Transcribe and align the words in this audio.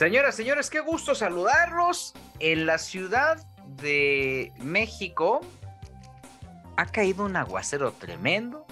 Señoras, 0.00 0.34
señores, 0.34 0.70
qué 0.70 0.80
gusto 0.80 1.14
saludarlos. 1.14 2.14
En 2.38 2.64
la 2.64 2.78
Ciudad 2.78 3.36
de 3.82 4.50
México 4.56 5.42
ha 6.78 6.86
caído 6.86 7.26
un 7.26 7.36
aguacero 7.36 7.92
tremendo, 7.92 8.66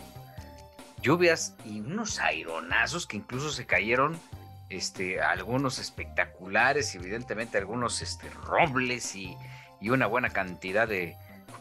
lluvias 1.02 1.54
y 1.66 1.80
unos 1.80 2.18
aironazos 2.18 3.06
que 3.06 3.18
incluso 3.18 3.50
se 3.50 3.66
cayeron, 3.66 4.18
este, 4.70 5.20
algunos 5.20 5.78
espectaculares, 5.78 6.94
evidentemente 6.94 7.58
algunos 7.58 8.00
este, 8.00 8.30
robles 8.30 9.14
y, 9.14 9.36
una 9.82 10.06
buena 10.06 10.30
cantidad 10.30 10.88
de, 10.88 11.14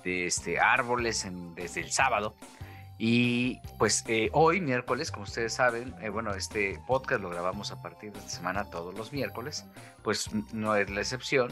este, 0.06 0.62
árboles 0.62 1.28
desde 1.58 1.82
el 1.82 1.92
sábado. 1.92 2.36
Y 3.00 3.60
pues 3.78 4.04
eh, 4.08 4.30
hoy, 4.34 4.60
miércoles, 4.60 5.12
como 5.12 5.26
ustedes 5.26 5.54
saben, 5.54 5.94
eh, 6.02 6.10
bueno, 6.10 6.34
este 6.34 6.80
podcast 6.88 7.22
lo 7.22 7.30
grabamos 7.30 7.72
a 7.72 7.82
partir 7.82 8.12
de 8.12 8.20
esta 8.20 8.32
semana 8.32 8.66
todos 8.66 8.96
los 8.96 9.14
miércoles, 9.14 9.66
pues 10.04 10.30
no 10.52 10.76
es 10.76 10.90
la 10.90 11.02
excepción. 11.02 11.52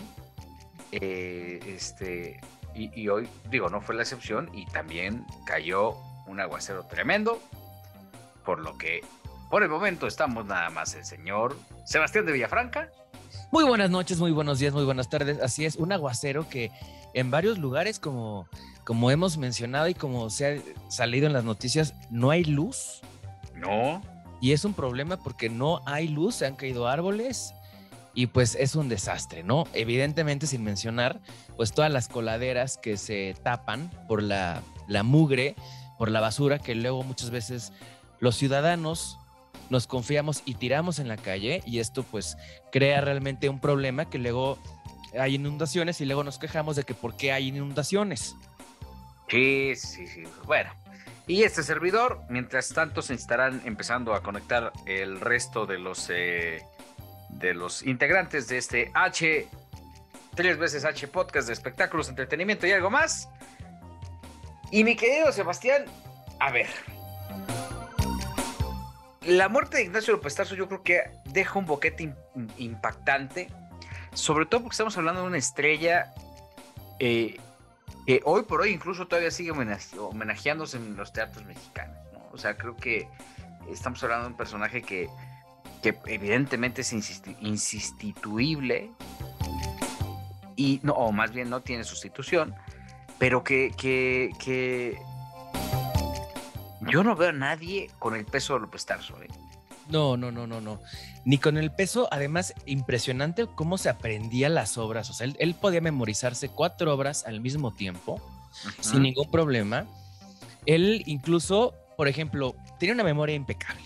Eh, 0.92 1.60
este, 1.68 2.40
y, 2.74 3.08
hoy, 3.10 3.30
digo, 3.50 3.70
no 3.70 3.80
fue 3.80 3.96
la 3.96 4.02
excepción 4.02 4.50
y 4.54 4.66
también 4.66 5.26
cayó 5.46 5.96
un 6.26 6.40
aguacero 6.40 6.86
tremendo, 6.88 7.40
por 8.44 8.60
lo 8.60 8.78
que 8.78 9.02
por 9.50 9.62
el 9.62 9.70
momento 9.70 10.08
estamos 10.08 10.46
nada 10.46 10.70
más 10.72 10.96
el 10.96 11.06
señor 11.06 11.56
Sebastián 11.86 12.26
de 12.26 12.34
Villafranca. 12.34 12.90
Muy 13.52 13.64
buenas 13.64 13.92
noches, 13.92 14.20
muy 14.20 14.32
buenos 14.32 14.60
días, 14.60 14.74
muy 14.74 14.84
buenas 14.84 15.10
tardes. 15.10 15.40
Así 15.42 15.64
es, 15.66 15.76
un 15.76 15.92
aguacero 15.92 16.50
que 16.50 16.72
en 17.16 17.32
varios 17.32 17.58
lugares 17.58 18.00
como 18.00 18.48
como 18.86 19.10
hemos 19.10 19.38
mencionado 19.38 19.88
y 19.88 19.96
como 19.96 20.30
se 20.30 20.46
ha 20.46 20.92
salido 20.92 21.26
en 21.26 21.34
las 21.34 21.44
noticias, 21.44 21.96
no 22.12 22.30
hay 22.30 22.44
luz. 22.44 23.02
No. 23.56 24.02
Y 24.40 24.52
es 24.52 24.64
un 24.64 24.76
problema 24.76 25.18
porque 25.18 25.50
no 25.50 25.82
hay 25.88 26.08
luz, 26.08 26.36
se 26.36 26.46
han 26.46 26.56
caído 26.56 26.88
árboles 26.88 27.56
y 28.14 28.28
pues 28.28 28.56
es 28.56 28.76
un 28.76 28.88
desastre, 28.88 29.44
¿no? 29.44 29.66
Evidentemente 29.74 30.46
sin 30.46 30.64
mencionar 30.64 31.20
pues 31.58 31.74
todas 31.74 31.92
las 31.92 32.08
coladeras 32.08 32.78
que 32.78 32.96
se 32.96 33.36
tapan 33.42 33.90
por 34.08 34.22
la, 34.22 34.62
la 34.88 35.02
mugre, 35.02 35.56
por 35.98 36.12
la 36.12 36.22
basura 36.22 36.60
que 36.60 36.76
luego 36.76 37.02
muchas 37.04 37.32
veces 37.32 37.74
los 38.20 38.36
ciudadanos 38.36 39.18
nos 39.72 39.88
confiamos 39.88 40.44
y 40.46 40.54
tiramos 40.54 41.00
en 41.00 41.08
la 41.08 41.18
calle 41.18 41.64
y 41.66 41.80
esto 41.80 42.04
pues 42.04 42.38
crea 42.72 43.02
realmente 43.02 43.50
un 43.50 43.60
problema 43.60 44.06
que 44.06 44.20
luego 44.20 44.60
hay 45.20 45.36
inundaciones 45.36 46.02
y 46.02 46.06
luego 46.06 46.24
nos 46.24 46.38
quejamos 46.38 46.76
de 46.76 46.84
que 46.84 46.94
por 46.94 47.16
qué 47.18 47.32
hay 47.32 47.48
inundaciones. 47.48 48.36
Sí, 49.30 49.74
sí, 49.76 50.08
sí. 50.08 50.24
Bueno. 50.46 50.72
Y 51.28 51.42
este 51.42 51.64
servidor, 51.64 52.22
mientras 52.30 52.70
tanto, 52.70 53.02
se 53.02 53.16
estarán 53.16 53.62
empezando 53.66 54.14
a 54.14 54.22
conectar 54.22 54.72
el 54.86 55.20
resto 55.20 55.66
de 55.66 55.80
los 55.80 56.12
eh, 56.12 56.64
de 57.30 57.54
los 57.54 57.84
integrantes 57.84 58.48
de 58.48 58.58
este 58.58 58.92
H, 58.94 59.48
tres 60.36 60.58
veces 60.58 60.86
H 60.86 61.08
podcast 61.08 61.48
de 61.48 61.54
espectáculos, 61.54 62.10
entretenimiento 62.10 62.68
y 62.68 62.72
algo 62.72 62.92
más. 62.92 63.28
Y 64.72 64.84
mi 64.84 64.96
querido 64.96 65.32
Sebastián, 65.32 65.86
a 66.40 66.52
ver. 66.52 66.68
La 69.22 69.50
muerte 69.50 69.78
de 69.78 69.84
Ignacio 69.86 70.14
López 70.14 70.36
Tarso 70.36 70.54
yo 70.54 70.68
creo 70.68 70.84
que 70.84 71.02
deja 71.26 71.58
un 71.58 71.66
boquete 71.66 72.14
impactante, 72.58 73.50
sobre 74.16 74.46
todo 74.46 74.62
porque 74.62 74.74
estamos 74.74 74.98
hablando 74.98 75.22
de 75.22 75.28
una 75.28 75.38
estrella 75.38 76.14
eh, 77.00 77.38
que 78.06 78.22
hoy 78.24 78.44
por 78.44 78.62
hoy 78.62 78.72
incluso 78.72 79.08
todavía 79.08 79.32
sigue 79.32 79.52
homenajeándose 79.52 80.78
en 80.78 80.96
los 80.96 81.14
teatros 81.14 81.46
mexicanos. 81.46 81.98
¿no? 82.14 82.20
O 82.32 82.38
sea, 82.38 82.58
creo 82.58 82.76
que 82.76 83.08
estamos 83.70 84.04
hablando 84.04 84.26
de 84.26 84.32
un 84.32 84.38
personaje 84.38 84.82
que, 84.82 85.10
que 85.82 85.98
evidentemente 86.06 86.82
es 86.82 86.94
insustituible 87.42 88.92
y 90.56 90.80
no, 90.84 90.94
o 90.94 91.12
más 91.12 91.32
bien 91.32 91.50
no 91.50 91.62
tiene 91.62 91.84
sustitución, 91.84 92.56
pero 93.20 93.44
que, 93.44 93.74
que, 93.78 94.32
que 94.40 94.98
yo 96.82 97.04
no 97.04 97.16
veo 97.16 97.30
a 97.30 97.34
nadie 97.34 97.90
con 98.00 98.16
el 98.16 98.26
peso 98.26 98.54
de 98.54 98.62
López 98.62 98.86
Tarso. 98.86 99.22
¿eh? 99.22 99.28
No, 99.90 100.18
no, 100.18 100.32
no, 100.32 100.48
no, 100.48 100.62
no. 100.62 100.80
Ni 101.26 101.38
con 101.38 101.58
el 101.58 101.72
peso, 101.72 102.08
además, 102.12 102.54
impresionante 102.66 103.48
cómo 103.48 103.78
se 103.78 103.90
aprendía 103.90 104.50
las 104.50 104.78
obras. 104.78 105.10
O 105.10 105.14
sea, 105.14 105.28
él, 105.38 105.56
podía 105.56 105.82
memorizarse 105.82 106.50
cuatro 106.50 106.94
obras 106.94 107.26
al 107.26 107.40
mismo 107.40 107.72
tiempo, 107.72 108.20
sin 108.80 109.04
ningún 109.04 109.30
problema. 109.30 109.86
Él 110.66 111.04
incluso, 111.06 111.76
por 111.98 112.08
ejemplo, 112.08 112.56
tenía 112.80 112.94
una 112.94 113.04
memoria 113.04 113.36
impecable. 113.36 113.84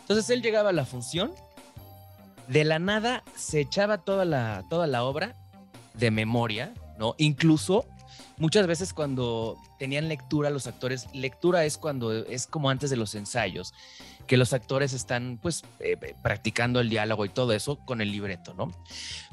Entonces 0.00 0.30
él 0.30 0.40
llegaba 0.40 0.70
a 0.70 0.72
la 0.72 0.86
función, 0.86 1.32
de 2.48 2.64
la 2.64 2.78
nada 2.78 3.22
se 3.36 3.60
echaba 3.60 3.98
toda 3.98 4.24
la, 4.24 4.64
toda 4.70 4.86
la 4.86 5.04
obra 5.04 5.36
de 5.92 6.10
memoria, 6.10 6.72
¿no? 6.98 7.14
Incluso 7.18 7.84
muchas 8.38 8.66
veces 8.66 8.94
cuando 8.94 9.58
tenían 9.78 10.08
lectura 10.08 10.48
los 10.48 10.66
actores, 10.66 11.06
lectura 11.12 11.66
es 11.66 11.76
cuando 11.76 12.12
es 12.24 12.46
como 12.46 12.70
antes 12.70 12.88
de 12.88 12.96
los 12.96 13.14
ensayos 13.14 13.74
que 14.28 14.36
los 14.36 14.52
actores 14.52 14.92
están 14.92 15.38
pues 15.42 15.64
eh, 15.80 15.96
eh, 16.00 16.14
practicando 16.22 16.78
el 16.78 16.88
diálogo 16.88 17.24
y 17.24 17.30
todo 17.30 17.52
eso 17.52 17.78
con 17.84 18.00
el 18.00 18.12
libreto, 18.12 18.54
¿no? 18.54 18.70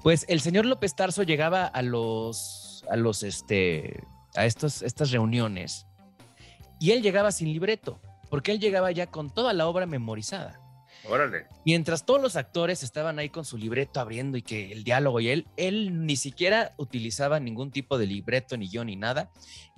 Pues 0.02 0.26
el 0.28 0.42
señor 0.42 0.66
López 0.66 0.96
Tarso 0.96 1.22
llegaba 1.22 1.66
a 1.68 1.84
los, 1.84 2.84
a 2.90 2.96
los, 2.96 3.22
este, 3.22 4.04
a 4.36 4.46
estos, 4.46 4.82
estas 4.82 5.12
reuniones 5.12 5.86
y 6.80 6.92
él 6.92 7.04
llegaba 7.04 7.32
sin 7.32 7.52
libreto, 7.54 8.02
porque 8.30 8.52
él 8.52 8.60
llegaba 8.60 8.92
ya 8.92 9.08
con 9.08 9.30
toda 9.30 9.54
la 9.54 9.68
obra 9.68 9.86
memorizada. 9.86 10.60
Órale. 11.08 11.46
Mientras 11.66 12.06
todos 12.06 12.20
los 12.20 12.36
actores 12.36 12.82
estaban 12.82 13.20
ahí 13.20 13.30
con 13.30 13.46
su 13.46 13.58
libreto 13.58 14.00
abriendo 14.00 14.38
y 14.38 14.42
que 14.42 14.72
el 14.72 14.84
diálogo 14.84 15.20
y 15.20 15.30
él, 15.30 15.48
él 15.56 16.06
ni 16.08 16.16
siquiera 16.16 16.74
utilizaba 16.78 17.40
ningún 17.40 17.70
tipo 17.70 18.00
de 18.00 18.08
libreto, 18.08 18.58
ni 18.58 18.70
yo, 18.70 18.84
ni 18.84 18.96
nada. 18.96 19.30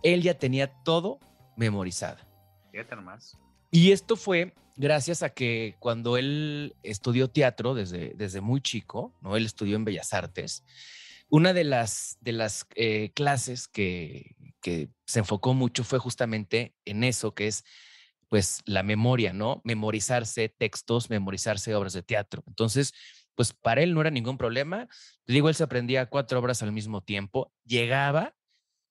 Él 0.03 0.21
ya 0.21 0.37
tenía 0.37 0.71
todo 0.83 1.19
memorizado. 1.57 2.19
Fíjate 2.71 2.95
más. 2.95 3.37
Y 3.71 3.91
esto 3.91 4.15
fue 4.15 4.53
gracias 4.75 5.23
a 5.23 5.29
que 5.29 5.75
cuando 5.79 6.17
él 6.17 6.75
estudió 6.83 7.29
teatro 7.29 7.73
desde, 7.73 8.13
desde 8.15 8.41
muy 8.41 8.61
chico, 8.61 9.13
¿no? 9.21 9.35
Él 9.35 9.45
estudió 9.45 9.75
en 9.75 9.85
Bellas 9.85 10.13
Artes. 10.13 10.63
Una 11.29 11.51
de 11.51 11.65
las, 11.65 12.17
de 12.21 12.31
las 12.31 12.67
eh, 12.75 13.11
clases 13.13 13.67
que, 13.67 14.35
que 14.61 14.89
se 15.05 15.19
enfocó 15.19 15.53
mucho 15.53 15.83
fue 15.83 15.99
justamente 15.99 16.75
en 16.85 17.03
eso, 17.03 17.33
que 17.33 17.47
es 17.47 17.65
pues 18.29 18.61
la 18.65 18.83
memoria, 18.83 19.33
¿no? 19.33 19.61
Memorizarse 19.63 20.49
textos, 20.49 21.09
memorizarse 21.09 21.73
obras 21.75 21.93
de 21.93 22.03
teatro. 22.03 22.43
Entonces, 22.47 22.93
pues 23.35 23.53
para 23.53 23.81
él 23.81 23.93
no 23.93 24.01
era 24.01 24.09
ningún 24.09 24.37
problema. 24.37 24.87
Te 25.25 25.33
digo, 25.33 25.49
él 25.49 25.55
se 25.55 25.63
aprendía 25.63 26.07
cuatro 26.07 26.39
obras 26.39 26.61
al 26.63 26.71
mismo 26.71 27.01
tiempo, 27.01 27.53
llegaba 27.65 28.35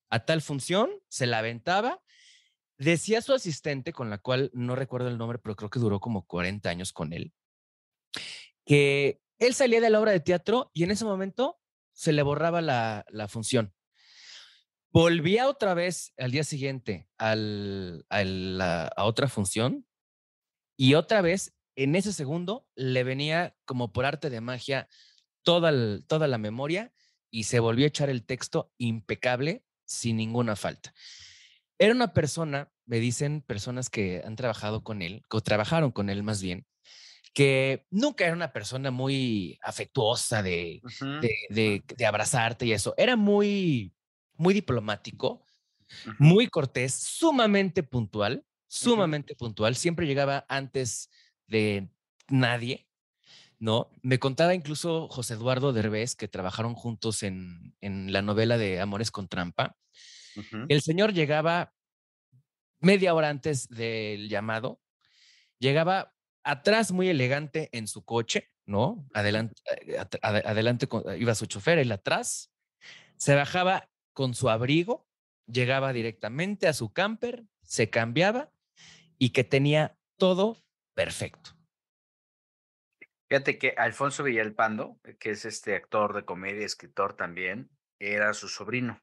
a 0.09 0.19
tal 0.25 0.41
función, 0.41 0.89
se 1.09 1.27
la 1.27 1.39
aventaba 1.39 2.01
Decía 2.77 3.21
su 3.21 3.33
asistente, 3.33 3.91
con 3.91 4.09
la 4.09 4.19
cual 4.19 4.51
no 4.53 4.75
recuerdo 4.75 5.07
el 5.07 5.17
nombre, 5.17 5.39
pero 5.39 5.55
creo 5.55 5.69
que 5.69 5.79
duró 5.79 5.99
como 5.99 6.27
40 6.27 6.69
años 6.69 6.93
con 6.93 7.11
él, 7.11 7.33
que 8.65 9.19
él 9.39 9.53
salía 9.53 9.81
de 9.81 9.89
la 9.89 9.99
obra 9.99 10.11
de 10.11 10.19
teatro 10.19 10.71
y 10.73 10.83
en 10.83 10.91
ese 10.91 11.05
momento 11.05 11.59
se 11.93 12.13
le 12.13 12.21
borraba 12.21 12.61
la, 12.61 13.27
función. 13.27 13.73
Volvía 14.91 15.47
otra 15.47 15.73
vez 15.73 16.13
al 16.17 16.31
día 16.31 16.43
siguiente 16.43 17.09
al, 17.17 18.05
a 18.09 19.03
otra 19.03 19.27
función 19.27 19.87
y 20.75 20.93
otra 20.93 21.21
vez 21.21 21.55
en 21.75 21.95
ese 21.95 22.13
segundo 22.13 22.67
le 22.75 23.03
venía 23.03 23.55
como 23.65 23.91
por 23.91 24.05
arte 24.05 24.29
de 24.29 24.41
magia 24.41 24.87
toda, 25.43 25.71
toda 26.07 26.27
la 26.27 26.37
memoria 26.37 26.93
y 27.31 27.43
se 27.43 27.59
volvió 27.59 27.85
a 27.85 27.89
echar 27.89 28.09
el 28.09 28.25
texto 28.25 28.71
impecable 28.77 29.63
sin 29.85 30.17
ninguna 30.17 30.55
falta. 30.55 30.93
Era 31.79 31.93
una 31.93 32.13
persona, 32.13 32.71
me 32.85 32.99
dicen 32.99 33.41
personas 33.41 33.89
que 33.89 34.23
han 34.25 34.35
trabajado 34.35 34.83
con 34.83 35.01
él, 35.01 35.23
o 35.29 35.41
trabajaron 35.41 35.91
con 35.91 36.09
él 36.09 36.23
más 36.23 36.41
bien, 36.41 36.65
que 37.33 37.85
nunca 37.91 38.25
era 38.25 38.33
una 38.33 38.51
persona 38.51 38.89
muy 38.89 39.59
afectuosa 39.61 40.41
de, 40.41 40.81
de, 41.49 42.05
abrazarte 42.05 42.65
y 42.65 42.71
eso. 42.71 42.95
Era 42.97 43.15
muy, 43.15 43.93
muy 44.33 44.55
diplomático, 44.55 45.45
muy 46.17 46.47
cortés, 46.47 46.95
sumamente 46.95 47.83
puntual, 47.83 48.43
sumamente 48.67 49.35
puntual, 49.35 49.75
siempre 49.75 50.07
llegaba 50.07 50.45
antes 50.49 51.11
de 51.45 51.89
nadie, 52.27 52.87
¿no? 53.59 53.91
Me 54.01 54.17
contaba 54.19 54.55
incluso 54.55 55.07
José 55.07 55.35
Eduardo 55.35 55.73
Derbez, 55.73 56.15
que 56.15 56.27
trabajaron 56.27 56.73
juntos 56.73 57.21
en, 57.21 57.75
en 57.81 58.11
la 58.11 58.23
novela 58.23 58.57
de 58.57 58.81
Amores 58.81 59.11
con 59.11 59.27
Trampa. 59.27 59.77
El 60.69 60.81
señor 60.81 61.13
llegaba 61.13 61.73
media 62.79 63.13
hora 63.13 63.29
antes 63.29 63.67
del 63.69 64.29
llamado, 64.29 64.81
llegaba 65.59 66.13
atrás 66.43 66.91
muy 66.91 67.09
elegante 67.09 67.69
en 67.71 67.87
su 67.87 68.05
coche, 68.05 68.51
¿no? 68.65 69.07
Adelante, 69.13 69.55
eh, 69.87 69.97
adelante 70.21 70.87
iba 71.17 71.35
su 71.35 71.45
chofer, 71.45 71.79
él 71.79 71.91
atrás, 71.91 72.51
se 73.17 73.35
bajaba 73.35 73.89
con 74.13 74.33
su 74.33 74.49
abrigo, 74.49 75.07
llegaba 75.47 75.93
directamente 75.93 76.67
a 76.67 76.73
su 76.73 76.91
camper, 76.91 77.45
se 77.63 77.89
cambiaba 77.89 78.51
y 79.17 79.31
que 79.31 79.43
tenía 79.43 79.97
todo 80.17 80.63
perfecto. 80.93 81.51
Fíjate 83.29 83.57
que 83.57 83.73
Alfonso 83.77 84.23
Villalpando, 84.23 84.99
que 85.19 85.31
es 85.31 85.43
este 85.43 85.75
actor 85.75 86.13
de 86.13 86.23
comedia, 86.23 86.65
escritor 86.65 87.15
también, 87.15 87.69
era 87.99 88.33
su 88.33 88.47
sobrino. 88.47 89.01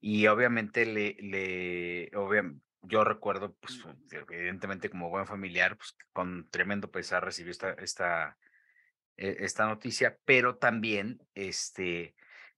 Y 0.00 0.26
obviamente 0.26 0.86
le, 0.86 1.16
le 1.20 2.10
yo 2.82 3.04
recuerdo, 3.04 3.54
pues 3.54 3.84
evidentemente 4.10 4.90
como 4.90 5.10
buen 5.10 5.26
familiar, 5.26 5.76
pues 5.76 5.96
con 6.12 6.48
tremendo 6.50 6.90
pesar 6.90 7.24
recibió 7.24 7.50
esta, 7.50 7.72
esta, 7.72 8.38
e, 9.16 9.36
esta 9.40 9.66
noticia, 9.66 10.18
pero 10.24 10.56
también, 10.56 11.20
este, 11.34 12.14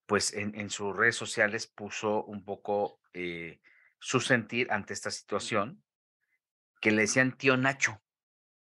pues 0.06 0.34
en, 0.34 0.54
en 0.58 0.70
sus 0.70 0.96
redes 0.96 1.16
sociales 1.16 1.66
puso 1.66 2.24
un 2.24 2.44
poco 2.44 3.00
eh, 3.14 3.60
su 3.98 4.20
sentir 4.20 4.70
ante 4.70 4.92
esta 4.92 5.10
situación, 5.10 5.82
que 6.80 6.90
le 6.90 7.02
decían 7.02 7.36
tío 7.36 7.56
Nacho. 7.56 8.02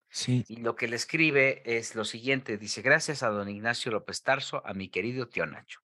Sí. 0.10 0.46
Y 0.48 0.58
lo 0.58 0.76
que 0.76 0.88
le 0.88 0.96
escribe 0.96 1.62
es 1.66 1.96
lo 1.96 2.06
siguiente, 2.06 2.58
dice, 2.58 2.82
gracias 2.82 3.24
a 3.24 3.30
don 3.30 3.50
Ignacio 3.50 3.92
López 3.92 4.24
Tarso, 4.24 4.66
a 4.66 4.74
mi 4.74 4.90
querido 4.90 5.28
tío 5.28 5.46
Nacho. 5.46 5.82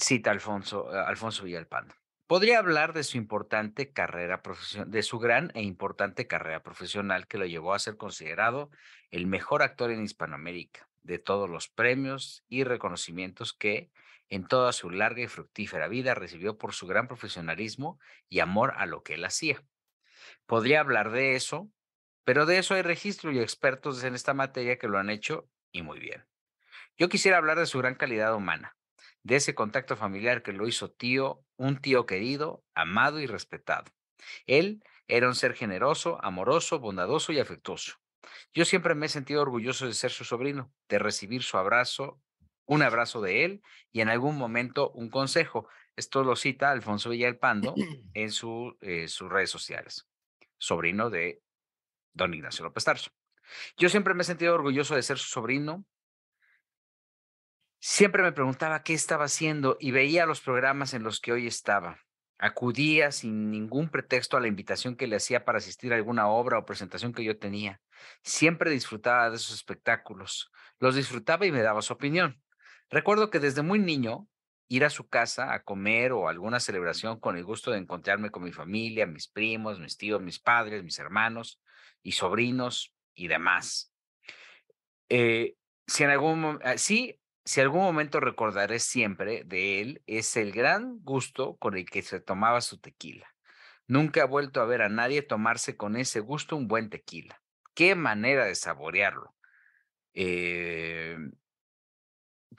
Cita 0.00 0.30
Alfonso, 0.30 0.90
Alfonso 0.90 1.44
Villalpando. 1.44 1.94
Podría 2.26 2.58
hablar 2.58 2.92
de 2.92 3.02
su 3.04 3.16
importante 3.18 3.92
carrera 3.92 4.40
profesional, 4.40 4.90
de 4.90 5.02
su 5.02 5.18
gran 5.18 5.50
e 5.54 5.62
importante 5.62 6.26
carrera 6.26 6.62
profesional 6.62 7.26
que 7.26 7.38
lo 7.38 7.46
llevó 7.46 7.74
a 7.74 7.78
ser 7.78 7.96
considerado 7.96 8.70
el 9.10 9.26
mejor 9.26 9.62
actor 9.62 9.90
en 9.90 10.02
Hispanoamérica, 10.02 10.88
de 11.02 11.18
todos 11.18 11.50
los 11.50 11.68
premios 11.68 12.44
y 12.48 12.64
reconocimientos 12.64 13.52
que, 13.52 13.90
en 14.28 14.46
toda 14.46 14.72
su 14.72 14.90
larga 14.90 15.22
y 15.22 15.26
fructífera 15.26 15.88
vida, 15.88 16.14
recibió 16.14 16.56
por 16.56 16.72
su 16.72 16.86
gran 16.86 17.08
profesionalismo 17.08 17.98
y 18.28 18.40
amor 18.40 18.74
a 18.76 18.86
lo 18.86 19.02
que 19.02 19.14
él 19.14 19.24
hacía. 19.24 19.62
Podría 20.46 20.80
hablar 20.80 21.10
de 21.10 21.34
eso, 21.34 21.68
pero 22.24 22.46
de 22.46 22.58
eso 22.58 22.74
hay 22.74 22.82
registro 22.82 23.32
y 23.32 23.40
expertos 23.40 24.04
en 24.04 24.14
esta 24.14 24.34
materia 24.34 24.78
que 24.78 24.88
lo 24.88 24.98
han 24.98 25.10
hecho 25.10 25.48
y 25.72 25.82
muy 25.82 25.98
bien. 25.98 26.24
Yo 26.96 27.08
quisiera 27.08 27.38
hablar 27.38 27.58
de 27.58 27.66
su 27.66 27.78
gran 27.78 27.96
calidad 27.96 28.34
humana, 28.36 28.76
de 29.22 29.36
ese 29.36 29.54
contacto 29.54 29.96
familiar 29.96 30.42
que 30.42 30.52
lo 30.52 30.66
hizo 30.66 30.90
tío, 30.90 31.44
un 31.56 31.80
tío 31.80 32.06
querido, 32.06 32.64
amado 32.74 33.20
y 33.20 33.26
respetado. 33.26 33.90
Él 34.46 34.82
era 35.08 35.28
un 35.28 35.34
ser 35.34 35.54
generoso, 35.54 36.18
amoroso, 36.22 36.78
bondadoso 36.78 37.32
y 37.32 37.40
afectuoso. 37.40 37.94
Yo 38.52 38.64
siempre 38.64 38.94
me 38.94 39.06
he 39.06 39.08
sentido 39.08 39.42
orgulloso 39.42 39.86
de 39.86 39.94
ser 39.94 40.10
su 40.10 40.24
sobrino, 40.24 40.72
de 40.88 40.98
recibir 40.98 41.42
su 41.42 41.56
abrazo, 41.56 42.20
un 42.66 42.82
abrazo 42.82 43.20
de 43.20 43.44
él 43.44 43.62
y 43.90 44.00
en 44.00 44.08
algún 44.08 44.36
momento 44.36 44.90
un 44.92 45.10
consejo. 45.10 45.68
Esto 45.96 46.22
lo 46.22 46.36
cita 46.36 46.70
Alfonso 46.70 47.10
Villalpando 47.10 47.74
en 48.14 48.30
su, 48.30 48.76
eh, 48.80 49.08
sus 49.08 49.28
redes 49.28 49.50
sociales, 49.50 50.06
sobrino 50.58 51.10
de 51.10 51.42
don 52.12 52.34
Ignacio 52.34 52.64
López 52.64 52.84
Tarso. 52.84 53.10
Yo 53.76 53.88
siempre 53.88 54.14
me 54.14 54.22
he 54.22 54.24
sentido 54.24 54.54
orgulloso 54.54 54.94
de 54.94 55.02
ser 55.02 55.18
su 55.18 55.28
sobrino, 55.28 55.84
Siempre 57.82 58.22
me 58.22 58.32
preguntaba 58.32 58.82
qué 58.82 58.92
estaba 58.92 59.24
haciendo 59.24 59.78
y 59.80 59.90
veía 59.90 60.26
los 60.26 60.42
programas 60.42 60.92
en 60.92 61.02
los 61.02 61.18
que 61.18 61.32
hoy 61.32 61.46
estaba. 61.46 61.98
Acudía 62.36 63.10
sin 63.10 63.50
ningún 63.50 63.88
pretexto 63.88 64.36
a 64.36 64.40
la 64.40 64.48
invitación 64.48 64.96
que 64.96 65.06
le 65.06 65.16
hacía 65.16 65.46
para 65.46 65.58
asistir 65.58 65.94
a 65.94 65.96
alguna 65.96 66.28
obra 66.28 66.58
o 66.58 66.66
presentación 66.66 67.14
que 67.14 67.24
yo 67.24 67.38
tenía. 67.38 67.80
Siempre 68.22 68.70
disfrutaba 68.70 69.30
de 69.30 69.36
esos 69.36 69.54
espectáculos. 69.54 70.52
Los 70.78 70.94
disfrutaba 70.94 71.46
y 71.46 71.52
me 71.52 71.62
daba 71.62 71.80
su 71.80 71.94
opinión. 71.94 72.42
Recuerdo 72.90 73.30
que 73.30 73.40
desde 73.40 73.62
muy 73.62 73.78
niño 73.78 74.28
ir 74.68 74.84
a 74.84 74.90
su 74.90 75.08
casa 75.08 75.54
a 75.54 75.62
comer 75.62 76.12
o 76.12 76.28
alguna 76.28 76.60
celebración 76.60 77.18
con 77.18 77.38
el 77.38 77.44
gusto 77.44 77.70
de 77.70 77.78
encontrarme 77.78 78.30
con 78.30 78.42
mi 78.42 78.52
familia, 78.52 79.06
mis 79.06 79.26
primos, 79.26 79.80
mis 79.80 79.96
tíos, 79.96 80.20
mis 80.20 80.38
padres, 80.38 80.84
mis 80.84 80.98
hermanos 80.98 81.62
y 82.02 82.12
sobrinos 82.12 82.94
y 83.14 83.28
demás. 83.28 83.94
Eh, 85.08 85.54
si 85.86 86.04
en 86.04 86.10
algún 86.10 86.60
ah, 86.62 86.76
sí 86.76 87.20
si 87.44 87.60
algún 87.60 87.82
momento 87.82 88.20
recordaré 88.20 88.78
siempre 88.78 89.44
de 89.44 89.80
él, 89.80 90.02
es 90.06 90.36
el 90.36 90.52
gran 90.52 91.00
gusto 91.02 91.56
con 91.56 91.76
el 91.76 91.88
que 91.88 92.02
se 92.02 92.20
tomaba 92.20 92.60
su 92.60 92.78
tequila. 92.78 93.26
Nunca 93.86 94.20
he 94.20 94.26
vuelto 94.26 94.60
a 94.60 94.66
ver 94.66 94.82
a 94.82 94.88
nadie 94.88 95.22
tomarse 95.22 95.76
con 95.76 95.96
ese 95.96 96.20
gusto 96.20 96.56
un 96.56 96.68
buen 96.68 96.90
tequila. 96.90 97.40
Qué 97.74 97.94
manera 97.94 98.44
de 98.44 98.54
saborearlo. 98.54 99.34
Eh, 100.14 101.16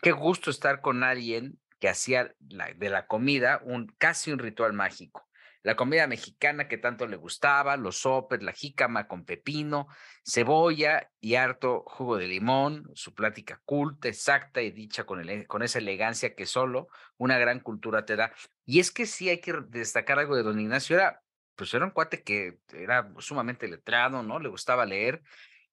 qué 0.01 0.11
gusto 0.11 0.49
estar 0.49 0.81
con 0.81 1.03
alguien 1.03 1.59
que 1.79 1.89
hacía 1.89 2.35
de 2.39 2.89
la 2.89 3.07
comida 3.07 3.61
un 3.63 3.87
casi 3.97 4.31
un 4.31 4.39
ritual 4.39 4.73
mágico 4.73 5.30
la 5.63 5.75
comida 5.75 6.07
mexicana 6.07 6.67
que 6.67 6.77
tanto 6.77 7.07
le 7.07 7.17
gustaba, 7.17 7.77
los 7.77 7.97
sopes, 7.97 8.41
la 8.41 8.51
jícama 8.51 9.07
con 9.07 9.25
pepino, 9.25 9.87
cebolla 10.25 11.11
y 11.19 11.35
harto 11.35 11.83
jugo 11.85 12.17
de 12.17 12.27
limón, 12.27 12.89
su 12.95 13.13
plática 13.13 13.61
culta, 13.65 14.07
exacta 14.07 14.61
y 14.61 14.71
dicha 14.71 15.05
con, 15.05 15.23
con 15.45 15.61
esa 15.61 15.79
elegancia 15.79 16.35
que 16.35 16.45
solo 16.45 16.87
una 17.17 17.37
gran 17.37 17.59
cultura 17.59 18.05
te 18.05 18.15
da. 18.15 18.33
Y 18.65 18.79
es 18.79 18.91
que 18.91 19.05
sí 19.05 19.29
hay 19.29 19.39
que 19.39 19.53
destacar 19.67 20.17
algo 20.19 20.35
de 20.35 20.43
don 20.43 20.59
Ignacio, 20.59 20.95
era, 20.95 21.21
pues 21.55 21.73
era 21.73 21.85
un 21.85 21.91
cuate 21.91 22.23
que 22.23 22.59
era 22.73 23.13
sumamente 23.19 23.67
letrado, 23.67 24.23
¿no? 24.23 24.39
Le 24.39 24.49
gustaba 24.49 24.85
leer 24.85 25.21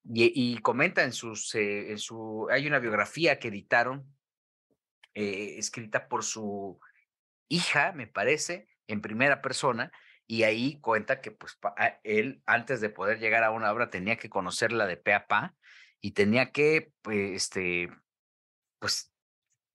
y, 0.05 0.59
comenta 0.59 1.05
en, 1.05 1.13
sus, 1.13 1.55
eh, 1.55 1.91
en 1.91 1.99
su, 1.99 2.49
hay 2.51 2.67
una 2.67 2.79
biografía 2.79 3.39
que 3.39 3.49
editaron, 3.49 4.07
eh, 5.15 5.57
escrita 5.59 6.09
por 6.09 6.25
su 6.25 6.79
hija, 7.49 7.93
me 7.93 8.07
parece, 8.07 8.68
en 8.89 9.01
primera 9.01 9.41
persona 9.41 9.93
y 10.27 10.43
ahí 10.43 10.81
cuenta 10.81 11.21
que 11.21 11.31
pues 11.31 11.59
él 12.03 12.43
antes 12.45 12.81
de 12.81 12.91
poder 12.91 13.19
llegar 13.21 13.45
a 13.45 13.51
una 13.51 13.73
obra 13.73 13.91
tenía 13.91 14.17
que 14.17 14.29
conocerla 14.29 14.87
de 14.87 14.97
pe 14.97 15.15
a 15.15 15.27
pa 15.27 15.55
y 16.01 16.11
tenía 16.13 16.51
que 16.51 16.93
pues, 17.03 17.31
este 17.37 17.91
pues 18.79 19.13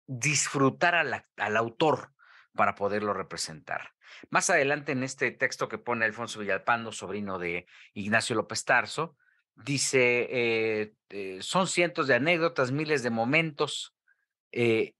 disfrutar 0.06 0.96
al 0.96 1.58
autor 1.58 2.12
para 2.54 2.76
poderlo 2.76 3.14
representar. 3.14 3.94
Más 4.30 4.50
adelante 4.50 4.92
en 4.92 5.04
este 5.04 5.32
texto 5.32 5.68
que 5.68 5.78
pone 5.78 6.06
Alfonso 6.06 6.40
Villalpando, 6.40 6.92
sobrino 6.92 7.40
de 7.40 7.66
Ignacio 7.94 8.36
López 8.36 8.64
Tarso, 8.64 9.18
dice, 9.56 10.28
eh, 10.30 10.94
eh, 11.10 11.40
son 11.42 11.68
cientos 11.68 12.08
de 12.08 12.16
anécdotas, 12.16 12.72
miles 12.72 13.04
de 13.04 13.10
momentos, 13.10 13.96
eh, 14.52 14.94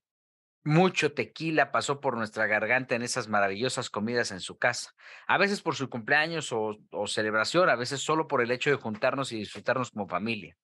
mucho 0.64 1.12
tequila 1.12 1.70
pasó 1.70 2.00
por 2.00 2.16
nuestra 2.16 2.46
garganta 2.46 2.94
en 2.94 3.02
esas 3.02 3.28
maravillosas 3.28 3.90
comidas 3.90 4.30
en 4.30 4.40
su 4.40 4.58
casa, 4.58 4.94
a 5.26 5.36
veces 5.36 5.60
por 5.60 5.76
su 5.76 5.90
cumpleaños 5.90 6.52
o, 6.52 6.78
celebración, 7.06 7.68
a 7.68 7.76
veces 7.76 8.00
solo 8.00 8.26
por 8.26 8.42
el 8.42 8.50
hecho 8.50 8.70
de 8.70 8.76
juntarnos 8.76 9.30
y 9.32 9.36
disfrutarnos 9.36 9.90
como 9.90 10.08
familia. 10.08 10.56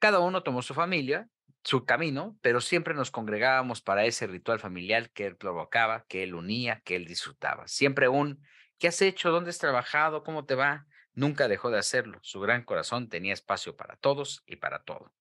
Cada 0.00 0.18
uno 0.18 0.42
tomó 0.42 0.62
su 0.62 0.74
familia, 0.74 1.28
su 1.62 1.84
camino, 1.84 2.36
pero 2.42 2.60
siempre 2.60 2.94
nos 2.94 3.12
congregábamos 3.12 3.80
para 3.80 4.04
ese 4.04 4.26
ritual 4.26 4.58
familiar 4.58 5.10
que 5.10 5.26
él 5.26 5.36
provocaba, 5.36 6.04
que 6.08 6.24
él 6.24 6.34
unía, 6.34 6.82
que 6.84 6.96
él 6.96 7.06
disfrutaba. 7.06 7.68
Siempre 7.68 8.08
un, 8.08 8.42
¿qué 8.78 8.88
has 8.88 9.00
hecho? 9.00 9.30
¿Dónde 9.30 9.50
has 9.50 9.58
trabajado? 9.58 10.24
¿Cómo 10.24 10.44
te 10.44 10.56
va? 10.56 10.86
Nunca 11.14 11.46
dejó 11.46 11.70
de 11.70 11.78
hacerlo. 11.78 12.18
Su 12.22 12.40
gran 12.40 12.64
corazón 12.64 13.08
tenía 13.08 13.32
espacio 13.32 13.76
para 13.76 13.96
todos 13.96 14.42
y 14.46 14.56
para 14.56 14.82
todo. 14.82 15.12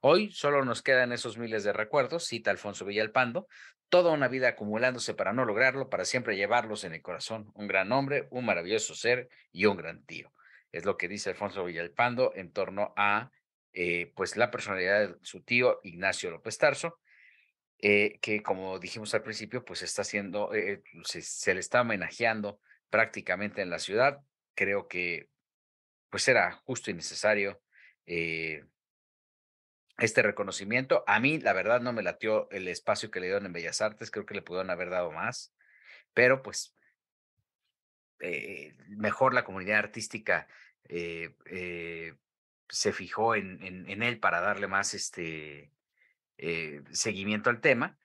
Hoy 0.00 0.30
solo 0.30 0.64
nos 0.64 0.82
quedan 0.82 1.12
esos 1.12 1.38
miles 1.38 1.64
de 1.64 1.72
recuerdos, 1.72 2.24
cita 2.24 2.52
Alfonso 2.52 2.84
Villalpando, 2.84 3.48
toda 3.88 4.12
una 4.12 4.28
vida 4.28 4.48
acumulándose 4.48 5.14
para 5.14 5.32
no 5.32 5.44
lograrlo, 5.44 5.88
para 5.88 6.04
siempre 6.04 6.36
llevarlos 6.36 6.84
en 6.84 6.94
el 6.94 7.02
corazón. 7.02 7.50
Un 7.54 7.66
gran 7.66 7.90
hombre, 7.90 8.28
un 8.30 8.44
maravilloso 8.44 8.94
ser 8.94 9.28
y 9.50 9.66
un 9.66 9.76
gran 9.76 10.04
tío. 10.04 10.32
Es 10.70 10.84
lo 10.84 10.96
que 10.96 11.08
dice 11.08 11.30
Alfonso 11.30 11.64
Villalpando 11.64 12.32
en 12.36 12.52
torno 12.52 12.92
a 12.96 13.30
eh, 13.72 14.12
pues 14.14 14.36
la 14.36 14.50
personalidad 14.50 15.08
de 15.08 15.14
su 15.22 15.42
tío 15.42 15.80
Ignacio 15.82 16.30
López 16.30 16.58
Tarso, 16.58 17.00
eh, 17.78 18.18
que 18.20 18.42
como 18.42 18.78
dijimos 18.78 19.14
al 19.14 19.22
principio, 19.22 19.64
pues 19.64 19.82
está 19.82 20.02
haciendo, 20.02 20.54
eh, 20.54 20.82
se, 21.04 21.54
le 21.54 21.60
está 21.60 21.80
homenajeando 21.80 22.60
prácticamente 22.90 23.62
en 23.62 23.70
la 23.70 23.78
ciudad. 23.78 24.20
Creo 24.54 24.86
que 24.86 25.28
pues 26.08 26.28
era 26.28 26.52
justo 26.52 26.90
y 26.90 26.94
necesario 26.94 27.60
este 29.98 30.22
reconocimiento. 30.22 31.04
A 31.06 31.20
mí, 31.20 31.38
la 31.38 31.52
verdad, 31.52 31.80
no 31.80 31.92
me 31.92 32.02
latió 32.02 32.48
el 32.50 32.68
espacio 32.68 33.10
que 33.10 33.20
le 33.20 33.26
dieron 33.26 33.46
en 33.46 33.52
Bellas 33.52 33.80
Artes, 33.80 34.10
creo 34.10 34.24
que 34.24 34.34
le 34.34 34.42
pudieron 34.42 34.70
haber 34.70 34.90
dado 34.90 35.10
más, 35.10 35.54
pero 36.14 36.42
pues 36.42 36.74
eh, 38.20 38.76
mejor 38.88 39.34
la 39.34 39.44
comunidad 39.44 39.78
artística 39.78 40.48
eh, 40.84 41.36
eh, 41.46 42.14
se 42.68 42.92
fijó 42.92 43.34
en, 43.34 44.02
él 44.02 44.20
para 44.20 44.40
darle 44.40 44.68
más 44.68 44.94
este, 44.94 45.72
seguimiento 46.92 47.50
al 47.50 47.60
tema 47.60 47.98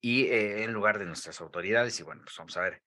y 0.00 0.28
en 0.28 0.72
lugar 0.72 0.98
de 0.98 1.06
nuestras 1.06 1.40
autoridades. 1.40 1.98
Y 2.00 2.02
bueno, 2.02 2.22
pues 2.24 2.36
vamos 2.36 2.56
a 2.56 2.60
ver, 2.60 2.82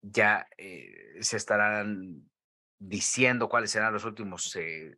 ya 0.00 0.48
se 0.58 1.36
estarán 1.36 2.28
diciendo 2.86 3.48
cuáles 3.48 3.70
serán 3.70 3.92
los 3.92 4.04
últimos, 4.04 4.56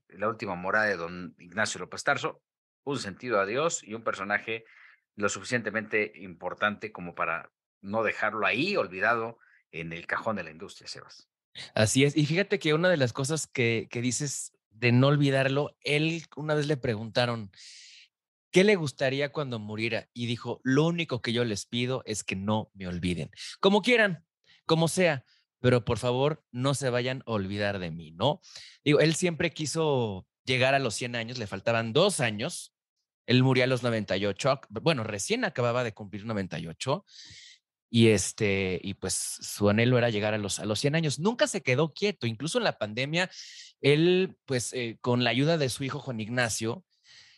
la 0.09 0.29
última 0.29 0.55
morada 0.55 0.87
de 0.87 0.97
don 0.97 1.35
Ignacio 1.39 1.79
López 1.79 2.03
Tarso, 2.03 2.43
un 2.85 2.99
sentido 2.99 3.41
a 3.41 3.47
Dios 3.47 3.83
y 3.85 3.95
un 3.95 4.03
personaje 4.03 4.65
lo 5.15 5.29
suficientemente 5.29 6.13
importante 6.17 6.93
como 6.93 7.15
para 7.15 7.51
no 7.81 8.03
dejarlo 8.03 8.47
ahí 8.47 8.77
olvidado 8.77 9.39
en 9.71 9.93
el 9.93 10.07
cajón 10.07 10.37
de 10.37 10.45
la 10.45 10.51
industria, 10.51 10.89
Sebas. 10.89 11.29
Así 11.75 12.05
es. 12.05 12.17
Y 12.17 12.27
fíjate 12.27 12.59
que 12.59 12.75
una 12.75 12.89
de 12.89 12.97
las 12.97 13.13
cosas 13.13 13.47
que, 13.47 13.89
que 13.91 14.03
dices 14.03 14.53
de 14.71 14.93
no 14.93 15.07
olvidarlo, 15.07 15.77
él 15.81 16.23
una 16.37 16.55
vez 16.55 16.67
le 16.67 16.77
preguntaron, 16.77 17.51
¿qué 18.51 18.65
le 18.65 18.77
gustaría 18.77 19.33
cuando 19.33 19.59
muriera? 19.59 20.09
Y 20.13 20.27
dijo, 20.27 20.61
lo 20.65 20.85
único 20.87 21.23
que 21.23 21.33
yo 21.33 21.45
les 21.45 21.67
pido 21.67 22.03
es 22.05 22.25
que 22.25 22.37
no 22.37 22.71
me 22.75 22.89
olviden. 22.89 23.31
Como 23.61 23.81
quieran, 23.81 24.25
como 24.67 24.89
sea, 24.89 25.25
pero 25.67 25.85
por 25.85 25.99
favor 25.99 26.45
no 26.53 26.75
se 26.75 26.91
vayan 26.91 27.25
a 27.27 27.33
olvidar 27.33 27.81
de 27.81 27.91
mí, 27.91 28.13
¿no? 28.13 28.41
Digo, 28.85 29.01
él 29.01 29.17
siempre 29.17 29.53
quiso 29.53 30.25
llegar 30.45 30.77
a 30.77 30.79
los 30.79 30.95
100 30.95 31.17
años, 31.17 31.39
le 31.39 31.49
faltaban 31.49 31.93
dos 31.93 32.21
años. 32.21 32.73
Él 33.27 33.43
murió 33.43 33.65
a 33.65 33.67
los 33.67 33.83
98, 33.83 34.61
bueno, 34.81 35.03
recién 35.03 35.45
acababa 35.45 35.83
de 35.83 35.93
cumplir 35.93 36.25
98 36.25 37.05
y 37.91 38.11
este, 38.11 38.79
y 38.81 38.95
pues 38.95 39.15
su 39.15 39.69
anhelo 39.69 39.99
era 39.99 40.09
llegar 40.09 40.35
a 40.35 40.39
los, 40.39 40.61
a 40.61 40.67
los 40.67 40.79
100 40.79 40.95
años. 40.95 41.19
Nunca 41.19 41.49
se 41.49 41.65
quedó 41.65 41.93
quieto, 41.93 42.29
incluso 42.29 42.59
en 42.59 42.65
la 42.65 42.79
pandemia, 42.79 43.29
él, 43.81 44.39
pues 44.45 44.73
eh, 44.73 44.99
con 45.01 45.25
la 45.25 45.31
ayuda 45.31 45.59
de 45.59 45.69
su 45.69 45.83
hijo 45.83 45.99
Juan 45.99 46.21
Ignacio, 46.21 46.85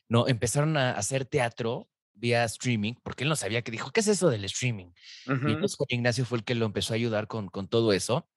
¿no? 0.07 0.29
Empezaron 0.29 0.77
a 0.77 0.91
hacer 0.91 1.25
teatro 1.25 1.89
vía 2.19 2.45
streaming, 2.45 2.95
porque 3.03 3.25
él 3.25 3.31
no 3.31 3.37
sabía 3.37 3.63
que 3.63 3.71
dijo, 3.71 3.91
¿qué 3.91 4.01
es 4.01 4.09
eso 4.09 4.31
del 4.31 4.45
streaming? 4.45 4.91
Y 5.27 5.31
Juan 5.31 5.89
Ignacio 5.89 6.25
fue 6.25 6.39
el 6.39 6.45
que 6.45 6.55
lo 6.55 6.67
empezó 6.67 6.93
a 6.93 6.97
ayudar 6.97 7.27
con, 7.27 7.49
con 7.49 7.69
todo 7.69 7.93
eso. 7.93 8.29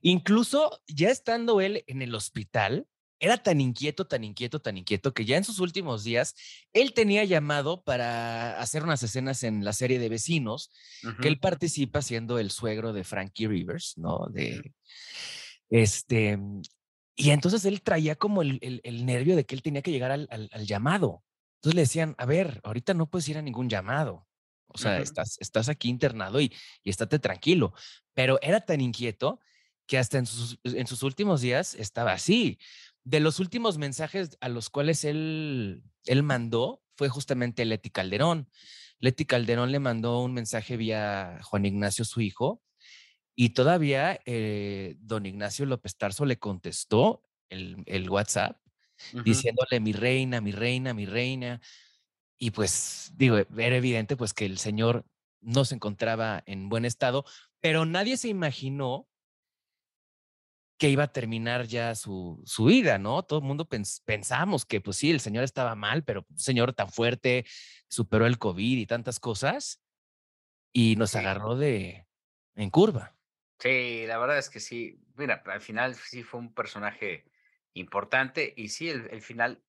Incluso 0.00 0.80
ya 0.86 1.10
estando 1.10 1.60
él 1.60 1.84
en 1.86 2.02
el 2.02 2.14
hospital, 2.14 2.86
era 3.20 3.36
tan 3.36 3.60
inquieto, 3.60 4.06
tan 4.06 4.24
inquieto, 4.24 4.60
tan 4.60 4.76
inquieto 4.76 5.12
que 5.12 5.24
ya 5.24 5.36
en 5.36 5.44
sus 5.44 5.58
últimos 5.58 6.04
días 6.04 6.34
él 6.72 6.92
tenía 6.92 7.24
llamado 7.24 7.82
para 7.82 8.60
hacer 8.60 8.84
unas 8.84 9.02
escenas 9.02 9.42
en 9.42 9.64
la 9.64 9.72
serie 9.72 9.98
de 9.98 10.08
vecinos, 10.08 10.70
que 11.20 11.28
él 11.28 11.38
participa 11.38 12.02
siendo 12.02 12.38
el 12.38 12.50
suegro 12.50 12.92
de 12.92 13.04
Frankie 13.04 13.48
Rivers, 13.48 13.98
¿no? 13.98 14.28
De 14.30 14.72
este. 15.68 16.38
Y 17.16 17.30
entonces 17.30 17.64
él 17.64 17.82
traía 17.82 18.14
como 18.14 18.42
el, 18.42 18.80
nervio 19.04 19.34
de 19.34 19.44
que 19.44 19.56
él 19.56 19.62
tenía 19.62 19.82
que 19.82 19.90
llegar 19.90 20.12
al, 20.12 20.66
llamado. 20.66 21.24
Entonces 21.58 21.74
le 21.74 21.82
decían, 21.82 22.14
a 22.18 22.26
ver, 22.26 22.60
ahorita 22.64 22.94
no 22.94 23.10
puedes 23.10 23.28
ir 23.28 23.38
a 23.38 23.42
ningún 23.42 23.68
llamado. 23.68 24.26
O 24.68 24.78
sea, 24.78 24.98
estás, 24.98 25.36
estás 25.40 25.68
aquí 25.68 25.88
internado 25.88 26.40
y, 26.40 26.52
y 26.84 26.90
estate 26.90 27.18
tranquilo. 27.18 27.72
Pero 28.14 28.38
era 28.42 28.60
tan 28.60 28.80
inquieto 28.80 29.40
que 29.86 29.98
hasta 29.98 30.18
en 30.18 30.26
sus, 30.26 30.58
en 30.62 30.86
sus 30.86 31.02
últimos 31.02 31.40
días 31.40 31.74
estaba 31.74 32.12
así 32.12 32.58
de 33.04 33.20
los 33.20 33.40
últimos 33.40 33.78
mensajes 33.78 34.36
a 34.40 34.50
los 34.50 34.68
cuales 34.68 35.04
él, 35.04 35.82
él 36.04 36.22
mandó 36.22 36.82
fue 36.94 37.08
justamente 37.08 37.64
Leti 37.64 37.90
Calderón. 37.90 38.50
Leti 38.98 39.24
Calderón 39.24 39.70
le 39.70 39.78
mandó 39.78 40.20
un 40.20 40.34
mensaje 40.34 40.76
vía 40.76 41.38
Juan 41.44 41.64
Ignacio, 41.64 42.04
su 42.04 42.20
hijo, 42.20 42.60
y 43.36 43.50
todavía 43.50 44.20
eh, 44.26 44.96
don 44.98 45.24
Ignacio 45.24 45.64
López 45.64 45.96
Tarso 45.96 46.26
le 46.26 46.38
contestó 46.38 47.22
el, 47.48 47.84
el 47.86 48.10
WhatsApp 48.10 48.60
diciéndole 49.24 49.80
mi 49.80 49.92
reina, 49.92 50.40
mi 50.40 50.52
reina, 50.52 50.94
mi 50.94 51.06
reina. 51.06 51.60
Y 52.38 52.50
pues 52.50 53.12
digo, 53.16 53.36
era 53.36 53.76
evidente 53.76 54.16
pues 54.16 54.32
que 54.32 54.46
el 54.46 54.58
señor 54.58 55.04
no 55.40 55.64
se 55.64 55.74
encontraba 55.74 56.42
en 56.46 56.68
buen 56.68 56.84
estado, 56.84 57.24
pero 57.60 57.84
nadie 57.84 58.16
se 58.16 58.28
imaginó 58.28 59.08
que 60.78 60.88
iba 60.88 61.04
a 61.04 61.12
terminar 61.12 61.66
ya 61.66 61.94
su, 61.96 62.40
su 62.46 62.66
vida, 62.66 62.98
¿no? 62.98 63.24
Todo 63.24 63.40
el 63.40 63.44
mundo 63.44 63.68
pensamos 64.04 64.64
que, 64.64 64.80
pues 64.80 64.96
sí, 64.96 65.10
el 65.10 65.18
señor 65.18 65.42
estaba 65.42 65.74
mal, 65.74 66.04
pero 66.04 66.24
un 66.30 66.38
señor 66.38 66.72
tan 66.72 66.88
fuerte 66.88 67.44
superó 67.88 68.26
el 68.26 68.38
COVID 68.38 68.78
y 68.78 68.86
tantas 68.86 69.18
cosas 69.18 69.82
y 70.72 70.94
nos 70.94 71.16
agarró 71.16 71.56
de 71.56 72.06
en 72.54 72.70
curva. 72.70 73.16
Sí, 73.58 74.04
la 74.06 74.18
verdad 74.18 74.38
es 74.38 74.50
que 74.50 74.60
sí. 74.60 75.00
Mira, 75.16 75.42
al 75.46 75.60
final 75.60 75.96
sí 75.96 76.22
fue 76.22 76.38
un 76.38 76.54
personaje 76.54 77.24
importante 77.74 78.52
y 78.56 78.68
sí, 78.68 78.88
el, 78.88 79.20
final 79.22 79.62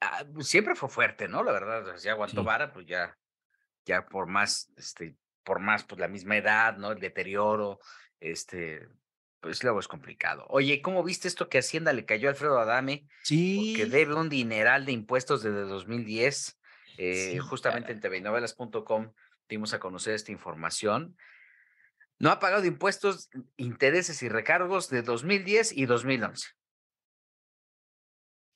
ah, 0.00 0.24
pues 0.32 0.48
siempre 0.48 0.74
fue 0.74 0.88
fuerte, 0.88 1.28
¿no? 1.28 1.42
La 1.42 1.52
verdad, 1.52 1.96
ya 1.96 2.12
aguantó 2.12 2.44
vara, 2.44 2.72
pues 2.72 2.86
ya, 2.86 3.16
ya 3.84 4.06
por 4.06 4.26
más, 4.26 4.72
este, 4.76 5.16
por 5.44 5.60
más, 5.60 5.84
pues 5.84 6.00
la 6.00 6.08
misma 6.08 6.36
edad, 6.36 6.76
¿no? 6.76 6.92
El 6.92 7.00
deterioro, 7.00 7.80
este, 8.20 8.88
pues 9.40 9.62
luego 9.64 9.80
es 9.80 9.88
complicado. 9.88 10.46
Oye, 10.48 10.82
¿cómo 10.82 11.02
viste 11.02 11.28
esto 11.28 11.48
que 11.48 11.58
Hacienda 11.58 11.92
le 11.92 12.04
cayó 12.04 12.28
a 12.28 12.32
Alfredo 12.32 12.58
Adame? 12.58 13.06
Sí. 13.22 13.74
Que 13.76 13.86
debe 13.86 14.14
un 14.14 14.28
dineral 14.28 14.84
de 14.84 14.92
impuestos 14.92 15.42
desde 15.42 15.62
2010. 15.62 16.58
Eh, 16.98 17.38
justamente 17.38 17.92
en 17.92 18.00
tvnovelas.com 18.00 19.12
dimos 19.48 19.72
a 19.72 19.80
conocer 19.80 20.14
esta 20.14 20.32
información. 20.32 21.16
No 22.18 22.30
ha 22.30 22.38
pagado 22.38 22.66
impuestos, 22.66 23.30
intereses 23.56 24.22
y 24.22 24.28
recargos 24.28 24.90
de 24.90 25.00
2010 25.02 25.72
y 25.72 25.86
2011. 25.86 26.48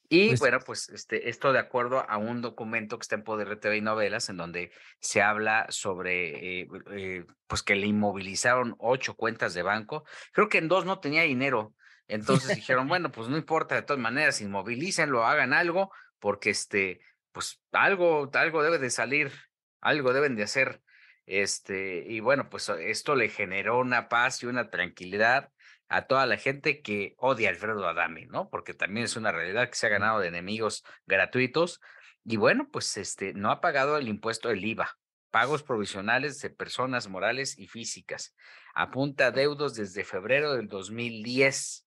Y 0.08 0.28
pues 0.28 0.40
bueno, 0.40 0.60
pues 0.60 0.88
este, 0.90 1.28
esto 1.28 1.52
de 1.52 1.58
acuerdo 1.58 2.08
a 2.08 2.18
un 2.18 2.42
documento 2.42 2.98
que 2.98 3.02
está 3.02 3.14
en 3.14 3.24
Poder 3.24 3.48
de 3.48 3.56
TV 3.56 3.78
y 3.78 3.80
Novelas, 3.80 4.28
en 4.28 4.36
donde 4.36 4.70
se 5.00 5.22
habla 5.22 5.66
sobre 5.70 6.60
eh, 6.60 6.68
eh, 6.92 7.24
pues 7.46 7.62
que 7.62 7.74
le 7.74 7.86
inmovilizaron 7.86 8.76
ocho 8.78 9.14
cuentas 9.16 9.54
de 9.54 9.62
banco. 9.62 10.04
Creo 10.32 10.48
que 10.48 10.58
en 10.58 10.68
dos 10.68 10.84
no 10.84 11.00
tenía 11.00 11.22
dinero. 11.22 11.74
Entonces 12.06 12.54
dijeron, 12.54 12.86
bueno, 12.88 13.10
pues 13.10 13.28
no 13.28 13.36
importa, 13.36 13.74
de 13.74 13.82
todas 13.82 14.00
maneras, 14.00 14.40
inmovilícenlo, 14.40 15.24
hagan 15.24 15.54
algo, 15.54 15.90
porque 16.18 16.50
este, 16.50 17.00
pues 17.32 17.62
algo, 17.72 18.30
algo 18.34 18.62
debe 18.62 18.78
de 18.78 18.90
salir, 18.90 19.32
algo 19.80 20.12
deben 20.12 20.36
de 20.36 20.42
hacer. 20.42 20.82
Este, 21.26 22.04
y 22.06 22.20
bueno, 22.20 22.50
pues 22.50 22.68
esto 22.68 23.14
le 23.14 23.30
generó 23.30 23.78
una 23.78 24.10
paz 24.10 24.42
y 24.42 24.46
una 24.46 24.68
tranquilidad 24.68 25.50
a 25.88 26.06
toda 26.06 26.26
la 26.26 26.36
gente 26.36 26.82
que 26.82 27.14
odia 27.18 27.48
a 27.48 27.52
Alfredo 27.52 27.86
Adame, 27.86 28.26
¿no? 28.26 28.48
Porque 28.48 28.74
también 28.74 29.04
es 29.04 29.16
una 29.16 29.32
realidad 29.32 29.68
que 29.68 29.76
se 29.76 29.86
ha 29.86 29.90
ganado 29.90 30.20
de 30.20 30.28
enemigos 30.28 30.84
gratuitos. 31.06 31.80
Y 32.24 32.36
bueno, 32.36 32.68
pues 32.70 32.96
este 32.96 33.34
no 33.34 33.50
ha 33.50 33.60
pagado 33.60 33.98
el 33.98 34.08
impuesto 34.08 34.48
del 34.48 34.64
IVA, 34.64 34.98
pagos 35.30 35.62
provisionales 35.62 36.40
de 36.40 36.50
personas 36.50 37.08
morales 37.08 37.58
y 37.58 37.66
físicas. 37.66 38.34
Apunta 38.74 39.30
deudos 39.30 39.74
desde 39.74 40.04
febrero 40.04 40.54
del 40.54 40.68
2010. 40.68 41.86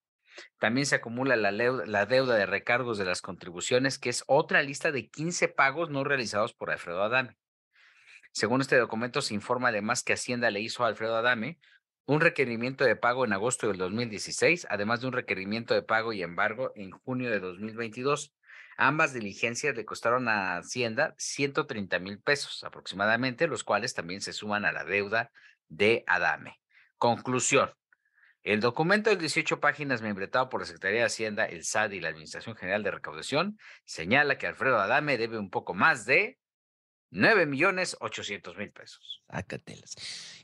También 0.60 0.86
se 0.86 0.96
acumula 0.96 1.36
la, 1.36 1.52
la, 1.52 2.06
deuda 2.06 2.36
de 2.36 2.46
recargos 2.46 3.00
de 3.00 3.06
las 3.06 3.22
contribuciones, 3.22 3.98
que 3.98 4.10
es 4.10 4.24
otra 4.28 4.62
lista 4.62 4.92
de 4.92 5.10
15 5.10 5.48
pagos 5.48 5.90
no 5.90 6.04
realizados 6.04 6.54
por 6.54 6.70
Alfredo 6.70 7.02
Adame. 7.02 7.36
Según 8.32 8.62
este 8.62 8.78
documento, 8.78 9.24
se 9.24 9.34
informa 9.34 9.70
además 9.70 10.04
que 10.04 10.14
Hacienda 10.14 10.52
le 10.52 10.60
hizo 10.60 10.84
a 10.84 10.88
Alfredo 10.90 11.16
Adame 11.16 11.58
un 12.08 12.22
requerimiento 12.22 12.86
de 12.86 12.96
pago 12.96 13.26
en 13.26 13.34
agosto 13.34 13.68
del 13.68 13.78
2016, 13.78 14.66
además 14.70 15.02
de 15.02 15.08
un 15.08 15.14
requerimiento 15.14 15.74
de 15.74 15.84
pago 15.84 16.14
y 16.14 16.24
embargo 16.24 16.72
en 16.76 16.92
junio 16.92 17.30
de 17.30 17.42
2022. 17.42 18.34
Ambas 18.78 19.14
diligencias 19.14 19.76
le 19.76 19.86
costaron 19.86 20.30
a 20.30 20.58
Hacienda 20.58 21.16
130 21.18 22.00
mil 22.00 22.20
pesos 22.22 22.64
aproximadamente, 22.64 23.48
los 23.48 23.66
cuales 23.66 23.94
también 23.94 24.22
se 24.22 24.32
suman 24.32 24.64
a 24.64 24.72
la 24.72 24.86
deuda 24.86 25.32
de 25.68 26.06
Adame. 26.08 26.62
Conclusión. 26.98 27.72
El 28.42 28.62
documento 28.62 29.10
de 29.10 29.18
18 29.18 29.60
páginas 29.60 30.02
membretado 30.02 30.48
por 30.48 30.62
la 30.62 30.66
Secretaría 30.66 31.00
de 31.00 31.08
Hacienda, 31.08 31.46
el 31.46 31.66
SAD 31.66 31.92
y 31.92 32.00
la 32.00 32.08
Administración 32.08 32.56
General 32.56 32.84
de 32.84 32.92
Recaudación 32.92 33.60
señala 33.84 34.38
que 34.38 34.48
Alfredo 34.48 34.80
Adame 34.80 35.18
debe 35.18 35.38
un 35.38 35.50
poco 35.50 35.74
más 35.74 36.06
de 36.06 36.40
9 37.10 37.46
millones 37.46 37.96
800 38.00 38.58
mil 38.58 38.72
pesos. 38.72 39.24
Sácatelas. 39.32 39.96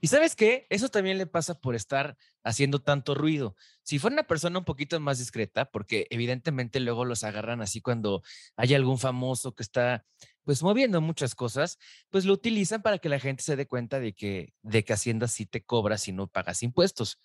Y 0.02 0.08
sabes 0.08 0.36
qué? 0.36 0.66
Eso 0.70 0.90
también 0.90 1.18
le 1.18 1.26
pasa 1.26 1.60
por 1.60 1.76
estar 1.76 2.18
haciendo 2.44 2.80
tanto 2.80 3.16
ruido. 3.16 3.56
Si 3.84 4.00
fuera 4.00 4.16
una 4.16 4.28
persona 4.28 4.60
un 4.60 4.66
poquito 4.66 5.00
más 5.00 5.20
discreta, 5.20 5.66
porque 5.66 6.08
evidentemente 6.10 6.80
luego 6.80 7.06
los 7.06 7.24
agarran 7.24 7.62
así 7.62 7.82
cuando 7.82 8.24
hay 8.56 8.74
algún 8.74 8.98
famoso 8.98 9.54
que 9.54 9.64
está 9.64 10.06
pues 10.44 10.62
moviendo 10.62 11.00
muchas 11.02 11.36
cosas, 11.36 11.80
pues 12.10 12.26
lo 12.26 12.34
utilizan 12.34 12.82
para 12.82 12.98
que 12.98 13.10
la 13.10 13.20
gente 13.20 13.44
se 13.44 13.56
dé 13.56 13.66
cuenta 13.66 14.00
de 14.00 14.14
que, 14.14 14.54
de 14.62 14.84
que 14.84 14.94
Hacienda 14.94 15.28
sí 15.28 15.46
te 15.46 15.64
cobra 15.64 15.98
si 15.98 16.12
no 16.12 16.28
pagas 16.28 16.64
impuestos. 16.64 17.20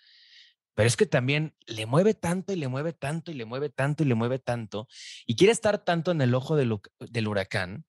Pero 0.74 0.86
es 0.86 0.96
que 0.96 1.06
también 1.06 1.56
le 1.66 1.86
mueve 1.86 2.14
tanto 2.14 2.52
y 2.52 2.56
le 2.56 2.68
mueve 2.68 2.92
tanto 2.92 3.32
y 3.32 3.34
le 3.34 3.44
mueve 3.44 3.70
tanto 3.70 4.04
y 4.04 4.06
le 4.06 4.14
mueve 4.14 4.38
tanto 4.38 4.86
y 5.26 5.34
quiere 5.34 5.52
estar 5.52 5.84
tanto 5.84 6.12
en 6.12 6.20
el 6.20 6.34
ojo 6.34 6.54
del, 6.54 6.78
del 7.00 7.26
huracán 7.26 7.84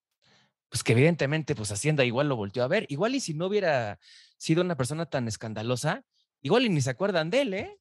pues 0.69 0.83
que 0.83 0.93
evidentemente, 0.93 1.55
pues 1.55 1.71
Hacienda 1.71 2.05
igual 2.05 2.29
lo 2.29 2.35
volteó 2.35 2.63
a 2.63 2.67
ver. 2.67 2.85
Igual 2.89 3.15
y 3.15 3.19
si 3.19 3.33
no 3.33 3.47
hubiera 3.47 3.99
sido 4.37 4.63
una 4.63 4.77
persona 4.77 5.07
tan 5.07 5.27
escandalosa, 5.27 6.03
igual 6.41 6.65
y 6.65 6.69
ni 6.69 6.81
se 6.81 6.91
acuerdan 6.91 7.29
de 7.29 7.41
él, 7.41 7.53
¿eh? 7.53 7.79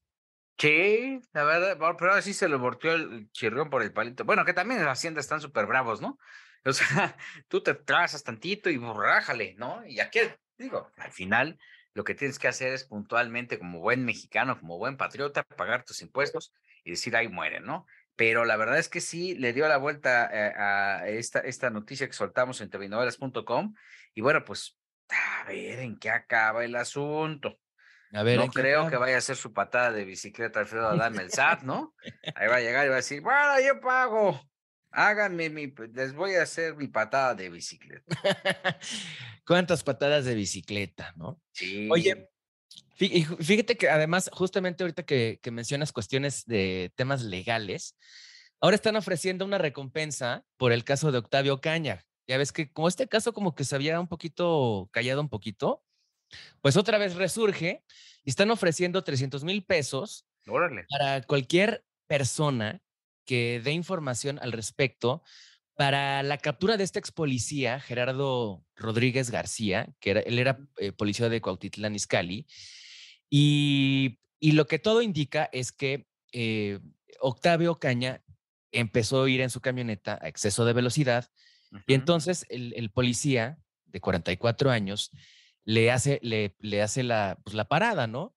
Sí, 0.59 1.21
la 1.33 1.45
verdad, 1.45 1.77
pero 1.79 2.11
ahora 2.11 2.23
sí 2.23 2.35
se 2.35 2.49
le 2.49 2.57
volteó 2.57 2.93
el 2.95 3.31
chirrión 3.31 3.71
por 3.71 3.83
el 3.83 3.93
palito. 3.93 4.25
Bueno, 4.25 4.45
que 4.45 4.53
también 4.53 4.81
en 4.81 4.89
Hacienda 4.89 5.21
están 5.21 5.41
súper 5.41 5.67
bravos, 5.67 6.01
¿no? 6.01 6.19
O 6.65 6.73
sea, 6.73 7.17
tú 7.49 7.63
te 7.63 7.75
trazas 7.75 8.25
tantito 8.25 8.69
y 8.69 8.77
borrájale, 8.77 9.55
¿no? 9.57 9.87
Y 9.87 10.01
aquí, 10.01 10.19
digo, 10.57 10.91
al 10.97 11.13
final 11.13 11.59
lo 11.95 12.05
que 12.05 12.15
tienes 12.15 12.39
que 12.39 12.49
hacer 12.49 12.73
es 12.73 12.85
puntualmente, 12.85 13.59
como 13.59 13.81
buen 13.81 14.05
mexicano, 14.05 14.59
como 14.59 14.79
buen 14.79 14.97
patriota, 14.97 15.45
pagar 15.45 15.85
tus 15.85 16.03
impuestos 16.03 16.53
y 16.85 16.91
decir, 16.91 17.15
ahí 17.15 17.29
mueren, 17.29 17.65
¿no? 17.65 17.87
Pero 18.19 18.45
la 18.45 18.57
verdad 18.57 18.81
es 18.81 18.89
que 18.89 19.01
sí 19.01 19.37
le 19.37 19.53
dio 19.53 19.69
la 19.69 19.77
vuelta 19.77 20.29
eh, 20.33 20.53
a, 20.57 21.07
esta, 21.07 21.39
esta 21.39 21.71
noticia 21.71 22.09
que 22.09 22.15
soltamos 22.15 22.61
en 22.61 22.69
tvinovelas.com 22.69 23.75
y 24.13 24.21
bueno, 24.23 24.45
pues 24.45 24.77
a 25.09 25.45
ver 25.47 25.79
en 25.79 25.97
qué 26.01 26.11
acaba 26.11 26.65
el 26.65 26.75
asunto. 26.75 27.61
A 28.13 28.25
ver, 28.25 28.41
no 28.41 28.49
creo 28.49 28.91
que 28.91 28.97
vaya 28.97 29.15
a 29.15 29.19
hacer 29.19 29.37
su 29.37 29.53
patada 29.53 29.93
de 29.93 30.05
bicicleta 30.05 30.59
Alfredo 30.59 30.89
Adame 30.89 31.23
el 31.23 31.31
SAT, 31.31 31.63
¿no? 31.63 31.95
Ahí 32.35 32.49
va 32.49 32.57
a 32.57 32.61
llegar 32.61 32.87
y 32.87 32.89
va 32.89 32.95
a 32.95 32.97
decir, 32.97 33.23
bueno, 33.23 33.61
yo 33.65 33.81
pago. 33.81 34.41
Háganme 34.91 35.49
mi, 35.49 35.73
les 35.95 36.13
voy 36.13 36.35
a 36.35 36.43
hacer 36.43 36.75
mi 36.75 36.89
patada 36.89 37.37
de 37.37 37.51
bicicleta. 37.51 38.05
¿Cuántas 39.47 39.85
patadas 39.85 40.25
de 40.25 40.35
bicicleta, 40.35 41.13
no? 41.15 41.41
Sí. 41.53 41.89
Oye, 41.89 42.31
fíjate 42.99 43.77
que 43.77 43.89
además, 43.89 44.31
justamente 44.33 44.83
ahorita 44.83 45.05
que, 45.05 45.39
que 45.43 45.51
mencionas 45.51 45.93
cuestiones 45.93 46.45
de 46.47 46.93
temas 46.97 47.23
legales, 47.23 47.97
ahora 48.61 48.75
están 48.75 48.97
ofreciendo 48.97 49.45
una 49.45 49.59
recompensa 49.59 50.45
por 50.57 50.73
el 50.73 50.85
caso 50.85 51.13
de 51.13 51.19
Octavio 51.19 51.61
Caña. 51.61 52.05
Ya 52.27 52.37
ves 52.37 52.53
que 52.53 52.71
como 52.73 52.89
este 52.89 53.09
caso 53.09 53.33
como 53.33 53.55
que 53.55 53.65
se 53.65 53.75
había 53.75 53.99
un 54.01 54.09
poquito 54.09 54.89
callado 54.93 55.21
un 55.21 55.29
poquito, 55.29 55.83
pues 56.61 56.77
otra 56.77 56.99
vez 56.99 57.15
resurge 57.15 57.85
y 58.25 58.31
están 58.31 58.51
ofreciendo 58.51 59.03
300 59.03 59.45
mil 59.45 59.65
pesos 59.65 60.27
para 60.91 61.23
cualquier 61.23 61.85
persona 62.07 62.83
que 63.25 63.61
dé 63.63 63.73
información 63.73 64.39
al 64.43 64.53
respecto 64.53 65.23
para 65.75 66.23
la 66.23 66.39
captura 66.39 66.77
de 66.77 66.85
este 66.85 66.99
ex 66.99 67.13
policía, 67.13 67.79
Gerardo 67.79 68.65
Rodríguez 68.75 69.31
García, 69.31 69.95
que 70.01 70.11
era, 70.11 70.21
él 70.21 70.39
era 70.39 70.59
eh, 70.79 70.91
policía 70.91 71.29
de 71.29 71.41
Cuautitlán 71.41 71.95
Izcalli, 71.95 72.47
y, 73.31 74.19
lo 74.41 74.67
que 74.67 74.79
todo 74.79 75.03
indica 75.03 75.49
es 75.53 75.73
que 75.73 76.07
eh, 76.33 76.81
Octavio 77.21 77.79
Caña 77.79 78.23
empezó 78.73 79.25
a 79.25 79.31
ir 79.31 79.41
en 79.41 79.51
su 79.51 79.61
camioneta 79.61 80.19
a 80.23 80.29
exceso 80.29 80.65
de 80.65 80.73
velocidad, 80.73 81.31
y 81.87 81.95
entonces 81.95 82.47
el, 82.49 82.91
policía 82.91 83.59
de 83.87 84.01
44 84.01 84.71
años 84.71 85.11
le 85.65 85.91
hace, 85.91 86.19
le, 86.23 86.57
le 86.61 86.81
hace 86.81 87.03
la, 87.03 87.39
pues, 87.45 87.55
la 87.55 87.67
parada, 87.67 88.07
¿no? 88.07 88.35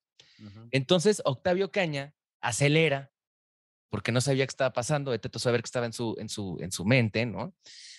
Entonces 0.72 1.22
Octavio 1.24 1.72
Caña 1.72 2.14
acelera 2.42 3.12
porque 3.92 4.14
no 4.14 4.22
sabía 4.22 4.46
qué 4.46 4.50
estaba 4.50 4.72
pasando, 4.72 5.12
de 5.12 5.20
saber 5.38 5.62
que 5.62 5.68
estaba 5.68 5.86
en 5.86 5.94
su, 5.94 6.16
en, 6.18 6.30
su, 6.30 6.58
en 6.62 6.72
su 6.72 6.86
mente, 6.86 7.26
¿no? 7.26 7.54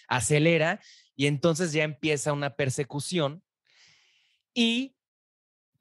Acelera 0.09 0.81
y 1.15 1.27
entonces 1.27 1.73
ya 1.73 1.85
empieza 1.85 2.33
una 2.33 2.57
persecución 2.57 3.45
y 4.55 4.97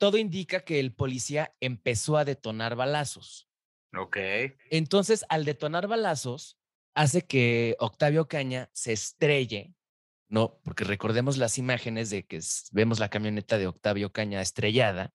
todo 0.01 0.17
indica 0.17 0.61
que 0.61 0.79
el 0.79 0.95
policía 0.95 1.55
empezó 1.59 2.17
a 2.17 2.25
detonar 2.25 2.75
balazos. 2.75 3.47
Ok. 3.95 4.17
Entonces, 4.71 5.23
al 5.29 5.45
detonar 5.45 5.87
balazos, 5.87 6.57
hace 6.95 7.21
que 7.21 7.75
Octavio 7.77 8.27
Caña 8.27 8.71
se 8.73 8.93
estrelle, 8.93 9.75
¿no? 10.27 10.59
Porque 10.63 10.85
recordemos 10.85 11.37
las 11.37 11.59
imágenes 11.59 12.09
de 12.09 12.25
que 12.25 12.39
vemos 12.71 12.97
la 12.97 13.09
camioneta 13.09 13.59
de 13.59 13.67
Octavio 13.67 14.11
Caña 14.11 14.41
estrellada, 14.41 15.13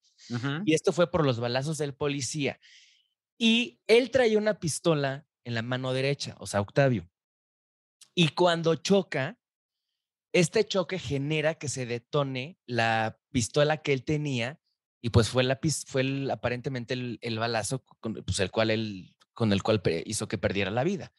y 0.64 0.73
esto 0.73 0.93
fue 0.93 1.11
por 1.11 1.26
los 1.26 1.40
balazos 1.40 1.78
del 1.78 1.93
policía. 1.93 2.61
Y 3.37 3.81
él 3.88 4.12
traía 4.12 4.38
una 4.38 4.61
pistola 4.61 5.26
en 5.43 5.54
la 5.54 5.63
mano 5.63 5.95
derecha, 5.95 6.37
o 6.39 6.47
sea, 6.47 6.61
Octavio. 6.61 7.11
Y 8.15 8.28
cuando 8.28 8.76
choca, 8.76 9.37
este 10.32 10.63
choque 10.65 11.00
genera 11.00 11.54
que 11.54 11.69
se 11.69 11.87
detone 11.87 12.61
la 12.67 13.19
pistola 13.32 13.78
que 13.78 13.93
él 13.93 14.04
tenía 14.04 14.61
y 15.06 15.10
pues 15.10 15.28
fue, 15.28 15.45
la, 15.45 15.56
fue 15.86 16.00
el, 16.00 16.28
aparentemente 16.32 16.95
el, 16.95 17.38
balazo 17.38 17.84
con, 18.00 18.14
pues 18.14 18.40
el 18.40 18.50
cual 18.50 18.73
él, 18.73 19.14
con 19.34 19.52
el 19.52 19.62
cual 19.62 19.80
hizo 20.04 20.26
que 20.26 20.36
perdiera 20.36 20.73
la 20.73 20.82
vida. 20.82 21.12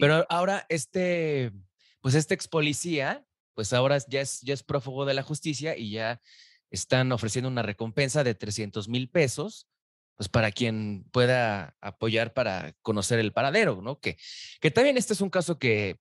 Pero 0.00 0.24
ahora 0.30 0.64
este, 0.70 1.52
pues 2.00 2.14
este 2.14 2.32
ex 2.32 2.48
policía, 2.48 3.22
pues 3.52 3.74
ahora 3.74 3.98
ya 4.08 4.22
es, 4.22 4.40
ya 4.40 4.54
es 4.54 4.62
prófugo 4.62 5.04
de 5.04 5.12
la 5.12 5.22
justicia 5.22 5.76
y 5.76 5.90
ya 5.90 6.22
están 6.70 7.12
ofreciendo 7.12 7.50
una 7.50 7.60
recompensa 7.60 8.24
de 8.24 8.34
300 8.34 8.88
mil 8.88 9.10
pesos 9.10 9.68
pues 10.16 10.30
para 10.30 10.50
quien 10.50 11.04
pueda 11.12 11.76
apoyar 11.82 12.32
para 12.32 12.72
conocer 12.80 13.18
el 13.18 13.34
paradero, 13.34 13.82
¿no? 13.82 14.00
Que, 14.00 14.16
que 14.58 14.70
también 14.70 14.96
este 14.96 15.12
es 15.12 15.20
un 15.20 15.28
caso 15.28 15.58
que 15.58 16.00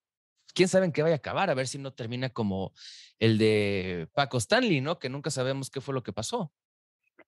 quién 0.54 0.70
sabe 0.70 0.86
en 0.86 0.94
qué 0.94 1.02
vaya 1.02 1.16
a 1.16 1.18
acabar, 1.18 1.50
a 1.50 1.56
ver 1.56 1.68
si 1.68 1.78
no 1.78 1.92
termina 1.92 2.30
como 2.30 2.72
el 3.20 3.38
de 3.38 4.08
Paco 4.14 4.38
Stanley, 4.38 4.80
¿no? 4.80 4.98
Que 4.98 5.10
nunca 5.10 5.30
sabemos 5.30 5.70
qué 5.70 5.82
fue 5.82 5.94
lo 5.94 6.04
que 6.04 6.14
pasó. 6.14 6.54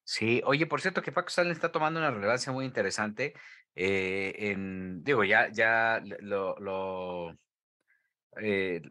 Sí, 0.06 0.42
oye, 0.46 0.66
por 0.68 0.82
cierto 0.82 1.02
que 1.02 1.12
Paco 1.12 1.30
Stanley 1.30 1.54
está 1.54 1.72
tomando 1.72 2.00
una 2.00 2.12
relevancia 2.12 2.52
muy 2.52 2.66
interesante. 2.66 3.34
Eh, 3.76 4.34
en, 4.52 5.04
digo, 5.04 5.24
ya, 5.24 5.50
ya 5.52 6.02
lo, 6.22 6.58
lo 6.60 7.38
eh, 8.38 8.82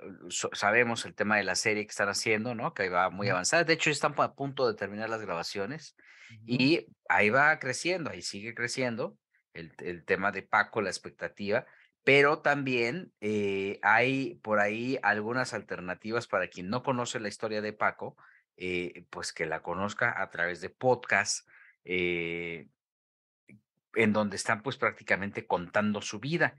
sabemos 0.52 1.04
el 1.04 1.14
tema 1.14 1.36
de 1.36 1.44
la 1.44 1.54
serie 1.54 1.84
que 1.84 1.90
están 1.90 2.08
haciendo, 2.08 2.54
¿no? 2.54 2.74
Que 2.74 2.88
va 2.88 3.10
muy 3.10 3.28
avanzada. 3.28 3.64
De 3.64 3.74
hecho, 3.74 3.90
están 3.90 4.14
a 4.18 4.34
punto 4.34 4.66
de 4.66 4.74
terminar 4.74 5.10
las 5.10 5.20
grabaciones 5.20 5.96
y 6.46 6.86
ahí 7.08 7.30
va 7.30 7.58
creciendo, 7.58 8.10
ahí 8.10 8.22
sigue 8.22 8.54
creciendo 8.54 9.18
el, 9.52 9.72
el 9.78 10.04
tema 10.04 10.32
de 10.32 10.42
Paco, 10.42 10.80
la 10.80 10.88
expectativa, 10.90 11.66
pero 12.04 12.40
también 12.40 13.12
eh, 13.20 13.78
hay 13.82 14.36
por 14.36 14.60
ahí 14.60 14.98
algunas 15.02 15.52
alternativas 15.54 16.26
para 16.26 16.48
quien 16.48 16.68
no 16.68 16.82
conoce 16.82 17.20
la 17.20 17.28
historia 17.28 17.60
de 17.60 17.72
Paco, 17.72 18.16
eh, 18.62 19.04
pues 19.10 19.32
que 19.32 19.46
la 19.46 19.62
conozca 19.62 20.22
a 20.22 20.30
través 20.30 20.60
de 20.60 20.70
podcasts. 20.70 21.46
en 21.84 22.68
donde 24.12 24.36
están 24.36 24.62
pues 24.62 24.76
prácticamente 24.76 25.46
contando 25.46 26.00
su 26.00 26.18
vida 26.20 26.56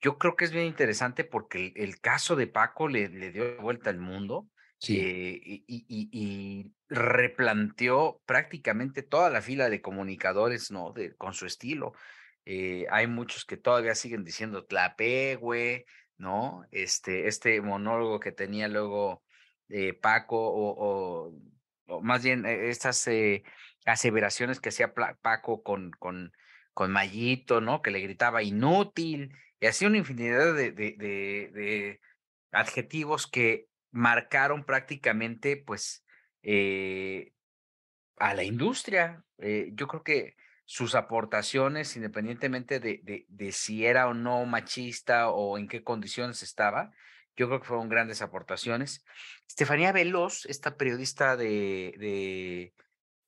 yo 0.00 0.18
creo 0.18 0.36
que 0.36 0.44
es 0.46 0.52
bien 0.52 0.66
interesante 0.66 1.24
porque 1.24 1.72
el, 1.76 2.00
caso 2.00 2.36
de 2.36 2.46
Paco 2.46 2.88
le, 2.88 3.08
le, 3.08 3.32
dio 3.32 3.60
vuelta 3.60 3.90
al 3.90 3.98
mundo 3.98 4.48
eh, 4.88 5.62
y, 5.66 6.72
replanteó 6.88 8.20
prácticamente 8.26 9.02
toda 9.02 9.30
la 9.30 9.42
fila 9.42 9.70
de 9.70 9.80
comunicadores, 9.80 10.72
¿no? 10.72 10.92
De, 10.92 11.14
con 11.14 11.34
su 11.34 11.46
estilo. 11.46 11.92
Eh, 12.46 12.86
hay 12.90 13.06
muchos 13.06 13.44
que 13.44 13.56
todavía 13.56 13.94
siguen 13.94 14.24
diciendo 14.24 14.66
güey, 15.38 15.84
¿no? 16.16 16.66
Este, 16.72 17.28
este 17.28 17.60
monólogo 17.60 18.18
que 18.18 18.32
tenía 18.32 18.66
luego 18.66 19.22
eh, 19.70 19.94
Paco 19.94 20.36
o, 20.38 21.32
más 22.02 22.22
bien 22.22 22.46
estas 22.46 23.08
aseveraciones 23.84 24.60
que 24.60 24.68
hacía 24.68 24.94
Paco 24.94 25.62
con, 25.62 25.90
con, 25.92 26.32
con 26.72 26.92
Mayito, 26.92 27.60
¿no? 27.60 27.82
Que 27.82 27.90
le 27.90 28.00
gritaba 28.00 28.42
inútil 28.42 29.34
y 29.60 29.66
así 29.66 29.84
una 29.84 29.98
infinidad 29.98 30.54
de, 30.54 30.72
de, 30.72 30.96
de, 30.96 32.00
adjetivos 32.50 33.26
que 33.26 33.68
marcaron 33.90 34.64
prácticamente, 34.64 35.58
pues, 35.58 36.04
eh, 36.42 37.32
a 38.16 38.34
la 38.34 38.42
industria. 38.42 39.22
Eh, 39.38 39.70
yo 39.74 39.86
creo 39.86 40.02
que 40.02 40.36
sus 40.64 40.94
aportaciones, 40.94 41.94
independientemente 41.96 42.80
de, 42.80 43.26
de, 43.28 43.52
si 43.52 43.84
era 43.84 44.08
o 44.08 44.14
no 44.14 44.46
machista 44.46 45.28
o 45.28 45.58
en 45.58 45.68
qué 45.68 45.84
condiciones 45.84 46.42
estaba, 46.42 46.92
yo 47.40 47.46
creo 47.46 47.60
que 47.60 47.66
fueron 47.66 47.88
grandes 47.88 48.20
aportaciones. 48.20 49.02
Estefanía 49.48 49.92
Veloz, 49.92 50.44
esta 50.44 50.76
periodista 50.76 51.38
de, 51.38 51.94
de 51.98 52.74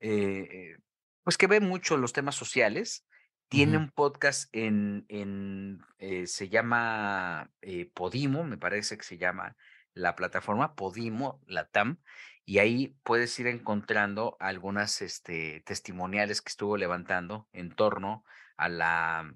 eh, 0.00 0.76
pues 1.24 1.38
que 1.38 1.46
ve 1.46 1.60
mucho 1.60 1.96
los 1.96 2.12
temas 2.12 2.34
sociales, 2.34 3.06
tiene 3.48 3.78
un 3.78 3.90
podcast 3.90 4.54
en, 4.54 5.06
en 5.08 5.80
eh, 5.96 6.26
se 6.26 6.50
llama 6.50 7.50
eh, 7.62 7.90
Podimo, 7.94 8.44
me 8.44 8.58
parece 8.58 8.98
que 8.98 9.02
se 9.02 9.16
llama 9.16 9.56
la 9.94 10.14
plataforma 10.14 10.74
Podimo, 10.74 11.40
la 11.46 11.70
TAM, 11.70 11.98
y 12.44 12.58
ahí 12.58 12.94
puedes 13.04 13.38
ir 13.40 13.46
encontrando 13.46 14.36
algunas 14.40 15.00
este, 15.00 15.62
testimoniales 15.64 16.42
que 16.42 16.50
estuvo 16.50 16.76
levantando 16.76 17.48
en 17.54 17.74
torno 17.74 18.26
a 18.58 18.68
la 18.68 19.34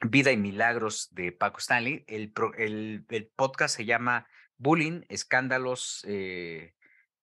vida 0.00 0.32
y 0.32 0.36
milagros 0.36 1.08
de 1.12 1.32
Paco 1.32 1.58
Stanley. 1.58 2.04
El, 2.06 2.32
el, 2.58 3.32
podcast 3.36 3.76
se 3.76 3.84
llama 3.84 4.28
Bullying, 4.56 5.02
escándalos 5.08 6.04
eh, 6.08 6.74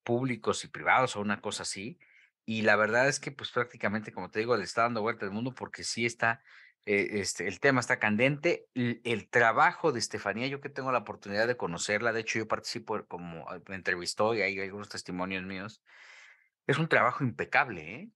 públicos 0.03 0.63
y 0.63 0.67
privados 0.67 1.15
o 1.15 1.21
una 1.21 1.41
cosa 1.41 1.63
así 1.63 1.99
y 2.45 2.63
la 2.63 2.75
verdad 2.75 3.07
es 3.07 3.19
que 3.19 3.31
pues 3.31 3.51
prácticamente, 3.51 4.12
como 4.12 4.29
te 4.29 4.39
digo, 4.39 4.57
le 4.57 4.63
está 4.63 4.83
dando 4.83 5.01
vuelta 5.01 5.25
al 5.25 5.31
mundo 5.31 5.53
porque 5.53 5.83
sí 5.83 6.05
está, 6.05 6.41
eh, 6.86 7.07
este, 7.13 7.47
el 7.47 7.59
tema 7.59 7.79
está 7.79 7.99
candente. 7.99 8.67
El, 8.73 9.29
trabajo 9.29 9.91
de 9.91 9.99
Estefanía, 9.99 10.47
yo 10.47 10.59
que 10.59 10.69
tengo 10.69 10.91
la 10.91 10.99
oportunidad 10.99 11.47
de 11.47 11.57
conocerla, 11.57 12.12
de 12.12 12.21
hecho 12.21 12.39
yo 12.39 12.47
participo 12.47 13.05
como 13.05 13.45
me 13.67 13.75
entrevistó 13.75 14.36
y 14.36 14.41
hay 14.41 14.59
algunos 14.59 14.89
testimonios 14.89 15.43
míos, 15.43 15.81
es 16.67 16.77
un 16.77 16.88
trabajo 16.88 17.23
impecable, 17.23 17.95
¿eh? 17.95 18.09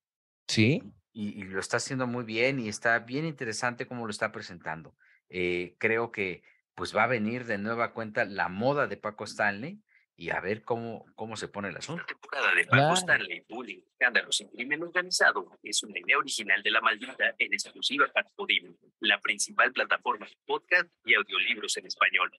Sí. 0.48 0.82
Y, 1.20 1.46
lo 1.46 1.60
está 1.60 1.78
haciendo 1.78 2.06
muy 2.06 2.24
bien 2.24 2.60
y 2.60 2.70
está 2.70 3.00
bien 3.00 3.26
interesante 3.26 3.88
cómo 3.88 4.06
lo 4.06 4.12
está 4.12 4.32
presentando. 4.32 4.96
Eh, 5.30 5.76
creo 5.80 6.12
que 6.12 6.44
pues 6.76 6.96
va 6.96 7.06
a 7.06 7.08
venir 7.08 7.46
de 7.46 7.58
nueva 7.58 7.92
cuenta 7.92 8.24
la 8.24 8.50
moda 8.50 8.86
de 8.86 8.98
Paco 8.98 9.24
Stanley 9.24 9.82
y 10.16 10.30
a 10.30 10.40
ver 10.42 10.64
cómo, 10.64 11.08
cómo 11.16 11.36
se 11.36 11.48
pone 11.48 11.70
el 11.70 11.78
asunto. 11.78 12.04
La 12.04 12.06
temporada 12.06 12.54
de 12.54 12.68
Paco 12.68 12.94
Stanley, 12.94 13.44
Bullying, 13.50 13.82
Escándalos 13.94 14.42
y 14.42 14.50
Crimen 14.50 14.84
Organizado 14.84 15.58
es 15.64 15.82
una 15.82 15.98
idea 15.98 16.20
original 16.20 16.62
de 16.62 16.70
La 16.70 16.82
Maldita 16.82 17.34
en 17.40 17.52
exclusiva 17.52 18.06
para 18.14 18.30
Podimo, 18.36 18.78
la 19.00 19.20
principal 19.20 19.74
plataforma 19.74 20.28
de 20.28 20.38
podcast 20.46 20.88
y 21.04 21.16
audiolibros 21.16 21.76
en 21.78 21.88
español. 21.88 22.32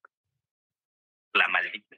La 1.33 1.49
Maldita. 1.49 1.97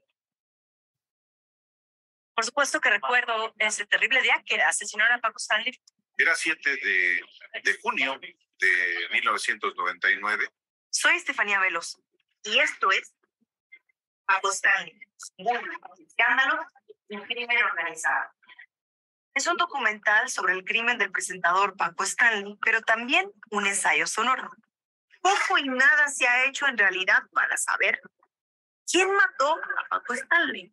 Por 2.35 2.47
supuesto 2.47 2.81
que 2.81 2.89
recuerdo 2.89 3.55
ese 3.59 3.85
terrible 3.85 4.23
día 4.23 4.43
que 4.47 4.63
asesinaron 4.63 5.19
a 5.19 5.21
Paco 5.21 5.37
Stanley. 5.37 5.79
Era 6.21 6.35
7 6.35 6.71
de, 6.71 7.21
de 7.63 7.79
junio 7.81 8.21
de 8.21 9.09
1999. 9.13 10.51
Soy 10.91 11.17
Estefanía 11.17 11.59
Velos 11.61 11.99
y 12.45 12.59
esto 12.59 12.93
es 12.93 13.15
Paco 14.27 14.51
Stanley, 14.51 15.01
escándalo 16.07 16.63
y 17.09 17.17
crimen 17.21 17.65
organizado. 17.65 18.33
Es 19.33 19.47
un 19.47 19.57
documental 19.57 20.29
sobre 20.29 20.53
el 20.53 20.63
crimen 20.63 20.99
del 20.99 21.11
presentador 21.11 21.75
Paco 21.75 22.05
Stanley, 22.05 22.59
pero 22.63 22.83
también 22.83 23.33
un 23.51 23.67
ensayo 23.67 24.07
sonoro. 24.07 24.51
Poco 25.23 25.57
y 25.57 25.69
nada 25.69 26.09
se 26.09 26.29
ha 26.29 26.45
hecho 26.45 26.67
en 26.67 26.77
realidad 26.77 27.23
para 27.33 27.57
saber 27.57 27.99
quién 28.87 29.11
mató 29.11 29.59
a 29.79 29.89
Paco 29.89 30.13
Stanley. 30.13 30.71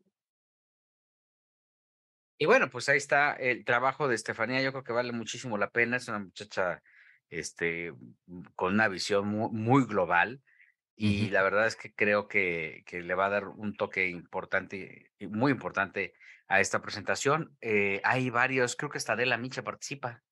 Y 2.37 2.45
bueno, 2.45 2.69
pues 2.69 2.87
ahí 2.89 2.97
está 2.97 3.33
el 3.33 3.65
trabajo 3.65 4.07
de 4.07 4.15
Estefanía. 4.15 4.61
Yo 4.61 4.71
creo 4.71 4.83
que 4.83 4.93
vale 4.93 5.11
muchísimo 5.11 5.57
la 5.57 5.71
pena. 5.71 5.97
Es 5.97 6.07
una 6.07 6.19
muchacha 6.19 6.83
este, 7.29 7.93
con 8.55 8.73
una 8.73 8.87
visión 8.87 9.27
muy, 9.27 9.85
global. 9.85 10.41
Y 10.95 11.29
la 11.29 11.43
verdad 11.43 11.67
es 11.67 11.75
que 11.75 11.93
creo 11.93 12.27
que, 12.27 12.83
que, 12.87 13.01
le 13.01 13.13
va 13.13 13.27
a 13.27 13.29
dar 13.29 13.47
un 13.47 13.75
toque 13.75 14.07
importante, 14.07 15.11
muy 15.19 15.51
importante 15.51 16.13
a 16.47 16.59
esta 16.59 16.81
presentación. 16.81 17.55
Eh, 17.61 18.01
hay 18.03 18.29
varios, 18.31 18.75
creo 18.75 18.89
que 18.89 18.97
hasta 18.97 19.13
Adela 19.13 19.37
Micha 19.37 19.63
participa. 19.63 20.23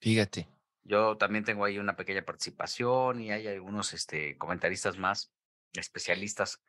Fíjate. 0.00 0.48
Yo 0.82 1.16
también 1.16 1.44
tengo 1.44 1.64
ahí 1.64 1.78
una 1.78 1.96
pequeña 1.96 2.24
participación 2.24 3.20
y 3.20 3.32
hay 3.32 3.46
algunos 3.48 3.92
este, 3.92 4.36
comentaristas 4.38 4.98
más, 4.98 5.32
especialistas 5.72 6.62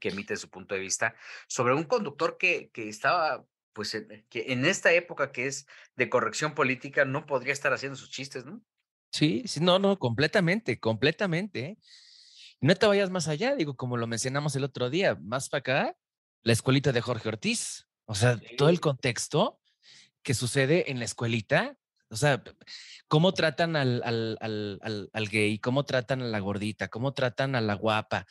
que 0.00 0.10
emiten 0.10 0.36
su 0.36 0.48
punto 0.48 0.74
de 0.74 0.80
vista 0.80 1.16
sobre 1.48 1.74
un 1.74 1.84
conductor 1.84 2.38
que, 2.38 2.70
que 2.70 2.88
estaba 2.88 3.44
pues 3.72 3.96
que 4.28 4.52
en 4.52 4.64
esta 4.64 4.92
época 4.92 5.32
que 5.32 5.46
es 5.46 5.66
de 5.96 6.08
corrección 6.08 6.54
política 6.54 7.04
no 7.04 7.26
podría 7.26 7.52
estar 7.52 7.72
haciendo 7.72 7.96
sus 7.96 8.10
chistes, 8.10 8.44
¿no? 8.44 8.62
Sí, 9.12 9.42
sí, 9.46 9.60
no, 9.60 9.78
no, 9.78 9.98
completamente, 9.98 10.78
completamente. 10.78 11.60
¿eh? 11.60 11.78
No 12.60 12.74
te 12.74 12.86
vayas 12.86 13.10
más 13.10 13.28
allá, 13.28 13.56
digo, 13.56 13.76
como 13.76 13.96
lo 13.96 14.06
mencionamos 14.06 14.54
el 14.56 14.64
otro 14.64 14.90
día, 14.90 15.16
más 15.16 15.48
para 15.48 15.60
acá, 15.60 15.96
la 16.42 16.52
escuelita 16.52 16.92
de 16.92 17.00
Jorge 17.00 17.28
Ortiz, 17.28 17.88
o 18.04 18.14
sea, 18.14 18.40
todo 18.56 18.68
el 18.68 18.80
contexto 18.80 19.60
que 20.22 20.34
sucede 20.34 20.90
en 20.90 20.98
la 20.98 21.04
escuelita, 21.04 21.76
o 22.10 22.16
sea, 22.16 22.42
cómo 23.08 23.32
tratan 23.32 23.76
al, 23.76 24.02
al, 24.04 24.36
al, 24.40 25.10
al, 25.12 25.28
gay, 25.28 25.58
cómo 25.58 25.84
tratan 25.84 26.22
a 26.22 26.26
la 26.26 26.40
gordita, 26.40 26.88
cómo 26.88 27.12
tratan 27.12 27.54
a 27.54 27.60
la 27.60 27.74
guapa, 27.74 28.26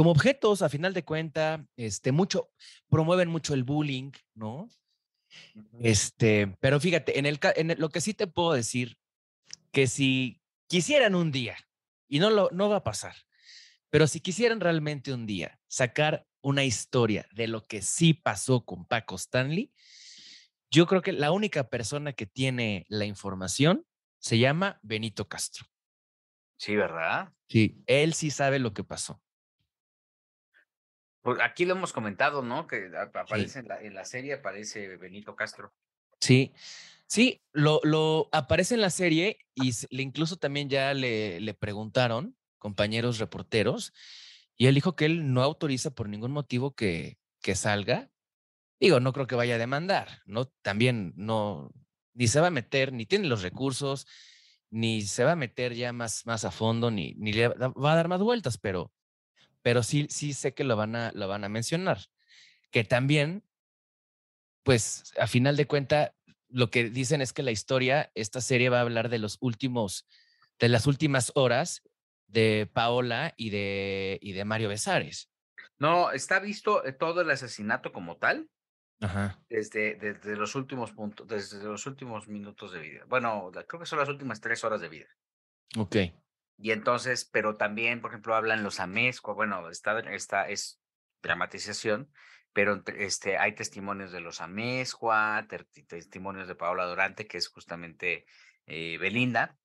como 0.00 0.12
objetos, 0.12 0.62
a 0.62 0.70
final 0.70 0.94
de 0.94 1.04
cuenta, 1.04 1.66
este, 1.76 2.10
mucho, 2.10 2.50
promueven 2.88 3.28
mucho 3.28 3.52
el 3.52 3.64
bullying, 3.64 4.12
¿no? 4.32 4.66
Este, 5.78 6.56
pero 6.58 6.80
fíjate, 6.80 7.18
en, 7.18 7.26
el, 7.26 7.38
en 7.54 7.78
lo 7.78 7.90
que 7.90 8.00
sí 8.00 8.14
te 8.14 8.26
puedo 8.26 8.54
decir, 8.54 8.96
que 9.72 9.86
si 9.86 10.40
quisieran 10.68 11.14
un 11.14 11.30
día, 11.30 11.54
y 12.08 12.18
no, 12.18 12.30
lo, 12.30 12.48
no 12.50 12.70
va 12.70 12.76
a 12.76 12.82
pasar, 12.82 13.14
pero 13.90 14.06
si 14.06 14.20
quisieran 14.20 14.60
realmente 14.60 15.12
un 15.12 15.26
día 15.26 15.60
sacar 15.68 16.26
una 16.40 16.64
historia 16.64 17.28
de 17.32 17.48
lo 17.48 17.66
que 17.66 17.82
sí 17.82 18.14
pasó 18.14 18.64
con 18.64 18.86
Paco 18.86 19.16
Stanley, 19.16 19.70
yo 20.70 20.86
creo 20.86 21.02
que 21.02 21.12
la 21.12 21.30
única 21.30 21.68
persona 21.68 22.14
que 22.14 22.24
tiene 22.24 22.86
la 22.88 23.04
información 23.04 23.84
se 24.18 24.38
llama 24.38 24.80
Benito 24.80 25.28
Castro. 25.28 25.66
Sí, 26.56 26.74
¿verdad? 26.74 27.34
Sí, 27.50 27.84
él 27.86 28.14
sí 28.14 28.30
sabe 28.30 28.60
lo 28.60 28.72
que 28.72 28.82
pasó. 28.82 29.20
Pues 31.22 31.38
aquí 31.42 31.64
lo 31.64 31.74
hemos 31.74 31.92
comentado, 31.92 32.42
¿no? 32.42 32.66
Que 32.66 32.90
aparece 32.96 33.60
en, 33.60 33.68
la, 33.68 33.80
en, 33.82 33.94
la, 33.94 34.04
serie, 34.04 34.34
aparece 34.34 34.96
Benito 34.96 35.36
Castro. 35.36 35.72
Sí, 36.18 36.52
sí, 37.06 37.42
lo, 37.52 37.80
lo 37.82 38.28
aparece 38.32 38.74
en 38.74 38.80
la 38.80 38.90
serie 38.90 39.38
y 39.54 39.72
le, 39.90 40.02
incluso 40.02 40.36
también 40.36 40.68
ya 40.70 40.94
le, 40.94 41.40
le 41.40 41.54
preguntaron 41.54 42.36
compañeros 42.58 43.18
reporteros 43.18 43.92
y 44.56 44.66
él 44.66 44.74
dijo 44.74 44.94
que 44.94 45.06
él 45.06 45.32
no 45.32 45.42
autoriza 45.42 45.90
por 45.90 46.08
ningún 46.08 46.32
motivo 46.32 46.74
que, 46.74 47.18
que 47.40 47.54
salga. 47.54 48.10
Digo, 48.78 49.00
no 49.00 49.12
creo 49.12 49.26
que 49.26 49.34
vaya 49.34 49.56
a 49.56 49.58
demandar, 49.58 50.22
¿no? 50.26 50.46
También 50.62 51.12
no, 51.16 51.70
ni 52.14 52.28
se 52.28 52.40
va 52.40 52.48
a 52.48 52.50
meter, 52.50 52.92
ni 52.92 53.06
tiene 53.06 53.28
los 53.28 53.42
recursos, 53.42 54.06
ni 54.70 55.02
se 55.02 55.24
va 55.24 55.32
a 55.32 55.36
meter 55.36 55.74
ya 55.74 55.92
más, 55.92 56.26
más 56.26 56.44
a 56.44 56.50
fondo, 56.50 56.90
ni, 56.90 57.14
ni 57.14 57.32
le 57.32 57.48
va 57.48 57.92
a 57.92 57.96
dar 57.96 58.08
más 58.08 58.20
vueltas, 58.20 58.58
pero 58.58 58.92
pero 59.62 59.82
sí, 59.82 60.06
sí 60.10 60.32
sé 60.32 60.54
que 60.54 60.64
lo 60.64 60.76
van 60.76 60.96
a, 60.96 61.12
lo 61.14 61.28
van 61.28 61.44
a 61.44 61.48
mencionar. 61.48 61.98
Que 62.70 62.84
también, 62.84 63.44
pues 64.62 65.12
a 65.18 65.26
final 65.26 65.56
de 65.56 65.66
cuenta, 65.66 66.14
lo 66.48 66.70
que 66.70 66.90
dicen 66.90 67.20
es 67.20 67.32
que 67.32 67.42
la 67.42 67.50
historia, 67.50 68.10
esta 68.14 68.40
serie 68.40 68.68
va 68.68 68.78
a 68.78 68.82
hablar 68.82 69.08
de 69.08 69.18
los 69.18 69.38
últimos, 69.40 70.06
de 70.58 70.68
las 70.68 70.86
últimas 70.86 71.32
horas 71.34 71.82
de 72.26 72.70
Paola 72.72 73.34
y 73.36 73.50
de, 73.50 74.18
y 74.22 74.32
de 74.32 74.44
Mario 74.44 74.68
Besares. 74.68 75.30
No, 75.78 76.12
está 76.12 76.38
visto 76.38 76.84
eh, 76.84 76.92
todo 76.92 77.22
el 77.22 77.30
asesinato 77.30 77.92
como 77.92 78.16
tal. 78.16 78.48
Ajá. 79.00 79.42
Desde, 79.48 79.94
desde 79.94 80.36
los 80.36 80.54
últimos 80.54 80.92
puntos, 80.92 81.26
desde 81.26 81.64
los 81.64 81.86
últimos 81.86 82.28
minutos 82.28 82.72
de 82.72 82.80
vida. 82.80 83.04
Bueno, 83.08 83.50
creo 83.66 83.80
que 83.80 83.86
son 83.86 83.98
las 83.98 84.10
últimas 84.10 84.42
tres 84.42 84.62
horas 84.62 84.82
de 84.82 84.90
vida. 84.90 85.08
Ok. 85.78 85.96
Y 86.62 86.72
entonces, 86.72 87.24
pero 87.24 87.56
también, 87.56 88.02
por 88.02 88.10
ejemplo, 88.10 88.34
hablan 88.34 88.62
los 88.62 88.80
amescos, 88.80 89.34
bueno, 89.34 89.70
esta, 89.70 89.98
esta 89.98 90.46
es 90.48 90.78
dramatización, 91.22 92.12
pero 92.52 92.82
este, 92.98 93.38
hay 93.38 93.54
testimonios 93.54 94.12
de 94.12 94.20
los 94.20 94.42
Amezcua, 94.42 95.46
testimonios 95.86 96.48
de 96.48 96.54
Paola 96.54 96.84
Durante, 96.84 97.26
que 97.26 97.38
es 97.38 97.48
justamente 97.48 98.26
eh, 98.66 98.98
Belinda, 98.98 99.56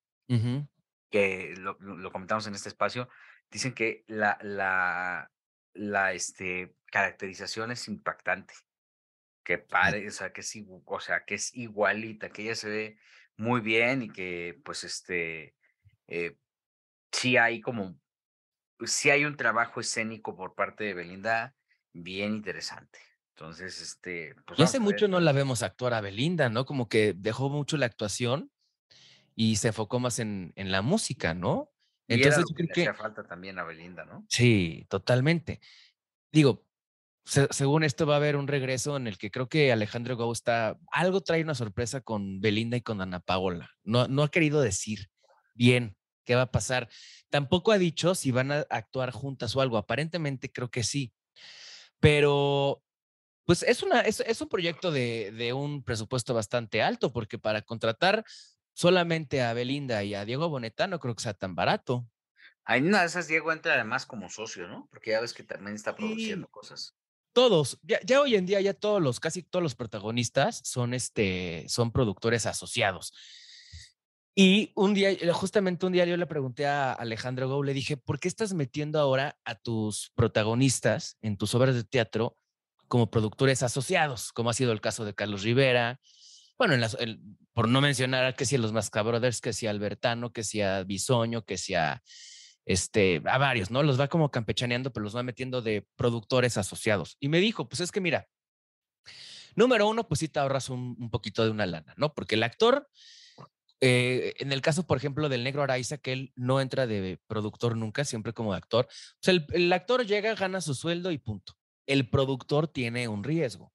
que 1.09 1.53
lo, 1.57 1.77
lo, 1.79 2.11
comentamos 2.11 2.47
en 2.47 2.55
este 2.55 2.69
espacio, 2.69 3.09
dicen 3.51 3.73
que 3.73 4.05
la, 4.07 4.37
la, 4.41 5.31
la 5.73 6.13
este, 6.13 6.75
caracterización 6.85 7.71
es 7.71 7.89
impactante, 7.89 8.53
que 9.43 9.57
pare, 9.57 10.07
o 10.07 10.11
sea, 10.11 10.31
que 10.31 10.41
es, 10.41 10.55
o 10.85 10.99
sea, 11.01 11.25
que 11.25 11.35
es 11.35 11.53
igualita, 11.55 12.29
que 12.29 12.43
ella 12.43 12.55
se 12.55 12.69
ve 12.69 12.97
muy 13.35 13.59
bien 13.59 14.01
y 14.03 14.09
que 14.09 14.61
pues 14.63 14.85
este... 14.85 15.55
Eh, 16.07 16.37
sí 17.11 17.37
hay 17.37 17.61
como, 17.61 17.99
sí 18.85 19.09
hay 19.09 19.25
un 19.25 19.37
trabajo 19.37 19.79
escénico 19.79 20.35
por 20.35 20.55
parte 20.55 20.83
de 20.83 20.93
Belinda 20.93 21.55
bien 21.93 22.35
interesante. 22.35 22.99
Entonces, 23.35 23.81
este... 23.81 24.35
Pues 24.45 24.59
y 24.59 24.63
hace 24.63 24.79
mucho 24.79 25.07
no 25.07 25.19
la 25.19 25.33
vemos 25.33 25.61
actuar 25.61 25.93
a 25.93 26.01
Belinda, 26.01 26.49
¿no? 26.49 26.65
Como 26.65 26.87
que 26.87 27.13
dejó 27.13 27.49
mucho 27.49 27.75
la 27.75 27.85
actuación 27.85 28.49
y 29.35 29.57
se 29.57 29.69
enfocó 29.69 29.99
más 29.99 30.19
en, 30.19 30.53
en 30.55 30.71
la 30.71 30.81
música, 30.81 31.33
¿no? 31.33 31.71
Entonces, 32.07 32.45
yo 32.49 32.55
creo 32.55 32.69
que... 32.73 32.93
falta 32.93 33.23
también 33.23 33.59
a 33.59 33.63
Belinda, 33.63 34.05
¿no? 34.05 34.25
Sí, 34.29 34.85
totalmente. 34.89 35.59
Digo, 36.31 36.65
según 37.25 37.83
esto 37.83 38.05
va 38.05 38.13
a 38.13 38.17
haber 38.17 38.35
un 38.35 38.47
regreso 38.47 38.95
en 38.97 39.07
el 39.07 39.17
que 39.17 39.31
creo 39.31 39.49
que 39.49 39.71
Alejandro 39.71 40.15
Gau 40.15 40.31
está, 40.31 40.77
algo 40.91 41.21
trae 41.21 41.41
una 41.41 41.55
sorpresa 41.55 42.01
con 42.01 42.39
Belinda 42.39 42.77
y 42.77 42.81
con 42.81 43.01
Ana 43.01 43.19
Paola. 43.19 43.71
No, 43.83 44.07
no 44.07 44.23
ha 44.23 44.29
querido 44.29 44.61
decir 44.61 45.09
bien 45.55 45.97
qué 46.25 46.35
va 46.35 46.43
a 46.43 46.51
pasar. 46.51 46.89
Tampoco 47.29 47.71
ha 47.71 47.77
dicho 47.77 48.15
si 48.15 48.31
van 48.31 48.51
a 48.51 48.65
actuar 48.69 49.11
juntas 49.11 49.55
o 49.55 49.61
algo. 49.61 49.77
Aparentemente 49.77 50.51
creo 50.51 50.69
que 50.69 50.83
sí. 50.83 51.13
Pero 51.99 52.83
pues 53.45 53.63
es, 53.63 53.83
una, 53.83 54.01
es, 54.01 54.19
es 54.21 54.41
un 54.41 54.49
proyecto 54.49 54.91
de, 54.91 55.31
de, 55.31 55.53
un 55.53 55.83
presupuesto 55.83 56.33
bastante 56.33 56.81
alto, 56.81 57.13
porque 57.13 57.37
para 57.37 57.61
contratar 57.61 58.25
solamente 58.73 59.41
a 59.41 59.53
Belinda 59.53 60.03
y 60.03 60.15
a 60.15 60.25
Diego 60.25 60.49
Boneta 60.49 60.87
no 60.87 60.99
creo 60.99 61.15
que 61.15 61.23
sea 61.23 61.35
tan 61.35 61.55
barato. 61.55 62.07
Hay 62.65 62.81
una 62.81 63.01
de 63.01 63.07
esas, 63.07 63.27
Diego 63.27 63.51
entra 63.51 63.75
además 63.75 64.07
como 64.07 64.29
socio, 64.29 64.67
¿no? 64.67 64.87
Porque 64.89 65.11
ya 65.11 65.21
ves 65.21 65.33
que 65.33 65.43
también 65.43 65.75
está 65.75 65.95
produciendo 65.95 66.47
cosas. 66.47 66.95
Todos, 67.31 67.79
ya, 67.83 67.99
ya, 68.03 68.21
hoy 68.21 68.35
en 68.35 68.45
día 68.45 68.59
ya 68.61 68.73
todos 68.73 69.01
los, 69.01 69.19
casi 69.19 69.43
todos 69.43 69.61
los 69.61 69.75
protagonistas 69.75 70.61
son, 70.63 70.93
este, 70.93 71.65
son 71.67 71.91
productores 71.91 72.45
asociados. 72.47 73.13
Y 74.37 74.73
un 74.75 74.93
día, 74.93 75.11
eh, 75.11 75.31
justamente 75.31 75.85
un 75.85 75.93
día 75.93 76.05
yo 76.05 76.17
le 76.17 76.27
pregunté 76.27 76.67
a 76.67 76.91
Alejandro 76.91 77.47
Gou, 77.47 77.63
le 77.63 77.73
dije, 77.73 77.95
¿por 77.95 78.19
qué 78.19 78.27
estás 78.27 78.53
metiendo 78.53 78.99
ahora 78.99 79.39
a 79.45 79.55
tus 79.55 80.11
protagonistas 80.13 81.17
en 81.21 81.37
tus 81.37 81.55
obras 81.55 81.73
de 81.73 81.85
teatro 81.85 82.37
como 82.89 83.09
productores 83.09 83.63
asociados, 83.63 84.33
como 84.33 84.49
ha 84.49 84.53
sido 84.53 84.73
el 84.73 84.81
caso 84.81 85.05
de 85.05 85.15
Carlos 85.15 85.43
Rivera, 85.43 86.01
bueno, 86.57 86.75
por 87.53 87.69
no 87.69 87.81
mencionar 87.81 88.35
que 88.35 88.45
si 88.45 88.55
a 88.55 88.59
los 88.59 88.73
Masca 88.73 89.01
Brothers, 89.01 89.41
que 89.41 89.53
si 89.53 89.67
a 89.67 89.71
Albertano, 89.71 90.31
que 90.31 90.43
si 90.43 90.61
a 90.61 90.83
Bisoño, 90.83 91.43
que 91.45 91.57
si 91.57 91.73
a, 91.73 92.03
este, 92.65 93.21
a 93.25 93.37
varios, 93.37 93.71
¿no? 93.71 93.83
Los 93.83 93.99
va 93.99 94.07
como 94.07 94.31
campechaneando, 94.31 94.91
pero 94.91 95.03
los 95.05 95.15
va 95.15 95.23
metiendo 95.23 95.61
de 95.61 95.87
productores 95.95 96.57
asociados. 96.57 97.17
Y 97.19 97.29
me 97.29 97.39
dijo, 97.39 97.67
pues 97.67 97.81
es 97.81 97.91
que 97.91 98.01
mira, 98.01 98.27
número 99.55 99.87
uno, 99.87 100.07
pues 100.07 100.19
sí 100.19 100.27
te 100.27 100.39
ahorras 100.39 100.69
un 100.69 101.09
poquito 101.09 101.43
de 101.43 101.51
una 101.51 101.65
lana, 101.65 101.93
¿no? 101.97 102.13
Porque 102.13 102.35
el 102.35 102.43
actor, 102.43 102.89
eh, 103.81 104.33
en 104.39 104.51
el 104.51 104.61
caso, 104.61 104.87
por 104.87 104.97
ejemplo, 104.97 105.29
del 105.29 105.43
negro 105.43 105.63
Araiza, 105.63 105.97
que 105.97 106.13
él 106.13 106.33
no 106.35 106.61
entra 106.61 106.87
de 106.87 107.19
productor 107.27 107.75
nunca, 107.75 108.05
siempre 108.05 108.33
como 108.33 108.53
actor. 108.53 108.85
O 108.89 109.17
sea, 109.21 109.33
el, 109.33 109.45
el 109.51 109.71
actor 109.73 110.05
llega, 110.05 110.33
gana 110.35 110.61
su 110.61 110.75
sueldo 110.75 111.11
y 111.11 111.17
punto. 111.17 111.53
El 111.85 112.09
productor 112.09 112.67
tiene 112.67 113.07
un 113.07 113.23
riesgo. 113.23 113.71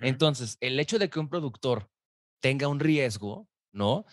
Entonces, 0.00 0.56
el 0.60 0.80
hecho 0.80 0.98
de 0.98 1.08
que 1.08 1.20
un 1.20 1.28
productor 1.28 1.88
tenga 2.40 2.68
un 2.68 2.80
riesgo, 2.80 3.48
¿no? 3.72 4.04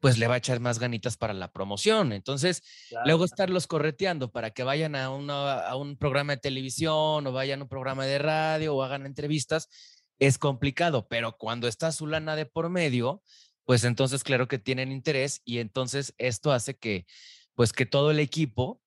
Pues 0.00 0.18
le 0.18 0.26
va 0.26 0.34
a 0.34 0.38
echar 0.38 0.58
más 0.58 0.80
ganitas 0.80 1.16
para 1.16 1.32
la 1.32 1.52
promoción. 1.52 2.12
Entonces, 2.12 2.62
luego 3.04 3.24
estarlos 3.24 3.68
correteando 3.68 4.32
para 4.32 4.50
que 4.50 4.64
vayan 4.64 4.96
a, 4.96 5.04
a 5.06 5.76
un 5.76 5.96
programa 5.96 6.34
de 6.34 6.40
televisión 6.40 7.24
o 7.24 7.32
vayan 7.32 7.60
a 7.60 7.62
un 7.64 7.68
programa 7.68 8.04
de 8.04 8.18
radio 8.18 8.74
o 8.74 8.82
hagan 8.82 9.06
entrevistas, 9.06 9.68
es 10.18 10.38
complicado, 10.38 11.06
pero 11.08 11.36
cuando 11.36 11.68
está 11.68 11.92
su 11.92 12.06
lana 12.06 12.36
de 12.36 12.46
por 12.46 12.68
medio, 12.68 13.22
pues 13.64 13.84
entonces 13.84 14.24
claro 14.24 14.48
que 14.48 14.58
tienen 14.58 14.92
interés 14.92 15.42
y 15.44 15.58
entonces 15.58 16.14
esto 16.18 16.52
hace 16.52 16.76
que, 16.76 17.06
pues 17.54 17.72
que 17.72 17.86
todo 17.86 18.10
el 18.10 18.18
equipo 18.18 18.80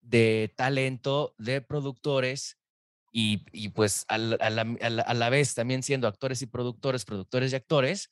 de 0.00 0.52
talento, 0.56 1.34
de 1.38 1.60
productores, 1.60 2.58
y, 3.10 3.68
pues 3.70 4.04
a 4.08 4.18
la, 4.18 5.30
vez 5.30 5.54
también 5.54 5.82
siendo 5.82 6.08
actores 6.08 6.42
y 6.42 6.46
productores, 6.46 7.04
productores 7.04 7.52
y 7.52 7.56
actores, 7.56 8.10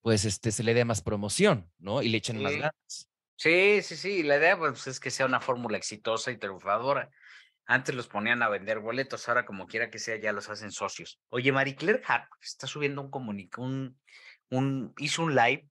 pues 0.00 0.24
este, 0.24 0.52
se 0.52 0.62
le 0.62 0.74
dé 0.74 0.84
más 0.84 1.02
promoción, 1.02 1.70
¿no? 1.78 2.02
Y 2.02 2.08
le 2.08 2.18
echen 2.18 2.42
más 2.42 2.52
ganas. 2.52 3.08
Sí, 3.36 3.82
sí, 3.82 3.96
sí, 3.96 4.22
la 4.22 4.36
idea 4.36 4.56
pues, 4.56 4.86
es 4.86 5.00
que 5.00 5.10
sea 5.10 5.26
una 5.26 5.40
fórmula 5.40 5.76
exitosa 5.76 6.30
y 6.30 6.36
triunfadora. 6.36 7.10
Antes 7.66 7.94
los 7.94 8.06
ponían 8.06 8.42
a 8.42 8.50
vender 8.50 8.80
boletos, 8.80 9.28
ahora 9.28 9.46
como 9.46 9.66
quiera 9.66 9.90
que 9.90 9.98
sea, 9.98 10.16
ya 10.16 10.32
los 10.32 10.50
hacen 10.50 10.70
socios. 10.70 11.18
Oye, 11.30 11.50
Marie 11.50 11.74
Claire 11.74 12.02
Hart 12.06 12.28
está 12.42 12.66
subiendo 12.66 13.00
un 13.00 13.10
comunicado, 13.10 13.66
un, 13.66 13.98
un, 14.56 14.94
hizo 14.98 15.22
un 15.22 15.34
live 15.34 15.68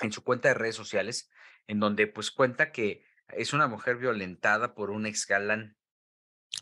en 0.00 0.12
su 0.12 0.22
cuenta 0.22 0.48
de 0.48 0.54
redes 0.54 0.76
sociales, 0.76 1.30
en 1.66 1.80
donde 1.80 2.06
pues 2.06 2.30
cuenta 2.30 2.72
que 2.72 3.04
es 3.28 3.52
una 3.52 3.66
mujer 3.66 3.96
violentada 3.96 4.74
por 4.74 4.90
un 4.90 5.06
ex 5.06 5.26
galán. 5.26 5.76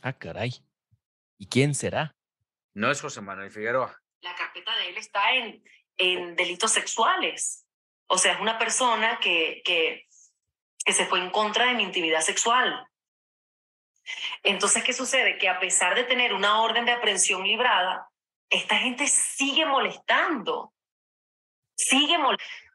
Ah, 0.03 0.13
caray. 0.13 0.53
¿Y 1.39 1.49
quién 1.49 1.75
será? 1.75 2.17
No 2.75 2.91
es 2.91 3.01
José 3.01 3.21
Manuel 3.21 3.51
Figueroa. 3.51 4.01
La 4.21 4.35
carpeta 4.37 4.75
de 4.77 4.89
él 4.91 4.97
está 4.97 5.35
en, 5.35 5.63
en 5.97 6.37
delitos 6.37 6.73
sexuales. 6.73 7.67
O 8.07 8.19
sea, 8.19 8.35
es 8.35 8.41
una 8.41 8.59
persona 8.59 9.19
que, 9.21 9.63
que, 9.65 10.07
que 10.85 10.93
se 10.93 11.07
fue 11.07 11.21
en 11.21 11.31
contra 11.31 11.67
de 11.67 11.75
mi 11.75 11.83
intimidad 11.83 12.21
sexual. 12.21 12.87
Entonces, 14.43 14.83
¿qué 14.85 14.93
sucede? 14.93 15.39
Que 15.39 15.49
a 15.49 15.61
pesar 15.61 15.95
de 15.95 16.05
tener 16.05 16.33
una 16.35 16.61
orden 16.61 16.85
de 16.85 16.93
aprehensión 16.93 17.47
librada, 17.47 18.09
esta 18.51 18.79
gente 18.79 19.07
sigue 19.07 19.65
molestando. 19.67 20.72
Sigue. 21.75 22.17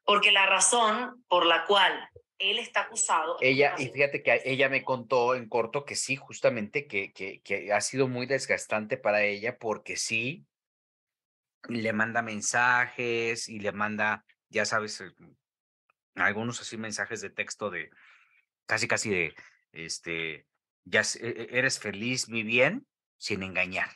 Porque 0.03 0.31
la 0.31 0.45
razón 0.45 1.23
por 1.27 1.45
la 1.45 1.65
cual 1.65 2.09
él 2.39 2.59
está 2.59 2.81
acusado. 2.81 3.37
Ella, 3.41 3.75
y 3.77 3.89
fíjate 3.89 4.21
que 4.21 4.41
ella 4.45 4.69
me 4.69 4.83
contó 4.83 5.35
en 5.35 5.49
corto 5.49 5.85
que 5.85 5.95
sí, 5.95 6.15
justamente 6.15 6.87
que, 6.87 7.11
que, 7.11 7.41
que 7.41 7.73
ha 7.73 7.81
sido 7.81 8.07
muy 8.07 8.25
desgastante 8.25 8.97
para 8.97 9.23
ella 9.23 9.57
porque 9.57 9.97
sí, 9.97 10.45
le 11.67 11.93
manda 11.93 12.21
mensajes 12.21 13.49
y 13.49 13.59
le 13.59 13.71
manda, 13.71 14.25
ya 14.49 14.65
sabes, 14.65 15.01
eh, 15.01 15.11
algunos 16.15 16.61
así 16.61 16.77
mensajes 16.77 17.21
de 17.21 17.29
texto 17.29 17.69
de 17.69 17.89
casi, 18.65 18.87
casi 18.87 19.09
de, 19.09 19.35
este, 19.71 20.45
ya 20.85 21.01
e, 21.01 21.27
e, 21.27 21.47
eres 21.57 21.79
feliz, 21.79 22.29
mi 22.29 22.43
bien, 22.43 22.87
sin 23.17 23.43
engañar. 23.43 23.89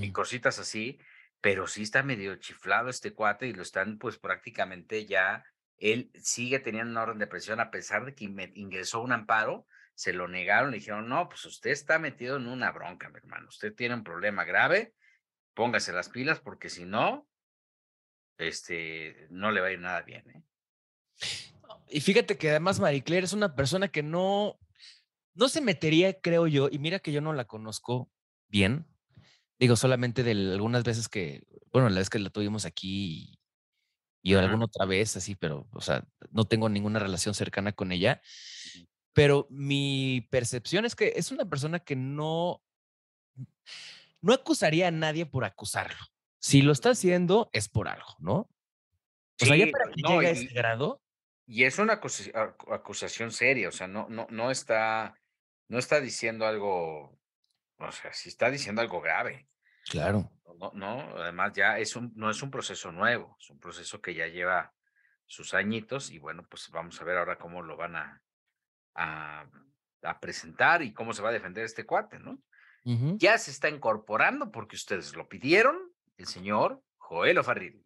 Y 0.00 0.10
cositas 0.10 0.58
así, 0.58 0.98
pero 1.46 1.68
sí 1.68 1.82
está 1.82 2.02
medio 2.02 2.34
chiflado 2.34 2.88
este 2.88 3.14
cuate 3.14 3.46
y 3.46 3.52
lo 3.52 3.62
están 3.62 3.98
pues 3.98 4.18
prácticamente 4.18 5.06
ya 5.06 5.44
él 5.76 6.10
sigue 6.20 6.58
teniendo 6.58 6.90
una 6.90 7.04
orden 7.04 7.20
de 7.20 7.28
presión 7.28 7.60
a 7.60 7.70
pesar 7.70 8.04
de 8.04 8.16
que 8.16 8.24
ingresó 8.24 9.00
un 9.00 9.12
amparo, 9.12 9.64
se 9.94 10.12
lo 10.12 10.26
negaron, 10.26 10.72
le 10.72 10.78
dijeron, 10.78 11.08
no, 11.08 11.28
pues 11.28 11.44
usted 11.44 11.70
está 11.70 12.00
metido 12.00 12.36
en 12.36 12.48
una 12.48 12.72
bronca, 12.72 13.10
mi 13.10 13.18
hermano, 13.18 13.46
usted 13.46 13.72
tiene 13.72 13.94
un 13.94 14.02
problema 14.02 14.42
grave, 14.42 14.92
póngase 15.54 15.92
las 15.92 16.08
pilas 16.08 16.40
porque 16.40 16.68
si 16.68 16.84
no, 16.84 17.28
este, 18.38 19.28
no 19.30 19.52
le 19.52 19.60
va 19.60 19.68
a 19.68 19.72
ir 19.72 19.78
nada 19.78 20.02
bien. 20.02 20.28
¿eh? 20.28 20.42
Y 21.86 22.00
fíjate 22.00 22.36
que 22.38 22.50
además 22.50 22.80
Marie 22.80 23.04
Claire 23.04 23.24
es 23.24 23.32
una 23.32 23.54
persona 23.54 23.86
que 23.86 24.02
no, 24.02 24.58
no 25.34 25.48
se 25.48 25.60
metería, 25.60 26.20
creo 26.20 26.48
yo, 26.48 26.68
y 26.72 26.80
mira 26.80 26.98
que 26.98 27.12
yo 27.12 27.20
no 27.20 27.32
la 27.32 27.44
conozco 27.44 28.10
bien, 28.48 28.84
digo 29.58 29.76
solamente 29.76 30.22
de 30.22 30.32
algunas 30.32 30.84
veces 30.84 31.08
que, 31.08 31.44
bueno, 31.72 31.88
la 31.88 31.98
vez 31.98 32.10
que 32.10 32.18
la 32.18 32.30
tuvimos 32.30 32.64
aquí 32.64 33.38
y 34.22 34.34
alguna 34.34 34.64
otra 34.64 34.86
vez 34.86 35.16
así, 35.16 35.36
pero, 35.36 35.68
o 35.72 35.80
sea, 35.80 36.04
no 36.32 36.44
tengo 36.46 36.68
ninguna 36.68 36.98
relación 36.98 37.32
cercana 37.32 37.72
con 37.72 37.92
ella. 37.92 38.20
Pero 39.12 39.46
mi 39.50 40.26
percepción 40.30 40.84
es 40.84 40.96
que 40.96 41.12
es 41.16 41.30
una 41.30 41.48
persona 41.48 41.78
que 41.78 41.94
no, 41.94 42.60
no 44.20 44.32
acusaría 44.32 44.88
a 44.88 44.90
nadie 44.90 45.26
por 45.26 45.44
acusarlo. 45.44 45.96
Si 46.40 46.60
lo 46.60 46.72
está 46.72 46.90
haciendo, 46.90 47.48
es 47.52 47.68
por 47.68 47.88
algo, 47.88 48.16
¿no? 48.18 48.50
O 49.40 49.46
sea, 49.46 49.56
ya 49.56 49.68
para 49.70 49.90
que 49.90 50.02
llegue 50.02 50.26
a 50.26 50.30
ese 50.30 50.46
grado. 50.46 51.00
Y 51.46 51.62
es 51.62 51.78
una 51.78 51.94
acusación 51.94 53.30
seria, 53.30 53.68
o 53.68 53.72
sea, 53.72 53.86
no, 53.86 54.08
no, 54.08 54.26
no 54.30 54.50
está, 54.50 55.14
no 55.68 55.78
está 55.78 56.00
diciendo 56.00 56.46
algo, 56.46 57.16
o 57.78 57.92
sea, 57.92 58.12
si 58.12 58.28
está 58.28 58.50
diciendo 58.50 58.80
algo 58.80 59.00
grave. 59.00 59.48
Claro. 59.88 60.30
No, 60.58 60.72
no, 60.74 61.16
además 61.18 61.52
ya 61.54 61.78
es 61.78 61.96
un, 61.96 62.12
no 62.16 62.30
es 62.30 62.42
un 62.42 62.50
proceso 62.50 62.90
nuevo, 62.90 63.36
es 63.40 63.50
un 63.50 63.60
proceso 63.60 64.00
que 64.00 64.14
ya 64.14 64.26
lleva 64.26 64.72
sus 65.26 65.54
añitos 65.54 66.10
y 66.10 66.18
bueno, 66.18 66.46
pues 66.48 66.70
vamos 66.70 67.00
a 67.00 67.04
ver 67.04 67.18
ahora 67.18 67.38
cómo 67.38 67.62
lo 67.62 67.76
van 67.76 67.96
a, 67.96 68.22
a, 68.94 69.46
presentar 70.20 70.82
y 70.82 70.94
cómo 70.94 71.12
se 71.12 71.20
va 71.20 71.28
a 71.28 71.32
defender 71.32 71.64
este 71.64 71.84
cuate, 71.84 72.18
¿no? 72.18 72.38
Ya 73.18 73.36
se 73.36 73.50
está 73.50 73.68
incorporando 73.68 74.52
porque 74.52 74.76
ustedes 74.76 75.16
lo 75.16 75.28
pidieron, 75.28 75.76
el 76.18 76.26
señor 76.28 76.80
Joel 76.98 77.38
Ofarril. 77.38 77.84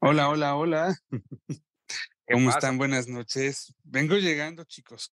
Hola, 0.00 0.28
hola, 0.28 0.56
hola. 0.56 0.96
¿Cómo 2.28 2.50
están? 2.50 2.76
Buenas 2.76 3.06
noches. 3.06 3.72
Vengo 3.84 4.16
llegando, 4.16 4.64
chicos. 4.64 5.14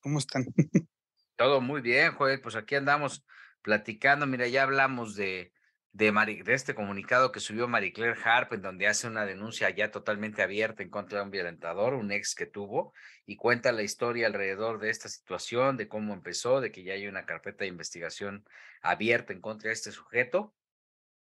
¿Cómo 0.00 0.18
están? 0.18 0.44
Todo 1.40 1.62
muy 1.62 1.80
bien, 1.80 2.12
Joel. 2.12 2.42
Pues 2.42 2.54
aquí 2.54 2.74
andamos 2.74 3.24
platicando. 3.62 4.26
Mira, 4.26 4.46
ya 4.46 4.62
hablamos 4.62 5.16
de, 5.16 5.54
de, 5.92 6.12
de 6.44 6.52
este 6.52 6.74
comunicado 6.74 7.32
que 7.32 7.40
subió 7.40 7.66
Marie 7.66 7.94
Claire 7.94 8.18
Harp, 8.22 8.52
en 8.52 8.60
donde 8.60 8.86
hace 8.86 9.06
una 9.06 9.24
denuncia 9.24 9.70
ya 9.70 9.90
totalmente 9.90 10.42
abierta 10.42 10.82
en 10.82 10.90
contra 10.90 11.20
de 11.20 11.24
un 11.24 11.30
violentador, 11.30 11.94
un 11.94 12.12
ex 12.12 12.34
que 12.34 12.44
tuvo, 12.44 12.92
y 13.24 13.36
cuenta 13.36 13.72
la 13.72 13.82
historia 13.82 14.26
alrededor 14.26 14.80
de 14.80 14.90
esta 14.90 15.08
situación, 15.08 15.78
de 15.78 15.88
cómo 15.88 16.12
empezó, 16.12 16.60
de 16.60 16.70
que 16.70 16.82
ya 16.82 16.92
hay 16.92 17.06
una 17.06 17.24
carpeta 17.24 17.64
de 17.64 17.68
investigación 17.68 18.44
abierta 18.82 19.32
en 19.32 19.40
contra 19.40 19.68
de 19.68 19.72
este 19.72 19.92
sujeto. 19.92 20.54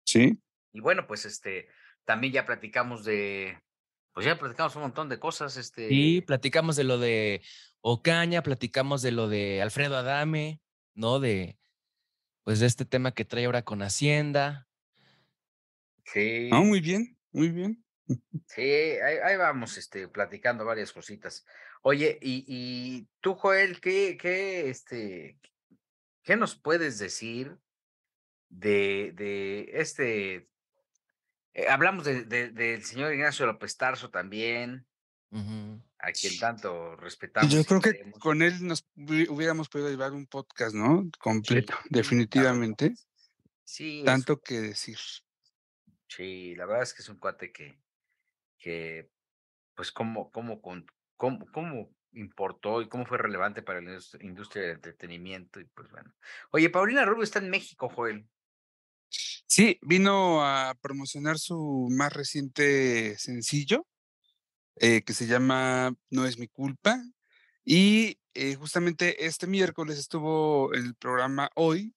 Sí. 0.04 0.38
Y 0.74 0.80
bueno, 0.80 1.06
pues 1.06 1.24
este, 1.24 1.66
también 2.04 2.34
ya 2.34 2.44
platicamos 2.44 3.06
de, 3.06 3.58
pues 4.14 4.26
ya 4.26 4.38
platicamos 4.38 4.76
un 4.76 4.82
montón 4.82 5.08
de 5.08 5.18
cosas. 5.18 5.56
Este... 5.56 5.88
Sí, 5.88 6.20
platicamos 6.20 6.76
de 6.76 6.84
lo 6.84 6.98
de 6.98 7.42
Ocaña, 7.80 8.42
platicamos 8.42 9.02
de 9.02 9.10
lo 9.10 9.28
de 9.28 9.60
Alfredo 9.60 9.96
Adame, 9.96 10.60
¿no? 10.94 11.18
De, 11.18 11.58
pues 12.44 12.60
de 12.60 12.66
este 12.66 12.84
tema 12.84 13.12
que 13.12 13.24
trae 13.24 13.46
ahora 13.46 13.62
con 13.62 13.82
Hacienda. 13.82 14.68
Sí. 16.04 16.48
Ah, 16.52 16.60
muy 16.60 16.80
bien, 16.80 17.18
muy 17.32 17.50
bien. 17.50 17.84
Sí, 18.48 18.62
ahí, 18.62 19.36
vamos, 19.36 19.78
este, 19.78 20.08
platicando 20.08 20.64
varias 20.64 20.92
cositas. 20.92 21.44
Oye, 21.82 22.18
y, 22.20 22.44
y 22.46 23.08
tú, 23.20 23.34
Joel, 23.34 23.80
¿qué, 23.80 24.16
qué, 24.20 24.68
este, 24.68 25.38
qué 26.22 26.36
nos 26.36 26.54
puedes 26.54 26.98
decir 26.98 27.56
de, 28.50 29.12
de 29.14 29.70
este? 29.72 30.48
Eh, 31.54 31.68
hablamos 31.68 32.04
de, 32.04 32.24
del 32.24 32.84
señor 32.84 33.14
Ignacio 33.14 33.46
López 33.46 33.76
Tarso 33.76 34.10
también, 34.10 34.86
a 35.30 36.12
quien 36.12 36.38
tanto 36.38 36.96
respetamos. 36.96 37.52
Yo 37.52 37.64
creo 37.64 37.80
que 37.80 38.12
con 38.20 38.42
él 38.42 38.66
nos 38.66 38.86
hubiéramos 38.96 39.68
podido 39.68 39.88
llevar 39.88 40.12
un 40.12 40.26
podcast, 40.26 40.74
¿no? 40.74 41.08
Completo, 41.18 41.74
definitivamente. 41.90 42.94
Sí. 43.64 44.02
Tanto 44.04 44.40
que 44.40 44.60
decir. 44.60 44.98
Sí, 46.08 46.54
la 46.56 46.66
verdad 46.66 46.82
es 46.82 46.94
que 46.94 47.02
es 47.02 47.08
un 47.08 47.18
cuate 47.18 47.52
que, 47.52 47.78
que 48.58 49.08
pues, 49.74 49.90
cómo, 49.90 50.30
cómo, 50.30 50.60
cómo, 50.60 51.46
cómo 51.52 51.90
importó 52.12 52.82
y 52.82 52.88
cómo 52.88 53.06
fue 53.06 53.18
relevante 53.18 53.62
para 53.62 53.80
la 53.80 53.98
industria 54.20 54.64
del 54.64 54.74
entretenimiento. 54.76 55.60
Y 55.60 55.64
pues 55.66 55.90
bueno. 55.90 56.12
Oye, 56.50 56.70
Paulina 56.70 57.04
Rubio 57.04 57.24
está 57.24 57.38
en 57.38 57.50
México, 57.50 57.88
Joel. 57.88 58.26
Sí, 59.54 59.78
vino 59.82 60.44
a 60.44 60.74
promocionar 60.82 61.38
su 61.38 61.86
más 61.92 62.12
reciente 62.12 63.16
sencillo, 63.18 63.86
eh, 64.74 65.02
que 65.02 65.12
se 65.12 65.28
llama 65.28 65.94
No 66.10 66.26
es 66.26 66.40
mi 66.40 66.48
culpa. 66.48 67.00
Y 67.64 68.18
eh, 68.34 68.56
justamente 68.56 69.26
este 69.26 69.46
miércoles 69.46 69.96
estuvo 69.96 70.74
en 70.74 70.86
el 70.86 70.96
programa 70.96 71.50
Hoy. 71.54 71.94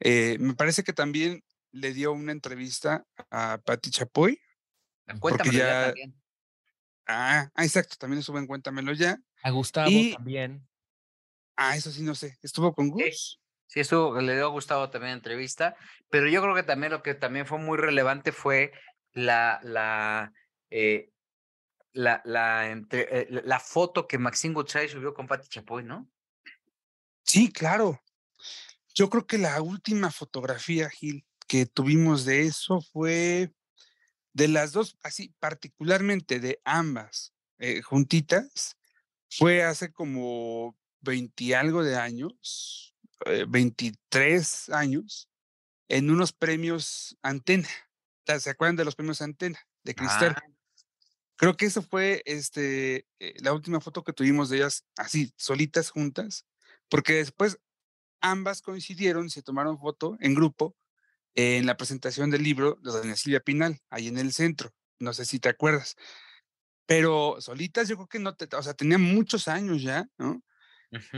Eh, 0.00 0.36
me 0.40 0.52
parece 0.52 0.82
que 0.82 0.92
también 0.92 1.42
le 1.72 1.94
dio 1.94 2.12
una 2.12 2.32
entrevista 2.32 3.06
a 3.30 3.56
Patti 3.64 3.90
Chapoy. 3.90 4.38
Cuéntamelo 5.20 5.56
ya, 5.58 5.66
ya 5.66 5.86
también. 5.86 6.22
Ah, 7.06 7.50
ah, 7.54 7.64
exacto, 7.64 7.96
también 7.98 8.20
estuvo 8.20 8.38
en 8.38 8.46
Cuéntamelo 8.46 8.92
ya. 8.92 9.18
A 9.42 9.50
Gustavo 9.52 9.90
también. 10.12 10.68
Ah, 11.56 11.78
eso 11.78 11.90
sí, 11.90 12.02
no 12.02 12.14
sé. 12.14 12.36
¿Estuvo 12.42 12.74
con 12.74 12.90
Gus? 12.90 13.40
Sí, 13.66 13.80
estuvo, 13.80 14.20
le 14.20 14.34
dio 14.34 14.46
a 14.46 14.50
Gustavo 14.50 14.90
también 14.90 15.14
entrevista, 15.14 15.76
pero 16.10 16.28
yo 16.28 16.40
creo 16.42 16.54
que 16.54 16.62
también 16.62 16.92
lo 16.92 17.02
que 17.02 17.14
también 17.14 17.46
fue 17.46 17.58
muy 17.58 17.76
relevante 17.76 18.32
fue 18.32 18.72
la, 19.12 19.58
la, 19.62 20.32
eh, 20.70 21.10
la, 21.92 22.22
la, 22.24 22.70
entre, 22.70 23.20
eh, 23.20 23.26
la 23.30 23.58
foto 23.58 24.06
que 24.06 24.18
Maxine 24.18 24.54
Gutiérrez 24.54 24.92
subió 24.92 25.14
con 25.14 25.26
Pati 25.26 25.48
Chapoy, 25.48 25.84
¿no? 25.84 26.08
Sí, 27.22 27.50
claro. 27.50 28.00
Yo 28.94 29.10
creo 29.10 29.26
que 29.26 29.38
la 29.38 29.60
última 29.60 30.10
fotografía, 30.10 30.88
Gil, 30.88 31.24
que 31.48 31.66
tuvimos 31.66 32.24
de 32.24 32.42
eso 32.42 32.80
fue 32.80 33.52
de 34.32 34.48
las 34.48 34.72
dos, 34.72 34.96
así 35.02 35.34
particularmente 35.38 36.40
de 36.40 36.60
ambas 36.64 37.34
eh, 37.58 37.82
juntitas, 37.82 38.76
fue 39.30 39.62
hace 39.62 39.92
como 39.92 40.76
20 41.00 41.56
algo 41.56 41.82
de 41.82 41.96
años, 41.96 42.93
23 43.48 44.68
eh, 44.68 44.74
años 44.74 45.28
en 45.88 46.10
unos 46.10 46.32
premios 46.32 47.16
Antena. 47.22 47.68
¿Se 48.38 48.50
acuerdan 48.50 48.76
de 48.76 48.84
los 48.84 48.96
premios 48.96 49.20
Antena 49.20 49.58
de 49.82 49.94
Cristel? 49.94 50.32
Ah. 50.36 50.42
Creo 51.36 51.56
que 51.56 51.66
eso 51.66 51.82
fue 51.82 52.22
este, 52.26 53.06
eh, 53.18 53.34
la 53.40 53.52
última 53.52 53.80
foto 53.80 54.04
que 54.04 54.12
tuvimos 54.12 54.48
de 54.48 54.58
ellas 54.58 54.84
así, 54.96 55.32
solitas, 55.36 55.90
juntas, 55.90 56.46
porque 56.88 57.14
después 57.14 57.58
ambas 58.20 58.62
coincidieron, 58.62 59.28
se 59.30 59.42
tomaron 59.42 59.78
foto 59.78 60.16
en 60.20 60.34
grupo 60.34 60.76
en 61.34 61.66
la 61.66 61.76
presentación 61.76 62.30
del 62.30 62.44
libro 62.44 62.78
de 62.82 62.92
Doña 62.92 63.16
Silvia 63.16 63.40
Pinal, 63.40 63.80
ahí 63.90 64.06
en 64.06 64.18
el 64.18 64.32
centro. 64.32 64.72
No 65.00 65.12
sé 65.12 65.24
si 65.24 65.40
te 65.40 65.48
acuerdas. 65.48 65.96
Pero 66.86 67.36
solitas 67.40 67.88
yo 67.88 67.96
creo 67.96 68.08
que 68.08 68.18
no, 68.20 68.36
te, 68.36 68.54
o 68.54 68.62
sea, 68.62 68.74
tenían 68.74 69.02
muchos 69.02 69.48
años 69.48 69.82
ya, 69.82 70.08
¿no? 70.16 70.42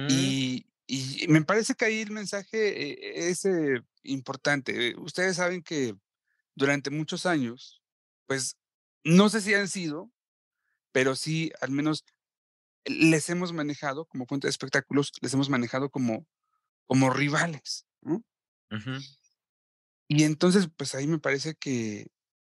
y, 0.09 0.67
y 0.87 1.27
me 1.29 1.43
parece 1.43 1.75
que 1.75 1.85
ahí 1.85 2.01
el 2.01 2.13
mensaje 2.13 2.93
eh, 2.93 3.31
es 3.31 3.45
eh, 3.45 3.83
importante. 4.05 4.95
Ustedes 4.99 5.37
saben 5.37 5.63
que 5.63 5.97
durante 6.55 6.91
muchos 6.91 7.27
años, 7.27 7.83
pues 8.27 8.57
no 9.05 9.29
sé 9.29 9.41
si 9.41 9.55
han 9.55 9.69
sido, 9.69 10.13
pero 10.93 11.17
sí 11.17 11.53
al 11.61 11.71
menos 11.71 12.05
les 12.85 13.29
hemos 13.31 13.53
manejado 13.53 14.07
como 14.07 14.27
fuente 14.27 14.47
de 14.47 14.51
espectáculos, 14.51 15.13
les 15.21 15.35
hemos 15.35 15.51
manejado 15.51 15.91
como, 15.91 16.27
como 16.87 17.11
rivales. 17.11 17.87
Y 20.09 20.25
entonces, 20.25 20.69
pues 20.77 20.95
ahí 20.95 21.07
me 21.07 21.19
parece 21.19 21.55
que, 21.55 22.07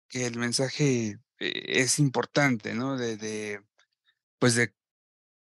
que 0.08 0.28
el 0.28 0.38
mensaje 0.38 1.19
eh, 1.39 1.63
es 1.65 2.00
importante, 2.00 2.73
¿no? 2.76 2.97
De, 2.97 3.17
de, 3.17 3.62
pues 4.39 4.56
de 4.56 4.73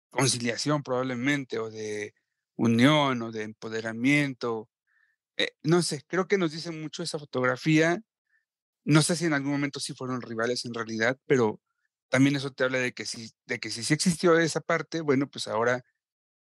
conciliación 0.10 0.84
probablemente, 0.84 1.60
o 1.60 1.70
de 1.70 2.14
unión 2.60 3.22
o 3.22 3.32
de 3.32 3.44
empoderamiento. 3.44 4.70
Eh, 5.38 5.52
no 5.64 5.82
sé, 5.82 6.04
creo 6.08 6.28
que 6.28 6.38
nos 6.38 6.52
dice 6.52 6.72
mucho 6.72 7.04
esa 7.04 7.18
fotografía. 7.18 8.02
No 8.84 9.02
sé 9.02 9.16
si 9.16 9.26
en 9.26 9.34
algún 9.34 9.52
momento 9.52 9.80
sí 9.80 9.94
fueron 9.94 10.22
rivales 10.22 10.66
en 10.66 10.74
realidad, 10.74 11.18
pero 11.26 11.62
también 12.10 12.36
eso 12.36 12.52
te 12.52 12.66
habla 12.66 12.80
de 12.80 12.94
que 12.94 13.06
sí, 13.06 13.32
de 13.46 13.60
que 13.60 13.72
si 13.72 13.84
sí 13.84 13.94
existió 13.94 14.38
esa 14.38 14.62
parte, 14.62 15.02
bueno, 15.02 15.30
pues 15.30 15.48
ahora 15.48 15.84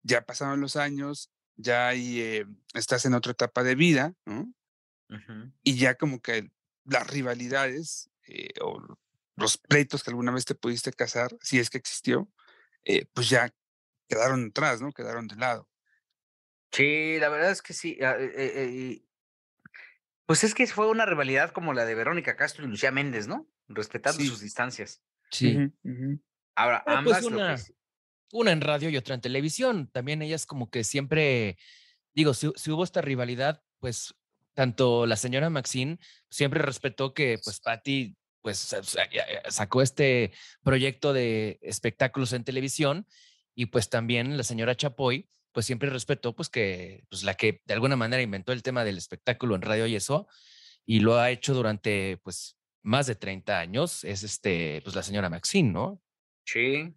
ya 0.01 0.25
pasaron 0.25 0.61
los 0.61 0.75
años, 0.75 1.29
ya 1.55 1.89
ahí, 1.89 2.19
eh, 2.21 2.45
estás 2.73 3.05
en 3.05 3.13
otra 3.13 3.33
etapa 3.33 3.63
de 3.63 3.75
vida, 3.75 4.13
¿no? 4.25 4.51
Y 5.63 5.77
ya 5.77 5.95
como 5.95 6.21
que 6.21 6.49
las 6.85 7.07
rivalidades 7.07 8.09
eh, 8.27 8.49
o 8.61 8.81
los 9.35 9.57
pleitos 9.57 10.03
que 10.03 10.11
alguna 10.11 10.31
vez 10.31 10.45
te 10.45 10.55
pudiste 10.55 10.91
casar, 10.93 11.35
si 11.41 11.59
es 11.59 11.69
que 11.69 11.77
existió, 11.77 12.29
pues 13.13 13.29
ya 13.29 13.53
quedaron 14.07 14.47
atrás, 14.47 14.81
¿no? 14.81 14.91
Quedaron 14.91 15.27
de 15.27 15.35
lado. 15.35 15.67
Sí, 16.71 17.17
la 17.19 17.29
verdad 17.29 17.51
es 17.51 17.61
que 17.61 17.73
sí. 17.73 17.97
Ah, 18.01 18.15
eh, 18.19 18.31
eh, 18.35 18.51
eh, 18.55 19.03
pues 20.25 20.43
es 20.43 20.53
que 20.53 20.67
fue 20.67 20.89
una 20.89 21.05
rivalidad 21.05 21.51
como 21.51 21.73
la 21.73 21.85
de 21.85 21.95
Verónica 21.95 22.35
Castro 22.35 22.65
y 22.65 22.69
Lucía 22.69 22.91
Méndez, 22.91 23.27
¿no? 23.27 23.47
Respetando 23.67 24.23
sus 24.23 24.41
distancias. 24.41 25.01
Sí. 25.31 25.57
Ahora, 26.55 26.83
pues 26.85 26.97
ambas. 26.97 27.23
una, 27.23 27.55
una, 28.33 28.51
en 28.51 28.61
radio 28.61 28.89
y 28.89 28.97
otra 28.97 29.15
en 29.15 29.21
televisión. 29.21 29.89
También 29.91 30.21
ellas 30.21 30.45
como 30.45 30.69
que 30.69 30.83
siempre, 30.83 31.57
digo, 32.13 32.33
si, 32.33 32.47
hubo 32.47 32.83
esta 32.83 33.01
rivalidad, 33.01 33.63
pues 33.79 34.15
tanto 34.53 35.05
la 35.05 35.15
señora 35.15 35.49
Maxine 35.49 35.99
siempre 36.29 36.61
respetó 36.61 37.13
que 37.13 37.39
pues 37.43 37.59
Patty 37.59 38.17
pues 38.41 38.75
sacó 39.49 39.81
este 39.81 40.31
proyecto 40.63 41.13
de 41.13 41.59
espectáculos 41.61 42.33
en 42.33 42.43
televisión 42.43 43.05
y 43.53 43.67
pues 43.67 43.89
también 43.89 44.35
la 44.35 44.43
señora 44.43 44.75
Chapoy 44.75 45.29
pues 45.57 45.65
siempre 45.65 45.89
respetó 45.89 46.35
pues 46.35 46.49
que 46.49 47.03
pues 47.09 47.23
la 47.23 47.33
que 47.33 47.63
de 47.65 47.73
alguna 47.73 47.95
manera 47.95 48.21
inventó 48.21 48.53
el 48.53 48.61
tema 48.61 48.83
del 48.83 48.95
espectáculo 48.95 49.55
en 49.55 49.63
radio 49.63 49.87
y 49.87 49.95
eso 49.95 50.27
y 50.85 50.99
lo 50.99 51.17
ha 51.17 51.31
hecho 51.31 51.55
durante 51.55 52.17
pues 52.17 52.59
más 52.83 53.07
de 53.07 53.15
30 53.15 53.57
años 53.57 54.03
es 54.03 54.21
este 54.21 54.81
pues 54.83 54.95
la 54.95 55.01
señora 55.01 55.31
Maxine, 55.31 55.71
¿no? 55.71 55.99
Sí. 56.45 56.95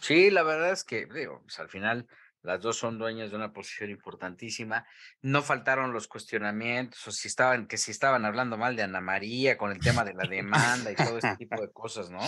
Sí, 0.00 0.32
la 0.32 0.42
verdad 0.42 0.72
es 0.72 0.82
que 0.82 1.06
digo, 1.06 1.42
pues 1.42 1.60
al 1.60 1.68
final 1.68 2.08
las 2.42 2.60
dos 2.60 2.76
son 2.78 2.98
dueñas 2.98 3.30
de 3.30 3.36
una 3.36 3.52
posición 3.52 3.90
importantísima. 3.90 4.84
No 5.22 5.40
faltaron 5.44 5.92
los 5.92 6.08
cuestionamientos, 6.08 7.06
o 7.06 7.12
si 7.12 7.28
estaban, 7.28 7.68
que 7.68 7.76
si 7.76 7.92
estaban 7.92 8.24
hablando 8.24 8.58
mal 8.58 8.74
de 8.74 8.82
Ana 8.82 9.00
María 9.00 9.56
con 9.56 9.70
el 9.70 9.78
tema 9.78 10.04
de 10.04 10.14
la 10.14 10.26
demanda 10.26 10.90
y 10.90 10.96
todo 10.96 11.18
ese 11.18 11.36
tipo 11.38 11.60
de 11.60 11.70
cosas, 11.70 12.10
¿no? 12.10 12.22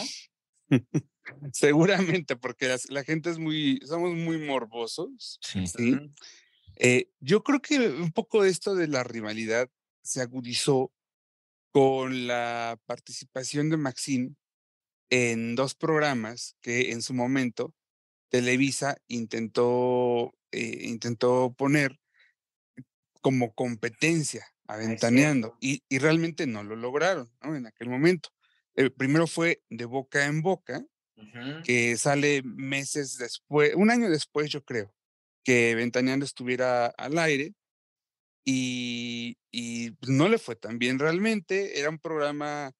Seguramente, 1.52 2.36
porque 2.36 2.76
la, 2.88 3.04
gente 3.04 3.30
es 3.30 3.38
muy, 3.38 3.80
somos 3.84 4.14
muy 4.14 4.38
morbosos. 4.38 5.38
Sí. 5.42 5.64
Eh, 6.76 7.10
yo 7.20 7.42
creo 7.42 7.60
que 7.60 7.88
un 7.88 8.12
poco 8.12 8.44
esto 8.44 8.74
de 8.74 8.86
la 8.86 9.02
rivalidad 9.02 9.70
se 10.02 10.20
agudizó 10.20 10.92
con 11.72 12.26
la 12.26 12.78
participación 12.86 13.70
de 13.70 13.76
Maxine 13.76 14.34
en 15.10 15.54
dos 15.54 15.74
programas 15.74 16.56
que 16.60 16.92
en 16.92 17.02
su 17.02 17.14
momento 17.14 17.74
Televisa 18.28 18.96
intentó, 19.08 20.34
eh, 20.52 20.86
intentó 20.88 21.54
poner 21.56 21.98
como 23.20 23.52
competencia, 23.54 24.46
aventaneando, 24.68 25.56
y, 25.60 25.82
y, 25.88 25.98
realmente 25.98 26.46
no 26.46 26.62
lo 26.62 26.76
lograron 26.76 27.30
¿no? 27.42 27.56
en 27.56 27.66
aquel 27.66 27.88
momento. 27.88 28.30
El 28.74 28.92
primero 28.92 29.26
fue 29.26 29.62
de 29.70 29.84
boca 29.84 30.26
en 30.26 30.42
boca, 30.42 30.84
que 31.64 31.96
sale 31.96 32.42
meses 32.44 33.18
después, 33.18 33.74
un 33.74 33.90
año 33.90 34.10
después 34.10 34.50
yo 34.50 34.62
creo, 34.62 34.92
que 35.44 35.74
Ventaneando 35.74 36.24
estuviera 36.24 36.86
al 36.86 37.18
aire 37.18 37.54
y, 38.44 39.38
y 39.50 39.92
pues, 39.92 40.10
no 40.10 40.28
le 40.28 40.38
fue 40.38 40.56
tan 40.56 40.78
bien 40.78 40.98
realmente. 40.98 41.78
Era 41.78 41.90
un 41.90 41.98
programa 41.98 42.72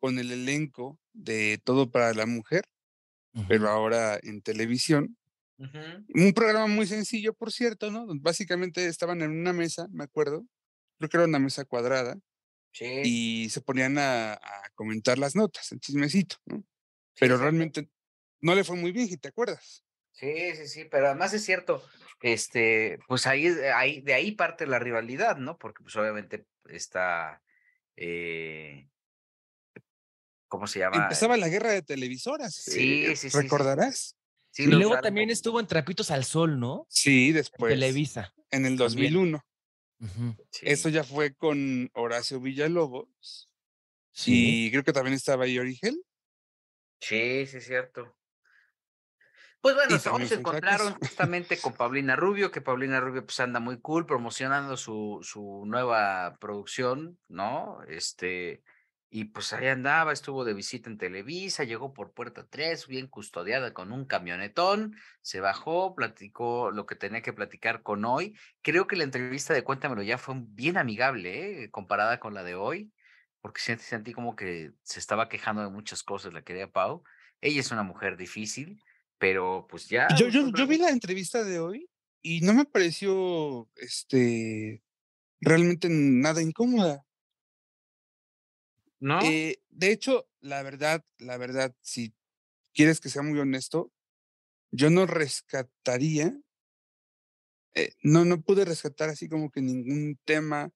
con 0.00 0.18
el 0.18 0.30
elenco 0.30 0.98
de 1.12 1.60
Todo 1.62 1.90
para 1.90 2.12
la 2.14 2.26
Mujer, 2.26 2.64
pero 3.48 3.68
ahora 3.68 4.18
en 4.22 4.42
televisión. 4.42 5.16
Un 6.14 6.32
programa 6.34 6.68
muy 6.68 6.86
sencillo, 6.86 7.34
por 7.34 7.52
cierto, 7.52 7.90
¿no? 7.90 8.06
Básicamente 8.20 8.86
estaban 8.86 9.22
en 9.22 9.32
una 9.32 9.52
mesa, 9.52 9.88
me 9.90 10.04
acuerdo, 10.04 10.46
creo 10.98 11.10
que 11.10 11.16
era 11.16 11.26
una 11.26 11.40
mesa 11.40 11.64
cuadrada, 11.64 12.16
y 12.80 13.48
se 13.50 13.60
ponían 13.60 13.98
a, 13.98 14.34
a, 14.34 14.70
comentar 14.76 15.18
las 15.18 15.34
notas, 15.34 15.72
el 15.72 15.80
chismecito, 15.80 16.36
¿no? 16.46 16.64
Pero 17.18 17.36
realmente 17.36 17.88
no 18.40 18.54
le 18.54 18.64
fue 18.64 18.76
muy 18.76 18.92
bien, 18.92 19.18
¿te 19.18 19.28
acuerdas? 19.28 19.84
Sí, 20.12 20.54
sí, 20.56 20.68
sí, 20.68 20.84
pero 20.84 21.06
además 21.06 21.32
es 21.32 21.44
cierto, 21.44 21.82
este, 22.20 22.98
pues 23.06 23.26
ahí, 23.26 23.46
ahí 23.74 24.00
de 24.00 24.14
ahí 24.14 24.32
parte 24.32 24.66
la 24.66 24.78
rivalidad, 24.78 25.36
¿no? 25.36 25.58
Porque 25.58 25.82
pues 25.82 25.94
obviamente 25.96 26.46
está, 26.68 27.42
eh, 27.96 28.88
¿cómo 30.48 30.66
se 30.66 30.80
llama? 30.80 31.04
Empezaba 31.04 31.36
la 31.36 31.48
guerra 31.48 31.70
de 31.70 31.82
televisoras. 31.82 32.54
Sí, 32.54 33.06
eh, 33.06 33.16
sí, 33.16 33.30
sí. 33.30 33.38
¿Recordarás? 33.38 34.16
Sí, 34.50 34.64
y 34.64 34.66
luego 34.66 35.00
también 35.00 35.30
estuvo 35.30 35.60
en 35.60 35.66
Trapitos 35.66 36.10
al 36.10 36.24
Sol, 36.24 36.58
¿no? 36.58 36.86
Sí, 36.88 37.32
después. 37.32 37.72
Televisa. 37.72 38.34
En 38.50 38.66
el 38.66 38.76
2001. 38.76 39.44
Eso 40.62 40.88
ya 40.88 41.04
fue 41.04 41.34
con 41.34 41.90
Horacio 41.94 42.40
Villalobos. 42.40 43.48
Sí. 44.10 44.66
Y 44.66 44.70
creo 44.70 44.82
que 44.82 44.92
también 44.92 45.14
estaba 45.14 45.44
ahí 45.44 45.58
Origel. 45.58 46.02
Sí, 47.00 47.46
sí, 47.46 47.58
es 47.58 47.66
cierto. 47.66 48.14
Pues 49.60 49.74
bueno, 49.74 49.98
también 49.98 50.28
se 50.28 50.36
encontraron 50.36 50.94
justamente 50.94 51.60
con 51.60 51.72
Paulina 51.74 52.14
Rubio, 52.14 52.52
que 52.52 52.60
Paulina 52.60 53.00
Rubio 53.00 53.24
pues 53.24 53.40
anda 53.40 53.58
muy 53.58 53.80
cool 53.80 54.06
promocionando 54.06 54.76
su, 54.76 55.18
su 55.22 55.64
nueva 55.66 56.36
producción, 56.38 57.18
¿no? 57.28 57.82
Este, 57.88 58.62
y 59.10 59.24
pues 59.26 59.52
ahí 59.52 59.66
andaba, 59.66 60.12
estuvo 60.12 60.44
de 60.44 60.54
visita 60.54 60.90
en 60.90 60.98
Televisa, 60.98 61.64
llegó 61.64 61.92
por 61.92 62.12
puerta 62.12 62.46
3, 62.48 62.86
bien 62.86 63.08
custodiada 63.08 63.72
con 63.72 63.90
un 63.90 64.04
camionetón, 64.04 64.96
se 65.22 65.40
bajó, 65.40 65.94
platicó 65.94 66.70
lo 66.70 66.86
que 66.86 66.94
tenía 66.94 67.22
que 67.22 67.32
platicar 67.32 67.82
con 67.82 68.04
hoy. 68.04 68.38
Creo 68.62 68.86
que 68.86 68.96
la 68.96 69.04
entrevista 69.04 69.54
de 69.54 69.64
Cuéntamelo 69.64 70.02
ya 70.02 70.18
fue 70.18 70.34
bien 70.38 70.76
amigable, 70.76 71.64
¿eh? 71.64 71.70
comparada 71.70 72.20
con 72.20 72.34
la 72.34 72.44
de 72.44 72.54
hoy, 72.54 72.92
porque 73.48 73.78
sentí, 73.78 74.12
como 74.12 74.36
que 74.36 74.74
se 74.82 75.00
estaba 75.00 75.30
quejando 75.30 75.62
de 75.62 75.70
muchas 75.70 76.02
cosas 76.02 76.34
la 76.34 76.42
querida 76.42 76.70
Pau. 76.70 77.02
Ella 77.40 77.60
es 77.60 77.70
una 77.70 77.82
mujer 77.82 78.18
difícil, 78.18 78.78
pero 79.16 79.66
pues 79.70 79.88
ya. 79.88 80.06
Yo, 80.18 80.28
yo, 80.28 80.40
nosotros- 80.42 80.60
yo 80.60 80.66
vi 80.66 80.76
la 80.76 80.90
entrevista 80.90 81.42
de 81.42 81.58
hoy 81.58 81.88
y 82.20 82.42
no 82.42 82.52
me 82.52 82.66
pareció 82.66 83.66
este 83.76 84.82
realmente 85.40 85.88
nada 85.88 86.42
incómoda. 86.42 87.06
¿No? 89.00 89.20
Eh, 89.22 89.62
de 89.70 89.92
hecho, 89.92 90.28
la 90.40 90.62
verdad, 90.62 91.02
la 91.16 91.38
verdad, 91.38 91.74
si 91.80 92.12
quieres 92.74 93.00
que 93.00 93.08
sea 93.08 93.22
muy 93.22 93.38
honesto, 93.38 93.90
yo 94.72 94.90
no 94.90 95.06
rescataría, 95.06 96.38
eh, 97.74 97.92
no, 98.02 98.26
no 98.26 98.42
pude 98.42 98.66
rescatar 98.66 99.08
así 99.08 99.26
como 99.26 99.50
que 99.50 99.62
ningún 99.62 100.18
tema 100.26 100.70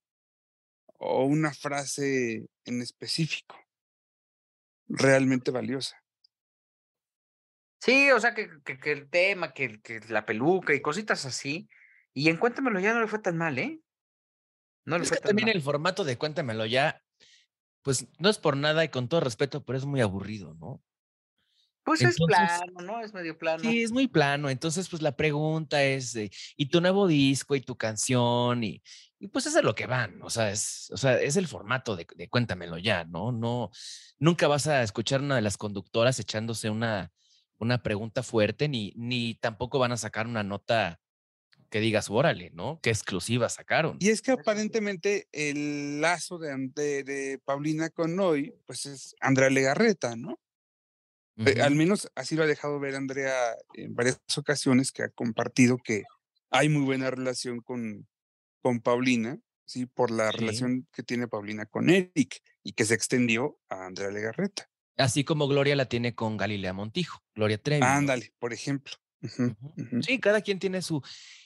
o 1.05 1.25
una 1.25 1.53
frase 1.53 2.47
en 2.65 2.83
específico 2.83 3.57
realmente 4.89 5.51
valiosa. 5.51 5.97
Sí, 7.81 8.11
o 8.13 8.21
sea, 8.21 8.35
que, 8.35 8.49
que, 8.65 8.79
que 8.79 8.93
el 8.93 9.11
tema, 9.11 9.53
que, 9.53 9.81
que 9.83 10.01
la 10.09 10.25
peluca 10.25 10.73
y 10.75 10.81
cositas 10.83 11.27
así. 11.27 11.69
Y 12.15 12.29
en 12.29 12.37
Cuéntamelo 12.37 12.79
ya 12.79 12.95
no 12.95 13.01
le 13.01 13.09
fue 13.09 13.19
tan 13.19 13.37
mal, 13.37 13.59
¿eh? 13.59 13.81
No 14.85 14.99
le 14.99 15.05
Es 15.05 15.09
fue 15.09 15.19
que 15.19 15.21
tan 15.21 15.31
también 15.31 15.41
mal. 15.41 15.57
el 15.57 15.63
formato 15.63 16.05
de 16.05 16.17
Cuéntamelo 16.17 16.67
ya, 16.67 17.03
pues 17.83 18.07
no 18.19 18.29
es 18.29 18.39
por 18.39 18.57
nada 18.57 18.85
y 18.85 18.89
con 18.91 19.09
todo 19.09 19.21
respeto, 19.21 19.65
pero 19.65 19.79
es 19.79 19.85
muy 19.85 20.01
aburrido, 20.01 20.55
¿no? 20.55 20.83
Pues 21.85 22.01
es 22.03 22.17
plano, 22.17 22.81
¿no? 22.83 23.01
Es 23.01 23.13
medio 23.13 23.37
plano. 23.37 23.63
Sí, 23.63 23.83
es 23.83 23.91
muy 23.91 24.07
plano. 24.07 24.49
Entonces, 24.49 24.89
pues 24.89 25.03
la 25.03 25.17
pregunta 25.17 25.83
es, 25.83 26.13
de, 26.13 26.31
¿y 26.57 26.67
tu 26.67 26.81
nuevo 26.81 27.07
disco 27.07 27.57
y 27.57 27.61
tu 27.61 27.77
canción? 27.77 28.63
Y, 28.63 28.83
y 29.19 29.29
pues 29.29 29.47
es 29.47 29.61
lo 29.63 29.75
que 29.75 29.87
van. 29.87 30.23
O 30.23 30.31
sea, 30.31 30.51
es, 30.51 30.91
o 30.93 30.97
sea, 30.97 31.21
es 31.21 31.37
el 31.37 31.49
formato 31.49 31.97
de, 31.97 32.07
de 32.17 32.29
Cuéntamelo 32.29 32.79
ya, 32.79 33.05
¿no? 33.05 33.33
No, 33.33 33.71
nunca 34.19 34.47
vas 34.47 34.67
a 34.67 34.83
escuchar 34.83 35.21
una 35.21 35.37
de 35.37 35.43
las 35.43 35.57
conductoras 35.57 36.19
echándose 36.21 36.71
una, 36.71 37.13
una 37.59 37.83
pregunta 37.83 38.23
fuerte, 38.23 38.69
ni, 38.69 38.93
ni 38.97 39.35
tampoco 39.35 39.79
van 39.79 39.93
a 39.93 39.97
sacar 39.97 40.27
una 40.27 40.43
nota 40.43 41.01
que 41.69 41.81
digas, 41.81 42.11
órale, 42.11 42.51
¿no? 42.51 42.81
Qué 42.83 42.91
exclusiva 42.91 43.49
sacaron. 43.49 43.97
Y 43.99 44.11
es 44.11 44.21
que 44.21 44.33
aparentemente 44.33 45.27
el 45.33 46.01
lazo 46.03 46.39
de, 46.39 46.55
de, 46.75 47.03
de 47.03 47.39
Paulina 47.45 47.89
con 47.89 48.21
hoy, 48.21 48.55
pues 48.67 48.87
es 48.87 49.17
Andrea 49.21 49.49
Legarreta, 49.49 50.15
¿no? 50.15 50.39
Eh, 51.39 51.63
al 51.63 51.75
menos 51.75 52.11
así 52.15 52.37
lo 52.37 52.43
ha 52.43 52.47
dejado 52.47 52.79
ver 52.79 52.95
Andrea 52.95 53.57
en 53.75 53.95
varias 53.95 54.21
ocasiones 54.37 54.93
que 54.93 55.03
ha 55.03 55.09
compartido 55.09 55.79
que 55.79 56.03
hay 56.51 56.69
muy 56.69 56.83
buena 56.83 57.11
relación 57.11 57.61
con, 57.61 58.07
con 58.61 58.81
Paulina, 58.81 59.39
¿sí? 59.65 59.87
Por 59.87 60.11
la 60.11 60.31
Sí. 60.31 60.39
relación 60.39 60.87
que 60.93 61.03
tiene 61.03 61.29
Paulina 61.29 61.65
con 61.67 61.89
Eric 61.89 62.41
y 62.63 62.73
que 62.75 62.85
se 62.85 62.95
extendió 62.95 63.59
a 63.71 63.87
Andrea 63.87 64.11
Legarreta. 64.11 64.69
Así 64.99 65.25
como 65.25 65.49
Gloria 65.49 65.75
la 65.75 65.87
tiene 65.87 66.15
con 66.15 66.37
Galilea 66.37 66.75
Montijo, 66.75 67.23
Gloria 67.35 67.57
Trevi. 67.57 67.83
Ándale, 67.83 68.35
por 68.39 68.53
ejemplo. 68.53 68.93
Sí, 70.03 70.19
cada 70.21 70.43
quien 70.43 70.59
tiene 70.59 70.83
su... 70.83 71.01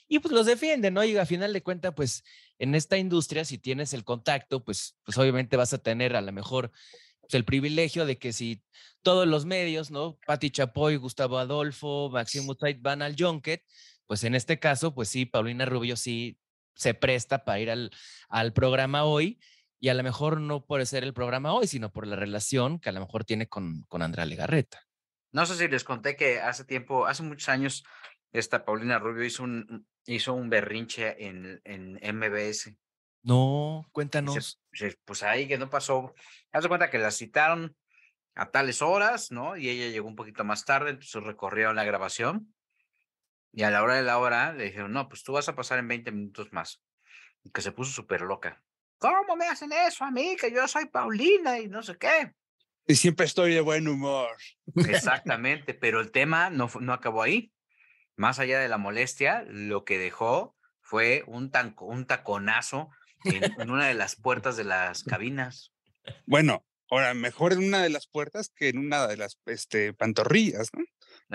Y 0.09 0.19
pues 0.19 0.33
los 0.33 0.47
defiende, 0.47 0.91
¿no? 0.91 1.05
Y 1.05 1.17
a 1.17 1.27
final 1.27 1.53
de 1.53 1.63
cuentas, 1.63 1.93
pues 1.95 2.25
en 2.59 2.75
esta 2.75 2.97
industria, 2.97 3.45
si 3.45 3.59
tienes 3.59 3.93
el 3.93 4.03
contacto, 4.03 4.65
pues, 4.65 4.97
pues 5.05 5.17
obviamente 5.19 5.57
vas 5.57 5.73
a 5.75 5.79
tener 5.79 6.17
a 6.17 6.21
lo 6.23 6.33
mejor 6.33 6.73
pues, 7.27 7.35
el 7.35 7.45
privilegio 7.45 8.07
de 8.07 8.19
que 8.19 8.33
si 8.33 8.63
todos 9.03 9.27
los 9.27 9.45
medios, 9.45 9.91
¿no? 9.91 10.19
Pati 10.27 10.51
Chapoy, 10.51 10.97
Gustavo 10.97 11.39
Adolfo, 11.39 12.11
Maximo 12.11 12.55
Tait 12.55 12.81
van 12.81 13.03
al 13.03 13.17
Junket, 13.19 13.65
pues 14.07 14.25
en 14.25 14.35
este 14.35 14.59
caso, 14.59 14.95
pues 14.95 15.09
sí, 15.09 15.27
Paulina 15.27 15.65
Rubio 15.65 15.97
sí 15.97 16.39
se 16.75 16.95
presta 16.95 17.45
para 17.45 17.59
ir 17.59 17.71
al, 17.71 17.91
al 18.29 18.53
programa 18.53 19.05
hoy 19.05 19.41
y 19.81 19.89
a 19.89 19.95
lo 19.95 20.03
mejor 20.03 20.41
no 20.41 20.65
por 20.65 20.85
ser 20.87 21.05
el 21.05 21.15
programa 21.15 21.53
hoy, 21.53 21.67
sino 21.67 21.93
por 21.93 22.07
la 22.07 22.17
relación 22.17 22.79
que 22.79 22.91
a 22.91 22.93
lo 22.93 23.01
mejor 23.01 23.25
tiene 23.25 23.49
con, 23.49 23.83
con 23.89 24.03
Andrea 24.03 24.25
Legarreta. 24.25 24.83
No 25.33 25.47
sé 25.47 25.57
si 25.57 25.69
les 25.69 25.85
conté 25.85 26.17
que 26.17 26.41
hace 26.41 26.65
tiempo, 26.65 27.07
hace 27.07 27.23
muchos 27.23 27.49
años, 27.49 27.85
esta 28.33 28.65
Paulina 28.65 28.99
Rubio 28.99 29.25
hizo 29.25 29.43
un, 29.43 29.87
hizo 30.07 30.35
un 30.35 30.49
berrinche 30.49 31.27
en, 31.27 31.61
en 31.65 31.99
MBS. 32.17 32.77
No, 33.27 33.85
cuéntanos. 33.91 34.63
pues 35.05 35.25
ahí 35.25 35.49
que 35.49 35.59
no 35.59 35.69
pasó. 35.69 36.15
Haz 36.53 36.63
de 36.63 36.69
cuenta 36.69 36.91
que 36.91 36.99
la 36.99 37.11
citaron 37.11 37.77
a 38.37 38.53
tales 38.53 38.83
horas, 38.83 39.33
¿no? 39.33 39.57
Y 39.57 39.69
ella 39.69 39.89
llegó 39.89 40.07
un 40.07 40.15
poquito 40.15 40.45
más 40.45 40.65
tarde, 40.65 40.91
entonces 40.91 41.25
recorrieron 41.25 41.75
la 41.75 41.83
grabación. 41.83 42.55
Y 43.53 43.65
a 43.65 43.71
la 43.71 43.83
hora 43.83 43.97
de 43.97 44.05
la 44.05 44.19
hora 44.19 44.53
le 44.53 44.67
dijeron, 44.67 44.93
no, 44.93 45.09
pues 45.09 45.25
tú 45.25 45.33
vas 45.33 45.49
a 45.49 45.57
pasar 45.57 45.81
en 45.81 45.89
20 45.89 46.13
minutos 46.13 46.53
más. 46.53 46.81
Y 47.43 47.51
que 47.51 47.63
se 47.63 47.73
puso 47.73 47.91
súper 47.91 48.21
loca. 48.21 48.63
¿Cómo 48.99 49.35
me 49.35 49.49
hacen 49.49 49.73
eso 49.73 50.05
a 50.05 50.13
mí? 50.13 50.37
Que 50.41 50.53
yo 50.53 50.69
soy 50.69 50.87
Paulina 50.87 51.59
y 51.59 51.67
no 51.67 51.83
sé 51.83 51.99
qué. 51.99 52.33
Y 52.87 52.95
siempre 52.95 53.27
estoy 53.27 53.55
de 53.55 53.61
buen 53.61 53.89
humor. 53.89 54.37
Exactamente, 54.89 55.75
pero 55.75 56.01
el 56.01 56.13
tema 56.13 56.49
no, 56.49 56.71
no 56.79 56.93
acabó 56.93 57.25
ahí. 57.25 57.51
Más 58.15 58.39
allá 58.39 58.61
de 58.61 58.69
la 58.69 58.79
molestia, 58.79 59.45
lo 59.49 59.85
que 59.85 59.99
dejó 59.99 60.57
fue 60.81 61.25
un, 61.27 61.51
tanco, 61.51 61.87
un 61.87 62.07
taconazo 62.07 62.89
en, 63.59 63.71
una 63.71 63.87
de 63.89 63.95
las 63.95 64.17
puertas 64.17 64.57
de 64.57 64.65
las 64.65 65.03
cabinas. 65.05 65.73
Bueno, 66.27 66.65
ahora 66.91 67.15
mejor 67.15 67.53
en 67.53 67.61
una 67.67 67.83
de 67.83 67.91
las 67.91 68.07
puertas 68.07 68.51
que 68.55 68.69
en 68.69 68.79
una 68.79 69.07
de 69.07 69.17
las 69.17 69.39
este, 69.47 69.93
pantorrillas, 69.93 70.71
¿no? 70.73 70.85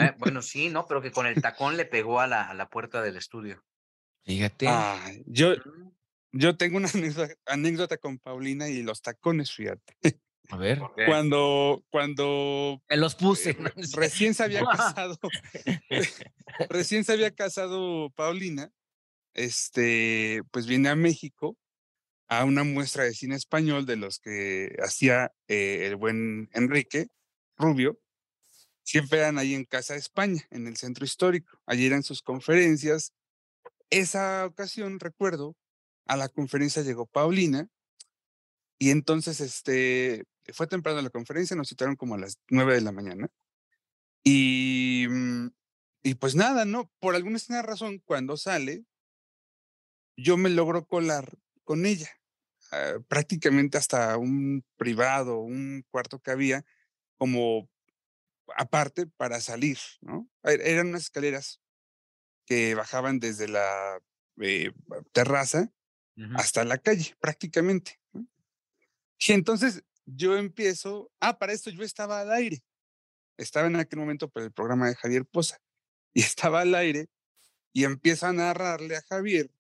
Eh, 0.04 0.14
Bueno, 0.18 0.42
sí, 0.42 0.70
¿no? 0.70 0.86
Pero 0.88 1.02
que 1.02 1.12
con 1.12 1.26
el 1.26 1.42
tacón 1.42 1.76
le 1.78 1.86
pegó 1.86 2.20
a 2.22 2.28
la, 2.28 2.50
a 2.50 2.54
la 2.54 2.70
puerta 2.70 3.02
del 3.02 3.18
estudio. 3.18 3.64
Fíjate. 4.26 4.68
Yo, 5.26 5.56
Mm, 5.56 5.92
yo 6.34 6.56
tengo 6.56 6.78
una 6.78 6.88
anécdota, 6.94 7.34
anécdota 7.46 7.98
con 7.98 8.18
Paulina 8.20 8.70
y 8.70 8.84
los 8.84 9.02
tacones, 9.02 9.52
fíjate. 9.52 9.98
A 10.50 10.58
ver. 10.58 10.80
¿por 10.80 10.94
Eh? 10.98 11.06
Cuando, 11.08 11.84
cuando 11.90 12.82
Me 12.90 12.98
los 12.98 13.14
eh, 13.14 13.18
puse. 13.20 13.54
re- 13.54 13.74
recién 13.96 14.34
se 14.34 14.44
había 14.44 14.62
casado, 15.06 15.18
recién 16.70 17.04
se 17.04 17.14
había 17.14 17.32
casado 17.32 18.10
Paulina, 18.12 18.72
este, 19.34 20.42
pues 20.52 20.68
viene 20.68 20.90
a 20.90 20.96
México 20.96 21.58
a 22.32 22.46
una 22.46 22.64
muestra 22.64 23.04
de 23.04 23.14
cine 23.14 23.36
español 23.36 23.86
de 23.86 23.98
los 23.98 24.20
que 24.20 24.78
hacía 24.82 25.34
eh, 25.50 25.86
el 25.86 25.98
buen 25.98 26.50
Enrique 26.54 27.10
Rubio. 27.58 28.00
Siempre 28.84 29.20
eran 29.20 29.38
ahí 29.38 29.54
en 29.54 29.66
Casa 29.66 29.98
España, 29.98 30.42
en 30.50 30.66
el 30.66 30.78
centro 30.78 31.04
histórico. 31.04 31.60
Allí 31.66 31.86
eran 31.86 32.04
sus 32.04 32.22
conferencias. 32.22 33.14
Esa 33.90 34.46
ocasión, 34.46 35.02
recuerdo, 35.02 35.58
a 36.06 36.16
la 36.16 36.30
conferencia 36.30 36.84
llegó 36.84 37.06
Paulina 37.06 37.68
y 38.80 38.92
entonces 38.92 39.42
este, 39.42 40.24
fue 40.54 40.68
temprano 40.68 41.02
la 41.02 41.10
conferencia, 41.10 41.58
nos 41.58 41.68
citaron 41.68 41.98
como 41.98 42.16
a 42.16 42.20
las 42.20 42.40
nueve 42.50 42.76
de 42.76 42.82
la 42.82 42.94
mañana. 42.94 43.28
Y, 44.24 45.06
mm, 45.10 45.48
y 46.04 46.16
pues 46.16 46.36
nada, 46.36 46.64
¿no? 46.64 46.90
Por 47.02 47.16
alguna 47.16 47.36
extraña 47.36 47.62
razón, 47.62 48.02
cuando 48.06 48.38
sale, 48.38 48.86
yo 50.16 50.38
me 50.38 50.50
logro 50.50 50.86
colar 50.86 51.38
con 51.66 51.86
ella, 51.86 52.10
ah, 52.72 53.00
prácticamente 53.08 53.78
hasta 53.78 54.18
un 54.18 54.64
privado, 54.78 55.40
un 55.40 55.84
cuarto 55.92 56.20
que 56.20 56.32
había, 56.32 56.66
como 57.18 57.70
aparte 58.56 59.08
para 59.08 59.40
salir, 59.42 59.78
¿no? 60.02 60.30
Er- 60.44 60.62
Eran 60.62 60.88
unas 60.90 61.04
escaleras 61.04 61.62
que 62.46 62.76
bajaban 62.76 63.20
desde 63.20 63.48
la 63.48 64.00
eh, 64.42 64.72
terraza 65.14 65.72
hasta 66.36 66.64
la 66.66 66.78
calle, 66.78 67.16
prácticamente. 67.20 68.00
¿no? 68.14 68.28
Y 69.20 69.34
entonces 69.34 69.84
yo 70.06 70.38
empiezo, 70.38 71.12
ah, 71.20 71.38
para 71.40 71.54
esto 71.54 71.70
yo 71.72 71.84
estaba 71.84 72.22
al 72.22 72.32
aire. 72.32 72.64
Estaba 73.38 73.68
en 73.68 73.76
aquel 73.78 74.00
momento 74.00 74.30
por 74.30 74.44
el 74.44 74.52
programa 74.52 74.88
de 74.90 74.96
Javier 74.96 75.26
Poza 75.26 75.60
y 76.14 76.22
estaba 76.24 76.62
al 76.62 76.76
aire 76.76 77.08
y 77.74 77.86
empiezo 77.86 78.28
a 78.28 78.34
narrarle 78.34 78.98
a 78.98 79.02
Javier 79.04 79.52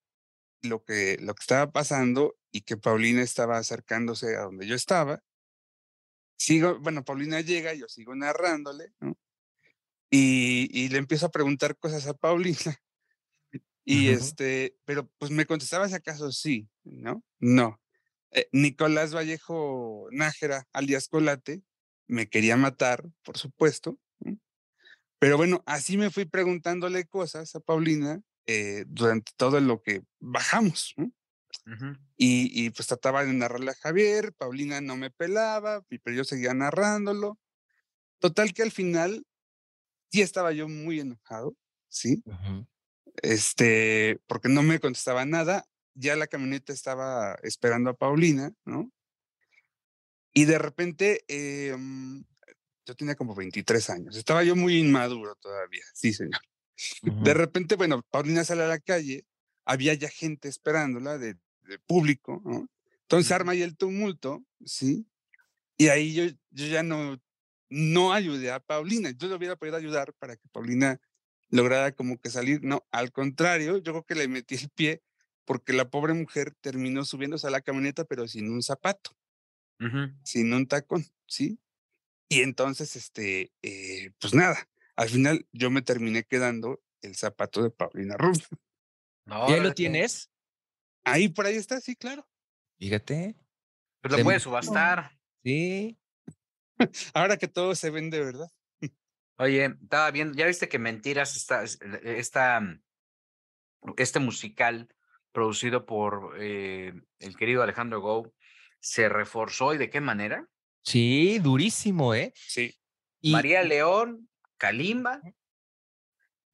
lo 0.61 0.83
que, 0.83 1.17
lo 1.21 1.33
que 1.35 1.41
estaba 1.41 1.71
pasando 1.71 2.37
y 2.51 2.61
que 2.61 2.77
Paulina 2.77 3.21
estaba 3.21 3.57
acercándose 3.57 4.35
a 4.35 4.43
donde 4.43 4.67
yo 4.67 4.75
estaba. 4.75 5.23
Sigo, 6.37 6.79
bueno, 6.79 7.03
Paulina 7.03 7.41
llega, 7.41 7.73
yo 7.73 7.87
sigo 7.87 8.15
narrándole, 8.15 8.93
¿no? 8.99 9.17
Y, 10.09 10.69
y 10.73 10.89
le 10.89 10.97
empiezo 10.97 11.27
a 11.27 11.31
preguntar 11.31 11.77
cosas 11.77 12.07
a 12.07 12.13
Paulina. 12.13 12.77
Y 13.83 14.09
este, 14.09 14.77
pero 14.85 15.09
pues 15.17 15.31
me 15.31 15.45
contestaba 15.45 15.87
si 15.87 15.95
acaso 15.95 16.31
sí, 16.31 16.69
¿no? 16.83 17.23
No. 17.39 17.81
Eh, 18.31 18.47
Nicolás 18.51 19.13
Vallejo 19.13 20.07
Nájera, 20.11 20.67
alias 20.71 21.07
Colate, 21.07 21.63
me 22.07 22.29
quería 22.29 22.57
matar, 22.57 23.03
por 23.23 23.37
supuesto, 23.37 23.97
¿no? 24.19 24.37
Pero 25.19 25.37
bueno, 25.37 25.63
así 25.65 25.97
me 25.97 26.09
fui 26.09 26.25
preguntándole 26.25 27.05
cosas 27.05 27.55
a 27.55 27.59
Paulina 27.59 28.21
eh, 28.51 28.85
durante 28.87 29.31
todo 29.37 29.59
lo 29.61 29.81
que 29.81 30.03
bajamos. 30.19 30.93
¿no? 30.97 31.05
Ujú. 31.65 31.97
Y, 32.17 32.65
y, 32.65 32.69
pues 32.71 32.87
trataba 32.87 33.23
de 33.23 33.33
narrarle 33.33 33.71
a 33.71 33.75
Javier, 33.75 34.33
Paulina 34.33 34.81
no 34.81 34.97
me 34.97 35.09
pelaba, 35.09 35.83
pero 36.03 36.15
yo 36.15 36.23
seguía 36.23 36.53
narrándolo. 36.53 37.39
Total 38.19 38.53
que 38.53 38.63
al 38.63 38.71
final 38.71 39.25
sí 40.11 40.21
estaba 40.21 40.51
yo 40.51 40.67
muy 40.67 40.99
enojado, 40.99 41.55
¿sí? 41.87 42.21
Ujú. 42.25 42.67
Este, 43.21 44.19
porque 44.27 44.49
no 44.49 44.63
me 44.63 44.79
contestaba 44.79 45.25
nada. 45.25 45.65
Ya 45.93 46.15
la 46.15 46.27
camioneta 46.27 46.73
estaba 46.73 47.35
esperando 47.43 47.89
a 47.89 47.97
Paulina, 47.97 48.53
¿no? 48.65 48.91
Y 50.33 50.45
de 50.45 50.57
repente, 50.57 51.23
eh, 51.27 51.75
yo 52.85 52.95
tenía 52.95 53.15
como 53.15 53.35
23 53.35 53.89
años, 53.89 54.15
estaba 54.15 54.43
yo 54.43 54.55
muy 54.55 54.77
inmaduro 54.77 55.35
todavía, 55.35 55.83
sí, 55.93 56.13
señor. 56.13 56.39
De 57.01 57.33
repente, 57.33 57.75
bueno, 57.75 58.01
Paulina 58.09 58.43
sale 58.43 58.63
a 58.63 58.67
la 58.67 58.79
calle, 58.79 59.25
había 59.65 59.93
ya 59.93 60.09
gente 60.09 60.49
esperándola 60.49 61.17
de, 61.17 61.35
de 61.63 61.79
público, 61.79 62.41
¿no? 62.45 62.67
Entonces 63.01 63.31
arma 63.31 63.51
ahí 63.51 63.61
el 63.61 63.75
tumulto, 63.75 64.43
¿sí? 64.65 65.05
Y 65.77 65.89
ahí 65.89 66.13
yo, 66.13 66.23
yo 66.51 66.67
ya 66.67 66.83
no, 66.83 67.19
no 67.69 68.13
ayudé 68.13 68.51
a 68.51 68.59
Paulina. 68.59 69.11
Yo 69.11 69.27
le 69.27 69.35
hubiera 69.35 69.55
podido 69.55 69.77
ayudar 69.77 70.13
para 70.13 70.35
que 70.35 70.47
Paulina 70.49 71.01
lograra 71.49 71.91
como 71.91 72.19
que 72.19 72.29
salir. 72.29 72.63
No, 72.63 72.85
al 72.91 73.11
contrario, 73.11 73.77
yo 73.77 73.91
creo 73.91 74.05
que 74.05 74.15
le 74.15 74.27
metí 74.27 74.55
el 74.55 74.69
pie 74.69 75.01
porque 75.45 75.73
la 75.73 75.89
pobre 75.89 76.13
mujer 76.13 76.53
terminó 76.61 77.03
subiéndose 77.03 77.47
a 77.47 77.51
la 77.51 77.61
camioneta, 77.61 78.05
pero 78.05 78.27
sin 78.27 78.49
un 78.49 78.61
zapato, 78.61 79.17
sin 80.23 80.53
un 80.53 80.67
tacón, 80.67 81.05
¿sí? 81.25 81.59
Y 82.29 82.41
entonces, 82.41 82.95
este, 82.95 83.51
eh, 83.61 84.11
pues 84.19 84.33
nada, 84.33 84.69
al 85.01 85.09
final 85.09 85.47
yo 85.51 85.71
me 85.71 85.81
terminé 85.81 86.23
quedando 86.23 86.81
el 87.01 87.15
zapato 87.15 87.63
de 87.63 87.71
Paulina 87.71 88.15
Rubio. 88.17 88.45
¿Y 89.25 89.31
ahí 89.31 89.41
Órale. 89.53 89.63
lo 89.63 89.73
tienes? 89.73 90.31
Ahí 91.03 91.27
por 91.29 91.45
ahí 91.47 91.55
está, 91.55 91.81
sí, 91.81 91.95
claro. 91.95 92.27
Fíjate. 92.77 93.35
Pues 94.01 94.15
lo 94.17 94.23
puedes 94.23 94.43
subastar. 94.43 95.17
Sí. 95.43 95.97
Ahora 97.15 97.37
que 97.37 97.47
todo 97.47 97.73
se 97.75 97.89
vende, 97.89 98.19
¿verdad? 98.23 98.49
Oye, 99.37 99.65
estaba 99.81 100.11
viendo, 100.11 100.35
ya 100.37 100.45
viste 100.45 100.69
que 100.69 100.77
Mentiras 100.77 101.35
está, 101.35 101.63
es- 101.63 101.79
está, 102.03 102.59
mm, 102.59 102.83
este 103.97 104.19
musical 104.19 104.87
producido 105.31 105.85
por 105.87 106.35
eh, 106.39 106.93
el 107.19 107.35
querido 107.37 107.63
Alejandro 107.63 108.01
Gou 108.01 108.35
se 108.79 109.09
reforzó 109.09 109.73
y 109.73 109.77
de 109.79 109.89
qué 109.89 110.01
manera? 110.01 110.47
Sí, 110.83 111.39
durísimo, 111.39 112.13
¿eh? 112.13 112.33
Sí. 112.35 112.75
Y, 113.19 113.31
María 113.31 113.63
León, 113.63 114.29
Kalimba, 114.61 115.19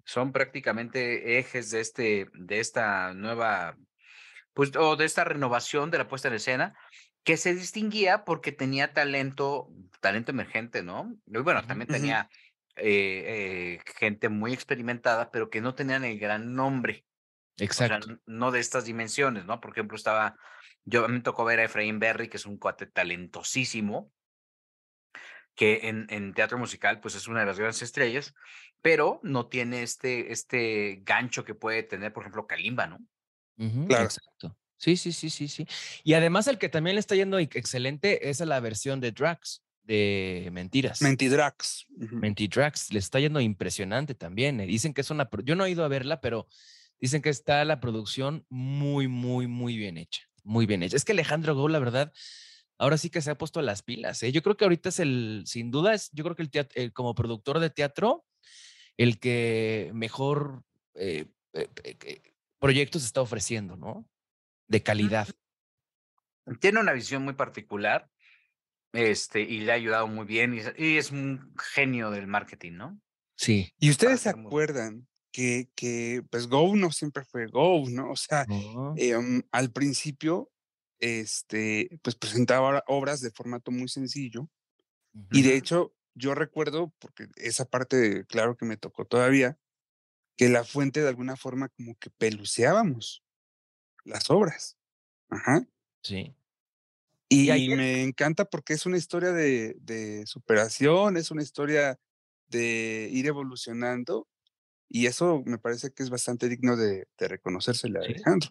son 0.06 0.32
prácticamente 0.32 1.40
ejes 1.40 1.72
de 1.72 1.82
este, 1.82 2.28
de 2.36 2.62
esta 2.62 3.14
nueva, 3.14 3.78
pues, 4.54 4.74
o 4.78 4.96
de 4.96 5.04
esta 5.04 5.26
renovación 5.26 5.92
de 5.92 5.98
la 5.98 6.08
puesta 6.08 6.30
en 6.30 6.36
escena, 6.36 6.78
que 7.26 7.36
se 7.36 7.54
distinguía 7.54 8.24
porque 8.24 8.54
tenía 8.54 8.94
talento, 8.94 9.68
talento 10.00 10.32
emergente, 10.32 10.84
¿no? 10.84 11.18
Y 11.26 11.40
bueno, 11.40 11.68
también 11.68 11.90
tenía 11.90 12.30
eh, 12.78 13.76
eh, 13.76 13.80
gente 14.00 14.30
muy 14.30 14.54
experimentada, 14.54 15.30
pero 15.30 15.50
que 15.50 15.60
no 15.60 15.76
tenían 15.76 16.06
el 16.06 16.18
gran 16.18 16.54
nombre. 16.54 17.06
O 17.56 17.74
sea, 17.74 17.88
exacto. 17.88 18.22
no 18.26 18.52
de 18.52 18.62
estas 18.62 18.86
dimensiones, 18.86 19.44
¿no? 19.44 19.60
Por 19.60 19.72
ejemplo, 19.72 19.98
estaba, 19.98 20.38
yo 20.86 21.06
me 21.10 21.20
tocó 21.20 21.44
ver 21.44 21.60
a 21.60 21.66
Efraín 21.66 22.00
Berry, 22.00 22.30
que 22.30 22.38
es 22.38 22.46
un 22.46 22.58
cuate 22.58 22.86
talentosísimo, 22.86 24.14
que 25.58 25.90
en, 25.90 26.06
en 26.10 26.34
teatro 26.34 26.58
musical, 26.58 27.02
pues 27.02 27.16
es 27.16 27.28
una 27.28 27.42
de 27.42 27.48
las 27.48 27.58
grandes 27.58 27.82
estrellas, 27.82 28.34
pero 28.82 29.20
no 29.24 29.48
tiene 29.48 29.82
este, 29.84 30.32
este 30.32 31.02
gancho 31.04 31.44
que 31.44 31.56
puede 31.56 31.84
tener, 31.84 32.14
por 32.14 32.24
ejemplo, 32.24 32.48
Kalimba, 32.48 32.88
¿no? 32.88 33.00
Claro. 33.88 34.06
Exacto. 34.06 34.56
Sí, 34.78 34.96
sí, 34.96 35.12
sí, 35.12 35.32
sí, 35.32 35.48
sí. 35.48 35.68
Y 36.04 36.14
además 36.14 36.48
el 36.48 36.60
que 36.60 36.70
también 36.70 36.96
le 36.96 37.00
está 37.00 37.16
yendo 37.16 37.40
ex- 37.40 37.56
excelente 37.56 38.30
es 38.30 38.40
a 38.40 38.46
la 38.46 38.60
versión 38.60 39.02
de 39.02 39.12
Drax, 39.12 39.64
de 39.82 40.50
Mentiras. 40.54 41.02
Mentidrax. 41.02 41.88
Ujú. 41.90 42.18
Mentidrax, 42.18 42.94
le 42.94 43.00
está 43.00 43.20
yendo 43.20 43.42
impresionante 43.42 44.14
también. 44.14 44.60
Dicen 44.60 44.94
que 44.94 45.02
es 45.02 45.10
una, 45.10 45.28
pro- 45.32 45.42
yo 45.44 45.56
no 45.56 45.66
he 45.66 45.72
ido 45.72 45.84
a 45.84 45.88
verla, 45.88 46.22
pero 46.22 46.48
dicen 47.00 47.24
que 47.24 47.30
está 47.30 47.66
la 47.66 47.80
producción 47.80 48.46
muy, 48.50 49.08
muy, 49.08 49.48
muy 49.48 49.76
bien 49.76 49.98
hecha. 49.98 50.22
Muy 50.44 50.68
bien 50.68 50.84
hecha. 50.84 50.96
Es 50.96 51.04
que 51.04 51.14
Alejandro 51.14 51.56
Gou, 51.56 51.68
la 51.68 51.80
verdad, 51.80 52.14
ahora 52.78 52.98
sí 52.98 53.10
que 53.10 53.22
se 53.22 53.32
ha 53.32 53.38
puesto 53.38 53.62
las 53.62 53.82
pilas. 53.82 54.22
¿eh? 54.24 54.32
Yo 54.32 54.42
creo 54.44 54.56
que 54.58 54.66
ahorita 54.66 54.90
es 54.90 55.00
el, 55.00 55.44
sin 55.46 55.72
duda, 55.72 55.94
es, 55.94 56.10
yo 56.12 56.24
creo 56.24 56.36
que 56.36 56.44
el 56.44 56.52
teat- 56.52 56.72
eh, 56.76 56.92
como 56.92 57.16
productor 57.16 57.60
de 57.60 57.70
teatro, 57.70 58.26
el 58.98 59.20
que 59.20 59.92
mejor 59.94 60.64
eh, 60.96 61.26
proyectos 62.60 63.04
está 63.04 63.22
ofreciendo, 63.22 63.76
¿no? 63.78 64.08
De 64.68 64.82
calidad. 64.84 65.28
Tiene 66.60 66.80
una 66.80 66.94
visión 66.94 67.24
muy 67.24 67.34
particular, 67.34 68.10
este, 68.94 69.42
y 69.42 69.60
le 69.60 69.72
ha 69.72 69.76
ayudado 69.76 70.08
muy 70.08 70.26
bien, 70.26 70.54
y, 70.54 70.60
es- 70.60 70.74
y 70.78 70.98
es 70.98 71.12
un 71.12 71.54
genio 71.74 72.10
del 72.12 72.28
marketing, 72.28 72.74
¿no? 72.74 73.02
Sí. 73.36 73.72
Y 73.80 73.90
ustedes 73.92 74.22
se 74.22 74.30
acuerdan 74.30 75.08
que, 75.32 75.70
que 75.76 76.24
pues 76.32 76.48
Go 76.48 76.76
no 76.76 76.92
siempre 76.92 77.24
fue 77.24 77.46
Go, 77.48 77.84
¿no? 77.90 78.12
O 78.12 78.16
sea, 78.16 78.46
em, 78.96 79.44
al 79.52 79.72
principio, 79.72 80.50
este, 81.00 82.00
pues 82.02 82.16
presentaba 82.16 82.68
obra- 82.70 82.84
obras 82.88 83.22
de 83.22 83.32
formato 83.32 83.72
muy 83.72 83.88
sencillo. 83.88 84.50
Y 85.32 85.42
de 85.42 85.56
hecho, 85.56 85.96
yo 86.14 86.36
recuerdo, 86.36 86.94
porque 87.00 87.28
esa 87.38 87.66
parte, 87.66 88.26
claro 88.26 88.56
que 88.58 88.66
me 88.66 88.78
tocó 88.78 89.06
todavía, 89.06 89.58
que 90.36 90.50
la 90.50 90.64
fuente 90.64 91.02
de 91.02 91.08
alguna 91.10 91.36
forma 91.36 91.70
como 91.70 91.96
que 91.96 92.10
peluceábamos 92.12 93.24
las 94.06 94.30
obras. 94.30 94.78
Ajá. 95.30 95.68
Sí. 96.04 96.36
Y, 97.30 97.50
ayer- 97.50 97.76
me 97.78 98.04
encanta 98.04 98.46
porque 98.46 98.74
es 98.74 98.86
una 98.86 98.98
historia 98.98 99.32
de, 99.32 99.76
de 99.82 100.26
superación, 100.28 101.18
es 101.18 101.32
una 101.32 101.42
historia 101.44 102.00
de 102.48 103.10
ir 103.12 103.26
evolucionando. 103.28 104.28
Y 104.90 105.08
eso 105.08 105.44
me 105.46 105.58
parece 105.58 105.92
que 105.92 106.04
es 106.04 106.10
bastante 106.10 106.48
digno 106.48 106.78
de, 106.78 107.08
de 107.18 107.28
reconocérsele 107.28 108.00
a 108.00 108.04
Sí. 108.04 108.08
Alejandro. 108.14 108.50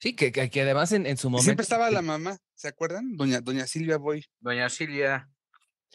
Sí, 0.00 0.14
que, 0.14 0.30
que, 0.30 0.48
que 0.48 0.62
además 0.62 0.92
en, 0.92 1.06
en 1.06 1.16
su 1.16 1.28
momento. 1.28 1.44
Siempre 1.44 1.62
estaba 1.64 1.90
la 1.90 2.02
mamá, 2.02 2.38
¿se 2.54 2.68
acuerdan? 2.68 3.16
Doña, 3.16 3.40
doña 3.40 3.66
Silvia 3.66 3.96
Boy 3.98 4.24
Doña 4.40 4.68
Silvia, 4.68 5.28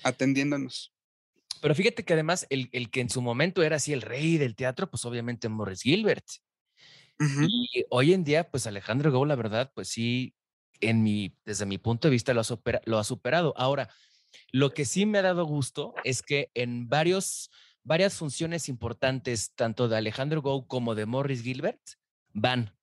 atendiéndonos. 0.03 0.93
Pero 1.61 1.73
fíjate 1.75 2.03
que 2.03 2.13
además 2.13 2.45
el, 2.49 2.69
el 2.73 2.89
que 2.91 2.99
en 2.99 3.09
su 3.09 3.21
momento 3.21 3.63
era 3.63 3.77
así 3.77 3.93
el 3.93 4.01
rey 4.01 4.37
del 4.37 4.55
teatro, 4.55 4.89
pues 4.89 5.05
obviamente 5.05 5.47
Morris 5.47 5.81
Gilbert. 5.81 6.25
Ujú. 7.19 7.43
Y 7.47 7.85
hoy 7.89 8.13
en 8.13 8.25
día, 8.25 8.49
pues 8.49 8.67
Alejandro 8.67 9.11
Gou, 9.11 9.23
la 9.25 9.35
verdad, 9.35 9.71
pues 9.73 9.87
sí, 9.87 10.35
en 10.81 11.03
mi, 11.03 11.37
desde 11.45 11.65
mi 11.65 11.77
punto 11.77 12.07
de 12.09 12.11
vista 12.11 12.33
lo 12.33 12.41
ha, 12.41 12.43
supera- 12.43 12.81
lo 12.83 12.99
ha 12.99 13.05
superado. 13.05 13.53
Ahora, 13.55 13.89
lo 14.51 14.73
que 14.73 14.83
sí 14.83 15.05
me 15.05 15.19
ha 15.19 15.21
dado 15.21 15.45
gusto 15.45 15.93
es 16.03 16.21
que 16.21 16.51
en 16.53 16.89
varios, 16.89 17.49
varias 17.83 18.15
funciones 18.15 18.67
importantes, 18.67 19.53
tanto 19.55 19.87
de 19.87 19.95
Alejandro 19.95 20.41
Gou 20.41 20.67
como 20.67 20.95
de 20.95 21.05
Morris 21.05 21.43
Gilbert, 21.43 21.79
van. 22.33 22.75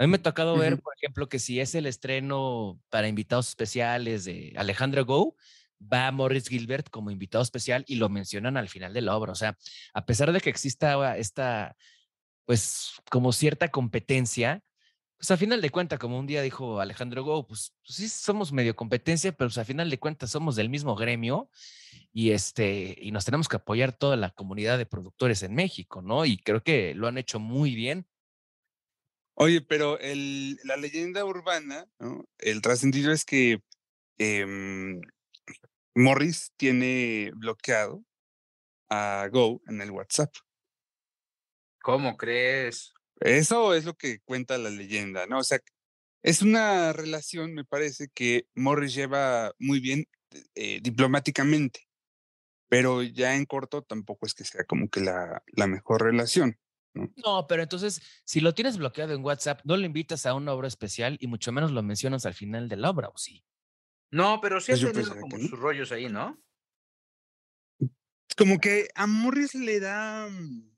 A 0.00 0.04
mí 0.04 0.08
me 0.08 0.16
ha 0.16 0.22
tocado 0.22 0.56
ver, 0.56 0.74
Ujú. 0.74 0.82
por 0.82 0.94
ejemplo, 0.96 1.28
que 1.28 1.38
si 1.38 1.60
es 1.60 1.74
el 1.74 1.84
estreno 1.84 2.80
para 2.88 3.06
invitados 3.06 3.50
especiales 3.50 4.24
de 4.24 4.54
Alejandro 4.56 5.04
Gou, 5.04 5.36
va 5.80 6.10
Morris 6.10 6.48
Gilbert 6.48 6.88
como 6.88 7.10
invitado 7.10 7.42
especial 7.42 7.84
y 7.86 7.96
lo 7.96 8.08
mencionan 8.08 8.56
al 8.56 8.70
final 8.70 8.94
de 8.94 9.02
la 9.02 9.14
obra. 9.14 9.32
O 9.32 9.34
sea, 9.34 9.58
a 9.92 10.06
pesar 10.06 10.32
de 10.32 10.40
que 10.40 10.48
exista 10.48 11.18
esta, 11.18 11.76
pues, 12.46 12.94
como 13.10 13.32
cierta 13.32 13.68
competencia, 13.68 14.62
pues 15.18 15.30
a 15.32 15.36
final 15.36 15.60
de 15.60 15.70
cuentas, 15.70 15.98
como 15.98 16.18
un 16.18 16.26
día 16.26 16.42
dijo 16.42 16.80
Alejandro 16.80 17.24
Gou, 17.24 17.46
pues, 17.46 17.74
pues 17.86 17.96
sí 17.96 18.08
somos 18.08 18.52
medio 18.52 18.74
competencia, 18.76 19.32
pero 19.32 19.48
pues, 19.50 19.58
a 19.58 19.66
final 19.66 19.90
de 19.90 19.98
cuentas 19.98 20.30
somos 20.30 20.56
del 20.56 20.70
mismo 20.70 20.96
gremio 20.96 21.50
y 22.12 22.32
este 22.32 22.96
y 23.00 23.12
nos 23.12 23.26
tenemos 23.26 23.48
que 23.48 23.56
apoyar 23.56 23.92
toda 23.92 24.16
la 24.16 24.30
comunidad 24.30 24.78
de 24.78 24.86
productores 24.86 25.42
en 25.42 25.54
México, 25.54 26.02
¿no? 26.02 26.24
Y 26.26 26.38
creo 26.38 26.62
que 26.62 26.94
lo 26.94 27.08
han 27.08 27.18
hecho 27.18 27.40
muy 27.40 27.74
bien. 27.74 28.06
Oye, 29.42 29.62
pero 29.62 29.98
el, 29.98 30.58
la 30.64 30.76
leyenda 30.76 31.24
urbana, 31.24 31.86
¿no? 31.98 32.26
El 32.38 32.60
trascendido 32.60 33.10
es 33.10 33.24
que 33.24 33.62
em, 34.18 35.00
Morris 35.94 36.52
tiene 36.58 37.32
bloqueado 37.34 38.04
a 38.90 39.28
Go 39.32 39.62
en 39.66 39.80
el 39.80 39.90
WhatsApp. 39.92 40.30
¿cómo 41.82 42.16
crees? 42.16 42.92
Eso 43.20 43.74
es 43.74 43.84
lo 43.84 43.94
que 43.94 44.20
cuenta 44.20 44.58
la 44.58 44.70
leyenda, 44.70 45.26
¿no? 45.26 45.38
O 45.38 45.44
sea, 45.44 45.58
es 46.22 46.42
una 46.42 46.92
relación, 46.92 47.54
me 47.54 47.64
parece, 47.64 48.08
que 48.14 48.46
Morris 48.54 48.94
lleva 48.94 49.52
muy 49.58 49.80
bien 49.80 50.06
eh, 50.54 50.80
diplomáticamente, 50.82 51.88
pero 52.68 53.02
ya 53.02 53.36
en 53.36 53.46
corto 53.46 53.82
tampoco 53.82 54.26
es 54.26 54.34
que 54.34 54.44
sea 54.44 54.64
como 54.64 54.88
que 54.88 55.00
la, 55.00 55.42
la 55.46 55.66
mejor 55.66 56.02
relación. 56.02 56.58
No, 56.94 57.46
pero 57.46 57.62
entonces, 57.62 58.00
si 58.24 58.40
lo 58.40 58.54
tienes 58.54 58.76
bloqueado 58.76 59.14
en 59.14 59.24
WhatsApp, 59.24 59.60
no 59.64 59.76
lo 59.76 59.84
invitas 59.84 60.26
a 60.26 60.34
una 60.34 60.52
obra 60.52 60.68
especial 60.68 61.16
y 61.20 61.26
mucho 61.28 61.52
menos 61.52 61.70
lo 61.70 61.82
mencionas 61.82 62.26
al 62.26 62.34
final 62.34 62.68
de 62.68 62.76
la 62.76 62.90
obra, 62.90 63.08
¿o 63.08 63.16
sí? 63.16 63.44
No, 64.10 64.40
pero 64.40 64.60
sí 64.60 64.72
Pues 64.72 64.80
ha 64.80 64.86
yo 64.86 64.92
tenido 64.92 65.14
como 65.20 65.36
que 65.36 65.48
sus 65.48 65.58
rollos 65.58 65.92
ahí, 65.92 66.08
¿no? 66.08 66.42
como 68.36 68.58
que 68.58 68.88
a 68.94 69.06
Morris 69.06 69.54
le 69.54 69.80
da, 69.80 70.28
mm, 70.28 70.70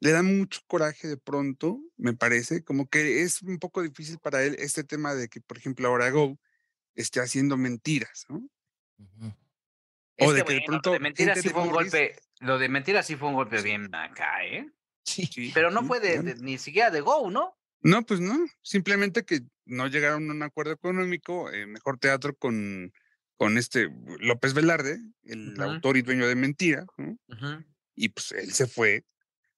le 0.00 0.10
da 0.10 0.22
mucho 0.22 0.60
coraje 0.66 1.06
de 1.08 1.16
pronto, 1.16 1.80
me 1.96 2.14
parece, 2.14 2.64
como 2.64 2.88
que 2.88 3.22
es 3.22 3.42
un 3.42 3.58
poco 3.58 3.82
difícil 3.82 4.18
para 4.18 4.42
él 4.42 4.56
este 4.58 4.84
tema 4.84 5.14
de 5.14 5.28
que, 5.28 5.40
por 5.40 5.58
ejemplo, 5.58 5.86
ahora 5.88 6.10
Go 6.10 6.38
esté 6.94 7.20
haciendo 7.20 7.56
mentiras, 7.56 8.24
¿no? 8.28 8.48
O 10.20 10.32
de 10.32 10.44
que, 10.44 10.54
de 10.54 10.62
pronto 10.66 10.90
lo 10.90 10.94
de 10.94 11.00
mentiras 11.00 11.40
sí 11.40 11.48
fue 11.48 11.62
un 11.62 11.70
golpe. 11.70 12.16
Lo 12.40 12.58
de 12.58 12.68
mentiras 12.68 13.06
sí 13.06 13.16
fue 13.16 13.28
un 13.28 13.34
golpe 13.34 13.62
bien 13.62 13.94
acá, 13.94 14.44
¿eh? 14.44 14.70
Sí. 15.04 15.50
Pero 15.52 15.70
no 15.70 15.80
sí, 15.82 15.86
fue 15.86 16.00
de, 16.00 16.34
ni 16.36 16.58
siquiera 16.58 16.90
de 16.90 17.00
Go, 17.00 17.30
¿no? 17.30 17.56
No, 17.82 18.02
pues 18.04 18.20
no, 18.20 18.38
simplemente 18.62 19.24
que 19.24 19.40
no 19.66 19.86
llegaron 19.88 20.30
a 20.30 20.32
un 20.32 20.42
acuerdo 20.42 20.72
económico, 20.72 21.50
eh, 21.50 21.66
mejor 21.66 21.98
teatro 21.98 22.34
con, 22.34 22.92
con 23.36 23.58
este 23.58 23.90
López 24.20 24.54
Velarde, 24.54 25.00
el 25.24 25.60
autor 25.60 25.98
y 25.98 26.02
dueño 26.02 26.26
de 26.26 26.34
Mentira, 26.34 26.86
y 27.94 28.08
pues 28.08 28.32
él 28.32 28.52
se 28.52 28.66
fue 28.66 29.04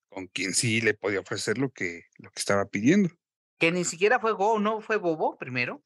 con 0.09 0.27
quien 0.27 0.53
sí 0.53 0.81
le 0.81 0.93
podía 0.93 1.21
ofrecer 1.21 1.57
lo 1.57 1.71
que, 1.71 2.03
lo 2.17 2.29
que 2.31 2.39
estaba 2.39 2.65
pidiendo. 2.65 3.09
Que 3.59 3.71
ni 3.71 3.85
siquiera 3.85 4.19
fue 4.19 4.33
Go, 4.33 4.59
¿no? 4.59 4.81
Fue 4.81 4.97
Bobo 4.97 5.37
primero. 5.37 5.81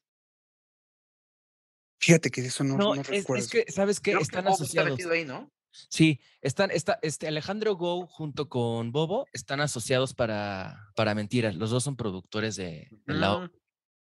Fíjate 2.00 2.30
que 2.30 2.42
de 2.42 2.48
eso 2.48 2.64
no, 2.64 2.76
No, 2.76 2.94
no 2.96 3.00
es, 3.00 3.06
recuerdo. 3.06 3.44
es 3.44 3.50
que, 3.50 3.64
¿sabes 3.70 4.00
qué? 4.00 4.10
Creo 4.10 4.18
que 4.18 4.24
Están 4.24 4.40
está 4.48 4.54
asociados. 4.54 4.90
metido 4.90 5.12
ahí, 5.12 5.24
¿no? 5.24 5.50
Sí, 5.72 6.20
están, 6.42 6.70
está, 6.70 6.98
este 7.02 7.26
Alejandro 7.26 7.76
Go 7.76 8.06
junto 8.06 8.48
con 8.48 8.92
Bobo 8.92 9.26
están 9.32 9.60
asociados 9.60 10.14
para, 10.14 10.90
para 10.94 11.14
mentiras. 11.14 11.54
Los 11.56 11.70
dos 11.70 11.82
son 11.82 11.96
productores 11.96 12.56
de, 12.56 12.88
de 13.06 13.14
la 13.14 13.50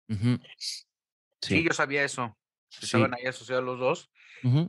sí. 0.07 0.39
Sí, 1.41 1.63
yo 1.63 1.74
sabía 1.74 2.03
eso. 2.03 2.38
que 2.70 2.78
sí. 2.78 2.86
Estaban 2.86 3.13
ahí 3.16 3.26
asociados 3.26 3.63
los 3.63 3.80
dos. 3.80 4.11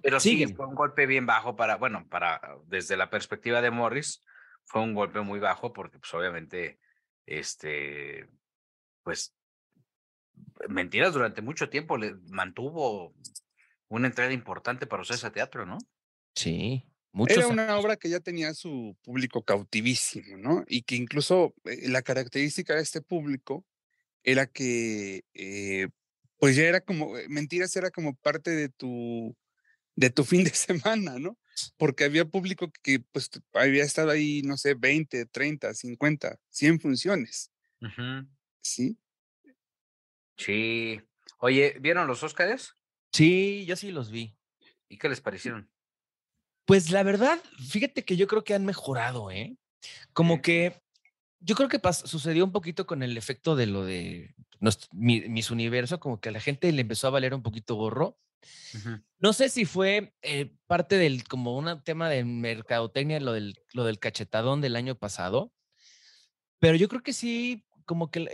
Pero 0.02 0.20
sí, 0.20 0.46
fue 0.54 0.66
un 0.66 0.74
golpe 0.74 1.06
bien 1.06 1.26
bajo 1.26 1.54
para, 1.54 1.76
bueno, 1.76 2.06
para, 2.08 2.40
desde 2.66 2.96
la 2.96 3.10
perspectiva 3.10 3.60
de 3.60 3.70
Morris, 3.70 4.24
fue 4.64 4.80
un 4.80 4.94
golpe 4.94 5.20
muy 5.20 5.38
bajo 5.38 5.72
porque, 5.74 5.98
pues, 5.98 6.14
obviamente, 6.14 6.80
este, 7.26 8.26
pues, 9.02 9.34
mentiras 10.68 11.12
durante 11.12 11.42
mucho 11.42 11.68
tiempo 11.68 11.98
le 11.98 12.14
mantuvo 12.28 13.14
una 13.88 14.06
entrada 14.06 14.32
importante 14.32 14.86
para 14.86 15.02
ustedes 15.02 15.24
a 15.24 15.32
teatro, 15.32 15.66
¿no? 15.66 15.78
Sí, 16.36 16.84
muchos 17.12 17.38
Era 17.38 17.48
una 17.48 17.78
obra 17.78 17.96
que 17.96 18.10
ya 18.10 18.20
tenía 18.20 18.52
su 18.52 18.96
público 19.02 19.42
cautivísimo, 19.42 20.36
¿no? 20.36 20.64
Y 20.68 20.82
que 20.82 20.94
incluso 20.96 21.54
eh, 21.64 21.88
la 21.88 22.02
característica 22.02 22.74
de 22.74 22.82
este 22.82 23.00
público 23.00 23.64
era 24.22 24.46
que, 24.46 25.24
eh, 25.34 25.88
pues 26.38 26.54
ya 26.56 26.64
era 26.64 26.82
como, 26.82 27.16
eh, 27.16 27.26
Mentiras 27.28 27.74
era 27.74 27.90
como 27.90 28.14
parte 28.16 28.50
de 28.50 28.68
tu, 28.68 29.34
de 29.94 30.10
tu 30.10 30.24
fin 30.24 30.44
de 30.44 30.50
semana, 30.54 31.18
¿no? 31.18 31.38
Porque 31.78 32.04
había 32.04 32.26
público 32.26 32.70
que 32.82 33.00
pues 33.00 33.30
había 33.54 33.82
estado 33.82 34.10
ahí, 34.10 34.42
no 34.42 34.58
sé, 34.58 34.74
20, 34.74 35.24
30, 35.26 35.72
50, 35.72 36.38
100 36.50 36.80
funciones, 36.80 37.50
¿sí? 38.60 38.98
Sí. 40.36 41.00
Oye, 41.38 41.76
¿vieron 41.80 42.06
los 42.06 42.22
Óscares? 42.22 42.74
Sí, 43.10 43.64
yo 43.66 43.74
sí 43.74 43.90
los 43.90 44.10
vi. 44.10 44.36
¿Y 44.90 44.98
qué 44.98 45.08
les 45.08 45.22
parecieron? 45.22 45.70
Pues 46.66 46.90
la 46.90 47.02
verdad, 47.02 47.38
fíjate 47.68 48.04
que 48.04 48.16
yo 48.16 48.26
creo 48.26 48.44
que 48.44 48.54
han 48.54 48.64
mejorado, 48.64 49.30
¿eh? 49.30 49.56
Como 50.12 50.42
que 50.42 50.82
yo 51.40 51.54
creo 51.54 51.68
que 51.68 51.80
pas- 51.80 52.06
sucedió 52.06 52.44
un 52.44 52.52
poquito 52.52 52.86
con 52.86 53.02
el 53.02 53.16
efecto 53.16 53.54
de 53.56 53.66
lo 53.66 53.84
de 53.84 54.34
nuestro- 54.58 54.88
mi- 54.92 55.28
Miss 55.28 55.50
Universo, 55.50 56.00
como 56.00 56.20
que 56.20 56.30
a 56.30 56.32
la 56.32 56.40
gente 56.40 56.70
le 56.72 56.80
empezó 56.82 57.06
a 57.06 57.10
valer 57.10 57.34
un 57.34 57.42
poquito 57.42 57.76
gorro. 57.76 58.18
No 59.18 59.32
sé 59.32 59.48
si 59.48 59.64
fue 59.64 60.14
eh, 60.22 60.52
parte 60.66 60.96
del, 60.98 61.24
como 61.24 61.56
un 61.56 61.82
tema 61.82 62.08
de 62.08 62.24
mercadotecnia, 62.24 63.18
lo 63.20 63.32
del, 63.32 63.54
lo 63.72 63.84
del 63.84 63.98
cachetadón 63.98 64.60
del 64.60 64.76
año 64.76 64.96
pasado, 64.96 65.52
pero 66.58 66.76
yo 66.76 66.88
creo 66.88 67.02
que 67.02 67.12
sí, 67.12 67.64
como 67.84 68.10
que 68.10 68.26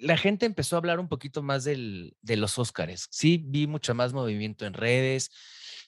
la 0.00 0.16
gente 0.16 0.46
empezó 0.46 0.76
a 0.76 0.78
hablar 0.78 1.00
un 1.00 1.08
poquito 1.08 1.42
más 1.42 1.64
del, 1.64 2.16
de 2.22 2.36
los 2.36 2.58
Óscares. 2.58 3.06
Sí, 3.10 3.42
vi 3.46 3.66
mucho 3.66 3.94
más 3.94 4.12
movimiento 4.12 4.64
en 4.66 4.74
redes, 4.74 5.30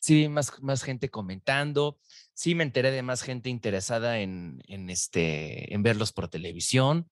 sí 0.02 0.28
más, 0.28 0.60
más 0.60 0.82
gente 0.82 1.10
comentando, 1.10 1.98
sí 2.34 2.56
me 2.56 2.64
enteré 2.64 2.90
de 2.90 3.02
más 3.02 3.22
gente 3.22 3.48
interesada 3.48 4.18
en, 4.18 4.60
en, 4.66 4.90
este, 4.90 5.72
en 5.72 5.84
verlos 5.84 6.12
por 6.12 6.28
televisión. 6.28 7.08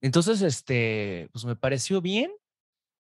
Entonces, 0.00 0.40
este, 0.40 1.28
pues 1.32 1.44
me 1.44 1.56
pareció 1.56 2.00
bien. 2.00 2.32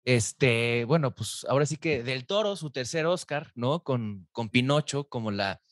Este, 0.05 0.84
bueno, 0.86 1.14
pues 1.14 1.47
ahora 1.49 1.66
sí 1.66 1.76
que 1.76 2.03
Del 2.03 2.26
Toro, 2.26 2.57
su 2.57 2.70
tercer 2.70 3.07
Oscar, 3.07 3.53
¿no? 3.55 3.84
Con, 3.84 4.26
con 4.32 4.49
Pinocho 4.49 5.09
como 5.09 5.30
la 5.30 5.62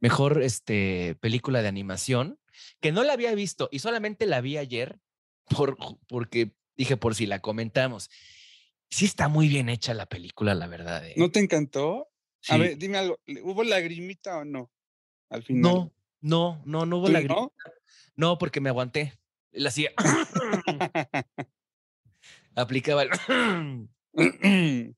mejor 0.00 0.42
este, 0.42 1.16
película 1.22 1.62
de 1.62 1.68
animación, 1.68 2.38
que 2.80 2.92
no 2.92 3.04
la 3.04 3.14
había 3.14 3.34
visto 3.34 3.70
y 3.72 3.78
solamente 3.78 4.26
la 4.26 4.42
vi 4.42 4.58
ayer 4.58 4.98
por, 5.48 5.78
porque 6.08 6.54
dije, 6.76 6.98
por 6.98 7.14
si 7.14 7.24
la 7.24 7.40
comentamos. 7.40 8.10
Sí 8.90 9.06
está 9.06 9.28
muy 9.28 9.48
bien 9.48 9.70
hecha 9.70 9.94
la 9.94 10.04
película, 10.04 10.54
la 10.54 10.66
verdad. 10.66 11.06
¿eh? 11.06 11.14
¿No 11.16 11.30
te 11.30 11.40
encantó? 11.40 12.10
A 12.48 12.56
ver, 12.58 12.76
dime 12.76 12.98
algo, 12.98 13.20
¿le- 13.26 13.42
¿hubo 13.42 13.64
lagrimita 13.64 14.38
o 14.38 14.44
no? 14.44 14.70
Al 15.30 15.42
final. 15.42 15.62
no, 15.62 15.92
no, 16.20 16.62
no, 16.64 16.86
no 16.86 16.96
hubo 16.98 17.06
¿Tú 17.06 17.12
la 17.12 17.22
no? 17.22 17.52
No, 18.16 18.38
porque 18.38 18.60
me 18.60 18.68
aguanté. 18.68 19.14
La 19.52 19.68
hacía. 19.68 19.90
aplicaba 22.54 23.02
el. 23.02 23.10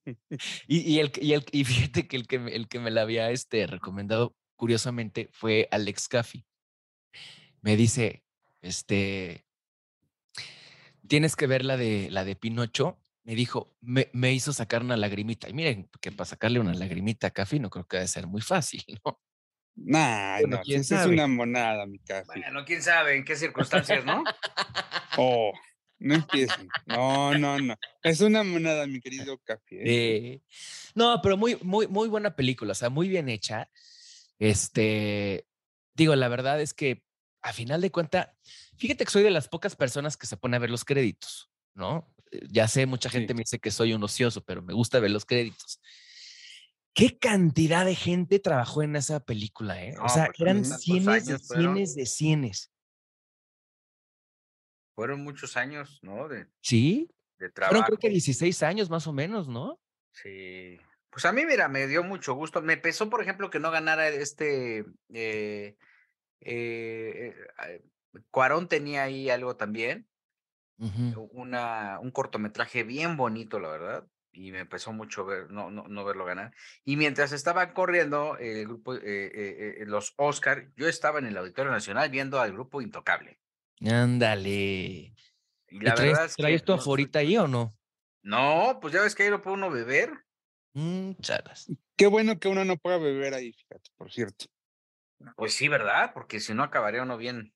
y, 0.68 0.78
y 0.78 0.98
el, 1.00 1.12
y, 1.20 1.32
el, 1.32 1.44
y 1.52 1.64
fíjate 1.64 2.06
que 2.08 2.16
el 2.16 2.26
que, 2.26 2.38
me- 2.38 2.54
el 2.54 2.68
que 2.68 2.78
me 2.78 2.90
la 2.90 3.02
había 3.02 3.30
este, 3.30 3.66
recomendado, 3.66 4.34
curiosamente, 4.56 5.28
fue 5.32 5.68
Alex 5.70 6.08
Caffey. 6.08 6.44
Me 7.62 7.76
dice, 7.76 8.22
este, 8.60 9.44
tienes 11.06 11.36
que 11.36 11.46
ver 11.46 11.64
la 11.64 11.76
de, 11.76 12.08
la 12.10 12.24
de 12.24 12.36
Pinocho. 12.36 12.98
Me 13.26 13.34
dijo, 13.34 13.76
me, 13.80 14.08
me 14.12 14.32
hizo 14.32 14.52
sacar 14.52 14.82
una 14.82 14.96
lagrimita. 14.96 15.48
Y 15.48 15.52
miren, 15.52 15.90
que 16.00 16.12
para 16.12 16.26
sacarle 16.26 16.60
una 16.60 16.72
lagrimita 16.72 17.26
a 17.26 17.30
Caffey 17.30 17.58
no 17.58 17.70
creo 17.70 17.84
que 17.86 17.96
debe 17.96 18.06
ser 18.06 18.28
muy 18.28 18.40
fácil, 18.40 18.84
¿no? 19.04 19.20
Nah, 19.74 20.38
Bueno, 20.40 20.56
no, 20.58 20.62
quién 20.62 20.80
esa 20.82 20.94
es 20.94 21.00
sabe. 21.02 21.14
una 21.14 21.26
monada, 21.26 21.86
mi 21.86 21.98
café. 21.98 22.24
Bueno, 22.40 22.64
quién 22.64 22.82
sabe 22.82 23.16
en 23.16 23.24
qué 23.24 23.34
circunstancias, 23.36 24.04
¿no? 24.04 24.22
Oh, 25.18 25.52
no 25.98 26.14
empiecen. 26.14 26.68
No, 26.86 27.36
no, 27.36 27.58
no. 27.58 27.74
Es 28.02 28.20
una 28.20 28.42
monada, 28.44 28.86
mi 28.86 29.00
querido 29.00 29.38
café. 29.38 29.76
¿eh? 29.76 29.82
Eh, 30.34 30.42
no, 30.94 31.20
pero 31.22 31.36
muy, 31.36 31.58
muy, 31.62 31.88
muy 31.88 32.08
buena 32.08 32.36
película, 32.36 32.72
o 32.72 32.74
sea, 32.74 32.90
muy 32.90 33.08
bien 33.08 33.28
hecha. 33.30 33.70
Este, 34.38 35.46
digo, 35.94 36.14
la 36.14 36.28
verdad 36.28 36.60
es 36.60 36.74
que 36.74 37.02
a 37.42 37.52
final 37.52 37.80
de 37.80 37.90
cuenta, 37.90 38.36
fíjate 38.76 39.04
que 39.04 39.10
soy 39.10 39.22
de 39.22 39.30
las 39.30 39.48
pocas 39.48 39.74
personas 39.74 40.16
que 40.16 40.26
se 40.26 40.36
pone 40.36 40.56
a 40.56 40.60
ver 40.60 40.70
los 40.70 40.84
créditos, 40.84 41.50
¿no? 41.74 42.12
Ya 42.50 42.68
sé, 42.68 42.86
mucha 42.86 43.08
gente 43.10 43.32
Sí. 43.32 43.34
me 43.34 43.40
dice 43.42 43.58
que 43.58 43.70
soy 43.70 43.92
un 43.92 44.02
ocioso, 44.02 44.42
pero 44.44 44.62
me 44.62 44.74
gusta 44.74 44.98
ver 45.00 45.10
los 45.10 45.24
créditos. 45.24 45.80
¿Qué 46.94 47.18
cantidad 47.18 47.84
de 47.84 47.94
gente 47.94 48.38
trabajó 48.38 48.82
en 48.82 48.96
esa 48.96 49.20
película, 49.20 49.82
eh? 49.84 49.94
o 50.00 50.08
sea, 50.08 50.26
pues, 50.26 50.40
eran 50.40 50.64
cienes 50.64 51.26
de 51.26 51.38
fueron. 51.38 51.74
cienes 51.74 51.94
de 51.94 52.06
cienes. 52.06 52.72
Fueron 54.94 55.22
muchos 55.22 55.56
años, 55.56 55.98
¿no? 56.02 56.26
De, 56.28 56.46
¿Sí? 56.62 57.10
de 57.38 57.50
Fueron 57.50 57.54
trabajo. 57.54 57.84
creo 57.86 57.98
que 57.98 58.08
16 58.08 58.62
años 58.62 58.88
más 58.88 59.06
o 59.06 59.12
menos, 59.12 59.46
¿no? 59.46 59.78
Sí. 60.12 60.78
Pues 61.10 61.24
a 61.26 61.32
mí, 61.32 61.44
mira, 61.46 61.68
me 61.68 61.86
dio 61.86 62.02
mucho 62.02 62.34
gusto. 62.34 62.62
Me 62.62 62.76
pesó, 62.78 63.08
por 63.10 63.20
ejemplo, 63.22 63.50
que 63.50 63.60
no 63.60 63.70
ganara 63.70 64.08
este. 64.08 64.86
Eh, 65.12 65.76
eh, 66.40 67.34
eh, 67.68 67.82
Cuarón 68.30 68.68
tenía 68.68 69.02
ahí 69.04 69.28
algo 69.28 69.56
también, 69.56 70.08
Ujú. 70.78 71.28
una, 71.32 71.98
un 72.00 72.10
cortometraje 72.10 72.82
bien 72.84 73.16
bonito, 73.16 73.58
la 73.60 73.68
verdad. 73.68 74.06
Y 74.32 74.52
me 74.52 74.66
pesó 74.66 74.92
mucho 74.92 75.24
ver, 75.24 75.50
no, 75.50 75.70
no, 75.70 75.88
no 75.88 76.04
verlo 76.04 76.26
ganar. 76.26 76.52
Y 76.84 76.96
mientras 76.96 77.32
estaban 77.32 77.72
corriendo 77.72 78.36
el 78.36 78.66
grupo, 78.66 78.94
eh, 78.94 79.00
eh, 79.02 79.76
eh, 79.80 79.84
los 79.86 80.12
Oscar, 80.18 80.68
yo 80.76 80.88
estaba 80.88 81.18
en 81.20 81.26
el 81.26 81.36
Auditorio 81.38 81.72
Nacional 81.72 82.10
viendo 82.10 82.38
al 82.38 82.52
grupo 82.52 82.82
Intocable. 82.82 83.40
Ándale. 83.80 84.50
Y 84.50 85.14
¿Y 85.68 85.80
la 85.80 85.94
traes, 85.94 86.10
verdad 86.10 86.24
es 86.26 86.36
traes 86.36 86.60
que 86.60 86.66
tu 86.66 86.72
no- 86.72 86.78
aforita 86.78 87.18
ahí 87.20 87.36
o 87.38 87.48
no? 87.48 87.78
No, 88.22 88.78
pues 88.80 88.92
ya 88.92 89.02
ves 89.02 89.14
que 89.14 89.22
ahí 89.22 89.30
lo 89.30 89.40
puede 89.40 89.56
uno 89.56 89.70
beber. 89.70 90.10
Mm. 90.74 91.12
Qué 91.96 92.06
bueno 92.06 92.38
que 92.38 92.48
uno 92.48 92.64
no 92.64 92.76
pueda 92.76 92.98
beber 92.98 93.32
ahí, 93.34 93.52
fíjate, 93.52 93.90
por 93.96 94.12
cierto. 94.12 94.46
Pues 95.36 95.54
sí, 95.54 95.68
¿verdad? 95.68 96.12
Porque 96.12 96.40
si 96.40 96.52
no 96.52 96.62
acabaría 96.62 97.02
uno 97.02 97.16
bien. 97.16 97.54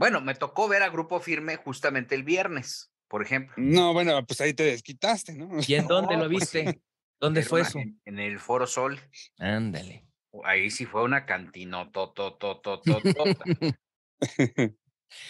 Bueno, 0.00 0.22
me 0.22 0.34
tocó 0.34 0.66
ver 0.66 0.82
a 0.82 0.88
Grupo 0.88 1.20
Firme 1.20 1.56
justamente 1.56 2.14
el 2.14 2.22
viernes, 2.22 2.90
por 3.06 3.22
ejemplo. 3.22 3.52
No, 3.58 3.92
bueno, 3.92 4.24
pues 4.24 4.40
ahí 4.40 4.54
te 4.54 4.62
desquitaste, 4.62 5.34
¿no? 5.34 5.50
¿Y 5.68 5.74
en 5.74 5.88
dónde 5.88 6.14
No, 6.16 6.22
lo 6.22 6.30
pues, 6.30 6.50
viste? 6.54 6.80
¿Dónde 7.20 7.42
fue 7.42 7.60
una- 7.60 7.68
eso? 7.68 7.80
En, 7.80 8.00
en 8.06 8.18
el 8.18 8.38
Foro 8.38 8.66
Sol. 8.66 8.98
Ándale. 9.36 10.06
Ahí 10.42 10.70
sí 10.70 10.86
fue 10.86 11.02
una 11.02 11.26
cantina. 11.26 11.90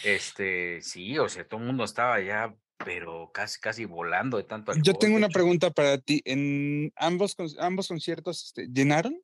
Este, 0.05 0.81
sí, 0.83 1.19
o 1.19 1.29
sea, 1.29 1.49
todo 1.49 1.61
el 1.61 1.67
mundo 1.67 1.83
estaba 1.83 2.21
ya, 2.21 2.55
pero 2.77 3.33
casi, 3.35 3.59
casi 3.59 3.87
volando 3.87 4.37
de 4.37 4.45
tanto 4.45 4.73
Yo 4.85 4.95
tengo 4.95 5.17
una 5.17 5.27
hecho. 5.27 5.35
pregunta 5.35 5.73
para 5.73 5.99
ti. 5.99 6.23
¿En 6.25 6.93
ambos, 6.95 7.35
ambos 7.59 7.89
conciertos 7.89 8.45
este, 8.45 8.69
llenaron? 8.69 9.21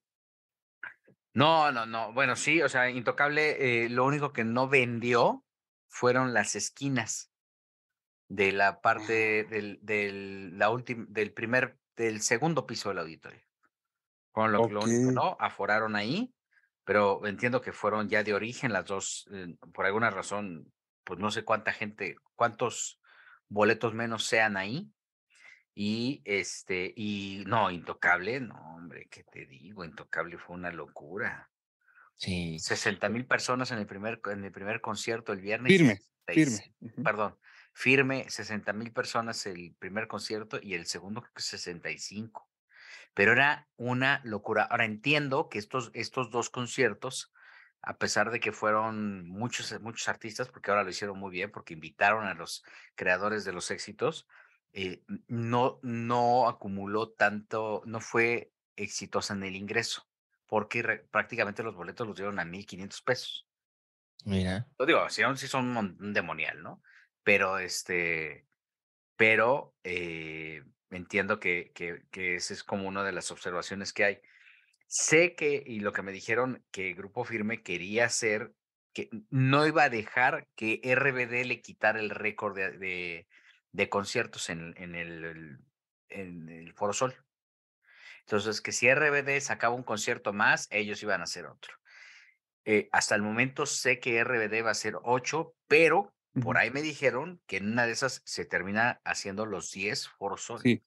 No, 1.36 1.70
no, 1.70 1.84
no. 1.84 2.14
Bueno, 2.14 2.34
sí, 2.34 2.62
o 2.62 2.68
sea, 2.70 2.88
Intocable, 2.88 3.84
eh, 3.84 3.90
lo 3.90 4.06
único 4.06 4.32
que 4.32 4.42
no 4.42 4.70
vendió 4.70 5.44
fueron 5.86 6.32
las 6.32 6.56
esquinas 6.56 7.30
de 8.26 8.52
la 8.52 8.80
parte 8.80 9.44
del, 9.44 9.78
del, 9.82 10.58
la 10.58 10.70
última, 10.70 11.04
del 11.10 11.34
primer, 11.34 11.78
del 11.94 12.22
segundo 12.22 12.66
piso 12.66 12.88
del 12.88 13.00
auditorio. 13.00 13.42
Con 14.32 14.50
lo, 14.50 14.66
lo 14.66 14.80
único. 14.80 15.12
¿no? 15.12 15.36
Aforaron 15.38 15.94
ahí, 15.94 16.32
pero 16.84 17.26
entiendo 17.26 17.60
que 17.60 17.74
fueron 17.74 18.08
ya 18.08 18.24
de 18.24 18.32
origen 18.32 18.72
las 18.72 18.86
dos, 18.86 19.28
eh, 19.30 19.58
por 19.74 19.84
alguna 19.84 20.08
razón, 20.08 20.72
pues 21.04 21.20
no 21.20 21.30
sé 21.30 21.44
cuánta 21.44 21.70
gente, 21.70 22.16
cuántos 22.34 22.98
boletos 23.50 23.92
menos 23.92 24.24
sean 24.24 24.56
ahí. 24.56 24.90
Y 25.78 26.22
este, 26.24 26.90
y 26.96 27.44
no, 27.46 27.70
Intocable, 27.70 28.40
no, 28.40 28.54
hombre, 28.74 29.08
¿qué 29.10 29.24
te 29.24 29.44
digo? 29.44 29.84
Intocable 29.84 30.38
fue 30.38 30.56
una 30.56 30.72
locura. 30.72 31.50
Sí. 32.16 32.58
60 32.58 33.10
mil 33.10 33.26
personas 33.26 33.70
en 33.72 33.78
el 33.80 33.86
primer, 33.86 34.22
en 34.32 34.42
el 34.42 34.52
primer 34.52 34.80
concierto 34.80 35.34
el 35.34 35.42
viernes. 35.42 35.70
Firme, 35.70 35.96
66 36.26 36.62
firme. 36.62 36.74
Ujú. 36.80 37.02
Perdón, 37.02 37.38
firme, 37.74 38.24
60 38.30 38.72
mil 38.72 38.90
personas 38.90 39.44
el 39.44 39.76
primer 39.78 40.08
concierto 40.08 40.58
y 40.62 40.72
el 40.72 40.86
segundo 40.86 41.20
creo 41.20 41.34
que 41.34 41.42
65. 41.42 42.48
Pero 43.12 43.32
era 43.32 43.68
una 43.76 44.22
locura. 44.24 44.62
Ahora 44.62 44.86
entiendo 44.86 45.50
que 45.50 45.58
estos, 45.58 45.90
estos 45.92 46.30
dos 46.30 46.48
conciertos, 46.48 47.34
a 47.82 47.98
pesar 47.98 48.30
de 48.30 48.40
que 48.40 48.50
fueron 48.50 49.28
muchos, 49.28 49.78
muchos 49.82 50.08
artistas, 50.08 50.48
porque 50.48 50.70
ahora 50.70 50.84
lo 50.84 50.90
hicieron 50.90 51.18
muy 51.18 51.30
bien, 51.30 51.50
porque 51.50 51.74
invitaron 51.74 52.24
a 52.24 52.32
los 52.32 52.64
creadores 52.94 53.44
de 53.44 53.52
los 53.52 53.70
éxitos, 53.70 54.26
eh, 54.76 55.02
no, 55.28 55.80
no 55.82 56.48
acumuló 56.48 57.10
tanto, 57.10 57.82
no 57.86 58.00
fue 58.00 58.52
exitosa 58.76 59.34
en 59.34 59.42
el 59.42 59.56
ingreso, 59.56 60.06
porque 60.46 60.82
re- 60.82 60.98
prácticamente 61.10 61.62
los 61.62 61.74
boletos 61.74 62.06
los 62.06 62.16
dieron 62.16 62.38
a 62.38 62.44
1.500 62.44 63.00
pesos. 63.02 63.48
Mira. 64.26 64.68
Lo 64.78 64.84
digo, 64.86 65.08
sí 65.08 65.22
son 65.48 65.66
un 65.66 65.72
mon- 65.72 65.96
un 66.00 66.12
demonial, 66.12 66.62
¿no? 66.62 66.82
Pero 67.22 67.58
este, 67.58 68.46
pero 69.16 69.74
eh, 69.82 70.62
entiendo 70.90 71.40
que, 71.40 71.72
que, 71.74 72.04
que 72.10 72.36
esa 72.36 72.54
es 72.54 72.62
como 72.62 72.86
una 72.88 73.02
de 73.02 73.12
las 73.12 73.30
observaciones 73.30 73.92
que 73.92 74.04
hay. 74.04 74.20
Sé 74.88 75.34
que, 75.34 75.62
y 75.66 75.80
lo 75.80 75.92
que 75.92 76.02
me 76.02 76.12
dijeron, 76.12 76.64
que 76.70 76.94
Grupo 76.94 77.24
Firme 77.24 77.62
quería 77.62 78.06
hacer, 78.06 78.52
que 78.92 79.10
no 79.30 79.66
iba 79.66 79.84
a 79.84 79.90
dejar 79.90 80.48
que 80.54 80.80
RBD 80.82 81.44
le 81.44 81.60
quitara 81.60 82.00
el 82.00 82.10
récord 82.10 82.54
de, 82.56 82.72
de, 82.78 83.28
de 83.76 83.90
conciertos 83.90 84.48
en, 84.48 84.74
en, 84.78 84.94
el, 84.94 85.58
en 86.08 86.48
el 86.48 86.72
Foro 86.72 86.94
Sol. 86.94 87.14
Entonces, 88.20 88.60
que 88.62 88.72
si 88.72 88.92
RBD 88.92 89.38
sacaba 89.40 89.74
un 89.74 89.82
concierto 89.82 90.32
más, 90.32 90.66
ellos 90.70 91.02
iban 91.02 91.20
a 91.20 91.24
hacer 91.24 91.46
otro. 91.46 91.74
Eh, 92.64 92.88
hasta 92.90 93.14
el 93.14 93.22
momento 93.22 93.66
sé 93.66 94.00
que 94.00 94.24
RBD 94.24 94.64
va 94.64 94.70
a 94.70 94.74
ser 94.74 94.96
8, 95.04 95.54
pero 95.68 96.14
por 96.42 96.58
ahí 96.58 96.70
me 96.70 96.82
dijeron 96.82 97.40
que 97.46 97.58
en 97.58 97.70
una 97.70 97.86
de 97.86 97.92
esas 97.92 98.22
se 98.24 98.44
termina 98.44 99.00
haciendo 99.04 99.46
los 99.46 99.70
10 99.70 100.08
Foro 100.08 100.38
Sol. 100.38 100.60
Sí. 100.62 100.82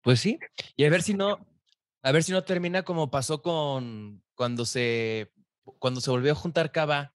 Pues 0.00 0.20
sí. 0.20 0.38
Y 0.76 0.84
a 0.84 0.90
ver 0.90 1.02
si 1.02 1.14
no, 1.14 1.44
a 2.02 2.12
ver 2.12 2.22
si 2.22 2.32
no 2.32 2.44
termina 2.44 2.84
como 2.84 3.10
pasó 3.10 3.42
con 3.42 4.22
cuando 4.34 4.64
se, 4.64 5.32
cuando 5.78 6.00
se 6.00 6.10
volvió 6.10 6.32
a 6.32 6.36
juntar 6.36 6.70
Cava, 6.70 7.12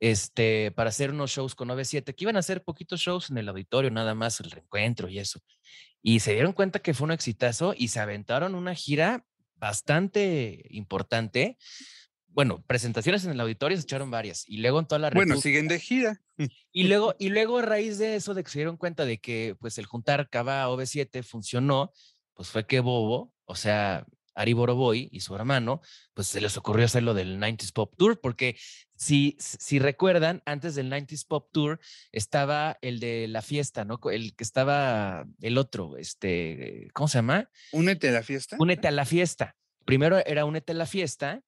este, 0.00 0.70
para 0.72 0.90
hacer 0.90 1.10
unos 1.10 1.30
shows 1.30 1.54
con 1.54 1.68
97, 1.68 2.14
que 2.14 2.24
iban 2.24 2.36
a 2.36 2.40
hacer 2.40 2.62
poquitos 2.62 3.00
shows 3.00 3.30
en 3.30 3.38
el 3.38 3.48
auditorio, 3.48 3.90
nada 3.90 4.14
más 4.14 4.40
el 4.40 4.50
reencuentro 4.50 5.08
y 5.08 5.18
eso. 5.18 5.40
Y 6.02 6.20
se 6.20 6.32
dieron 6.32 6.52
cuenta 6.52 6.78
que 6.78 6.94
fue 6.94 7.06
un 7.06 7.12
exitazo 7.12 7.74
y 7.76 7.88
se 7.88 8.00
aventaron 8.00 8.54
una 8.54 8.74
gira 8.74 9.24
bastante 9.56 10.64
importante. 10.70 11.58
Bueno, 12.28 12.62
presentaciones 12.66 13.24
en 13.24 13.32
el 13.32 13.40
auditorio 13.40 13.76
se 13.76 13.82
echaron 13.82 14.10
varias 14.10 14.48
y 14.48 14.58
luego 14.58 14.78
en 14.78 14.86
toda 14.86 15.00
la 15.00 15.10
Bueno, 15.10 15.36
siguen 15.40 15.66
de 15.66 15.80
gira. 15.80 16.20
Y 16.70 16.84
luego, 16.84 17.16
y 17.18 17.30
luego 17.30 17.58
a 17.58 17.62
raíz 17.62 17.98
de 17.98 18.14
eso, 18.14 18.34
de 18.34 18.44
que 18.44 18.50
se 18.50 18.60
dieron 18.60 18.76
cuenta 18.76 19.04
de 19.04 19.18
que 19.18 19.56
pues 19.58 19.76
el 19.78 19.86
juntar 19.86 20.28
Cava 20.28 20.68
OV7 20.68 21.24
funcionó, 21.24 21.92
pues 22.34 22.50
fue 22.50 22.64
que 22.64 22.78
Bobo, 22.78 23.32
o 23.44 23.56
sea, 23.56 24.06
Ari 24.38 24.52
Boroboy 24.52 25.08
y 25.10 25.20
su 25.20 25.34
hermano, 25.34 25.80
pues 26.14 26.28
se 26.28 26.40
les 26.40 26.56
ocurrió 26.56 26.84
hacer 26.84 27.02
lo 27.02 27.12
del 27.12 27.38
90s 27.38 27.72
Pop 27.72 27.92
Tour, 27.96 28.20
porque 28.20 28.56
si, 28.94 29.36
si 29.38 29.78
recuerdan, 29.80 30.42
antes 30.46 30.76
del 30.76 30.90
90s 30.90 31.26
Pop 31.26 31.48
Tour 31.52 31.80
estaba 32.12 32.78
el 32.80 33.00
de 33.00 33.26
la 33.26 33.42
fiesta, 33.42 33.84
¿no? 33.84 33.98
El 34.10 34.36
que 34.36 34.44
estaba 34.44 35.26
el 35.40 35.58
otro, 35.58 35.96
este, 35.96 36.88
¿cómo 36.94 37.08
se 37.08 37.18
llama? 37.18 37.50
Únete 37.72 38.08
a 38.08 38.12
la 38.12 38.22
fiesta. 38.22 38.56
Únete 38.60 38.86
a 38.88 38.92
la 38.92 39.04
fiesta. 39.04 39.56
Primero 39.84 40.18
era 40.24 40.44
Únete 40.44 40.72
a 40.72 40.76
la 40.76 40.86
fiesta 40.86 41.42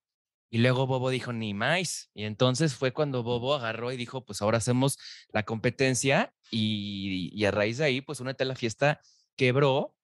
y 0.51 0.59
luego 0.59 0.88
Bobo 0.88 1.11
dijo 1.11 1.32
ni 1.32 1.55
más. 1.55 2.11
Y 2.12 2.24
entonces 2.24 2.74
fue 2.74 2.93
cuando 2.93 3.22
Bobo 3.22 3.55
agarró 3.55 3.93
y 3.93 3.97
dijo, 3.97 4.24
pues 4.24 4.43
ahora 4.43 4.59
hacemos 4.59 4.99
la 5.32 5.45
competencia 5.45 6.34
y, 6.51 7.30
y 7.32 7.45
a 7.45 7.53
raíz 7.53 7.78
de 7.78 7.84
ahí, 7.84 8.01
pues 8.01 8.18
Únete 8.18 8.43
a 8.43 8.47
la 8.47 8.57
fiesta 8.57 9.01
quebró 9.36 9.95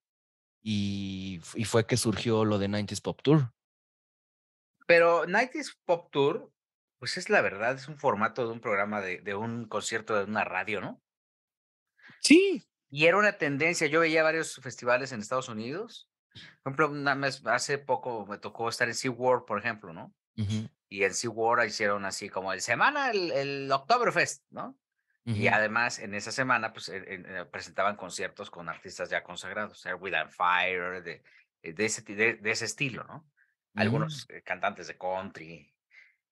y, 0.69 1.41
fue 1.65 1.87
que 1.87 1.97
surgió 1.97 2.45
lo 2.45 2.59
de 2.59 2.69
90s 2.69 3.01
Pop 3.01 3.21
Tour. 3.23 3.53
Pero 4.89 5.25
90s 5.25 5.77
Pop 5.85 6.11
Tour, 6.11 6.53
pues 6.99 7.17
es 7.17 7.31
la 7.31 7.41
verdad, 7.41 7.77
es 7.77 7.87
un 7.87 7.99
formato 7.99 8.45
de 8.45 8.53
un 8.53 8.61
programa 8.61 9.01
de, 9.01 9.21
de 9.21 9.37
un 9.37 9.69
concierto 9.69 10.17
de 10.17 10.25
una 10.25 10.43
radio, 10.43 10.81
¿no? 10.81 11.01
Sí. 12.21 12.67
Y 12.91 13.07
era 13.07 13.17
una 13.17 13.39
tendencia. 13.39 13.87
Yo 13.87 14.01
veía 14.01 14.25
varios 14.25 14.57
festivales 14.57 15.13
en 15.13 15.21
Estados 15.21 15.49
Unidos. 15.49 16.09
Por 16.65 16.73
ejemplo, 16.73 16.91
una 16.91 17.13
hace 17.55 17.79
poco 17.79 18.27
me 18.27 18.39
tocó 18.39 18.69
estar 18.69 18.89
en 18.89 18.95
SeaWorld, 18.95 19.45
por 19.45 19.61
ejemplo, 19.61 19.93
¿no? 19.93 20.17
Y 20.89 21.05
en 21.05 21.15
SeaWorld 21.15 21.65
hicieron 21.65 22.05
así 22.05 22.29
como 22.29 22.53
el 22.53 22.61
semana, 22.61 23.13
el, 23.13 23.31
el 23.31 23.71
Oktoberfest, 23.71 24.43
¿no? 24.51 24.77
Y 25.27 25.49
además, 25.49 25.99
en 25.99 26.15
esa 26.15 26.31
semana, 26.31 26.73
pues 26.73 26.89
en- 26.89 27.11
en- 27.11 27.27
eh, 27.37 27.45
presentaban 27.47 27.97
conciertos 27.97 28.49
con 28.49 28.69
artistas 28.69 29.11
ya 29.11 29.25
consagrados, 29.25 29.85
With 29.99 30.15
and 30.15 30.31
Fire, 30.31 31.03
de, 31.03 31.23
eh, 31.63 31.73
de, 31.73 31.85
ese, 31.85 32.03
de, 32.03 32.35
de 32.35 32.51
ese 32.53 32.65
estilo, 32.65 33.03
¿no? 33.05 33.29
Mm, 33.75 33.81
Algunos 33.81 34.27
eh, 34.31 34.43
cantantes 34.43 34.87
de 34.87 34.97
country. 34.97 35.75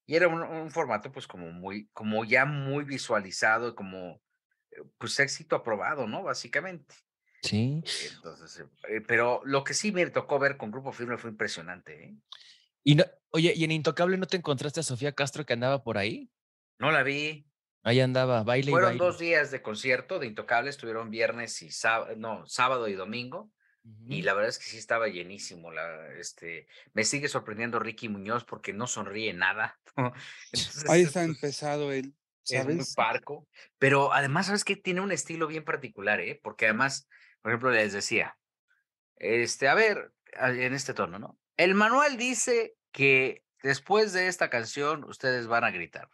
Y 0.06 0.14
era 0.16 0.28
un, 0.28 0.42
un 0.42 0.70
formato, 0.70 1.10
pues, 1.10 1.26
como 1.26 1.50
muy, 1.50 1.88
como 1.92 2.24
ya 2.24 2.44
muy 2.44 2.84
visualizado, 2.84 3.74
como, 3.74 4.22
eh, 4.70 4.82
pues, 4.98 5.18
éxito 5.18 5.56
aprobado, 5.56 6.06
¿no? 6.06 6.22
Básicamente. 6.22 6.94
Sí. 7.42 7.82
Entonces, 8.14 8.60
eh, 8.60 8.68
eh, 8.88 9.00
pero 9.00 9.42
lo 9.44 9.64
que 9.64 9.74
sí 9.74 9.90
me 9.92 10.06
tocó 10.10 10.38
ver 10.38 10.56
con 10.56 10.70
Grupo 10.70 10.92
Firme 10.92 11.18
fue 11.18 11.30
impresionante, 11.30 12.04
¿eh? 12.04 12.16
Y 12.84 12.94
no, 12.94 13.04
oye, 13.30 13.52
¿y 13.56 13.64
en 13.64 13.72
Intocable 13.72 14.18
no 14.18 14.26
te 14.26 14.36
encontraste 14.36 14.80
a 14.80 14.82
Sofía 14.84 15.12
Castro 15.12 15.44
que 15.44 15.54
andaba 15.54 15.82
por 15.82 15.98
ahí? 15.98 16.30
No 16.78 16.90
la 16.92 17.02
vi. 17.02 17.46
Ahí 17.84 18.00
andaba, 18.00 18.42
baile 18.42 18.70
y 18.70 18.72
Fueron 18.72 18.90
baile. 18.90 19.04
dos 19.04 19.18
días 19.18 19.50
de 19.50 19.62
concierto 19.62 20.18
de 20.18 20.26
Intocable, 20.26 20.70
estuvieron 20.70 21.10
viernes 21.10 21.60
y 21.62 21.70
sábado, 21.70 22.14
no, 22.16 22.46
sábado 22.46 22.88
y 22.88 22.94
domingo. 22.94 23.52
Y 24.06 24.22
la 24.22 24.32
verdad 24.32 24.48
es 24.48 24.58
que 24.58 24.64
sí 24.64 24.78
estaba 24.78 25.08
llenísimo. 25.08 25.70
La, 25.70 26.08
este, 26.18 26.66
me 26.94 27.04
sigue 27.04 27.28
sorprendiendo 27.28 27.78
Ricky 27.78 28.08
Muñoz 28.08 28.44
porque 28.44 28.72
no 28.72 28.86
sonríe 28.86 29.34
nada. 29.34 29.78
Entonces, 30.52 30.88
Ahí 30.88 31.02
es, 31.02 31.08
está 31.08 31.22
empezado 31.22 31.92
él. 31.92 32.14
es 32.48 32.64
muy 32.64 32.72
¿Sabes? 32.76 32.94
parco. 32.94 33.46
Pero 33.78 34.14
además, 34.14 34.46
¿sabes 34.46 34.64
que 34.64 34.76
Tiene 34.76 35.02
un 35.02 35.12
estilo 35.12 35.46
bien 35.46 35.64
particular, 35.64 36.20
¿eh? 36.20 36.40
Porque 36.42 36.64
además, 36.64 37.06
por 37.42 37.52
ejemplo, 37.52 37.70
les 37.72 37.92
decía, 37.92 38.38
este, 39.16 39.68
a 39.68 39.74
ver, 39.74 40.12
en 40.32 40.72
este 40.72 40.94
tono, 40.94 41.18
¿no? 41.18 41.38
El 41.58 41.74
manual 41.74 42.16
dice 42.16 42.74
que 42.90 43.44
después 43.62 44.14
de 44.14 44.28
esta 44.28 44.48
canción 44.48 45.04
ustedes 45.04 45.46
van 45.46 45.64
a 45.64 45.70
gritar. 45.70 46.08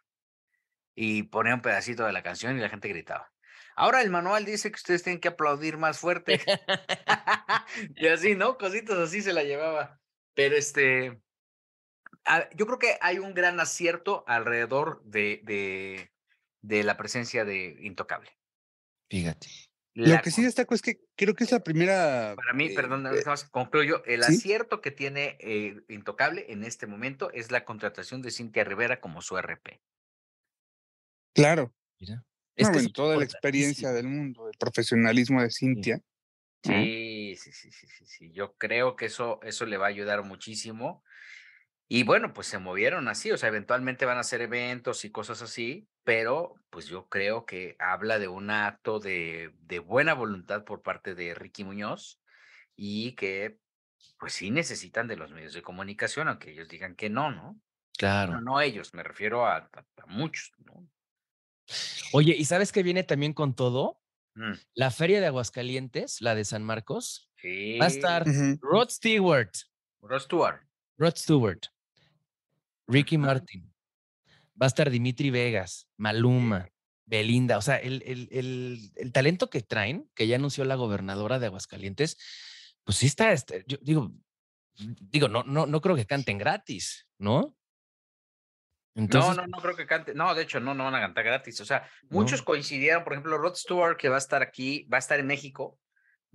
Y 1.03 1.23
ponía 1.23 1.55
un 1.55 1.63
pedacito 1.63 2.05
de 2.05 2.13
la 2.13 2.23
canción 2.23 2.59
y 2.59 2.61
la 2.61 2.69
gente 2.69 2.87
gritaba. 2.89 3.33
Ahora 3.75 4.03
el 4.03 4.11
manual 4.11 4.45
dice 4.45 4.71
que 4.71 4.77
ustedes 4.77 5.03
tienen 5.03 5.19
que 5.19 5.29
aplaudir 5.29 5.79
más 5.79 5.99
fuerte. 5.99 6.39
y 7.97 8.07
así, 8.09 8.35
¿no? 8.35 8.59
Cositas 8.59 8.99
así 8.99 9.23
se 9.23 9.33
la 9.33 9.43
llevaba. 9.43 9.99
Pero 10.35 10.57
este, 10.57 11.23
a- 12.27 12.51
yo 12.55 12.67
creo 12.67 12.79
que 12.79 12.99
hay 13.01 13.19
un 13.19 13.33
gran 13.33 13.61
acierto 13.61 14.25
alrededor 14.27 15.03
de, 15.05 15.41
de, 15.45 16.13
de 16.61 16.85
la 16.85 16.99
presencia 16.99 17.47
de 17.47 17.79
Intocable. 17.81 18.37
Fíjate. 19.09 19.49
Lo 19.95 20.21
que 20.21 20.31
sí 20.31 20.43
destaco 20.43 20.75
es 20.75 20.83
que 20.83 21.01
creo 21.17 21.35
que 21.35 21.45
es 21.45 21.51
la 21.51 21.61
primera. 21.61 22.35
para 22.37 22.53
mí, 22.53 22.67
eh, 22.67 22.75
perdón, 22.77 23.07
eh, 23.07 23.23
concluyo, 23.51 24.05
el 24.05 24.23
¿sí? 24.23 24.35
acierto 24.35 24.83
que 24.83 24.91
tiene 24.91 25.39
eh, 25.41 25.81
Intocable 25.89 26.53
en 26.53 26.63
este 26.63 26.87
momento 26.87 27.31
es 27.33 27.51
la 27.51 27.65
contratación 27.65 28.21
de 28.21 28.31
Cintia 28.31 28.65
Rivera 28.65 29.01
como 29.01 29.23
su 29.23 29.39
RP. 29.39 29.81
Claro. 31.35 31.75
Mira. 31.99 32.25
Es 32.57 32.69
No, 32.69 32.75
que 32.75 32.89
toda 32.91 33.17
la 33.17 33.25
experiencia 33.25 33.93
del 33.93 34.09
mundo, 34.09 34.49
el 34.49 34.57
profesionalismo 34.59 35.41
de 35.43 35.51
Cintia. 35.51 36.01
Sí, 36.63 37.37
sí, 37.39 37.53
sí, 37.53 37.71
sí, 37.73 37.87
sí, 37.87 38.05
sí. 38.07 38.33
Yo 38.33 38.55
creo 38.57 38.95
que 38.97 39.07
eso, 39.07 39.41
eso 39.43 39.65
le 39.67 39.79
va 39.79 39.87
a 39.87 39.89
ayudar 39.89 40.23
muchísimo. 40.25 41.03
Y 41.89 42.05
bueno, 42.05 42.33
pues 42.35 42.47
se 42.49 42.59
movieron 42.59 43.09
así, 43.09 43.33
o 43.33 43.39
sea, 43.39 43.49
eventualmente 43.51 44.07
van 44.07 44.19
a 44.19 44.21
hacer 44.21 44.43
eventos 44.43 45.05
y 45.05 45.13
cosas 45.13 45.43
así, 45.43 45.89
pero 46.05 46.55
pues 46.71 46.87
yo 46.87 47.09
creo 47.09 47.47
que 47.47 47.77
habla 47.81 48.19
de 48.19 48.29
un 48.29 48.51
acto 48.51 49.01
de, 49.01 49.53
de 49.61 49.79
buena 49.81 50.15
voluntad 50.15 50.65
por 50.65 50.83
parte 50.83 51.15
de 51.15 51.35
Ricky 51.35 51.65
Muñoz 51.65 52.21
y 52.77 53.15
que 53.17 53.59
pues 54.19 54.35
sí 54.35 54.51
necesitan 54.51 55.09
de 55.09 55.17
los 55.17 55.33
medios 55.33 55.55
de 55.55 55.63
comunicación, 55.63 56.29
aunque 56.29 56.53
ellos 56.53 56.69
digan 56.69 56.97
que 56.97 57.11
no, 57.11 57.31
¿no? 57.33 57.61
Claro. 57.99 58.35
No, 58.35 58.41
no 58.41 58.61
ellos, 58.61 58.95
me 58.95 59.03
refiero 59.03 59.47
a, 59.47 59.57
a- 59.59 59.87
a 60.03 60.07
muchos, 60.07 60.53
¿no? 60.59 60.89
Oye, 62.13 62.35
¿y 62.37 62.45
sabes 62.45 62.73
qué 62.73 62.83
viene 62.83 63.05
también 63.05 63.33
con 63.33 63.55
todo? 63.55 64.01
Mm, 64.35 64.53
La 64.75 64.91
feria 64.91 65.21
de 65.21 65.27
Aguascalientes, 65.27 66.21
la 66.21 66.35
de 66.35 66.45
San 66.45 66.63
Marcos, 66.65 67.31
Sí. 67.37 67.79
va 67.79 67.87
a 67.87 67.89
estar. 67.89 68.25
Rod 68.61 68.89
Stewart, 68.91 69.51
Rod 70.03 70.21
Stewart. 70.21 70.61
Rod 70.99 71.15
Stewart, 71.17 71.61
Ricky. 72.87 73.19
Martin, 73.19 73.73
va 74.61 74.67
a 74.67 74.69
estar 74.69 74.91
Dimitri 74.91 75.31
Vegas, 75.31 75.89
Maluma, 75.97 76.69
Belinda, 77.07 77.59
o 77.59 77.63
sea, 77.63 77.77
el, 77.77 78.03
el- 78.07 78.29
el- 78.31 78.93
el 78.97 79.13
talento 79.13 79.49
que 79.51 79.63
traen, 79.63 80.11
que 80.15 80.27
ya 80.27 80.37
anunció 80.37 80.65
la 80.65 80.75
gobernadora 80.77 81.39
de 81.39 81.47
Aguascalientes, 81.47 82.17
pues 82.85 82.99
sí 82.99 83.07
está, 83.07 83.33
este, 83.33 83.65
yo 83.67 83.79
digo, 83.83 84.13
digo, 84.79 85.29
no, 85.29 85.43
no, 85.45 85.67
no 85.67 85.81
creo 85.81 85.97
que 85.97 86.07
canten 86.07 86.39
gratis, 86.39 87.07
¿no? 87.19 87.57
Entonces, 89.05 89.37
no, 89.37 89.43
no, 89.43 89.49
no 89.49 89.63
creo 89.63 89.77
que 89.77 89.87
cante. 89.87 90.15
No, 90.15 90.35
de 90.35 90.43
hecho, 90.43 90.61
no, 90.61 90.75
no 90.75 90.85
van 90.85 90.95
a 90.95 91.01
cantar 91.01 91.25
gratis. 91.25 91.61
O 91.61 91.65
sea, 91.65 91.89
No. 92.05 92.19
muchos 92.19 92.43
coincidieron. 92.43 93.05
Por 93.05 93.15
ejemplo, 93.15 93.39
Rod 93.39 93.55
Stewart, 93.55 93.97
que 93.97 94.09
va 94.09 94.17
a 94.17 94.19
estar 94.19 94.43
aquí, 94.43 94.87
va 94.93 94.99
a 94.99 95.01
estar 95.01 95.19
en 95.21 95.27
México, 95.27 95.79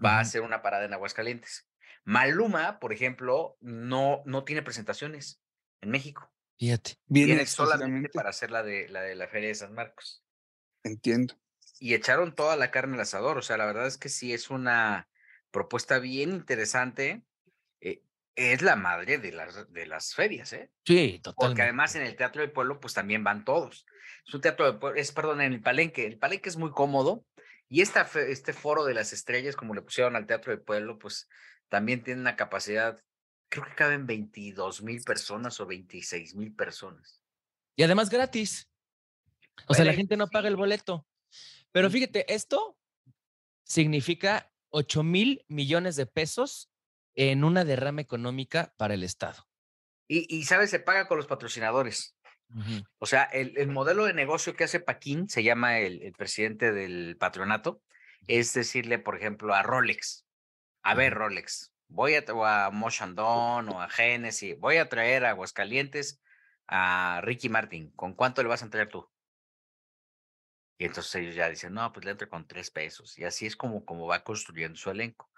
va 0.04 0.18
a 0.18 0.20
hacer 0.22 0.42
una 0.42 0.62
parada 0.62 0.86
en 0.86 0.94
Aguascalientes. 0.94 1.68
Maluma, 2.04 2.80
por 2.80 2.94
ejemplo, 2.94 3.58
no, 3.62 4.22
no 4.26 4.44
tiene 4.44 4.62
presentaciones 4.62 5.42
en 5.82 5.90
México. 5.90 6.32
fíjate. 6.58 6.98
Viene 7.08 7.46
solamente 7.46 8.10
para 8.10 8.30
hacer 8.30 8.52
la 8.52 8.64
de 8.64 8.88
la 8.90 9.02
de 9.02 9.16
la 9.16 9.28
Feria 9.28 9.50
de 9.50 9.56
San 9.56 9.74
Marcos. 9.74 10.24
Entiendo. 10.84 11.34
Y 11.80 11.94
echaron 11.94 12.34
toda 12.34 12.56
la 12.56 12.72
carne 12.72 12.96
al 12.96 13.02
asador. 13.02 13.38
O 13.38 13.42
sea, 13.42 13.58
la 13.58 13.66
verdad 13.66 13.88
es 13.88 13.98
que 13.98 14.08
sí 14.10 14.34
es 14.34 14.50
una 14.50 15.10
propuesta 15.52 16.00
bien 16.00 16.32
interesante. 16.32 17.24
Es 18.36 18.62
la 18.62 18.76
madre 18.76 19.18
de 19.18 19.32
las, 19.32 19.72
de 19.72 19.86
las 19.86 20.14
ferias, 20.14 20.52
¿eh? 20.54 20.70
Sí, 20.86 21.08
Porque 21.08 21.20
totalmente. 21.20 21.62
además 21.64 21.96
en 21.96 22.02
el 22.04 22.16
Teatro 22.16 22.42
del 22.42 22.52
Pueblo, 22.52 22.80
pues 22.80 22.94
también 22.94 23.24
van 23.24 23.46
todos. 23.46 23.86
Es 24.28 24.34
un 24.34 24.42
teatro 24.42 24.66
de 24.66 24.80
pueblo, 24.80 25.00
es, 25.00 25.12
perdón, 25.12 25.42
en 25.42 25.54
el 25.54 25.62
Palenque. 25.62 26.06
El 26.06 26.18
Palenque 26.18 26.50
es 26.50 26.58
muy 26.58 26.72
cómodo. 26.72 27.26
Y 27.70 27.82
esta, 27.82 28.02
este 28.28 28.54
foro 28.54 28.84
de 28.84 28.94
las 28.94 29.14
estrellas, 29.14 29.56
como 29.56 29.74
le 29.74 29.82
pusieron 29.82 30.16
al 30.16 30.28
Teatro 30.28 30.52
del 30.52 30.62
Pueblo, 30.62 31.00
pues 31.00 31.28
también 31.70 32.04
tiene 32.04 32.22
una 32.22 32.36
capacidad, 32.36 33.00
creo 33.50 33.66
que 33.66 33.76
caben 33.76 34.06
22 34.06 34.82
mil 34.84 35.02
personas 35.04 35.60
o 35.60 35.66
26 35.66 36.36
mil 36.36 36.54
personas. 36.54 37.22
Y 37.76 37.84
además 37.84 38.10
gratis. 38.10 38.70
O 39.68 39.74
sea, 39.74 39.86
la 39.86 39.94
gente 39.94 40.18
no 40.18 40.28
paga 40.28 40.48
el 40.48 40.56
boleto. 40.56 41.08
Pero 41.72 41.90
fíjate, 41.90 42.32
esto 42.34 42.78
significa 43.64 44.52
8 44.70 45.04
mil 45.04 45.44
millones 45.48 45.96
de 45.96 46.06
pesos 46.06 46.70
en 47.16 47.44
una 47.44 47.66
derrama 47.66 48.02
económica 48.02 48.74
para 48.78 48.94
el 48.94 49.04
Estado. 49.04 49.48
Y, 50.08 50.26
y 50.36 50.44
¿sabes? 50.44 50.70
Se 50.70 50.80
paga 50.80 51.08
con 51.08 51.18
los 51.18 51.28
patrocinadores. 51.28 52.16
O 53.00 53.06
sea, 53.08 53.24
el, 53.24 53.58
el 53.58 53.68
modelo 53.68 54.06
de 54.06 54.14
negocio 54.14 54.56
que 54.56 54.66
hace 54.66 54.80
Paquín, 54.80 55.28
se 55.28 55.44
llama 55.44 55.80
el, 55.80 56.04
el 56.04 56.14
presidente 56.14 56.72
del 56.72 57.18
patronato, 57.18 57.82
es 58.28 58.54
decirle, 58.54 59.00
por 59.00 59.18
ejemplo, 59.18 59.54
a 59.56 59.64
Rolex, 59.64 60.26
a 60.84 60.94
ver. 60.94 61.16
Rolex, 61.16 61.74
voy 61.88 62.16
a, 62.16 62.24
o 62.32 62.46
a 62.46 62.70
o 62.70 63.82
a 63.82 63.90
Genesis, 63.90 64.58
voy 64.60 64.78
a 64.78 64.90
traer 64.90 65.26
a 65.26 65.32
Aguascalientes 65.32 66.22
a 66.68 67.20
Ricky 67.24 67.50
Martin, 67.50 67.92
¿con 67.92 68.14
cuánto 68.14 68.42
le 68.42 68.50
vas 68.50 68.64
a 68.64 68.70
traer 68.70 68.90
tú? 68.90 69.10
Y 70.78 70.86
entonces 70.86 71.16
ellos 71.16 71.36
ya 71.36 71.50
dicen, 71.50 71.74
no, 71.74 71.92
pues 71.94 72.06
le 72.06 72.12
entro 72.12 72.30
con 72.30 72.48
tres 72.48 72.70
pesos. 72.70 73.18
Y 73.18 73.24
así 73.24 73.46
es 73.46 73.56
como, 73.56 73.86
como 73.86 74.08
va 74.08 74.24
construyendo 74.24 74.78
su 74.78 74.90
elenco. 74.92 75.32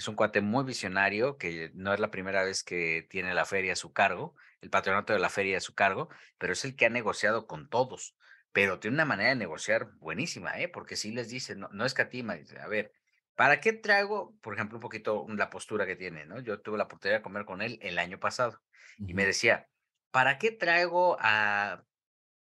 Es 0.00 0.08
un 0.08 0.14
cuate 0.14 0.40
muy 0.40 0.64
visionario 0.64 1.36
que 1.36 1.72
no 1.74 1.92
es 1.92 2.00
la 2.00 2.10
primera 2.10 2.42
vez 2.42 2.64
que 2.64 3.06
tiene 3.10 3.34
la 3.34 3.44
feria 3.44 3.74
a 3.74 3.76
su 3.76 3.92
cargo, 3.92 4.34
el 4.62 4.70
patronato 4.70 5.12
de 5.12 5.18
la 5.18 5.28
feria 5.28 5.58
a 5.58 5.60
su 5.60 5.74
cargo, 5.74 6.08
pero 6.38 6.54
es 6.54 6.64
el 6.64 6.74
que 6.74 6.86
ha 6.86 6.88
negociado 6.88 7.46
con 7.46 7.68
todos. 7.68 8.16
Pero 8.50 8.80
tiene 8.80 8.94
una 8.94 9.04
manera 9.04 9.28
de 9.28 9.36
negociar 9.36 9.90
buenísima, 9.98 10.58
¿eh? 10.58 10.68
Porque 10.68 10.96
sí 10.96 11.12
les 11.12 11.28
dice, 11.28 11.54
no, 11.54 11.68
no 11.72 11.84
escatima, 11.84 12.34
dice, 12.34 12.58
a 12.60 12.66
ver, 12.66 12.94
¿para 13.34 13.60
qué 13.60 13.74
traigo, 13.74 14.34
por 14.40 14.54
ejemplo, 14.54 14.78
un 14.78 14.80
poquito 14.80 15.26
la 15.28 15.50
postura 15.50 15.84
que 15.84 15.96
tiene, 15.96 16.24
¿no? 16.24 16.40
Yo 16.40 16.62
tuve 16.62 16.78
la 16.78 16.84
oportunidad 16.84 17.18
de 17.18 17.22
comer 17.22 17.44
con 17.44 17.60
él 17.60 17.78
el 17.82 17.98
año 17.98 18.18
pasado 18.18 18.58
y 18.96 19.12
me 19.12 19.26
decía, 19.26 19.68
¿para 20.10 20.38
qué 20.38 20.50
traigo 20.50 21.18
a 21.20 21.84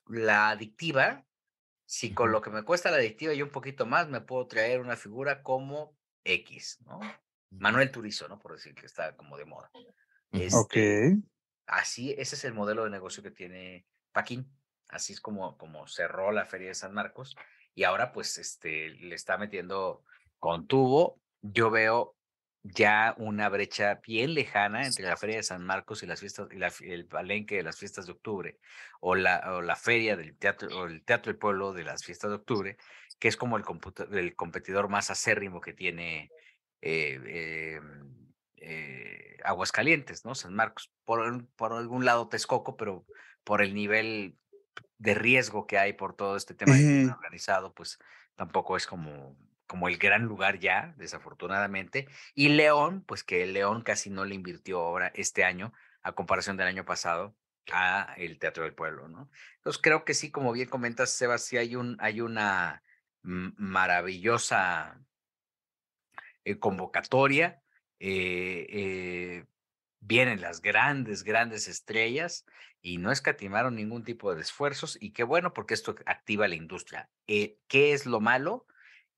la 0.04 0.50
adictiva 0.50 1.24
si 1.86 2.12
con 2.12 2.30
lo 2.30 2.42
que 2.42 2.50
me 2.50 2.64
cuesta 2.64 2.90
la 2.90 2.98
adictiva 2.98 3.32
y 3.32 3.40
un 3.40 3.48
poquito 3.48 3.86
más 3.86 4.06
me 4.06 4.20
puedo 4.20 4.46
traer 4.48 4.80
una 4.80 4.96
figura 4.96 5.42
como 5.42 5.96
X, 6.24 6.80
¿no? 6.84 7.00
Manuel 7.50 7.90
Turizo, 7.90 8.28
¿no? 8.28 8.38
Por 8.38 8.52
decir 8.52 8.74
que 8.74 8.86
está 8.86 9.16
como 9.16 9.36
de 9.36 9.44
moda. 9.44 9.70
Ujú. 9.74 9.92
Ok. 10.32 10.76
Este, 10.76 11.16
así, 11.66 12.14
ese 12.18 12.34
es 12.36 12.44
el 12.44 12.54
modelo 12.54 12.84
de 12.84 12.90
negocio 12.90 13.22
que 13.22 13.30
tiene 13.30 13.86
Paquín. 14.12 14.50
Así 14.88 15.12
es 15.12 15.20
como, 15.20 15.56
como 15.58 15.86
cerró 15.86 16.32
la 16.32 16.46
Feria 16.46 16.68
de 16.68 16.74
San 16.74 16.94
Marcos 16.94 17.36
y 17.74 17.84
ahora 17.84 18.12
pues 18.12 18.38
este, 18.38 18.90
le 18.90 19.14
está 19.14 19.36
metiendo 19.36 20.02
con 20.38 20.66
tubo. 20.66 21.20
Yo 21.42 21.70
veo 21.70 22.16
ya 22.62 23.14
una 23.18 23.48
brecha 23.48 24.00
bien 24.06 24.34
lejana 24.34 24.84
entre 24.84 25.04
la 25.04 25.16
Feria 25.16 25.36
de 25.36 25.42
San 25.42 25.64
Marcos 25.64 26.02
y 26.02 26.06
las 26.06 26.20
fiestas, 26.20 26.48
y 26.50 26.56
la 26.56 26.72
el 26.80 27.06
palenque 27.06 27.56
de 27.56 27.62
las 27.62 27.78
fiestas 27.78 28.06
de 28.06 28.12
octubre, 28.12 28.58
o 29.00 29.14
la, 29.14 29.56
o 29.56 29.62
la 29.62 29.76
feria 29.76 30.16
del 30.16 30.36
teatro, 30.36 30.68
o 30.76 30.86
el 30.86 31.04
Teatro 31.04 31.32
del 31.32 31.38
Pueblo 31.38 31.72
de 31.72 31.84
las 31.84 32.04
fiestas 32.04 32.30
de 32.30 32.36
octubre, 32.36 32.76
que 33.18 33.28
es 33.28 33.36
como 33.36 33.56
el, 33.56 33.64
computa- 33.64 34.08
el 34.10 34.34
competidor 34.34 34.88
más 34.88 35.10
acérrimo 35.10 35.60
que 35.60 35.72
tiene 35.72 36.30
eh, 36.80 37.76
em, 37.76 38.32
eh, 38.56 39.36
Aguascalientes, 39.44 40.24
¿no? 40.24 40.34
San 40.34 40.54
Marcos. 40.54 40.92
Por, 41.04 41.46
por 41.54 41.72
algún 41.72 42.04
lado 42.04 42.28
Texcoco, 42.28 42.76
pero 42.76 43.06
por 43.44 43.62
el 43.62 43.74
nivel 43.74 44.38
de 44.98 45.14
riesgo 45.14 45.66
que 45.66 45.78
hay 45.78 45.92
por 45.92 46.14
todo 46.14 46.36
este 46.36 46.54
tema 46.54 46.74
Ujú. 46.74 47.12
organizado, 47.12 47.72
pues 47.72 47.98
tampoco 48.34 48.76
es 48.76 48.86
como, 48.86 49.36
como 49.66 49.88
el 49.88 49.96
gran 49.98 50.24
lugar 50.24 50.58
ya, 50.58 50.94
desafortunadamente. 50.96 52.08
Y 52.34 52.50
León, 52.50 53.04
pues 53.06 53.24
que 53.24 53.46
León 53.46 53.82
casi 53.82 54.10
no 54.10 54.24
le 54.24 54.34
invirtió 54.34 54.80
ahora 54.80 55.10
este 55.14 55.44
año, 55.44 55.72
a 56.02 56.12
comparación 56.12 56.56
del 56.56 56.68
año 56.68 56.84
pasado, 56.84 57.36
a 57.70 58.14
el 58.16 58.38
Teatro 58.38 58.64
del 58.64 58.74
Pueblo, 58.74 59.08
¿no? 59.08 59.30
Entonces 59.56 59.80
creo 59.82 60.04
que 60.04 60.14
sí, 60.14 60.30
como 60.30 60.52
bien 60.52 60.68
comentas, 60.68 61.10
Sebas, 61.10 61.44
sí 61.44 61.56
hay, 61.56 61.76
un, 61.76 61.96
hay 62.00 62.20
una 62.20 62.82
mm, 63.22 63.50
maravillosa 63.56 65.00
eh, 66.44 66.58
convocatoria. 66.58 67.62
eh, 68.00 68.66
eh, 68.70 69.44
vienen 70.00 70.40
las 70.40 70.62
grandes, 70.62 71.24
grandes 71.24 71.68
estrellas 71.68 72.44
y 72.80 72.98
no 72.98 73.10
escatimaron 73.10 73.74
ningún 73.74 74.04
tipo 74.04 74.34
de 74.34 74.40
esfuerzos 74.40 74.96
y 75.00 75.12
qué 75.12 75.24
bueno 75.24 75.52
porque 75.52 75.74
esto 75.74 75.96
activa 76.06 76.48
la 76.48 76.54
industria. 76.54 77.10
Eh, 77.26 77.58
¿Qué 77.66 77.92
es 77.92 78.06
lo 78.06 78.20
malo? 78.20 78.66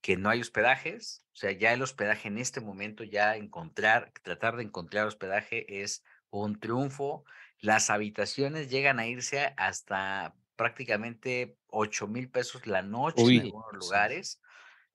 Que 0.01 0.17
no 0.17 0.29
hay 0.29 0.41
hospedajes, 0.41 1.25
o 1.33 1.35
sea, 1.35 1.51
ya 1.51 1.73
el 1.73 1.81
hospedaje 1.83 2.27
en 2.27 2.39
este 2.39 2.59
momento, 2.61 3.03
ya 3.03 3.35
encontrar, 3.35 4.11
tratar 4.23 4.57
de 4.57 4.63
encontrar 4.63 5.05
hospedaje 5.05 5.83
es 5.83 6.03
un 6.31 6.59
triunfo. 6.59 7.23
Las 7.59 7.89
habitaciones 7.91 8.69
llegan 8.69 8.99
a 8.99 9.07
irse 9.07 9.53
hasta 9.57 10.35
prácticamente 10.55 11.57
8 11.67 12.07
mil 12.07 12.29
pesos 12.29 12.65
la 12.65 12.81
noche 12.81 13.23
Uy, 13.23 13.37
en 13.37 13.41
algunos 13.43 13.73
lugares 13.73 14.41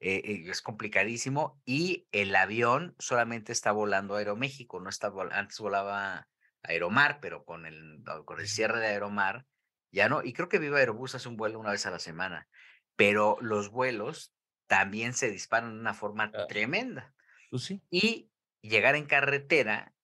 eh, 0.01 0.45
es 0.49 0.63
complicadísimo 0.63 1.61
y 1.65 2.09
el 2.13 2.35
avión 2.37 2.95
solamente 2.99 3.53
está 3.53 3.73
volando 3.73 4.17
Aeroméxico, 4.17 4.81
no 4.81 4.91
está 4.91 5.11
vol- 5.11 5.33
antes 5.33 5.59
volaba 5.59 6.29
Aeromar, 6.63 7.21
pero 7.21 7.45
con 7.45 7.67
el, 7.67 8.03
con 8.25 8.41
el 8.41 8.49
cierre 8.49 8.81
de 8.81 8.89
Aeromar 8.89 9.47
ya 9.93 10.09
no, 10.09 10.23
y 10.25 10.33
creo 10.33 10.49
que 10.49 10.59
Viva 10.59 10.79
Aerobús 10.79 11.15
hace 11.15 11.29
un 11.29 11.37
vuelo 11.37 11.59
una 11.61 11.71
vez 11.71 11.87
a 11.87 11.91
la 11.91 11.99
semana, 12.01 12.49
pero 12.97 13.39
los 13.41 13.71
vuelos 13.71 14.35
también 14.69 15.15
se 15.15 15.31
disparan 15.31 15.75
de 15.75 15.81
una 15.81 15.95
forma 15.95 16.31
Ah. 16.35 16.47
tremenda 16.49 17.15
Pues 17.51 17.63
sí. 17.65 17.81
y 17.91 18.31
llegar 18.63 18.97
en 18.97 19.07
carretera 19.07 19.95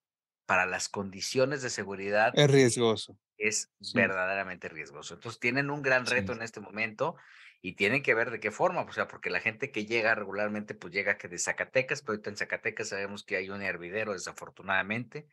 para 0.46 0.66
las 0.66 0.88
condiciones 0.88 1.62
de 1.62 1.70
seguridad 1.70 2.32
Es 2.34 2.50
riesgoso. 2.50 3.18
es 3.38 3.72
Sí. 3.80 3.92
verdaderamente 3.96 4.68
riesgoso. 4.68 5.14
Entonces 5.14 5.40
tienen 5.40 5.70
un 5.70 5.82
gran 5.82 6.06
reto 6.06 6.32
Sí. 6.32 6.38
en 6.38 6.42
este 6.44 6.60
momento 6.60 7.16
y 7.62 7.74
tienen 7.76 8.02
que 8.02 8.14
ver 8.14 8.30
de 8.30 8.40
qué 8.40 8.50
forma, 8.50 8.82
o 8.82 8.92
sea, 8.92 9.08
porque 9.08 9.30
la 9.30 9.40
gente 9.40 9.70
que 9.70 9.86
llega 9.86 10.14
regularmente, 10.14 10.74
pues 10.74 10.92
llega 10.92 11.16
que 11.18 11.28
de 11.28 11.38
Zacatecas, 11.38 12.02
pero 12.02 12.14
ahorita 12.14 12.30
en 12.30 12.36
Zacatecas 12.36 12.88
sabemos 12.90 13.24
que 13.24 13.36
hay 13.36 13.50
un 13.50 13.62
hervidero, 13.62 14.12
desafortunadamente. 14.14 15.28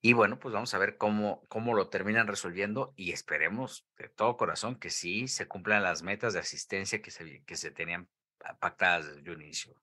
Y 0.00 0.12
bueno, 0.12 0.38
pues 0.38 0.52
vamos 0.54 0.72
a 0.74 0.78
ver 0.78 0.96
cómo, 0.98 1.42
cómo 1.48 1.74
lo 1.74 1.88
terminan 1.88 2.26
resolviendo 2.26 2.92
y 2.96 3.12
esperemos 3.12 3.88
de 3.96 4.08
todo 4.08 4.36
corazón 4.36 4.78
que 4.78 4.90
sí 4.90 5.26
se 5.28 5.48
cumplan 5.48 5.82
las 5.82 6.02
metas 6.02 6.34
de 6.34 6.40
asistencia 6.40 7.02
que 7.02 7.10
se, 7.10 7.42
que 7.44 7.56
se 7.56 7.70
tenían 7.70 8.08
pa- 8.38 8.58
pactadas 8.58 9.16
desde 9.16 9.30
un 9.32 9.42
inicio. 9.42 9.74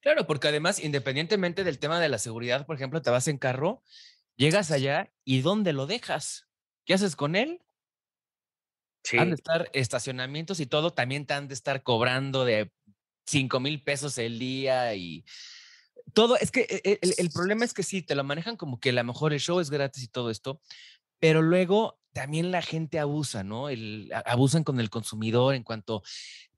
Claro, 0.00 0.26
porque 0.26 0.48
además, 0.48 0.80
independientemente 0.80 1.62
del 1.62 1.78
tema 1.78 2.00
de 2.00 2.08
la 2.08 2.18
seguridad, 2.18 2.66
por 2.66 2.76
ejemplo, 2.76 3.02
te 3.02 3.10
vas 3.10 3.28
en 3.28 3.38
carro, 3.38 3.82
llegas 4.36 4.70
allá 4.70 5.12
y 5.24 5.42
¿dónde 5.42 5.72
lo 5.72 5.86
dejas? 5.86 6.48
¿Qué 6.84 6.94
haces 6.94 7.14
con 7.14 7.36
él? 7.36 7.62
Han 9.16 9.30
de 9.30 9.34
Sí, 9.34 9.36
estar 9.36 9.70
estacionamientos 9.72 10.60
y 10.60 10.66
todo, 10.66 10.92
también 10.92 11.26
te 11.26 11.34
han 11.34 11.48
de 11.48 11.54
estar 11.54 11.82
cobrando 11.82 12.44
de 12.44 12.72
5 13.26 13.60
mil 13.60 13.82
pesos 13.82 14.18
el 14.18 14.38
día 14.38 14.94
y 14.94 15.24
todo, 16.12 16.36
es 16.36 16.50
que 16.50 16.62
e- 16.62 16.80
e- 16.84 16.98
el, 17.02 17.14
el 17.18 17.30
problema 17.30 17.64
es 17.64 17.74
que 17.74 17.82
sí, 17.82 18.02
te 18.02 18.14
lo 18.14 18.24
manejan 18.24 18.56
como 18.56 18.80
que 18.80 18.90
a 18.90 18.92
lo 18.92 19.04
mejor 19.04 19.32
el 19.32 19.40
show 19.40 19.60
es 19.60 19.70
gratis 19.70 20.02
y 20.04 20.08
todo 20.08 20.30
esto, 20.30 20.60
pero 21.20 21.42
luego 21.42 22.00
también 22.12 22.50
la 22.52 22.62
gente 22.62 22.98
abusa, 23.00 23.44
¿no? 23.44 23.68
El, 23.70 24.10
a- 24.14 24.20
abusan 24.20 24.64
con 24.64 24.80
el 24.80 24.90
consumidor 24.90 25.54
en 25.54 25.64
cuanto 25.64 26.02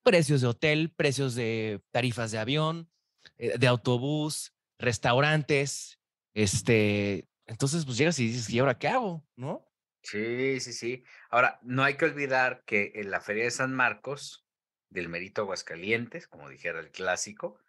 precios 0.02 0.40
de 0.42 0.48
hotel, 0.48 0.92
precios 0.94 1.34
de 1.34 1.82
tarifas 1.92 2.32
de 2.32 2.38
avión, 2.38 2.90
eh, 3.38 3.58
de 3.58 3.66
autobús, 3.68 4.54
restaurantes, 4.78 6.00
este, 6.34 7.28
entonces 7.46 7.84
pues 7.84 7.98
llegas 7.98 8.18
y 8.18 8.28
dices, 8.28 8.50
¿y 8.50 8.58
ahora 8.58 8.78
qué 8.78 8.88
hago? 8.88 9.26
¿No? 9.36 9.71
Sí, 10.02 10.60
sí, 10.60 10.72
sí. 10.72 11.04
Ahora, 11.30 11.58
no 11.62 11.84
hay 11.84 11.96
que 11.96 12.04
olvidar 12.04 12.62
que 12.64 12.92
en 12.96 13.10
la 13.10 13.20
Feria 13.20 13.44
de 13.44 13.50
San 13.50 13.72
Marcos, 13.72 14.46
del 14.90 15.08
Merito 15.08 15.42
Aguascalientes, 15.42 16.26
como 16.26 16.48
dijera 16.48 16.80
el 16.80 16.90
clásico, 16.90 17.60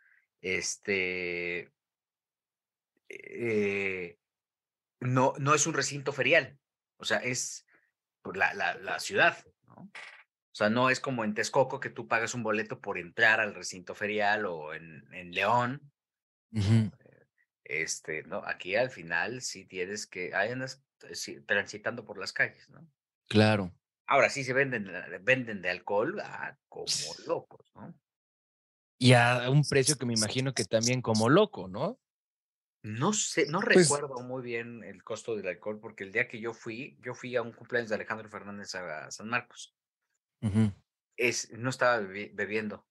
este, 0.41 1.71
eh, 3.07 4.17
no, 4.99 5.34
no 5.38 5.53
es 5.53 5.67
un 5.67 5.73
recinto 5.73 6.11
ferial, 6.11 6.59
o 6.97 7.05
sea, 7.05 7.19
es 7.19 7.65
por 8.21 8.36
la, 8.36 8.53
la, 8.53 8.75
la 8.75 8.99
ciudad, 8.99 9.38
¿no? 9.67 9.91
O 10.53 10.55
sea, 10.55 10.69
no 10.69 10.91
es 10.91 10.99
como 10.99 11.23
en 11.23 11.34
Texcoco 11.34 11.79
que 11.79 11.89
tú 11.89 12.07
pagas 12.07 12.36
un 12.36 12.43
boleto 12.43 12.79
por 12.79 12.99
entrar 12.99 13.39
al 13.39 13.55
recinto 13.55 13.95
ferial 13.95 14.45
o 14.45 14.75
en, 14.75 15.03
en 15.11 15.31
León. 15.31 15.91
Ujú. 16.51 16.91
Este, 17.63 18.21
no, 18.23 18.43
aquí 18.45 18.75
al 18.75 18.91
final 18.91 19.41
sí 19.41 19.65
tienes 19.65 20.05
que, 20.05 20.27
eh, 20.27 20.65
transitando 21.45 22.06
por 22.06 22.18
las 22.18 22.34
calles, 22.34 22.70
¿no? 22.70 22.88
Claro. 23.28 23.72
Ahora 24.08 24.30
sí 24.30 24.43
se 24.43 24.54
venden, 24.54 24.89
eh, 24.89 25.20
venden 25.22 25.62
de 25.62 25.70
alcohol 25.70 26.20
ah, 26.22 26.58
como 26.68 26.86
locos, 27.26 27.72
¿no? 27.76 27.93
Y 28.99 29.14
a 29.14 29.49
un 29.49 29.64
precio 29.64 29.97
que 29.97 30.06
me 30.06 30.14
imagino 30.14 30.54
que 30.54 30.66
también 30.66 31.01
como 31.01 31.30
loco, 31.30 31.68
¿no? 31.68 31.99
No 32.84 33.14
sé, 33.14 33.45
no 33.47 33.60
Pues- 33.62 33.89
recuerdo 33.89 34.22
muy 34.24 34.41
bien 34.43 34.84
el 34.84 35.04
costo 35.04 35.36
del 35.36 35.47
alcohol, 35.47 35.80
porque 35.80 36.04
el 36.04 36.12
día 36.12 36.28
que 36.28 36.39
yo 36.39 36.54
fui, 36.54 36.97
yo 37.01 37.14
fui 37.14 37.36
a 37.36 37.41
un 37.41 37.54
cumpleaños 37.54 37.89
de 37.89 37.95
Alejandro 37.95 38.30
Fernández 38.30 38.76
a 38.76 39.10
San 39.12 39.30
Marcos. 39.30 39.76
Es, 41.16 41.51
no 41.51 41.70
estaba 41.70 42.01
bebi- 42.01 42.32
bebiendo, 42.34 42.86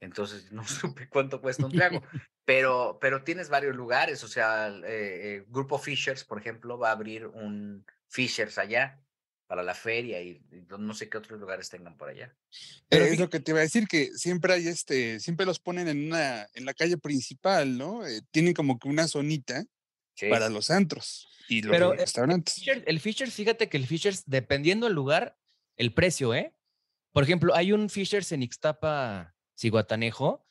entonces 0.00 0.50
no 0.52 0.66
supe 0.66 1.08
cuánto 1.08 1.40
cuesta 1.40 1.66
un 1.66 1.72
trago. 1.72 2.02
pero, 2.44 2.98
pero 3.00 3.22
tienes 3.24 3.48
varios 3.48 3.76
lugares, 3.76 4.22
o 4.24 4.28
sea, 4.28 4.68
el, 4.68 4.84
eh, 4.84 4.88
eh, 5.36 5.44
Grupo 5.48 5.78
Fishers, 5.78 6.24
por 6.24 6.38
ejemplo, 6.38 6.78
va 6.78 6.88
a 6.88 6.92
abrir 6.92 7.26
un 7.26 7.84
Fishers 8.08 8.58
allá 8.58 9.02
para 9.46 9.62
la 9.62 9.74
feria 9.74 10.20
y, 10.20 10.42
y 10.52 10.66
no 10.78 10.92
sé 10.92 11.08
qué 11.08 11.16
otros 11.16 11.40
lugares 11.40 11.70
tengan 11.70 11.96
por 11.96 12.10
allá. 12.10 12.34
Pero 12.88 13.04
Eh, 13.06 13.12
es 13.14 13.18
lo 13.18 13.30
que 13.30 13.40
te 13.40 13.52
iba 13.52 13.60
a 13.60 13.62
decir, 13.62 13.86
que 13.88 14.10
siempre 14.14 14.52
hay 14.52 14.68
este, 14.68 15.20
siempre 15.20 15.46
los 15.46 15.58
ponen 15.58 15.88
en 15.88 16.06
una, 16.06 16.46
en 16.52 16.66
la 16.66 16.74
calle 16.74 16.98
principal, 16.98 17.78
¿no? 17.78 18.06
Eh, 18.06 18.20
tienen 18.30 18.52
como 18.54 18.78
que 18.78 18.88
una 18.88 19.08
zonita 19.08 19.64
Sí. 20.14 20.28
para 20.28 20.48
los 20.48 20.70
antros 20.70 21.28
y 21.48 21.62
los 21.62 21.70
Pero, 21.70 21.94
eh, 21.94 21.98
restaurantes. 21.98 22.56
Fisher- 22.56 22.82
el 22.86 22.98
Fishers, 23.00 23.32
fíjate 23.32 23.68
que 23.68 23.76
el 23.76 23.86
Fishers, 23.86 24.24
dependiendo 24.26 24.86
del 24.86 24.94
lugar, 24.96 25.38
el 25.76 25.94
precio, 25.94 26.34
¿eh? 26.34 26.52
Por 27.12 27.22
ejemplo, 27.22 27.54
hay 27.54 27.72
un 27.72 27.88
Fishers 27.88 28.32
en 28.32 28.42
Ixtapa, 28.42 29.34
Ciguatanejo, 29.58 30.46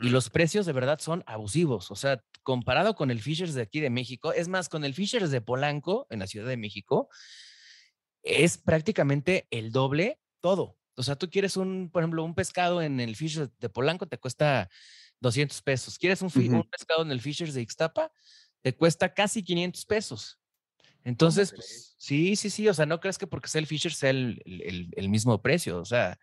y 0.00 0.08
los 0.08 0.30
precios 0.30 0.66
de 0.66 0.72
verdad 0.72 0.98
son 0.98 1.22
abusivos. 1.26 1.90
O 1.90 1.96
sea, 1.96 2.22
comparado 2.42 2.94
con 2.94 3.10
el 3.10 3.20
Fishers 3.20 3.54
de 3.54 3.62
aquí 3.62 3.80
de 3.80 3.90
México, 3.90 4.32
es 4.32 4.48
más, 4.48 4.68
con 4.68 4.84
el 4.84 4.94
Fishers 4.94 5.30
de 5.30 5.40
Polanco, 5.40 6.06
en 6.10 6.18
la 6.18 6.26
Ciudad 6.26 6.48
de 6.48 6.56
México, 6.56 7.08
es 8.22 8.58
prácticamente 8.58 9.46
el 9.50 9.70
doble 9.70 10.18
todo. 10.40 10.76
O 10.96 11.02
sea, 11.04 11.14
tú 11.14 11.30
quieres 11.30 11.56
un, 11.56 11.90
por 11.92 12.02
ejemplo, 12.02 12.24
un 12.24 12.34
pescado 12.34 12.82
en 12.82 12.98
el 12.98 13.14
Fishers 13.14 13.50
de 13.58 13.68
Polanco, 13.68 14.06
te 14.06 14.18
cuesta 14.18 14.68
200 15.20 15.62
pesos. 15.62 15.96
¿Quieres 15.96 16.20
un, 16.22 16.30
pescado 16.68 17.02
en 17.02 17.12
el 17.12 17.20
Fishers 17.20 17.54
de 17.54 17.62
Ixtapa? 17.62 18.10
Te 18.62 18.74
cuesta 18.74 19.14
casi 19.14 19.44
500 19.44 19.84
pesos. 19.86 20.40
Entonces, 21.04 21.52
pues, 21.52 21.94
sí, 21.96 22.34
sí, 22.34 22.50
sí. 22.50 22.68
O 22.68 22.74
sea, 22.74 22.86
no 22.86 22.98
crees 22.98 23.18
que 23.18 23.28
porque 23.28 23.48
sea 23.48 23.60
el 23.60 23.68
Fisher 23.68 23.92
sea 23.92 24.10
el- 24.10 24.90
el 24.96 25.08
mismo 25.08 25.40
precio. 25.40 25.80
O 25.80 25.84
sea, 25.84 26.18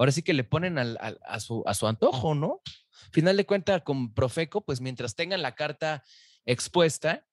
ahora 0.00 0.12
sí 0.12 0.22
que 0.22 0.32
le 0.32 0.44
ponen 0.44 0.78
al- 0.78 0.98
a, 1.24 1.40
su, 1.40 1.62
a 1.66 1.74
su 1.74 1.86
antojo, 1.86 2.34
¿no? 2.34 2.62
Final 3.12 3.36
de 3.36 3.44
cuentas, 3.44 3.82
con 3.82 4.14
Profeco, 4.14 4.64
pues 4.64 4.80
mientras 4.80 5.14
tengan 5.14 5.42
la 5.42 5.54
carta 5.54 6.02
expuesta, 6.46 7.26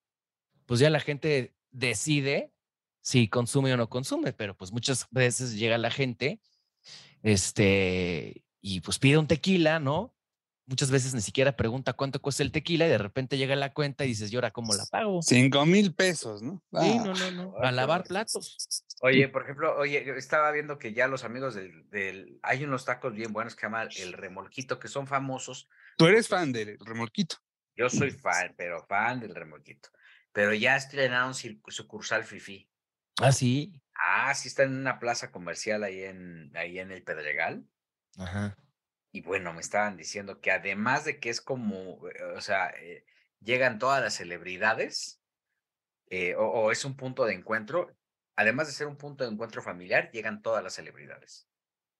pues 0.66 0.82
ya 0.82 0.90
la 0.90 1.00
gente 1.00 1.56
decide 1.72 2.54
si 3.02 3.30
consume 3.30 3.74
o 3.74 3.78
no 3.78 3.88
consume, 3.90 4.34
pero 4.34 4.58
pues 4.58 4.74
muchas 4.74 5.08
veces 5.12 5.56
llega 5.58 5.78
la 5.78 5.92
gente, 5.92 6.42
este, 7.24 8.44
y 8.60 8.82
pues 8.82 9.00
pide 9.00 9.18
un 9.18 9.28
tequila, 9.28 9.80
¿no? 9.80 10.14
Muchas 10.68 10.92
veces 10.92 11.14
ni 11.14 11.22
siquiera 11.22 11.56
pregunta 11.56 11.94
cuánto 11.94 12.22
cuesta 12.22 12.44
el 12.44 12.52
tequila 12.52 12.86
y 12.86 12.90
de 12.90 12.98
repente 12.98 13.38
llega 13.38 13.56
la 13.56 13.74
cuenta 13.74 14.04
y 14.04 14.10
dices, 14.10 14.32
¿y 14.32 14.36
ahora 14.36 14.52
cómo 14.52 14.74
la 14.76 14.86
pago? 14.86 15.22
Cinco 15.22 15.66
mil 15.66 15.94
pesos, 15.94 16.42
¿no? 16.42 16.62
Sí, 16.74 16.98
Ah, 17.00 17.04
no, 17.06 17.14
no, 17.14 17.32
no. 17.32 17.54
ay, 17.62 17.70
A 17.70 17.72
lavar 17.72 18.04
platos. 18.04 18.58
Oye, 19.00 19.30
por 19.30 19.44
ejemplo, 19.44 19.78
oye, 19.78 20.18
estaba 20.18 20.52
viendo 20.52 20.78
que 20.78 20.92
ya 20.94 21.08
los 21.08 21.24
amigos 21.24 21.56
del, 21.56 21.90
del, 21.90 22.38
hay 22.44 22.66
unos 22.66 22.84
tacos 22.84 23.14
bien 23.14 23.32
buenos 23.32 23.56
que 23.56 23.62
se 23.62 23.66
llaman 23.68 23.88
el 23.96 24.12
remolquito, 24.12 24.78
que 24.78 24.90
son 24.90 25.08
famosos. 25.08 25.70
Tú 25.98 26.06
eres 26.08 26.28
fan 26.28 26.52
del 26.52 26.78
remolquito. 26.80 27.38
Yo 27.78 27.90
soy 27.90 28.12
fan, 28.12 28.54
pero 28.58 28.86
fan 28.88 29.22
del 29.22 29.36
remolquito. 29.36 29.88
Pero 30.34 30.54
ya 30.54 30.76
estrenaron 30.76 31.34
sucursal 31.34 32.26
Fifi. 32.26 32.70
Ah, 33.22 33.32
sí. 33.32 33.82
Ah, 33.96 34.34
sí 34.36 34.50
está 34.50 34.64
en 34.64 34.76
una 34.76 35.00
plaza 35.00 35.32
comercial 35.32 35.86
ahí 35.86 36.04
en, 36.04 36.52
ahí 36.58 36.78
en 36.78 36.92
el 36.92 37.04
Pedregal. 37.04 37.66
Ajá. 38.18 38.58
Y 39.18 39.22
bueno, 39.22 39.52
me 39.52 39.62
estaban 39.62 39.98
diciendo 39.98 40.42
que 40.42 40.52
además 40.52 41.04
de 41.04 41.20
que 41.20 41.32
es 41.32 41.42
como, 41.42 42.08
eh, 42.08 42.24
o 42.36 42.40
sea, 42.40 42.68
eh, 42.80 43.04
llegan 43.40 43.80
todas 43.80 44.00
las 44.00 44.14
celebridades, 44.14 45.20
eh, 46.12 46.36
o, 46.36 46.46
o 46.46 46.72
es 46.72 46.86
un 46.86 46.96
punto 46.96 47.26
de 47.26 47.34
encuentro, 47.34 47.98
además 48.36 48.68
de 48.68 48.74
ser 48.74 48.86
un 48.86 48.96
punto 48.96 49.24
de 49.24 49.32
encuentro 49.32 49.64
familiar, 49.64 50.12
llegan 50.12 50.44
todas 50.44 50.64
las 50.64 50.76
celebridades. 50.76 51.50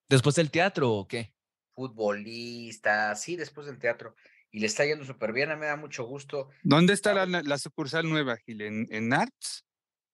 ¿Después 0.08 0.36
del 0.36 0.52
teatro 0.52 0.92
o 0.92 1.08
qué? 1.08 1.34
Futbolistas, 1.74 3.20
sí, 3.20 3.36
después 3.36 3.66
del 3.66 3.80
teatro. 3.80 4.14
Y 4.52 4.60
le 4.60 4.68
está 4.68 4.86
yendo 4.86 5.04
súper 5.04 5.34
bien, 5.34 5.50
a 5.50 5.56
mí 5.56 5.62
me 5.62 5.66
da 5.66 5.76
mucho 5.76 6.04
gusto. 6.04 6.52
¿Dónde 6.62 6.94
está 6.94 7.16
la, 7.16 7.26
la 7.26 7.58
sucursal 7.58 8.08
nueva, 8.08 8.38
Gil? 8.38 8.62
¿En, 8.62 8.86
en 8.92 9.12
Arts? 9.12 9.66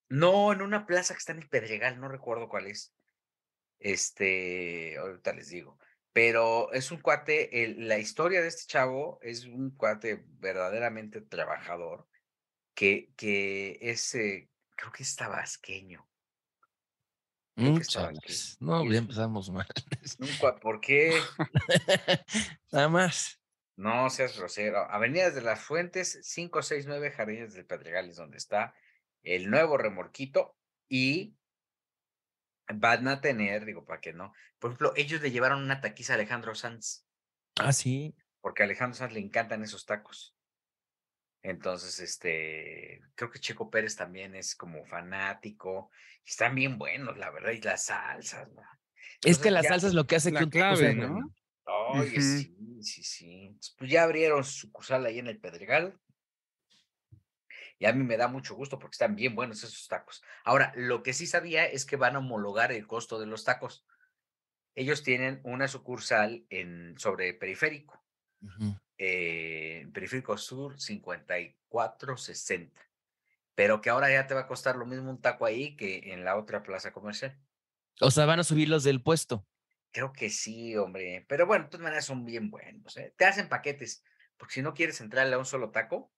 No, 0.08 0.54
en 0.54 0.62
una 0.62 0.86
plaza 0.86 1.14
que 1.14 1.18
está 1.18 1.34
en 1.34 1.40
el 1.40 1.50
Pedregal, 1.50 2.00
no 2.00 2.08
recuerdo 2.08 2.48
cuál 2.48 2.68
es. 2.68 2.94
Este, 3.78 4.98
ahorita 4.98 5.34
les 5.34 5.50
digo. 5.50 5.78
Pero 6.14 6.72
es 6.74 6.92
un 6.92 7.00
cuate, 7.02 7.64
el- 7.64 7.88
la 7.88 7.98
historia 7.98 8.42
de 8.42 8.48
este 8.48 8.66
chavo 8.68 9.20
es 9.24 9.46
un 9.46 9.72
cuate 9.72 10.24
verdaderamente 10.40 11.22
trabajador, 11.22 12.08
que, 12.76 13.12
que 13.18 13.80
es, 13.82 14.14
eh, 14.16 14.50
creo 14.76 14.92
que 14.92 15.04
es 15.04 15.16
tabasqueño. 15.16 16.08
Mm, 17.56 17.80
chales. 17.82 18.58
No, 18.60 18.80
ya 18.80 18.84
es 18.84 18.90
un- 18.90 18.96
empezamos 18.96 19.50
mal. 19.52 19.68
es 20.04 20.18
un 20.20 20.28
cua- 20.40 20.60
¿Por 20.60 20.80
qué? 20.82 21.20
Nada 22.72 22.90
más. 22.90 23.40
No 23.76 24.10
seas 24.12 24.38
grosero. 24.38 24.80
Avenidas 24.92 25.34
de 25.34 25.42
las 25.42 25.62
Fuentes, 25.62 26.20
569 26.34 27.12
Jardines 27.12 27.54
del 27.54 27.66
Pedregal 27.66 28.10
es 28.10 28.18
donde 28.18 28.38
está 28.38 28.76
el 29.24 29.50
nuevo 29.50 29.78
remolquito 29.78 30.56
y 30.90 31.36
van 32.74 33.08
a 33.08 33.22
tener, 33.22 33.66
digo, 33.66 33.86
para 33.86 34.00
que 34.02 34.14
no. 34.14 34.34
Por 34.60 34.72
ejemplo, 34.72 34.94
ellos 34.96 35.22
le 35.22 35.32
llevaron 35.32 35.62
una 35.64 35.82
taquiza 35.82 36.14
a 36.14 36.16
Alejandro 36.16 36.56
Sanz, 36.56 37.06
Ah, 37.60 37.74
sí. 37.74 38.16
porque 38.42 38.64
a 38.64 38.66
Alejandro 38.66 38.96
Sanz 38.98 39.14
le 39.14 39.20
encantan 39.20 39.64
esos 39.64 39.86
tacos. 39.86 40.36
Entonces, 41.42 42.00
este, 42.00 43.02
creo 43.16 43.30
que 43.30 43.40
Checo 43.40 43.70
Pérez 43.70 43.96
también 43.98 44.34
es 44.36 44.56
como 44.56 44.86
fanático. 44.86 45.92
Están 46.26 46.56
bien 46.56 46.78
buenos, 46.78 47.18
la 47.18 47.30
verdad, 47.32 47.52
y 47.52 47.60
las 47.62 47.86
salsas. 47.86 48.50
¿no? 48.54 48.62
Es 48.62 49.38
que 49.38 49.50
Entonces, 49.50 49.52
la 49.52 49.62
ya- 49.64 49.70
salsa 49.70 49.88
es 49.88 49.94
lo 49.94 50.08
que 50.08 50.16
hace 50.16 50.32
La 50.32 50.40
que 50.40 50.46
un 50.46 50.50
clave. 50.52 50.96
¿no? 50.96 51.20
Sí, 52.10 52.56
sí, 52.82 53.04
sí. 53.04 53.46
Entonces, 53.48 53.76
Pues 53.78 53.92
ya 53.92 54.04
abrieron 54.04 54.44
su 54.46 54.52
sucursal 54.68 55.06
ahí 55.06 55.20
en 55.20 55.28
el 55.28 55.40
Pedregal. 55.40 56.00
Y 57.84 57.86
a 57.86 57.92
mí 57.92 58.06
me 58.06 58.16
da 58.16 58.30
mucho 58.30 58.56
gusto 58.56 58.80
porque 58.80 58.94
están 58.94 59.14
bien 59.14 59.36
buenos 59.36 59.62
esos 59.62 59.90
tacos. 59.90 60.24
Ahora, 60.46 60.72
lo 60.78 61.04
que 61.04 61.12
sí 61.12 61.28
sabía 61.28 61.66
es 61.66 61.84
que 61.84 61.98
van 61.98 62.16
a 62.16 62.20
homologar 62.20 62.72
el 62.72 62.88
costo 62.88 63.20
de 63.20 63.26
los 63.26 63.44
tacos. 63.44 63.86
Ellos 64.74 65.04
tienen 65.04 65.42
una 65.44 65.68
sucursal 65.68 66.46
en 66.50 66.98
sobre 66.98 67.34
periférico, 67.34 68.02
eh, 68.98 69.86
periférico 69.94 70.38
sur 70.38 70.80
5460. 70.80 72.82
Pero 73.54 73.82
que 73.82 73.90
ahora 73.90 74.10
ya 74.10 74.28
te 74.28 74.34
va 74.34 74.40
a 74.40 74.48
costar 74.48 74.78
lo 74.78 74.86
mismo 74.86 75.10
un 75.10 75.20
taco 75.20 75.46
ahí 75.46 75.76
que 75.76 76.14
en 76.14 76.24
la 76.24 76.38
otra 76.38 76.64
plaza 76.64 76.94
comercial. 76.94 77.38
O 78.00 78.12
sea, 78.12 78.26
van 78.26 78.40
a 78.40 78.46
subir 78.46 78.70
los 78.70 78.86
del 78.86 79.02
puesto. 79.02 79.46
Creo 79.92 80.14
que 80.14 80.30
sí, 80.30 80.78
hombre. 80.78 81.26
Pero 81.28 81.46
bueno, 81.46 81.66
de 81.66 81.72
todas 81.72 81.84
maneras 81.84 82.06
son 82.06 82.24
bien 82.24 82.50
buenos. 82.50 82.96
¿eh? 82.96 83.14
Te 83.18 83.26
hacen 83.26 83.50
paquetes, 83.50 84.06
porque 84.38 84.54
si 84.54 84.62
no 84.62 84.74
quieres 84.74 85.02
entrarle 85.02 85.36
a 85.36 85.40
un 85.40 85.46
solo 85.46 85.72
taco. 85.72 86.13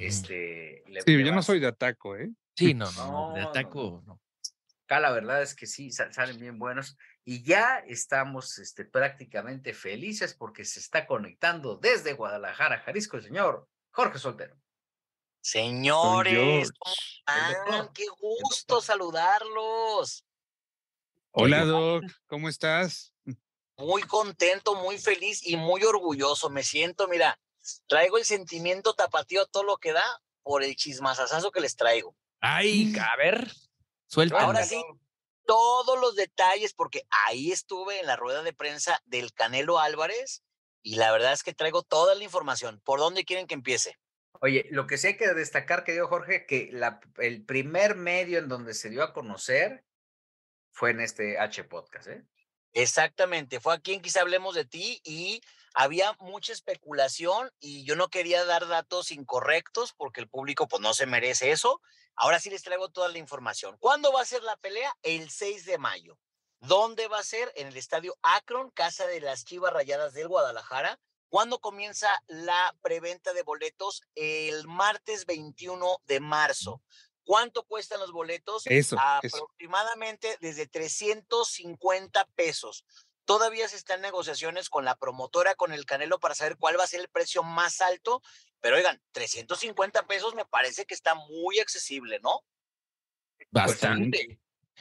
Este. 0.00 0.82
le- 0.86 1.02
Sí, 1.02 1.16
le 1.16 1.24
yo 1.24 1.32
no 1.32 1.42
soy 1.42 1.60
de 1.60 1.66
ataco, 1.68 2.16
¿eh? 2.16 2.30
Sí, 2.56 2.74
no, 2.74 2.90
no, 2.92 3.32
De 3.34 3.42
no, 3.42 3.52
taco, 3.52 4.02
no. 4.06 4.20
Acá 4.84 5.00
la 5.00 5.10
verdad 5.12 5.42
es 5.42 5.54
que 5.54 5.66
sí, 5.66 5.90
sa- 5.92 6.12
salen 6.12 6.38
bien 6.40 6.58
buenos. 6.58 6.96
Y 7.24 7.42
ya 7.42 7.78
estamos 7.86 8.58
este, 8.58 8.84
prácticamente 8.86 9.74
felices 9.74 10.34
porque 10.34 10.64
se 10.64 10.80
está 10.80 11.06
conectando 11.06 11.76
desde 11.76 12.14
Guadalajara, 12.14 12.80
Jalisco, 12.80 13.18
el 13.18 13.22
señor 13.24 13.68
Jorge 13.90 14.18
Soltero. 14.18 14.56
Señores, 15.40 16.70
¿cómo 16.72 16.94
doctor. 17.66 17.92
Qué 17.92 18.06
gusto 18.18 18.80
saludarlos. 18.80 20.24
Hola, 21.32 21.64
Doc, 21.64 22.04
¿cómo 22.26 22.48
estás? 22.48 23.14
Muy 23.76 24.02
contento, 24.02 24.74
muy 24.74 24.98
feliz 24.98 25.46
y 25.46 25.56
muy 25.56 25.84
orgulloso. 25.84 26.50
Me 26.50 26.62
siento, 26.64 27.06
mira, 27.08 27.38
traigo 27.86 28.18
el 28.18 28.24
sentimiento 28.24 28.94
tapatío 28.94 29.46
todo 29.46 29.64
lo 29.64 29.76
que 29.78 29.92
da 29.92 30.04
por 30.42 30.62
el 30.62 30.76
chismazazazo 30.76 31.50
que 31.50 31.60
les 31.60 31.76
traigo. 31.76 32.16
Ay, 32.40 32.94
a 32.98 33.16
ver, 33.16 33.50
suelta. 34.06 34.40
Ahora 34.40 34.64
sí, 34.64 34.82
todos 35.46 35.98
los 35.98 36.14
detalles, 36.14 36.74
porque 36.74 37.02
ahí 37.26 37.52
estuve 37.52 38.00
en 38.00 38.06
la 38.06 38.16
rueda 38.16 38.42
de 38.42 38.52
prensa 38.52 39.00
del 39.06 39.32
Canelo 39.32 39.78
Álvarez 39.78 40.42
y 40.82 40.96
la 40.96 41.10
verdad 41.10 41.32
es 41.32 41.42
que 41.42 41.54
traigo 41.54 41.82
toda 41.82 42.14
la 42.14 42.24
información. 42.24 42.80
¿Por 42.84 43.00
dónde 43.00 43.24
quieren 43.24 43.46
que 43.46 43.54
empiece? 43.54 43.98
Oye, 44.40 44.66
lo 44.70 44.86
que 44.86 44.98
sí 44.98 45.08
hay 45.08 45.16
que 45.16 45.28
destacar 45.34 45.84
que 45.84 45.92
dio 45.92 46.06
Jorge, 46.06 46.46
que 46.46 46.68
la, 46.72 47.00
el 47.16 47.44
primer 47.44 47.96
medio 47.96 48.38
en 48.38 48.48
donde 48.48 48.74
se 48.74 48.88
dio 48.88 49.02
a 49.02 49.12
conocer 49.12 49.84
fue 50.70 50.90
en 50.90 51.00
este 51.00 51.38
H 51.38 51.64
podcast, 51.64 52.08
¿eh? 52.08 52.24
Exactamente, 52.72 53.58
fue 53.58 53.74
aquí 53.74 53.94
en 53.94 54.02
Quizá 54.02 54.20
Hablemos 54.20 54.54
de 54.54 54.64
Ti 54.64 55.00
y 55.02 55.40
había 55.78 56.16
mucha 56.18 56.52
especulación 56.52 57.52
y 57.60 57.84
yo 57.84 57.94
no 57.94 58.08
quería 58.08 58.44
dar 58.44 58.66
datos 58.66 59.12
incorrectos 59.12 59.92
porque 59.92 60.20
el 60.20 60.28
público 60.28 60.66
pues 60.66 60.82
no 60.82 60.92
se 60.92 61.06
merece 61.06 61.52
eso. 61.52 61.80
Ahora 62.16 62.40
sí 62.40 62.50
les 62.50 62.64
traigo 62.64 62.88
toda 62.88 63.08
la 63.08 63.18
información. 63.18 63.76
¿Cuándo 63.78 64.12
va 64.12 64.22
a 64.22 64.24
ser 64.24 64.42
la 64.42 64.56
pelea? 64.56 64.92
El 65.02 65.30
6 65.30 65.66
de 65.66 65.78
mayo. 65.78 66.18
¿Dónde 66.58 67.06
va 67.06 67.20
a 67.20 67.22
ser? 67.22 67.52
En 67.54 67.68
el 67.68 67.76
estadio 67.76 68.16
Akron, 68.22 68.72
casa 68.72 69.06
de 69.06 69.20
las 69.20 69.44
Chivas 69.44 69.72
Rayadas 69.72 70.14
del 70.14 70.26
Guadalajara. 70.26 70.98
¿Cuándo 71.28 71.60
comienza 71.60 72.08
la 72.26 72.74
preventa 72.82 73.32
de 73.32 73.44
boletos? 73.44 74.02
El 74.16 74.66
martes 74.66 75.26
21 75.26 75.98
de 76.06 76.18
marzo. 76.18 76.82
¿Cuánto 77.22 77.62
cuestan 77.62 78.00
los 78.00 78.10
boletos? 78.10 78.62
Eso, 78.66 78.96
eso. 79.22 79.36
Aproximadamente 79.36 80.38
desde 80.40 80.66
350 80.66 82.24
pesos. 82.34 82.84
Todavía 83.28 83.68
se 83.68 83.76
están 83.76 83.96
en 83.96 84.02
negociaciones 84.04 84.70
con 84.70 84.86
la 84.86 84.96
promotora, 84.96 85.54
con 85.54 85.72
el 85.74 85.84
Canelo, 85.84 86.18
para 86.18 86.34
saber 86.34 86.56
cuál 86.56 86.80
va 86.80 86.84
a 86.84 86.86
ser 86.86 87.00
el 87.00 87.10
precio 87.10 87.42
más 87.42 87.82
alto. 87.82 88.22
Pero 88.60 88.76
oigan, 88.76 89.02
350 89.12 90.06
pesos 90.06 90.34
me 90.34 90.46
parece 90.46 90.86
que 90.86 90.94
está 90.94 91.14
muy 91.14 91.58
accesible, 91.58 92.20
¿no? 92.20 92.42
Bastante. 93.50 94.40
O 94.74 94.78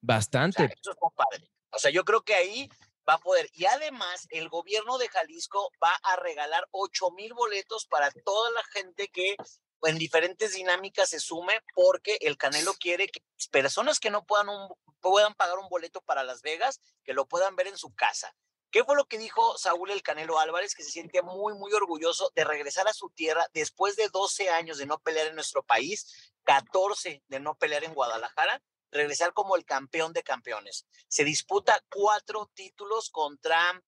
Bastante. 0.00 0.56
sea, 0.56 0.66
eso 0.80 0.90
es 0.92 0.96
compadre. 0.98 1.50
O 1.70 1.78
sea, 1.78 1.90
yo 1.90 2.02
creo 2.06 2.22
que 2.22 2.34
ahí 2.34 2.66
va 3.06 3.14
a 3.14 3.18
poder. 3.18 3.50
Y 3.52 3.66
además, 3.66 4.26
el 4.30 4.48
gobierno 4.48 4.96
de 4.96 5.08
Jalisco 5.10 5.70
va 5.84 5.92
a 6.02 6.16
regalar 6.16 6.66
8 6.70 7.10
mil 7.10 7.34
boletos 7.34 7.84
para 7.84 8.10
toda 8.24 8.50
la 8.52 8.64
gente 8.72 9.08
que 9.08 9.36
en 9.82 9.98
diferentes 9.98 10.54
dinámicas 10.54 11.10
se 11.10 11.20
sume, 11.20 11.60
porque 11.74 12.16
el 12.22 12.38
Canelo 12.38 12.72
quiere 12.72 13.08
que 13.08 13.20
personas 13.50 14.00
que 14.00 14.08
no 14.10 14.24
puedan, 14.24 14.48
un- 14.48 14.74
puedan 15.10 15.34
pagar 15.34 15.58
un 15.58 15.68
boleto 15.68 16.00
para 16.00 16.24
Las 16.24 16.40
Vegas, 16.40 16.80
que 17.04 17.12
lo 17.12 17.26
puedan 17.26 17.56
ver 17.56 17.66
en 17.66 17.76
su 17.76 17.94
casa. 17.94 18.34
¿Qué 18.70 18.84
fue 18.84 18.96
lo 18.96 19.04
que 19.04 19.18
dijo 19.18 19.58
Saúl 19.58 19.90
el 19.90 20.02
Canelo 20.02 20.38
Álvarez? 20.38 20.74
Que 20.74 20.82
se 20.82 20.90
siente 20.90 21.20
muy, 21.20 21.52
muy 21.52 21.72
orgulloso 21.74 22.32
de 22.34 22.44
regresar 22.44 22.88
a 22.88 22.94
su 22.94 23.10
tierra 23.10 23.46
después 23.52 23.96
de 23.96 24.08
12 24.08 24.48
años 24.48 24.78
de 24.78 24.86
no 24.86 24.98
pelear 24.98 25.26
en 25.26 25.34
nuestro 25.34 25.62
país, 25.62 26.32
14 26.44 27.22
de 27.26 27.40
no 27.40 27.54
pelear 27.56 27.84
en 27.84 27.92
Guadalajara, 27.92 28.62
regresar 28.90 29.34
como 29.34 29.56
el 29.56 29.66
campeón 29.66 30.14
de 30.14 30.22
campeones. 30.22 30.86
Se 31.06 31.22
disputa 31.22 31.84
cuatro 31.90 32.50
títulos 32.54 33.10
contra 33.10 33.82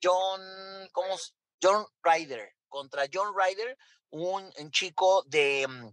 John, 0.00 0.40
¿cómo? 0.92 1.16
John 1.60 1.84
Ryder, 2.02 2.54
contra 2.68 3.06
John 3.12 3.34
Ryder, 3.36 3.76
un, 4.10 4.52
un 4.56 4.70
chico 4.70 5.24
de 5.24 5.66
mm, 5.66 5.88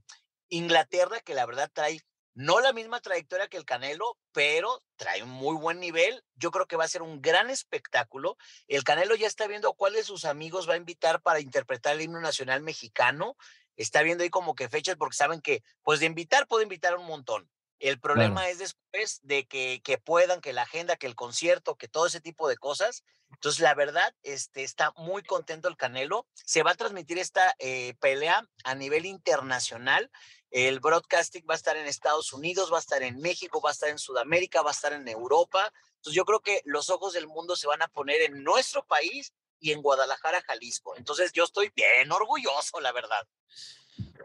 Inglaterra 0.49 1.19
que 1.21 1.34
la 1.34 1.47
verdad 1.47 1.71
trae 1.73 1.99
no 2.36 2.60
la 2.60 2.74
misma 2.74 3.00
trayectoria 3.00 3.48
que 3.48 3.58
el 3.58 3.66
Canelo, 3.66 4.18
pero 4.34 4.84
trae 4.98 5.24
un 5.24 5.30
muy 5.30 5.56
buen 5.56 5.80
nivel. 5.80 6.24
Yo 6.36 6.52
creo 6.52 6.68
que 6.68 6.76
va 6.76 6.84
a 6.84 6.90
ser 6.90 7.02
un 7.02 7.22
gran 7.22 7.50
espectáculo. 7.50 8.38
El 8.68 8.84
Canelo 8.84 9.16
ya 9.16 9.26
está 9.26 9.48
viendo 9.48 9.74
cuál 9.74 9.94
de 9.94 10.04
sus 10.04 10.26
amigos 10.26 10.70
va 10.70 10.74
a 10.74 10.78
invitar 10.78 11.22
para 11.22 11.40
interpretar 11.40 11.96
el 11.96 12.02
himno 12.02 12.20
nacional 12.20 12.62
mexicano. 12.62 13.38
Está 13.78 14.04
viendo 14.04 14.24
ahí 14.24 14.30
como 14.30 14.54
que 14.54 14.70
fechas 14.70 14.98
porque 14.98 15.16
saben 15.16 15.42
que, 15.42 15.64
pues 15.82 16.02
de 16.02 16.08
invitar, 16.08 16.46
puede 16.48 16.64
invitar 16.64 16.94
a 16.94 16.98
un 16.98 17.08
montón. 17.08 17.50
El 17.80 18.00
problema 18.00 18.50
es 18.50 18.58
después 18.58 19.20
de 19.24 19.46
que, 19.46 19.82
que 19.84 19.98
puedan, 19.98 20.40
que 20.40 20.54
la 20.54 20.64
agenda, 20.64 20.96
que 20.96 21.08
el 21.08 21.16
concierto, 21.16 21.76
que 21.76 21.88
todo 21.88 22.08
ese 22.08 22.22
tipo 22.22 22.48
de 22.48 22.58
cosas. 22.58 23.04
Entonces, 23.32 23.60
la 23.60 23.74
verdad, 23.74 24.14
este, 24.24 24.64
está 24.64 24.94
muy 24.96 25.24
contento 25.24 25.68
el 25.68 25.76
Canelo. 25.76 26.26
Se 26.34 26.64
va 26.64 26.72
a 26.72 26.76
transmitir 26.76 27.18
esta 27.18 27.54
eh, 27.60 27.96
pelea 28.00 28.48
a 28.64 28.76
nivel 28.76 29.06
internacional. 29.06 30.10
El 30.58 30.80
broadcasting 30.80 31.43
va 31.49 31.53
a 31.53 31.58
estar 31.58 31.76
en 31.76 31.86
Estados 31.86 32.32
Unidos, 32.32 32.72
va 32.72 32.78
a 32.78 32.80
estar 32.80 33.03
en 33.03 33.18
México, 33.20 33.60
va 33.60 33.72
a 33.72 33.74
estar 33.74 33.89
en 33.89 33.99
Sudamérica, 33.99 34.62
va 34.62 34.70
a 34.70 34.74
estar 34.74 34.93
en 34.93 35.06
Europa. 35.10 35.70
Entonces, 35.97 36.14
yo 36.16 36.24
creo 36.24 36.39
que 36.39 36.62
los 36.64 36.89
ojos 36.89 37.12
del 37.12 37.28
mundo 37.28 37.58
se 37.58 37.68
van 37.68 37.82
a 37.82 37.89
poner 37.89 38.22
en 38.22 38.41
nuestro 38.41 38.86
país 38.86 39.34
y 39.60 39.72
en 39.74 39.82
Guadalajara, 39.82 40.41
Jalisco. 40.43 40.95
Entonces, 40.95 41.34
yo 41.34 41.43
estoy 41.43 41.74
bien 41.76 42.10
orgulloso, 42.10 42.80
la 42.80 42.93
verdad. 42.93 43.28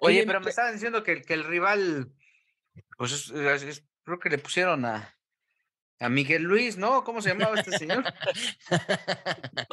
Oye, 0.00 0.24
pero 0.24 0.38
pe- 0.38 0.44
me 0.44 0.50
estaban 0.50 0.72
diciendo 0.74 1.02
que, 1.02 1.12
el- 1.14 1.24
que 1.26 1.34
el 1.34 1.42
rival, 1.42 2.12
pues 2.96 3.10
es- 3.10 3.30
es- 3.30 3.62
es- 3.64 3.84
creo 4.04 4.20
que 4.20 4.28
le 4.30 4.38
pusieron 4.38 4.84
a, 4.84 5.18
a 6.00 6.08
Miguel 6.08 6.42
Luis, 6.42 6.78
¿no? 6.78 7.04
¿Cómo 7.04 7.20
se 7.20 7.28
llamaba 7.28 7.60
este 7.60 7.76
señor? 7.78 8.02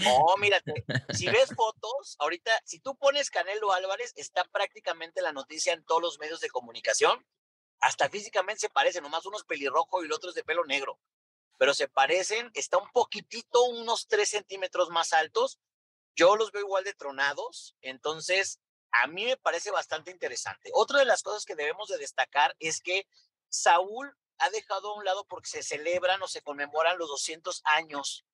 No, 0.04 0.38
mírate, 0.38 0.86
si 1.14 1.26
ves 1.28 1.54
fotos, 1.56 2.16
ahorita, 2.20 2.52
si 2.66 2.80
tú 2.80 2.96
pones 2.98 3.30
Canelo 3.30 3.72
Álvarez, 3.72 4.14
está 4.16 4.44
prácticamente 4.44 5.22
la 5.22 5.32
noticia 5.32 5.74
en 5.74 5.84
todos 5.86 6.02
los 6.02 6.20
medios 6.20 6.42
de 6.42 6.50
comunicación. 6.50 7.26
Hasta 7.80 8.10
físicamente 8.10 8.60
se 8.62 8.70
parecen, 8.70 9.04
nomás 9.04 9.26
uno 9.26 9.38
es 9.38 9.44
pelirrojo 9.46 10.02
y 10.02 10.06
el 10.06 10.12
otro 10.12 10.30
es 10.30 10.36
de 10.36 10.44
pelo 10.44 10.66
negro. 10.66 11.00
Pero 11.58 11.74
se 11.74 11.88
parecen, 11.88 12.52
está 12.54 12.78
un 12.78 12.90
poquitito, 12.92 13.64
unos 13.64 14.08
tres 14.08 14.30
centímetros 14.30 14.90
más 14.90 15.14
altos. 15.14 15.60
Yo 16.16 16.36
los 16.36 16.52
veo 16.52 16.64
igual 16.64 16.84
de 16.84 16.94
tronados, 16.94 17.76
entonces 17.82 18.60
a 18.92 19.08
mí 19.08 19.26
me 19.26 19.38
parece 19.38 19.72
bastante 19.72 20.12
interesante. 20.12 20.72
Otra 20.74 21.00
de 21.00 21.06
las 21.06 21.24
cosas 21.24 21.46
que 21.46 21.56
debemos 21.56 21.88
de 21.88 21.98
destacar 21.98 22.56
es 22.60 22.82
que 22.82 23.08
Saúl 23.50 24.14
ha 24.40 24.50
dejado 24.50 24.92
a 24.92 24.98
un 24.98 25.06
lado 25.06 25.26
porque 25.26 25.50
se 25.50 25.64
celebran 25.64 26.22
o 26.22 26.28
se 26.28 26.42
conmemoran 26.42 26.98
los 26.98 27.10
200 27.10 27.62
años 27.66 28.26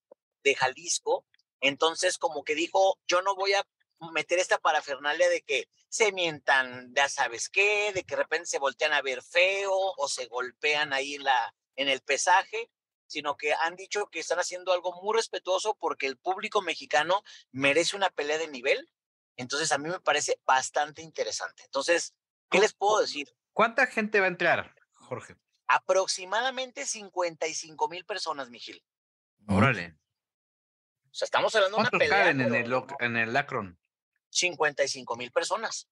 de 0.44 0.56
Jalisco. 0.56 1.26
Entonces, 1.62 2.18
como 2.18 2.44
que 2.44 2.56
dijo, 2.56 3.00
yo 3.08 3.22
no 3.22 3.36
voy 3.36 3.54
a 3.54 3.66
meter 4.12 4.40
esta 4.40 4.58
parafernalia 4.58 5.30
de 5.30 5.42
que 5.42 5.68
se 5.88 6.12
mientan, 6.12 6.94
ya 6.96 7.08
sabes 7.08 7.50
qué, 7.50 7.92
de 7.94 8.04
que 8.04 8.16
de 8.16 8.22
repente 8.24 8.48
se 8.48 8.60
voltean 8.60 8.94
a 8.94 9.02
ver 9.02 9.22
feo 9.22 9.72
o 9.74 10.08
se 10.08 10.26
golpean 10.26 10.92
ahí 10.92 11.16
en, 11.16 11.24
la, 11.24 11.56
en 11.76 11.88
el 11.88 12.02
pesaje, 12.02 12.70
sino 13.08 13.38
que 13.38 13.54
han 13.54 13.76
dicho 13.76 14.08
que 14.08 14.20
están 14.20 14.40
haciendo 14.40 14.74
algo 14.74 14.94
muy 15.02 15.16
respetuoso 15.16 15.76
porque 15.80 16.08
el 16.08 16.18
público 16.18 16.62
mexicano 16.62 17.24
merece 17.52 17.96
una 17.96 18.10
pelea 18.10 18.38
de 18.38 18.48
nivel. 18.48 18.90
Entonces, 19.38 19.72
a 19.72 19.78
mí 19.78 19.90
me 19.90 20.00
parece 20.00 20.40
bastante 20.46 21.02
interesante. 21.02 21.64
Entonces, 21.64 22.14
¿qué 22.50 22.60
les 22.60 22.74
puedo 22.74 23.00
decir? 23.00 23.34
¿Cuánta 23.54 23.88
gente 23.88 24.20
va 24.20 24.26
a 24.26 24.30
entrar, 24.30 24.76
Jorge? 24.94 25.36
Aproximadamente 25.68 26.86
55 26.86 27.88
mil 27.90 28.06
personas, 28.06 28.50
Mijil. 28.50 28.84
Órale. 29.48 29.96
O 31.12 31.16
sea, 31.16 31.26
estamos 31.26 31.54
hablando 31.56 31.78
de 31.78 31.82
una 31.82 31.90
¿Cuántos 31.90 32.08
pelea. 32.08 32.24
caben 32.24 32.42
en 32.42 32.56
el, 32.56 32.84
en 33.00 33.18
el 33.18 33.38
Akron? 33.38 33.80
55 34.30 35.16
mil 35.16 35.32
personas. 35.32 35.88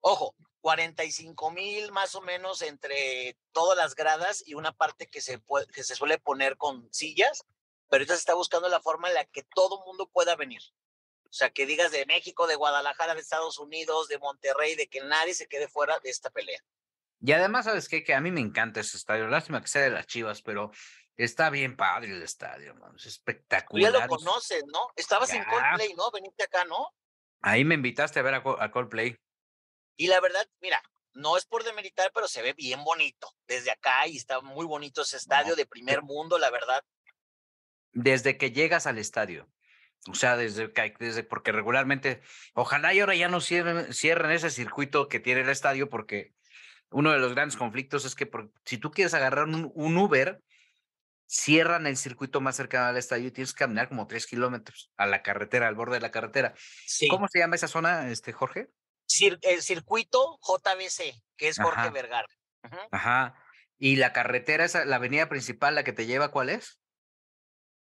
Ojo, 0.00 0.34
45 0.60 1.50
mil 1.50 1.92
más 1.92 2.14
o 2.14 2.20
menos 2.20 2.62
entre 2.62 3.38
todas 3.52 3.76
las 3.76 3.94
gradas 3.94 4.42
y 4.46 4.54
una 4.54 4.72
parte 4.72 5.06
que 5.06 5.20
se, 5.20 5.38
puede, 5.38 5.66
que 5.68 5.84
se 5.84 5.94
suele 5.94 6.18
poner 6.18 6.56
con 6.56 6.92
sillas, 6.92 7.44
pero 7.88 8.00
ahorita 8.00 8.14
se 8.14 8.20
está 8.20 8.34
buscando 8.34 8.68
la 8.68 8.80
forma 8.80 9.08
en 9.08 9.14
la 9.14 9.24
que 9.24 9.42
todo 9.54 9.84
mundo 9.84 10.08
pueda 10.08 10.36
venir. 10.36 10.62
O 11.24 11.32
sea, 11.36 11.50
que 11.50 11.66
digas 11.66 11.90
de 11.90 12.06
México, 12.06 12.46
de 12.46 12.54
Guadalajara, 12.54 13.14
de 13.14 13.20
Estados 13.20 13.58
Unidos, 13.58 14.08
de 14.08 14.18
Monterrey, 14.18 14.74
de 14.74 14.88
que 14.88 15.00
nadie 15.00 15.34
se 15.34 15.48
quede 15.48 15.68
fuera 15.68 15.98
de 16.00 16.10
esta 16.10 16.30
pelea. 16.30 16.62
Y 17.26 17.32
además, 17.32 17.64
¿sabes 17.64 17.88
qué? 17.88 18.04
Que 18.04 18.12
a 18.12 18.20
mí 18.20 18.30
me 18.30 18.42
encanta 18.42 18.80
ese 18.80 18.98
estadio. 18.98 19.26
Lástima 19.28 19.62
que 19.62 19.68
sea 19.68 19.80
de 19.80 19.88
las 19.88 20.06
Chivas, 20.06 20.42
pero 20.42 20.70
está 21.16 21.48
bien 21.48 21.74
padre 21.74 22.10
el 22.10 22.22
estadio, 22.22 22.74
man. 22.74 22.94
Es 22.96 23.02
Tú 23.02 23.08
ya 23.08 23.08
espectacular. 23.08 23.92
lo 23.92 24.06
conoces, 24.08 24.62
¿no? 24.70 24.88
Estabas 24.94 25.32
en 25.32 25.42
Ya. 25.42 25.48
Coldplay, 25.48 25.94
¿no? 25.94 26.10
Veniste 26.10 26.44
acá, 26.44 26.66
¿no? 26.66 26.90
Ahí 27.40 27.64
me 27.64 27.76
invitaste 27.76 28.20
a 28.20 28.22
ver 28.22 28.34
a, 28.34 28.42
a 28.58 28.70
Coldplay. 28.70 29.16
Y 29.96 30.08
la 30.08 30.20
verdad, 30.20 30.46
mira, 30.60 30.82
no 31.14 31.38
es 31.38 31.46
por 31.46 31.64
demeritar, 31.64 32.10
pero 32.14 32.28
se 32.28 32.42
ve 32.42 32.52
bien 32.52 32.84
bonito 32.84 33.34
desde 33.46 33.70
acá 33.70 34.06
y 34.06 34.18
está 34.18 34.42
muy 34.42 34.66
bonito 34.66 35.00
ese 35.00 35.16
estadio 35.16 35.56
de 35.56 35.64
primer 35.64 36.02
mundo, 36.02 36.38
la 36.38 36.50
verdad. 36.50 36.82
Desde 37.92 38.36
que 38.36 38.50
llegas 38.50 38.86
al 38.86 38.98
estadio. 38.98 39.48
O 40.10 40.14
sea, 40.14 40.36
desde 40.36 40.68
desde, 40.98 41.22
porque 41.22 41.52
regularmente, 41.52 42.20
ojalá 42.52 42.92
y 42.92 43.00
ahora 43.00 43.14
ya 43.14 43.28
no 43.28 43.40
cierren, 43.40 43.94
cierren 43.94 44.32
ese 44.32 44.50
circuito 44.50 45.08
que 45.08 45.20
tiene 45.20 45.40
el 45.40 45.48
estadio, 45.48 45.88
porque 45.88 46.34
uno 46.94 47.10
de 47.12 47.18
los 47.18 47.34
grandes 47.34 47.56
conflictos 47.56 48.04
es 48.04 48.14
que 48.14 48.26
por- 48.26 48.52
si 48.64 48.78
tú 48.78 48.90
quieres 48.90 49.14
agarrar 49.14 49.44
un, 49.44 49.70
un 49.74 49.96
Uber, 49.96 50.40
cierran 51.26 51.86
el 51.86 51.96
circuito 51.96 52.40
más 52.40 52.54
cercano 52.56 52.86
al 52.86 52.96
estadio 52.96 53.28
y 53.28 53.30
tienes 53.32 53.52
que 53.52 53.58
caminar 53.60 53.88
como 53.88 54.06
tres 54.06 54.26
kilómetros 54.26 54.92
a 54.96 55.06
la 55.06 55.22
carretera, 55.22 55.66
al 55.68 55.74
borde 55.74 55.94
de 55.96 56.00
la 56.00 56.10
carretera. 56.10 56.54
Sí. 56.86 57.08
¿Cómo 57.08 57.26
se 57.28 57.40
llama 57.40 57.56
esa 57.56 57.66
zona, 57.68 58.10
este 58.10 58.32
Jorge? 58.32 58.68
Cir- 59.08 59.38
el 59.42 59.62
circuito 59.62 60.38
JBC, 60.42 61.20
que 61.36 61.48
es 61.48 61.58
Jorge 61.58 61.80
Ajá. 61.80 61.90
Vergara. 61.90 62.28
Ajá. 62.90 63.34
¿Y 63.78 63.96
la 63.96 64.12
carretera, 64.12 64.64
esa, 64.64 64.84
la 64.84 64.96
avenida 64.96 65.28
principal, 65.28 65.74
la 65.74 65.82
que 65.84 65.92
te 65.92 66.06
lleva, 66.06 66.30
cuál 66.30 66.48
es? 66.50 66.78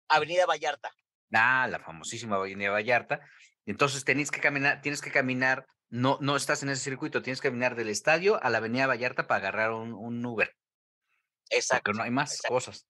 Avenida 0.09 0.45
Vallarta. 0.45 0.91
Ah, 1.33 1.67
la 1.69 1.79
famosísima 1.79 2.35
Avenida 2.37 2.71
Vallarta. 2.71 3.21
Entonces 3.65 4.03
tenés 4.05 4.31
que 4.31 4.39
caminar, 4.41 4.81
tienes 4.81 5.01
que 5.01 5.11
caminar, 5.11 5.65
no, 5.89 6.17
no 6.21 6.35
estás 6.35 6.63
en 6.63 6.69
ese 6.69 6.83
circuito, 6.83 7.21
tienes 7.21 7.41
que 7.41 7.49
caminar 7.49 7.75
del 7.75 7.89
estadio 7.89 8.41
a 8.43 8.49
la 8.49 8.57
Avenida 8.57 8.87
Vallarta 8.87 9.27
para 9.27 9.39
agarrar 9.39 9.71
un, 9.71 9.93
un 9.93 10.25
Uber, 10.25 10.55
Exacto. 11.49 11.83
porque 11.83 11.97
no 11.97 12.03
hay 12.03 12.11
más 12.11 12.33
exacto. 12.33 12.53
cosas. 12.53 12.87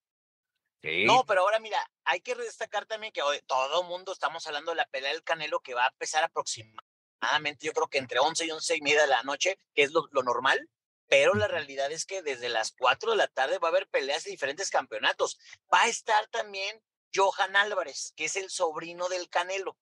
Sí. 0.81 1.05
No, 1.05 1.25
pero 1.25 1.41
ahora 1.41 1.59
mira, 1.59 1.79
hay 2.03 2.21
que 2.21 2.35
destacar 2.35 2.85
también 2.85 3.11
que 3.11 3.21
hoy 3.21 3.39
todo 3.47 3.81
el 3.81 3.87
mundo 3.87 4.11
estamos 4.11 4.45
hablando 4.45 4.71
de 4.71 4.77
la 4.77 4.85
pelea 4.85 5.11
del 5.11 5.23
Canelo 5.23 5.59
que 5.59 5.73
va 5.73 5.85
a 5.85 5.89
empezar 5.89 6.23
aproximadamente, 6.23 7.65
yo 7.65 7.73
creo 7.73 7.87
que 7.87 7.97
entre 7.97 8.19
11 8.19 8.45
y 8.45 8.51
11 8.51 8.75
y 8.77 8.81
media 8.81 9.01
de 9.01 9.07
la 9.07 9.23
noche, 9.23 9.59
que 9.73 9.83
es 9.83 9.91
lo, 9.91 10.07
lo 10.11 10.21
normal, 10.23 10.69
pero 11.07 11.33
la 11.33 11.47
realidad 11.47 11.91
es 11.91 12.05
que 12.05 12.21
desde 12.21 12.49
las 12.49 12.73
4 12.73 13.11
de 13.11 13.17
la 13.17 13.27
tarde 13.27 13.59
va 13.59 13.69
a 13.69 13.71
haber 13.71 13.87
peleas 13.87 14.23
de 14.23 14.31
diferentes 14.31 14.69
campeonatos. 14.69 15.39
Va 15.73 15.83
a 15.83 15.87
estar 15.87 16.27
también 16.27 16.81
Johan 17.13 17.55
Álvarez, 17.55 18.13
que 18.15 18.25
es 18.25 18.35
el 18.35 18.49
sobrino 18.49 19.07
del 19.07 19.29
Canelo. 19.29 19.77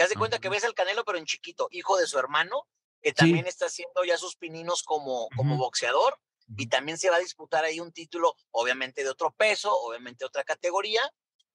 Te 0.00 0.04
das 0.04 0.10
de 0.12 0.16
cuenta 0.16 0.38
que 0.38 0.48
ves 0.48 0.64
al 0.64 0.72
Canelo, 0.72 1.04
pero 1.04 1.18
en 1.18 1.26
chiquito, 1.26 1.68
hijo 1.72 1.98
de 1.98 2.06
su 2.06 2.18
hermano, 2.18 2.66
que 3.02 3.12
también 3.12 3.46
está 3.46 3.66
haciendo 3.66 4.02
ya 4.02 4.16
sus 4.16 4.34
pininos 4.34 4.82
como, 4.82 5.28
como 5.36 5.58
boxeador 5.58 6.18
y 6.56 6.70
también 6.70 6.96
se 6.96 7.10
va 7.10 7.16
a 7.16 7.18
disputar 7.18 7.66
ahí 7.66 7.80
un 7.80 7.92
título, 7.92 8.34
obviamente 8.50 9.02
de 9.02 9.10
otro 9.10 9.30
peso, 9.30 9.70
obviamente 9.70 10.20
de 10.20 10.28
otra 10.28 10.42
categoría, 10.42 11.02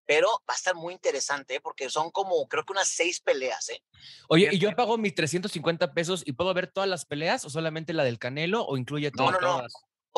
pero 0.05 0.29
va 0.47 0.53
a 0.53 0.57
estar 0.57 0.75
muy 0.75 0.93
interesante 0.93 1.55
¿eh? 1.55 1.59
porque 1.59 1.89
son 1.89 2.11
como, 2.11 2.47
creo 2.47 2.63
que 2.63 2.73
unas 2.73 2.87
seis 2.87 3.19
peleas, 3.19 3.67
¿eh? 3.69 3.83
Oye, 4.29 4.49
¿y 4.51 4.59
yo 4.59 4.75
pago 4.75 4.99
mis 4.99 5.15
350 5.15 5.95
pesos 5.95 6.21
y 6.23 6.33
puedo 6.33 6.53
ver 6.53 6.71
todas 6.71 6.87
las 6.87 7.03
peleas 7.05 7.45
o 7.45 7.49
solamente 7.49 7.93
la 7.93 8.03
del 8.03 8.19
Canelo 8.19 8.63
o 8.63 8.77
incluye 8.77 9.09
No, 9.15 9.31
todo? 9.31 9.41
no, 9.41 9.61
no. 9.63 9.67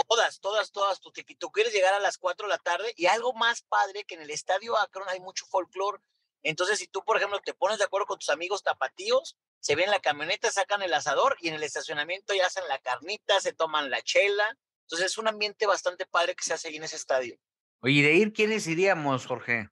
Todas, 0.06 0.42
todas, 0.42 0.72
todas. 0.74 1.00
Tú, 1.00 1.14
tú 1.40 1.52
quieres 1.54 1.74
llegar 1.74 1.94
a 1.94 2.00
las 2.00 2.18
4 2.18 2.46
de 2.46 2.54
la 2.54 2.60
tarde 2.60 2.94
y 2.98 3.06
algo 3.06 3.32
más 3.34 3.62
padre 3.62 4.04
que 4.04 4.16
en 4.16 4.22
el 4.22 4.32
estadio 4.32 4.78
Akron 4.78 5.08
hay 5.08 5.22
mucho 5.22 5.46
folclore. 5.46 6.00
Entonces, 6.50 6.80
si 6.80 6.88
tú, 6.88 7.04
por 7.04 7.18
ejemplo, 7.18 7.42
te 7.44 7.54
pones 7.54 7.78
de 7.78 7.84
acuerdo 7.84 8.06
con 8.06 8.20
tus 8.20 8.30
amigos 8.30 8.64
tapatíos, 8.64 9.36
se 9.60 9.76
ven 9.76 9.86
en 9.86 9.92
la 9.92 10.00
camioneta, 10.00 10.50
sacan 10.50 10.82
el 10.82 10.94
asador 10.94 11.36
y 11.42 11.50
en 11.50 11.56
el 11.56 11.64
estacionamiento 11.64 12.34
ya 12.34 12.46
hacen 12.46 12.66
la 12.70 12.80
carnita, 12.80 13.42
se 13.42 13.52
toman 13.52 13.90
la 13.90 14.02
chela. 14.02 14.58
Entonces, 14.84 15.08
es 15.08 15.18
un 15.18 15.28
ambiente 15.28 15.66
bastante 15.66 16.06
padre 16.06 16.36
que 16.36 16.46
se 16.46 16.54
hace 16.54 16.70
ahí 16.70 16.78
en 16.78 16.86
ese 16.86 16.96
estadio. 16.96 17.38
Oye, 17.82 17.96
¿y 17.96 18.02
de 18.02 18.14
ir 18.14 18.32
quiénes 18.32 18.66
iríamos, 18.66 19.26
Jorge? 19.26 19.70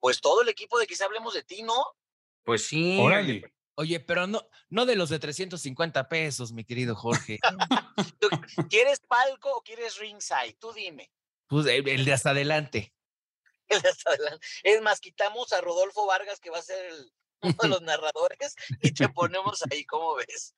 Pues 0.00 0.20
todo 0.20 0.42
el 0.42 0.50
equipo 0.50 0.78
de 0.78 0.86
quizá 0.86 1.06
hablemos 1.06 1.32
de 1.32 1.42
ti, 1.42 1.62
¿no? 1.62 1.82
Pues 2.42 2.66
sí. 2.66 2.98
Órale. 3.00 3.50
Oye, 3.76 4.00
pero 4.00 4.26
no, 4.26 4.46
no 4.68 4.84
de 4.84 4.96
los 4.96 5.08
de 5.08 5.18
350 5.18 6.10
pesos, 6.10 6.52
mi 6.52 6.64
querido 6.64 6.94
Jorge. 6.94 7.38
¿Tú 8.20 8.28
¿Quieres 8.68 9.00
palco 9.00 9.50
o 9.56 9.62
quieres 9.62 9.96
ringside? 9.96 10.58
Tú 10.58 10.74
dime. 10.74 11.10
Pues 11.46 11.64
el, 11.64 11.88
el 11.88 12.04
de 12.04 12.12
hasta 12.12 12.30
adelante. 12.30 12.78
El 12.78 12.82
de 12.84 12.84
hasta 12.84 12.92
adelante. 12.92 12.94
Es 14.62 14.80
más, 14.82 15.00
quitamos 15.00 15.52
a 15.52 15.60
Rodolfo 15.60 16.06
Vargas, 16.06 16.40
que 16.40 16.50
va 16.50 16.58
a 16.58 16.62
ser 16.62 16.84
el, 16.86 17.12
uno 17.42 17.56
de 17.60 17.68
los 17.68 17.82
narradores, 17.82 18.54
y 18.82 18.92
te 18.92 19.08
ponemos 19.08 19.62
ahí, 19.70 19.84
¿cómo 19.84 20.14
ves? 20.16 20.54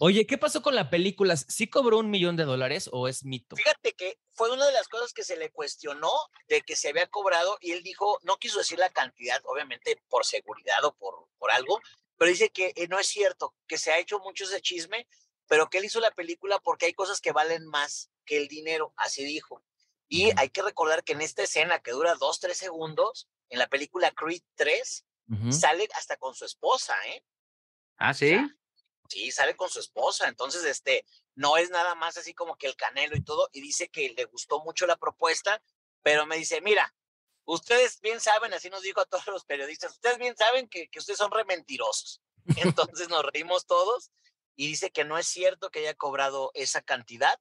Oye, 0.00 0.26
¿qué 0.26 0.38
pasó 0.38 0.62
con 0.62 0.74
la 0.74 0.90
película? 0.90 1.36
¿Sí 1.36 1.68
cobró 1.68 1.98
un 1.98 2.10
millón 2.10 2.36
de 2.36 2.44
dólares 2.44 2.88
o 2.92 3.08
es 3.08 3.24
mito? 3.24 3.56
Fíjate 3.56 3.94
que 3.94 4.20
fue 4.30 4.52
una 4.52 4.66
de 4.66 4.72
las 4.72 4.88
cosas 4.88 5.12
que 5.12 5.24
se 5.24 5.36
le 5.36 5.50
cuestionó 5.50 6.10
de 6.46 6.60
que 6.60 6.76
se 6.76 6.90
había 6.90 7.08
cobrado 7.08 7.58
y 7.60 7.72
él 7.72 7.82
dijo, 7.82 8.20
no 8.22 8.36
quiso 8.36 8.58
decir 8.58 8.78
la 8.78 8.90
cantidad, 8.90 9.40
obviamente 9.44 10.00
por 10.08 10.24
seguridad 10.24 10.84
o 10.84 10.94
por, 10.94 11.28
por 11.38 11.50
algo, 11.50 11.80
pero 12.16 12.30
dice 12.30 12.50
que 12.50 12.72
eh, 12.76 12.88
no 12.88 12.98
es 12.98 13.08
cierto, 13.08 13.54
que 13.66 13.78
se 13.78 13.90
ha 13.90 13.98
hecho 13.98 14.18
mucho 14.20 14.44
ese 14.44 14.60
chisme, 14.60 15.08
pero 15.48 15.68
que 15.68 15.78
él 15.78 15.86
hizo 15.86 16.00
la 16.00 16.10
película 16.12 16.60
porque 16.60 16.86
hay 16.86 16.92
cosas 16.92 17.20
que 17.20 17.32
valen 17.32 17.66
más 17.66 18.10
que 18.24 18.36
el 18.36 18.48
dinero, 18.48 18.92
así 18.96 19.24
dijo. 19.24 19.62
Y 20.08 20.30
hay 20.38 20.50
que 20.50 20.62
recordar 20.62 21.04
que 21.04 21.12
en 21.12 21.20
esta 21.20 21.42
escena 21.42 21.80
que 21.80 21.90
dura 21.92 22.14
dos, 22.14 22.40
tres 22.40 22.58
segundos, 22.58 23.28
en 23.50 23.58
la 23.58 23.68
película 23.68 24.10
Creed 24.12 24.42
3, 24.54 25.04
Ujú. 25.30 25.52
sale 25.52 25.88
hasta 25.94 26.16
con 26.16 26.34
su 26.34 26.44
esposa, 26.44 26.94
¿eh? 27.06 27.24
Ah, 27.98 28.14
sí. 28.14 28.38
Sí, 29.08 29.30
sale 29.30 29.56
con 29.56 29.68
su 29.68 29.80
esposa. 29.80 30.28
Entonces, 30.28 30.64
este, 30.64 31.04
no 31.34 31.56
es 31.56 31.70
nada 31.70 31.94
más 31.94 32.16
así 32.16 32.34
como 32.34 32.56
que 32.56 32.66
el 32.66 32.76
canelo 32.76 33.16
y 33.16 33.22
todo. 33.22 33.48
Y 33.52 33.60
dice 33.60 33.90
que 33.90 34.10
le 34.10 34.24
gustó 34.26 34.60
mucho 34.60 34.86
la 34.86 34.96
propuesta, 34.96 35.62
pero 36.02 36.26
me 36.26 36.36
dice, 36.36 36.60
mira, 36.60 36.94
ustedes 37.44 38.00
bien 38.00 38.20
saben, 38.20 38.52
así 38.54 38.70
nos 38.70 38.82
dijo 38.82 39.00
a 39.00 39.06
todos 39.06 39.26
los 39.26 39.44
periodistas, 39.44 39.92
ustedes 39.92 40.18
bien 40.18 40.36
saben 40.36 40.68
que, 40.68 40.88
que 40.88 40.98
ustedes 40.98 41.18
son 41.18 41.30
re 41.30 41.44
mentirosos. 41.44 42.22
Entonces 42.56 43.08
nos 43.08 43.24
reímos 43.24 43.66
todos 43.66 44.10
y 44.56 44.68
dice 44.68 44.90
que 44.90 45.04
no 45.04 45.18
es 45.18 45.26
cierto 45.26 45.70
que 45.70 45.80
haya 45.80 45.94
cobrado 45.94 46.50
esa 46.54 46.82
cantidad 46.82 47.38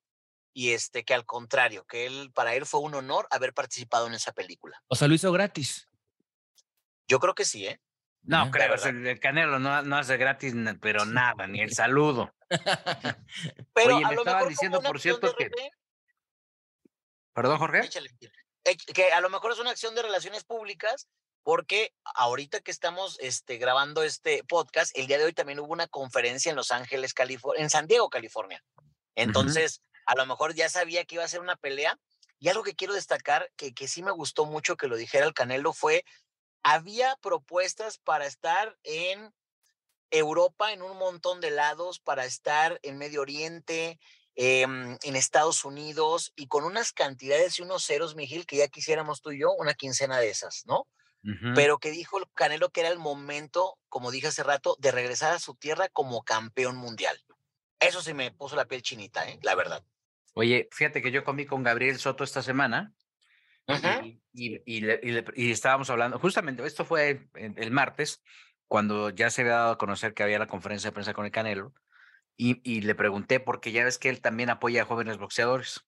y 0.58 0.74
este, 0.74 1.06
que 1.06 1.14
al 1.14 1.24
contrario, 1.24 1.86
que 1.86 2.08
él, 2.08 2.32
para 2.34 2.56
él 2.56 2.66
fue 2.66 2.80
un 2.80 2.96
honor 2.96 3.28
haber 3.30 3.54
participado 3.54 4.08
en 4.08 4.16
esa 4.16 4.32
película. 4.32 4.82
O 4.88 4.96
sea, 4.96 5.08
lo 5.08 5.14
hizo 5.14 5.32
gratis. 5.32 5.88
Yo 7.08 7.20
creo 7.20 7.36
que 7.36 7.46
sí, 7.46 7.68
¿eh? 7.68 7.80
No, 8.24 8.50
creo, 8.50 8.74
el 8.74 9.20
Canelo 9.20 9.60
no, 9.60 9.84
no 9.84 9.98
hace 9.98 10.18
gratis, 10.18 10.56
pero 10.82 11.06
nada, 11.06 11.46
ni 11.46 11.62
el 11.62 11.76
saludo. 11.76 12.34
Pero 13.74 13.98
Oye, 13.98 14.06
a 14.06 14.10
me 14.10 14.16
lo 14.16 14.22
estaban 14.22 14.26
mejor 14.26 14.38
como 14.40 14.50
diciendo, 14.50 14.82
por 14.82 15.00
cierto, 15.00 15.36
que- 15.36 15.52
Perdón, 17.34 17.60
Jorge. 17.60 17.86
Échale, 17.86 18.10
Ech- 18.64 18.94
que 18.96 19.12
a 19.12 19.22
lo 19.22 19.30
mejor 19.30 19.52
es 19.52 19.60
una 19.60 19.70
acción 19.70 19.94
de 19.94 20.02
relaciones 20.02 20.44
públicas, 20.44 21.08
porque 21.44 21.94
ahorita 22.16 22.62
que 22.62 22.72
estamos 22.72 23.20
este, 23.20 23.58
grabando 23.58 24.02
este 24.02 24.44
podcast, 24.44 24.98
el 24.98 25.06
día 25.06 25.20
de 25.20 25.26
hoy 25.26 25.34
también 25.34 25.60
hubo 25.60 25.72
una 25.72 25.86
conferencia 25.86 26.50
en 26.50 26.56
Los 26.56 26.72
Ángeles, 26.72 27.14
California, 27.14 27.62
en 27.62 27.70
San 27.70 27.86
Diego, 27.86 28.10
California. 28.10 28.64
Entonces, 29.14 29.82
a 30.08 30.16
lo 30.16 30.26
mejor 30.26 30.56
ya 30.56 30.70
sabía 30.70 31.06
que 31.06 31.16
iba 31.16 31.24
a 31.24 31.30
ser 31.30 31.42
una 31.42 31.56
pelea. 31.56 32.00
Y 32.40 32.50
algo 32.50 32.64
que 32.64 32.76
quiero 32.76 32.94
destacar, 32.94 33.52
que, 33.56 33.74
que 33.74 33.88
sí 33.88 34.02
me 34.04 34.12
gustó 34.12 34.46
mucho 34.46 34.78
que 34.78 34.88
lo 34.88 34.96
dijera 34.96 35.26
el 35.26 35.34
Canelo, 35.34 35.74
fue, 35.74 36.04
había 36.64 37.16
propuestas 37.18 37.98
para 37.98 38.26
estar 38.26 38.78
en 38.84 39.34
Europa, 40.12 40.72
en 40.72 40.82
un 40.82 40.98
montón 40.98 41.42
de 41.42 41.52
lados, 41.52 42.00
para 42.00 42.26
estar 42.26 42.80
en 42.84 42.98
Medio 42.98 43.22
Oriente, 43.22 44.00
em, 44.36 44.98
en 45.02 45.16
Estados 45.16 45.66
Unidos 45.66 46.32
y 46.36 46.48
con 46.48 46.64
unas 46.64 46.94
cantidades 46.94 47.60
y 47.60 47.64
unos 47.64 47.86
ceros, 47.86 48.16
Miguel, 48.16 48.46
que 48.46 48.58
ya 48.58 48.68
quisiéramos 48.68 49.22
tú 49.22 49.32
y 49.32 49.42
yo 49.42 49.52
una 49.52 49.74
quincena 49.74 50.20
de 50.20 50.30
esas, 50.30 50.64
¿no? 50.66 50.88
Pero 51.56 51.78
que 51.78 51.92
dijo 51.92 52.20
el 52.20 52.26
Canelo 52.34 52.70
que 52.70 52.80
era 52.80 52.90
el 52.90 53.00
momento, 53.00 53.78
como 53.90 54.12
dije 54.12 54.28
hace 54.28 54.44
rato, 54.44 54.78
de 54.80 54.94
regresar 54.94 55.34
a 55.34 55.40
su 55.40 55.56
tierra 55.56 55.90
como 55.90 56.24
campeón 56.24 56.78
mundial. 56.78 57.22
Eso 57.82 58.02
sí 58.02 58.14
me 58.14 58.32
puso 58.32 58.56
la 58.56 58.66
piel 58.66 58.82
chinita, 58.82 59.28
¿eh? 59.28 59.38
la 59.42 59.54
verdad. 59.54 59.84
Oye, 60.38 60.70
fíjate 60.72 61.02
que 61.02 61.12
yo 61.12 61.24
comí 61.24 61.48
con 61.48 61.64
Gabriel 61.64 61.98
Soto 61.98 62.24
esta 62.24 62.44
semana 62.44 62.94
y, 64.04 64.22
y- 64.34 64.62
y 64.66 64.82
le- 64.82 65.00
y 65.02 65.12
le- 65.12 65.26
y 65.36 65.50
estábamos 65.50 65.90
hablando, 65.90 66.20
justamente, 66.20 66.64
esto 66.64 66.86
fue 66.86 67.28
el, 67.34 67.72
martes, 67.72 68.22
cuando 68.68 69.10
ya 69.10 69.32
se 69.32 69.42
había 69.42 69.54
dado 69.54 69.72
a 69.72 69.78
conocer 69.80 70.14
que 70.14 70.22
había 70.22 70.38
la 70.38 70.46
conferencia 70.46 70.92
de 70.92 70.94
prensa 70.94 71.16
con 71.16 71.26
el 71.26 71.32
Canelo, 71.32 71.74
y, 72.36 72.82
le 72.82 72.94
pregunté, 72.94 73.40
porque 73.40 73.72
ya 73.72 73.84
ves 73.84 73.98
que 73.98 74.10
él 74.10 74.22
también 74.22 74.52
apoya 74.52 74.84
a 74.84 74.86
jóvenes 74.86 75.18
boxeadores, 75.18 75.88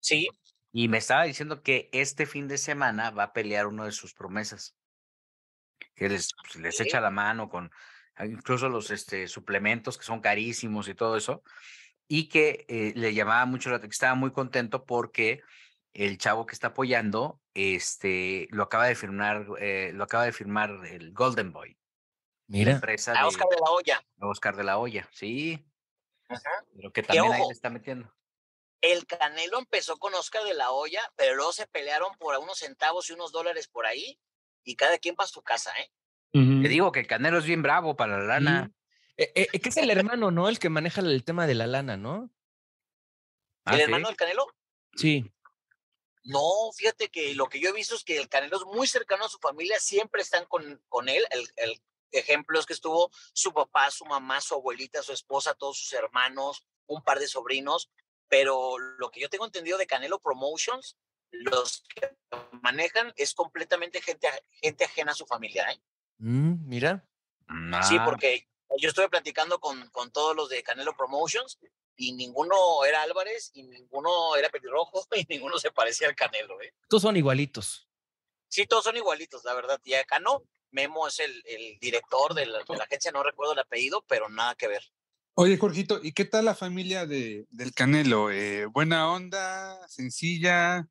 Sí, 0.00 0.28
y 0.72 0.88
me 0.88 0.98
estaba 0.98 1.24
diciendo 1.24 1.62
que 1.62 1.88
este 1.92 2.26
fin 2.26 2.48
de 2.48 2.58
semana 2.58 3.10
va 3.10 3.22
a 3.22 3.32
pelear 3.32 3.66
uno 3.66 3.86
de 3.86 3.92
sus 3.92 4.12
promesas, 4.12 4.76
que 5.94 6.10
les, 6.10 6.34
pues, 6.34 6.56
les 6.56 6.78
echa 6.80 7.00
la 7.00 7.10
mano 7.10 7.48
con 7.48 7.70
ah, 8.16 8.26
incluso 8.26 8.68
los 8.68 8.90
este, 8.90 9.26
suplementos 9.26 9.96
que 9.96 10.04
son 10.04 10.20
carísimos 10.20 10.86
y 10.88 10.94
todo 10.94 11.16
eso, 11.16 11.42
y 12.08 12.28
que 12.28 12.64
eh, 12.68 12.92
le 12.94 13.14
llamaba 13.14 13.44
mucho 13.46 13.70
la 13.70 13.76
atención, 13.76 13.92
estaba 13.92 14.14
muy 14.14 14.32
contento 14.32 14.84
porque 14.84 15.42
el 15.92 16.18
chavo 16.18 16.46
que 16.46 16.54
está 16.54 16.68
apoyando, 16.68 17.40
este, 17.54 18.48
lo 18.50 18.64
acaba 18.64 18.86
de 18.86 18.94
firmar, 18.94 19.46
eh, 19.58 19.92
lo 19.94 20.04
acaba 20.04 20.24
de 20.24 20.32
firmar 20.32 20.70
el 20.86 21.12
Golden 21.12 21.52
Boy, 21.52 21.78
la 22.48 22.58
Mira. 22.58 22.72
empresa 22.72 23.12
a 23.12 23.22
de 23.22 23.28
Oscar 23.28 23.48
de 23.48 23.56
la 23.56 23.70
Hoya. 23.70 24.06
Oscar 24.20 24.56
de 24.56 24.64
la 24.64 24.78
Hoya, 24.78 25.08
sí, 25.12 25.66
Ujú. 26.28 26.40
pero 26.74 26.92
que 26.92 27.02
también 27.02 27.32
ahí 27.32 27.42
le 27.46 27.52
está 27.52 27.70
metiendo. 27.70 28.14
El 28.82 29.06
Canelo 29.06 29.58
empezó 29.58 29.96
con 29.96 30.14
Oscar 30.14 30.44
de 30.44 30.54
la 30.54 30.70
Hoya, 30.70 31.00
pero 31.16 31.34
luego 31.34 31.52
se 31.52 31.66
pelearon 31.66 32.14
por 32.18 32.38
unos 32.38 32.58
centavos 32.58 33.08
y 33.08 33.14
unos 33.14 33.32
dólares 33.32 33.68
por 33.68 33.86
ahí, 33.86 34.20
y 34.64 34.76
cada 34.76 34.98
quien 34.98 35.16
para 35.16 35.28
su 35.28 35.42
casa, 35.42 35.72
¿eh? 35.80 35.90
Te 36.32 36.68
digo 36.68 36.92
que 36.92 37.00
el 37.00 37.06
Canelo 37.06 37.38
es 37.38 37.46
bien 37.46 37.62
bravo 37.62 37.96
para 37.96 38.18
la 38.18 38.24
lana. 38.24 38.70
Eh, 39.18 39.32
eh, 39.34 39.60
que 39.60 39.68
es 39.68 39.76
el 39.76 39.90
hermano, 39.90 40.30
¿no? 40.30 40.48
El 40.48 40.58
que 40.58 40.68
maneja 40.68 41.00
el 41.00 41.24
tema 41.24 41.46
de 41.46 41.54
la 41.54 41.66
lana, 41.66 41.96
¿no? 41.96 42.30
Ah, 43.64 43.72
¿El 43.72 43.76
¿sí? 43.78 43.82
hermano 43.84 44.08
del 44.08 44.16
Canelo? 44.16 44.46
Sí. 44.94 45.32
No, 46.24 46.40
fíjate 46.76 47.08
que 47.08 47.34
lo 47.34 47.48
que 47.48 47.60
yo 47.60 47.70
he 47.70 47.72
visto 47.72 47.94
es 47.94 48.04
que 48.04 48.18
el 48.18 48.28
Canelo 48.28 48.56
es 48.56 48.64
muy 48.64 48.86
cercano 48.86 49.24
a 49.24 49.28
su 49.28 49.38
familia, 49.38 49.78
siempre 49.80 50.22
están 50.22 50.44
con, 50.46 50.82
con 50.88 51.08
él. 51.08 51.24
El, 51.30 51.48
el 51.56 51.80
ejemplo 52.10 52.58
es 52.58 52.66
que 52.66 52.72
estuvo 52.72 53.10
su 53.32 53.52
papá, 53.52 53.90
su 53.90 54.04
mamá, 54.04 54.40
su 54.40 54.54
abuelita, 54.54 55.02
su 55.02 55.12
esposa, 55.12 55.54
todos 55.54 55.78
sus 55.78 55.92
hermanos, 55.92 56.66
un 56.86 57.02
par 57.02 57.18
de 57.18 57.28
sobrinos, 57.28 57.90
pero 58.28 58.78
lo 58.78 59.10
que 59.10 59.20
yo 59.20 59.30
tengo 59.30 59.44
entendido 59.46 59.78
de 59.78 59.86
Canelo 59.86 60.20
Promotions, 60.20 60.96
los 61.30 61.84
que 61.94 62.16
manejan 62.62 63.12
es 63.16 63.34
completamente 63.34 64.00
gente, 64.00 64.28
gente 64.50 64.84
ajena 64.84 65.12
a 65.12 65.16
su 65.16 65.26
familia, 65.26 65.70
¿eh? 65.70 65.80
Mm, 66.18 66.66
mira. 66.66 67.08
Sí, 67.82 67.96
Ah, 67.98 68.04
porque 68.04 68.48
Yo 68.78 68.88
estuve 68.88 69.08
platicando 69.08 69.58
con, 69.60 69.88
con 69.90 70.10
todos 70.10 70.34
los 70.36 70.48
de 70.48 70.62
Canelo 70.62 70.94
Promotions 70.96 71.58
y 71.96 72.12
ninguno 72.12 72.84
era 72.84 73.02
Álvarez 73.02 73.50
y 73.54 73.62
ninguno 73.62 74.36
era 74.36 74.48
pelirrojo 74.50 75.06
y 75.16 75.24
ninguno 75.28 75.58
se 75.58 75.70
parecía 75.70 76.08
al 76.08 76.14
Canelo. 76.16 76.60
¿eh? 76.62 76.74
Todos 76.88 77.02
son 77.02 77.16
igualitos. 77.16 77.88
Sí, 78.48 78.66
todos 78.66 78.84
son 78.84 78.96
igualitos, 78.96 79.44
la 79.44 79.54
verdad. 79.54 79.80
Y 79.84 79.94
acá 79.94 80.18
no. 80.18 80.42
Memo 80.70 81.06
es 81.08 81.20
el, 81.20 81.42
el 81.46 81.78
director 81.78 82.34
de 82.34 82.44
la, 82.46 82.58
de 82.58 82.76
la 82.76 82.84
agencia, 82.84 83.10
no 83.12 83.22
recuerdo 83.22 83.52
el 83.54 83.58
apellido, 83.60 84.04
pero 84.08 84.28
nada 84.28 84.54
que 84.56 84.66
ver. 84.68 84.82
Oye, 85.34 85.56
Jorgito, 85.58 86.00
¿y 86.02 86.12
qué 86.12 86.24
tal 86.24 86.44
la 86.44 86.54
familia 86.54 87.06
de, 87.06 87.46
del 87.50 87.72
Canelo? 87.72 88.30
Eh, 88.30 88.66
¿Buena 88.66 89.10
onda? 89.12 89.86
¿Sencilla? 89.88 90.86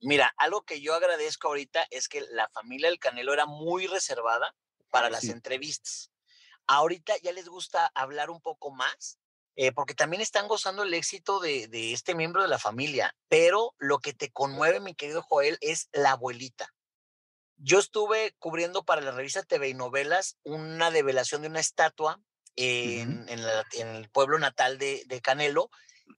Mira, 0.00 0.32
algo 0.36 0.62
que 0.62 0.80
yo 0.80 0.94
agradezco 0.94 1.48
ahorita 1.48 1.86
es 1.90 2.08
que 2.08 2.20
la 2.30 2.48
familia 2.50 2.88
del 2.88 2.98
Canelo 2.98 3.32
era 3.32 3.46
muy 3.46 3.86
reservada 3.86 4.54
para 4.90 5.08
las 5.10 5.22
Sí. 5.22 5.30
entrevistas. 5.30 6.09
Ahorita 6.66 7.14
ya 7.22 7.32
les 7.32 7.48
gusta 7.48 7.90
hablar 7.94 8.30
un 8.30 8.40
poco 8.40 8.70
más, 8.70 9.18
eh, 9.56 9.72
porque 9.72 9.94
también 9.94 10.20
están 10.22 10.48
gozando 10.48 10.82
el 10.84 10.94
éxito 10.94 11.40
de, 11.40 11.68
de 11.68 11.92
este 11.92 12.14
miembro 12.14 12.42
de 12.42 12.48
la 12.48 12.58
familia. 12.58 13.14
Pero 13.28 13.74
lo 13.78 13.98
que 13.98 14.12
te 14.14 14.30
conmueve, 14.30 14.80
mi 14.80 14.94
querido 14.94 15.22
Joel, 15.22 15.58
es 15.60 15.88
la 15.92 16.12
abuelita. 16.12 16.72
Yo 17.56 17.78
estuve 17.78 18.34
cubriendo 18.38 18.84
para 18.84 19.02
la 19.02 19.10
revista 19.10 19.42
TV 19.42 19.68
y 19.68 19.74
Novelas 19.74 20.38
una 20.44 20.90
develación 20.90 21.42
de 21.42 21.48
una 21.48 21.60
estatua 21.60 22.20
en, 22.56 23.28
en 23.28 23.42
la- 23.44 23.66
en 23.72 23.88
el 23.88 24.08
pueblo 24.10 24.38
natal 24.38 24.78
de, 24.78 25.02
de 25.06 25.20
Canelo 25.20 25.70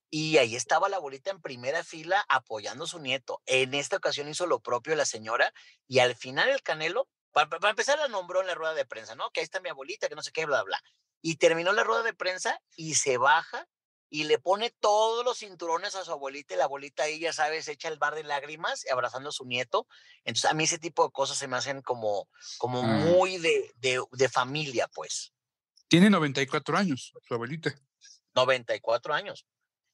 y 0.08 0.38
ahí 0.38 0.54
estaba 0.54 0.88
la 0.88 0.96
abuelita 0.98 1.30
en 1.30 1.40
primera 1.42 1.82
fila 1.84 2.24
apoyando 2.28 2.84
a 2.84 2.86
su 2.86 2.98
nieto. 3.00 3.42
En 3.46 3.74
esta 3.74 3.96
ocasión 3.96 4.28
hizo 4.28 4.46
lo 4.46 4.60
propio 4.60 4.94
la 4.94 5.04
señora 5.06 5.52
y 5.88 5.98
al 5.98 6.14
final 6.14 6.48
el 6.50 6.62
Canelo, 6.62 7.08
para, 7.32 7.48
para 7.48 7.70
empezar 7.70 7.98
la 7.98 8.08
nombró 8.08 8.40
en 8.40 8.46
la 8.46 8.54
rueda 8.54 8.74
de 8.74 8.84
prensa, 8.86 9.14
¿no? 9.14 9.30
Que 9.30 9.40
ahí 9.40 9.44
está 9.44 9.60
mi 9.60 9.68
abuelita, 9.68 10.08
que 10.08 10.14
no 10.14 10.22
sé 10.22 10.32
qué, 10.32 10.46
bla, 10.46 10.62
bla. 10.62 10.80
Y 11.20 11.36
terminó 11.36 11.72
la 11.72 11.84
rueda 11.84 12.02
de 12.02 12.14
prensa 12.14 12.60
y 12.76 12.94
se 12.94 13.16
baja 13.18 13.66
y 14.10 14.24
le 14.24 14.38
pone 14.38 14.70
todos 14.78 15.24
los 15.24 15.38
cinturones 15.38 15.94
a 15.94 16.04
su 16.04 16.12
abuelita 16.12 16.52
y 16.52 16.58
la 16.58 16.64
abuelita 16.64 17.04
ahí, 17.04 17.18
ya 17.20 17.32
sabes, 17.32 17.66
echa 17.68 17.88
el 17.88 17.98
bar 17.98 18.14
de 18.14 18.24
lágrimas 18.24 18.84
abrazando 18.92 19.30
a 19.30 19.32
su 19.32 19.46
nieto. 19.46 19.86
Entonces 20.24 20.50
a 20.50 20.54
mí 20.54 20.64
ese 20.64 20.78
tipo 20.78 21.04
de 21.04 21.12
cosas 21.12 21.38
se 21.38 21.48
me 21.48 21.56
hacen 21.56 21.80
como, 21.80 22.28
como 22.58 22.82
Ah. 22.82 22.86
muy 22.86 23.38
de, 23.38 23.72
de, 23.76 24.04
de 24.10 24.28
familia, 24.28 24.86
pues. 24.88 25.32
Tiene 25.88 26.10
94 26.10 26.76
años, 26.76 27.12
su 27.26 27.34
abuelita. 27.34 27.74
94 28.34 29.14
años. 29.14 29.46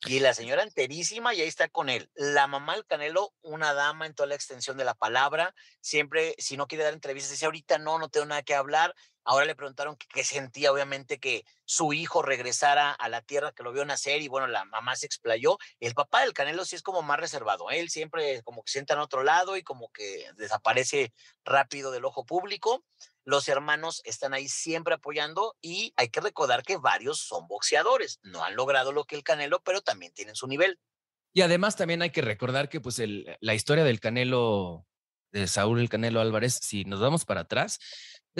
Y 0.06 0.20
la 0.20 0.32
señora 0.32 0.62
enterísima 0.62 1.34
y 1.34 1.40
ahí 1.40 1.48
está 1.48 1.68
con 1.68 1.88
él. 1.88 2.08
La 2.14 2.46
mamá 2.46 2.74
del 2.74 2.86
Canelo, 2.86 3.34
una 3.42 3.74
dama 3.74 4.06
en 4.06 4.14
toda 4.14 4.28
la 4.28 4.36
extensión 4.36 4.76
de 4.76 4.84
la 4.84 4.94
palabra. 4.94 5.54
Siempre, 5.80 6.34
si 6.38 6.56
no 6.56 6.68
quiere 6.68 6.84
dar 6.84 6.94
entrevistas, 6.94 7.32
dice 7.32 7.46
ahorita 7.46 7.78
no, 7.78 7.98
no 7.98 8.08
tengo 8.08 8.26
nada 8.26 8.42
que 8.42 8.54
hablar. 8.54 8.94
Ahora 9.30 9.44
le 9.44 9.54
preguntaron 9.54 9.94
qué 9.96 10.24
sentía, 10.24 10.72
obviamente, 10.72 11.20
que 11.20 11.44
su 11.66 11.92
hijo 11.92 12.22
regresara 12.22 12.92
a 12.92 13.10
la 13.10 13.20
tierra 13.20 13.52
que 13.52 13.62
lo 13.62 13.74
vio 13.74 13.84
nacer 13.84 14.22
y 14.22 14.28
bueno, 14.28 14.46
la 14.46 14.64
mamá 14.64 14.96
se 14.96 15.04
explayó. 15.04 15.58
El 15.80 15.92
papá 15.92 16.22
del 16.22 16.32
Canelo 16.32 16.64
sí 16.64 16.76
es 16.76 16.82
como 16.82 17.02
más 17.02 17.20
reservado. 17.20 17.68
Él 17.68 17.90
siempre 17.90 18.42
como 18.42 18.62
que 18.62 18.72
sienta 18.72 18.94
en 18.94 19.00
otro 19.00 19.22
lado 19.24 19.58
y 19.58 19.62
como 19.62 19.90
que 19.92 20.24
desaparece 20.36 21.12
rápido 21.44 21.90
del 21.90 22.06
ojo 22.06 22.24
público. 22.24 22.86
Los 23.22 23.48
hermanos 23.48 24.00
están 24.06 24.32
ahí 24.32 24.48
siempre 24.48 24.94
apoyando 24.94 25.58
y 25.60 25.92
hay 25.96 26.08
que 26.08 26.22
recordar 26.22 26.62
que 26.62 26.78
varios 26.78 27.18
son 27.20 27.46
boxeadores. 27.48 28.20
No 28.22 28.42
han 28.44 28.56
logrado 28.56 28.92
lo 28.92 29.04
que 29.04 29.14
el 29.14 29.24
Canelo, 29.24 29.60
pero 29.62 29.82
también 29.82 30.14
tienen 30.14 30.36
su 30.36 30.46
nivel. 30.46 30.80
Y 31.34 31.42
además 31.42 31.76
también 31.76 32.00
hay 32.00 32.12
que 32.12 32.22
recordar 32.22 32.70
que 32.70 32.80
pues 32.80 32.98
el- 32.98 33.36
la 33.40 33.52
historia 33.52 33.84
del 33.84 34.00
Canelo, 34.00 34.86
de 35.32 35.46
Saúl 35.46 35.80
el 35.80 35.90
Canelo 35.90 36.22
Álvarez, 36.22 36.58
si 36.62 36.86
nos 36.86 37.00
vamos 37.00 37.26
para 37.26 37.42
atrás, 37.42 37.78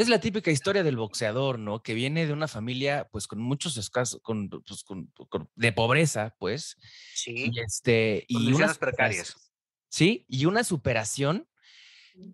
es 0.02 0.08
la 0.08 0.20
típica 0.20 0.50
historia 0.50 0.82
del 0.82 0.96
boxeador, 0.96 1.58
¿no? 1.58 1.82
Que 1.82 1.94
viene 1.94 2.26
de 2.26 2.32
una 2.32 2.48
familia 2.48 3.08
pues 3.10 3.26
con 3.26 3.40
muchos 3.40 3.76
escasos, 3.76 4.20
con, 4.22 4.48
pues, 4.48 4.84
con- 4.84 5.06
con- 5.28 5.50
de 5.54 5.72
pobreza, 5.72 6.34
pues. 6.38 6.76
Sí. 7.14 7.50
Y 7.52 7.60
este, 7.60 8.24
y 8.28 8.36
una 8.36 8.44
Condiciones 8.44 8.74
superación- 8.76 8.78
precarias. 8.78 9.52
Sí, 9.88 10.24
y 10.28 10.44
una 10.46 10.64
superación 10.64 11.48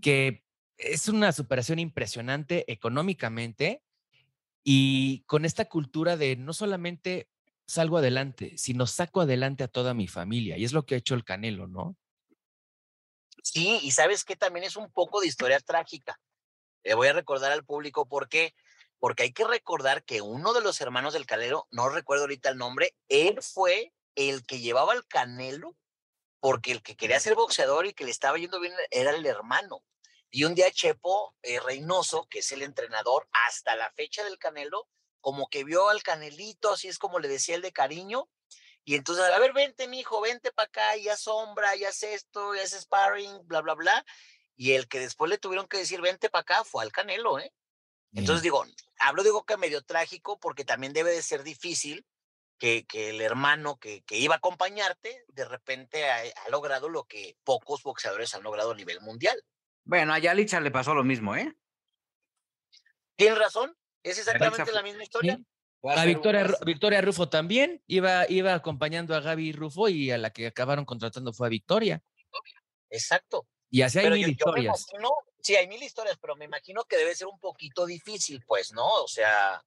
que 0.03 0.45
es 0.77 1.09
una 1.09 1.31
superación 1.33 1.79
impresionante 1.79 2.71
económicamente 2.73 3.83
y 4.65 5.23
con 5.27 5.45
esta 5.45 5.67
cultura 5.67 6.17
de 6.17 6.37
no 6.37 6.53
solamente 6.53 7.29
salgo 7.67 7.99
adelante, 7.99 8.59
sino 8.59 8.87
saco 8.87 9.21
adelante 9.21 9.63
a 9.65 9.69
toda 9.69 9.95
mi 9.95 10.09
familia. 10.09 10.57
Y 10.59 10.65
es 10.65 10.73
lo 10.73 10.85
que 10.85 10.97
ha 10.97 10.99
hecho 10.99 11.15
el 11.15 11.25
Canelo, 11.25 11.67
¿no? 11.69 11.97
Sí, 13.43 13.79
y 13.83 13.91
sabes 13.93 14.25
que 14.25 14.37
también 14.37 14.65
es 14.65 14.77
un 14.77 14.91
poco 14.91 15.21
de 15.21 15.27
historia 15.29 15.61
trágica. 15.61 16.19
Le 16.85 16.95
voy 16.95 17.09
a 17.09 17.13
recordar 17.13 17.51
al 17.51 17.65
público 17.65 18.07
por 18.07 18.29
qué. 18.29 18.55
Porque 19.01 19.25
hay 19.25 19.33
que 19.33 19.45
recordar 19.45 20.05
que 20.05 20.21
uno 20.23 20.53
de 20.55 20.61
los 20.61 20.81
hermanos 20.81 21.13
del 21.13 21.27
Canelo, 21.27 21.67
no 21.71 21.89
recuerdo 21.89 22.25
ahorita 22.25 22.49
el 22.49 22.57
nombre, 22.57 22.95
él 23.09 23.43
fue 23.43 23.93
el 24.15 24.47
que 24.47 24.61
llevaba 24.61 24.93
al 24.93 25.07
Canelo, 25.07 25.77
porque 26.41 26.73
el 26.73 26.83
que 26.83 26.97
quería 26.97 27.21
ser 27.21 27.35
boxeador 27.35 27.87
y 27.87 27.93
que 27.93 28.05
le 28.05 28.11
estaba 28.11 28.39
yendo 28.39 28.61
bien 28.61 28.73
era 28.91 29.11
el 29.11 29.27
hermano. 29.27 29.83
Y 30.31 30.45
un 30.45 30.55
día 30.55 30.71
Chepo 30.71 31.35
eh, 31.43 31.61
Reynoso, 31.61 32.27
que 32.31 32.39
es 32.39 32.53
el 32.53 32.63
entrenador 32.63 33.29
hasta 33.47 33.77
la 33.77 33.91
fecha 33.93 34.25
del 34.25 34.39
Canelo, 34.39 34.89
como 35.21 35.49
que 35.49 35.65
vio 35.65 35.89
al 35.89 36.03
Canelito, 36.03 36.73
así 36.73 36.89
es 36.89 36.99
como 36.99 37.19
le 37.19 37.29
decía 37.29 37.57
el 37.57 37.63
de 37.63 37.73
cariño, 37.73 38.29
y 38.87 38.97
entonces, 38.97 39.25
a 39.25 39.39
ver, 39.39 39.55
vente, 39.55 39.89
mijo, 39.89 40.21
vente 40.21 40.53
para 40.53 40.67
acá, 40.67 40.97
y 40.99 41.09
haz 41.09 41.21
sombra, 41.21 41.75
y 41.75 41.85
haz 41.85 42.03
esto, 42.03 42.55
y 42.55 42.59
haz 42.59 42.73
sparring, 42.73 43.47
bla, 43.47 43.63
bla, 43.63 43.75
bla. 43.75 44.05
Y 44.57 44.73
el 44.73 44.89
que 44.89 45.01
después 45.01 45.31
le 45.31 45.39
tuvieron 45.39 45.67
que 45.67 45.79
decir, 45.79 46.01
vente 46.01 46.31
para 46.31 46.43
acá, 46.43 46.65
fue 46.65 46.83
al 46.83 46.93
Canelo, 46.93 47.39
¿eh? 47.39 47.53
Entonces 48.13 48.43
digo, 48.43 48.65
hablo 48.99 49.25
digo 49.25 49.45
que 49.45 49.57
medio 49.57 49.83
trágico 49.83 50.39
porque 50.39 50.65
también 50.65 50.93
debe 50.93 51.11
de 51.11 51.23
ser 51.23 51.43
difícil 51.43 52.07
que, 52.59 52.87
que 52.87 53.11
el 53.11 53.21
hermano 53.21 53.77
que, 53.81 54.03
que 54.03 54.17
iba 54.19 54.35
a 54.35 54.39
acompañarte 54.39 55.25
de 55.27 55.45
repente 55.45 56.09
ha, 56.09 56.19
ha 56.19 56.49
logrado 56.49 56.89
lo 56.89 57.05
que 57.05 57.37
pocos 57.43 57.83
boxeadores 57.83 58.33
han 58.37 58.45
logrado 58.45 58.71
a 58.71 58.77
nivel 58.77 59.01
mundial. 59.01 59.43
Bueno, 59.85 60.15
a 60.15 60.21
Yalitza 60.21 60.61
le 60.61 60.71
pasó 60.71 60.95
lo 60.95 61.03
mismo, 61.03 61.35
¿eh? 61.35 61.53
¿Tienes 63.17 63.39
razón? 63.39 63.77
Es 64.05 64.19
exactamente 64.19 64.71
la 64.73 64.83
misma 64.83 65.03
historia. 65.03 65.37
Sí. 65.37 65.47
A 65.87 66.05
Victoria, 66.07 66.47
Victoria 66.65 67.01
Rufo 67.03 67.29
también 67.29 67.83
iba, 67.87 68.31
iba 68.31 68.55
acompañando 68.55 69.15
a 69.15 69.21
Gaby 69.21 69.53
Rufo 69.53 69.89
y 69.89 70.11
a 70.11 70.19
la 70.19 70.31
que 70.31 70.47
acabaron 70.47 70.87
contratando 70.87 71.33
fue 71.33 71.49
a 71.49 71.51
Victoria. 71.51 72.03
Exacto. 72.89 73.47
Y 73.75 73.83
así 73.83 73.99
hay 73.99 74.05
Pero 74.05 74.15
mil 74.15 74.27
yo, 74.27 74.31
historias. 74.31 74.87
imagino, 74.93 75.11
sí, 75.43 75.57
hay 75.57 75.67
mil 75.67 75.83
historias, 75.83 76.17
pero 76.21 76.37
me 76.37 76.45
imagino 76.45 76.85
que 76.85 76.97
debe 76.97 77.13
ser 77.17 77.27
un 77.27 77.41
poquito 77.41 77.87
difícil, 77.87 78.41
pues, 78.47 78.73
¿no? 78.73 78.87
O 78.87 79.09
sea, 79.09 79.65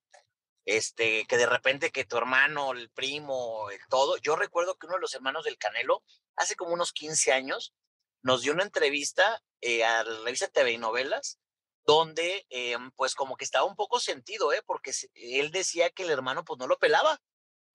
este, 0.64 1.26
que 1.26 1.36
de 1.36 1.46
repente 1.46 1.92
que 1.92 2.06
tu 2.06 2.16
hermano, 2.16 2.72
el 2.72 2.90
primo, 2.90 3.70
el 3.70 3.82
todo. 3.90 4.16
Yo 4.16 4.38
recuerdo 4.38 4.76
que 4.78 4.86
uno 4.86 4.96
de 4.96 5.02
los 5.02 5.14
hermanos 5.14 5.44
del 5.44 5.58
Canelo, 5.58 6.04
hace 6.38 6.56
como 6.56 6.72
unos 6.72 6.94
15 6.94 7.34
años, 7.34 7.74
nos 8.22 8.44
dio 8.44 8.54
una 8.54 8.64
entrevista 8.64 9.44
eh, 9.60 9.84
a 9.84 10.06
la 10.06 10.24
revista 10.24 10.48
TV 10.48 10.72
y 10.72 10.78
Novelas, 10.78 11.38
donde, 11.86 12.46
eh, 12.50 12.78
pues, 12.96 13.14
como 13.14 13.36
que 13.36 13.44
estaba 13.44 13.66
un 13.66 13.76
poco 13.76 14.00
sentido, 14.00 14.54
¿eh? 14.54 14.62
Porque 14.66 14.94
él 15.16 15.52
decía 15.52 15.90
que 15.90 16.04
el 16.04 16.12
hermano, 16.12 16.46
pues, 16.46 16.58
no 16.58 16.68
lo 16.68 16.80
pelaba. 16.80 17.22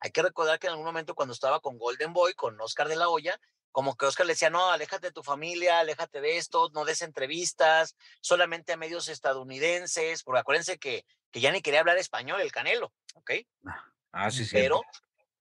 Hay 0.00 0.12
que 0.12 0.22
recordar 0.22 0.59
que 0.59 0.68
en 0.68 0.70
algún 0.70 0.86
momento 0.86 1.14
cuando 1.14 1.34
estaba 1.34 1.60
con 1.60 1.76
Golden 1.76 2.14
Boy, 2.14 2.32
con 2.32 2.59
Oscar 2.59 2.88
de 2.88 2.96
la 2.96 3.10
Hoya, 3.10 3.38
como 3.73 3.97
que 3.97 4.07
Oscar 4.07 4.27
le 4.27 4.35
decía, 4.35 4.51
no, 4.51 4.70
aléjate 4.70 5.09
de 5.09 5.12
tu 5.12 5.23
familia, 5.23 5.81
aléjate 5.81 6.20
de 6.20 6.36
esto, 6.36 6.70
no 6.74 6.85
des 6.85 7.03
entrevistas, 7.03 7.97
solamente 8.20 8.73
a 8.73 8.77
medios 8.77 9.09
estadounidenses, 9.09 10.23
porque 10.23 10.40
acuérdense 10.40 10.78
que, 10.78 11.05
que 11.31 11.40
ya 11.40 11.51
ni 11.51 11.62
quería 11.62 11.81
hablar 11.81 11.99
español 11.99 12.40
el 12.40 12.53
Canelo, 12.53 12.93
¿ok? 13.15 13.32
Ah, 14.12 14.31
sí, 14.31 14.44
sí. 14.44 14.51
Pero 14.53 14.82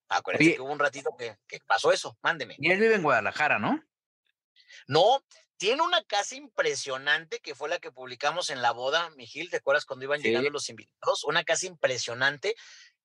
acuérdense 0.08 0.50
Oye. 0.50 0.56
que 0.56 0.62
hubo 0.62 0.72
un 0.72 0.80
ratito 0.80 1.16
que, 1.18 1.38
que 1.48 1.60
pasó 1.68 1.92
eso, 1.92 2.18
mándeme. 2.22 2.56
Y 2.58 2.72
él 2.72 2.80
vive 2.80 2.96
en 2.96 3.04
Guadalajara, 3.04 3.60
¿no? 3.60 3.84
No, 4.88 5.24
tiene 5.58 5.82
una 5.84 6.04
casa 6.04 6.36
impresionante 6.36 7.40
que 7.40 7.54
fue 7.54 7.70
la 7.70 7.80
que 7.80 7.92
publicamos 7.92 8.50
en 8.50 8.62
la 8.62 8.72
boda, 8.72 9.10
Mijil, 9.12 9.50
¿te 9.50 9.58
acuerdas 9.58 9.86
cuando 9.86 10.06
iban 10.06 10.20
Sí. 10.22 10.28
llegando 10.28 10.50
los 10.50 10.70
invitados? 10.70 11.24
Una 11.26 11.44
casa 11.44 11.68
impresionante 11.68 12.56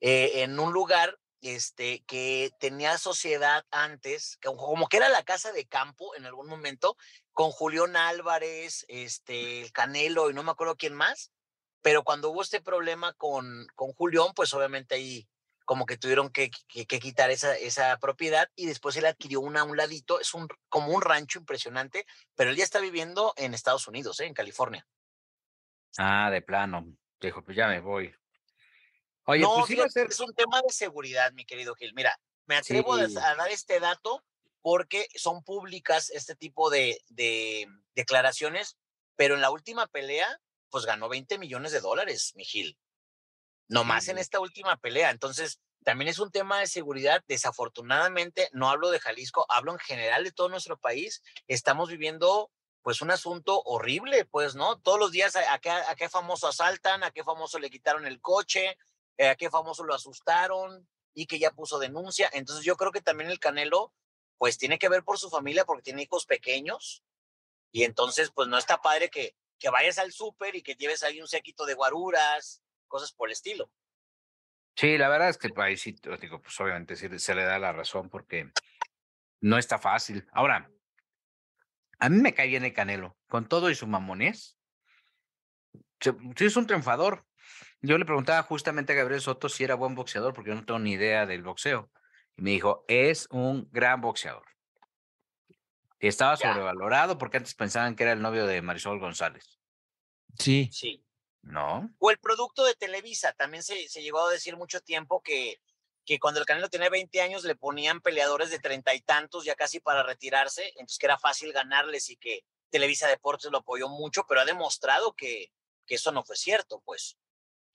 eh, 0.00 0.42
en 0.42 0.58
un 0.58 0.72
lugar 0.72 1.18
este, 1.40 2.02
que 2.06 2.50
tenía 2.60 2.98
sociedad 2.98 3.64
antes, 3.70 4.38
como 4.42 4.88
que 4.88 4.96
era 4.98 5.08
la 5.08 5.24
casa 5.24 5.52
de 5.52 5.66
campo 5.66 6.14
en 6.16 6.26
algún 6.26 6.48
momento, 6.48 6.96
con 7.32 7.50
Julián 7.50 7.96
Álvarez, 7.96 8.84
este, 8.88 9.62
el 9.62 9.72
Canelo 9.72 10.30
y 10.30 10.34
no 10.34 10.42
me 10.42 10.50
acuerdo 10.52 10.76
quién 10.76 10.94
más, 10.94 11.32
pero 11.82 12.02
cuando 12.04 12.30
hubo 12.30 12.42
este 12.42 12.60
problema 12.60 13.12
con, 13.14 13.66
con 13.74 13.92
Julián, 13.92 14.32
pues 14.34 14.52
obviamente 14.54 14.94
ahí 14.96 15.28
como 15.64 15.84
que 15.86 15.98
tuvieron 15.98 16.30
que, 16.30 16.50
que- 16.68 16.86
que 16.86 17.00
quitar 17.00 17.30
esa, 17.30 17.56
esa 17.56 17.96
propiedad 17.98 18.48
y 18.54 18.66
después 18.66 18.96
él 18.96 19.06
adquirió 19.06 19.40
una 19.40 19.60
a 19.60 19.64
un 19.64 19.76
ladito, 19.76 20.20
es 20.20 20.32
un, 20.34 20.48
como 20.68 20.92
un 20.92 21.02
rancho 21.02 21.40
impresionante, 21.40 22.06
pero 22.36 22.50
él 22.50 22.56
ya 22.56 22.64
está 22.64 22.78
viviendo 22.80 23.34
en 23.36 23.52
Estados 23.54 23.88
Unidos, 23.88 24.20
¿eh? 24.20 24.26
en 24.26 24.34
California. 24.34 24.86
Ah, 25.98 26.30
de 26.30 26.42
plano. 26.42 26.86
Dijo, 27.20 27.42
pues 27.44 27.56
ya 27.56 27.68
me 27.68 27.80
voy. 27.80 28.14
Oye, 29.26 29.42
no, 29.42 29.54
pues 29.56 29.70
iba 29.70 29.84
a 29.84 29.88
fíjate, 29.88 29.90
ser. 29.90 30.06
es 30.10 30.20
un 30.20 30.34
tema 30.34 30.62
de 30.62 30.72
seguridad, 30.72 31.32
mi 31.32 31.44
querido 31.44 31.74
Gil. 31.74 31.92
Mira, 31.94 32.18
me 32.46 32.56
atrevo 32.56 32.94
a 32.94 33.08
Sí. 33.08 33.16
a, 33.18 33.34
dar 33.34 33.50
este 33.50 33.80
dato 33.80 34.24
porque 34.62 35.08
son 35.14 35.42
públicas 35.44 36.10
este 36.10 36.34
tipo 36.36 36.70
de, 36.70 37.00
de 37.08 37.66
declaraciones, 37.94 38.76
pero 39.16 39.34
en 39.34 39.40
la 39.40 39.50
última 39.50 39.86
pelea, 39.86 40.40
pues 40.70 40.84
ganó 40.86 41.08
20 41.08 41.38
millones 41.38 41.72
de 41.72 41.80
dólares, 41.80 42.32
mi 42.36 42.44
Gil. 42.44 42.78
nomás 43.68 44.06
en 44.08 44.18
esta 44.18 44.38
última 44.40 44.76
pelea. 44.76 45.10
Entonces, 45.10 45.60
también 45.84 46.08
es 46.08 46.18
un 46.20 46.30
tema 46.30 46.60
de 46.60 46.66
seguridad. 46.68 47.22
Desafortunadamente, 47.26 48.48
no 48.52 48.70
hablo 48.70 48.90
de 48.90 49.00
Jalisco, 49.00 49.44
hablo 49.48 49.72
en 49.72 49.78
general 49.80 50.22
de 50.24 50.32
todo 50.32 50.48
nuestro 50.48 50.78
país. 50.78 51.22
Estamos 51.48 51.88
viviendo 51.88 52.50
pues 52.82 53.00
un 53.02 53.10
asunto 53.10 53.60
horrible, 53.64 54.24
pues, 54.26 54.54
¿no? 54.54 54.78
Todos 54.78 55.00
los 55.00 55.10
días 55.10 55.34
a, 55.34 55.58
qué, 55.58 55.70
a 55.70 55.94
qué 55.96 56.08
famoso 56.08 56.46
asaltan, 56.46 57.02
a 57.02 57.10
qué 57.10 57.24
famoso 57.24 57.58
le 57.58 57.70
quitaron 57.70 58.06
el 58.06 58.20
coche, 58.20 58.76
eh, 59.18 59.28
a 59.28 59.36
qué 59.36 59.50
famoso 59.50 59.84
lo 59.84 59.94
asustaron 59.94 60.88
y 61.14 61.26
que 61.26 61.38
ya 61.38 61.50
puso 61.50 61.78
denuncia. 61.78 62.30
Entonces 62.32 62.64
yo 62.64 62.76
creo 62.76 62.92
que 62.92 63.00
también 63.00 63.30
el 63.30 63.40
Canelo, 63.40 63.92
pues 64.38 64.58
tiene 64.58 64.78
que 64.78 64.88
ver 64.88 65.02
por 65.02 65.18
su 65.18 65.30
familia 65.30 65.64
porque 65.64 65.82
tiene 65.82 66.02
hijos 66.02 66.26
pequeños 66.26 67.02
y 67.72 67.84
entonces 67.84 68.30
pues 68.30 68.48
no 68.48 68.58
está 68.58 68.80
padre 68.80 69.10
que, 69.10 69.34
que 69.58 69.70
vayas 69.70 69.98
al 69.98 70.12
súper 70.12 70.54
y 70.54 70.62
que 70.62 70.74
lleves 70.74 71.02
ahí 71.02 71.20
un 71.20 71.28
séquito 71.28 71.64
de 71.66 71.74
guaruras, 71.74 72.62
cosas 72.86 73.12
por 73.12 73.28
el 73.28 73.32
estilo. 73.32 73.70
Sí, 74.76 74.98
la 74.98 75.08
verdad 75.08 75.30
es 75.30 75.38
que 75.38 75.50
ahí 75.56 75.76
sí, 75.78 75.96
digo, 76.20 76.42
pues 76.42 76.60
obviamente 76.60 76.96
se 76.96 77.34
le 77.34 77.44
da 77.44 77.58
la 77.58 77.72
razón 77.72 78.10
porque 78.10 78.52
no 79.40 79.56
está 79.56 79.78
fácil. 79.78 80.26
Ahora, 80.32 80.70
a 81.98 82.08
mí 82.10 82.18
me 82.20 82.34
cae 82.34 82.48
bien 82.48 82.64
el 82.64 82.74
Canelo, 82.74 83.16
con 83.26 83.48
todo 83.48 83.70
y 83.70 83.74
su 83.74 83.86
mamonés. 83.86 84.58
Sí, 86.00 86.10
es 86.44 86.56
un 86.56 86.66
triunfador. 86.66 87.24
Yo 87.82 87.98
le 87.98 88.04
preguntaba 88.04 88.42
justamente 88.42 88.92
a 88.92 88.96
Gabriel 88.96 89.20
Soto 89.20 89.48
si 89.48 89.64
era 89.64 89.74
buen 89.74 89.94
boxeador, 89.94 90.32
porque 90.32 90.50
yo 90.50 90.56
no 90.56 90.64
tengo 90.64 90.80
ni 90.80 90.92
idea 90.92 91.26
del 91.26 91.42
boxeo. 91.42 91.90
Y 92.36 92.42
me 92.42 92.50
dijo, 92.50 92.84
es 92.88 93.28
un 93.30 93.68
gran 93.70 94.00
boxeador. 94.00 94.44
Y 95.98 96.08
estaba 96.08 96.36
sobrevalorado 96.36 97.16
porque 97.16 97.38
antes 97.38 97.54
pensaban 97.54 97.96
que 97.96 98.02
era 98.02 98.12
el 98.12 98.20
novio 98.20 98.46
de 98.46 98.60
Marisol 98.60 98.98
González. 98.98 99.58
Sí. 100.38 100.68
Sí. 100.72 101.02
¿No? 101.42 101.94
O 101.98 102.10
el 102.10 102.18
producto 102.18 102.64
de 102.64 102.74
Televisa. 102.74 103.32
También 103.32 103.62
se, 103.62 103.88
se 103.88 104.02
llegó 104.02 104.26
a 104.26 104.32
decir 104.32 104.56
mucho 104.56 104.80
tiempo 104.80 105.22
que 105.22 105.60
que 106.06 106.20
cuando 106.20 106.40
el 106.40 106.46
Canelo 106.46 106.70
tenía 106.70 106.88
20 106.88 107.20
años 107.20 107.44
le 107.44 107.56
ponían 107.56 108.00
peleadores 108.00 108.50
de 108.50 108.60
treinta 108.60 108.94
y 108.94 109.00
tantos 109.00 109.44
ya 109.44 109.56
casi 109.56 109.80
para 109.80 110.04
retirarse, 110.04 110.68
entonces 110.76 110.98
que 110.98 111.06
era 111.06 111.18
fácil 111.18 111.52
ganarles 111.52 112.08
y 112.08 112.16
que 112.16 112.44
Televisa 112.70 113.08
Deportes 113.08 113.50
lo 113.50 113.58
apoyó 113.58 113.88
mucho, 113.88 114.24
pero 114.26 114.40
ha 114.40 114.44
demostrado 114.44 115.14
que, 115.14 115.52
que 115.84 115.96
eso 115.96 116.12
no 116.12 116.24
fue 116.24 116.36
cierto, 116.36 116.80
pues. 116.84 117.18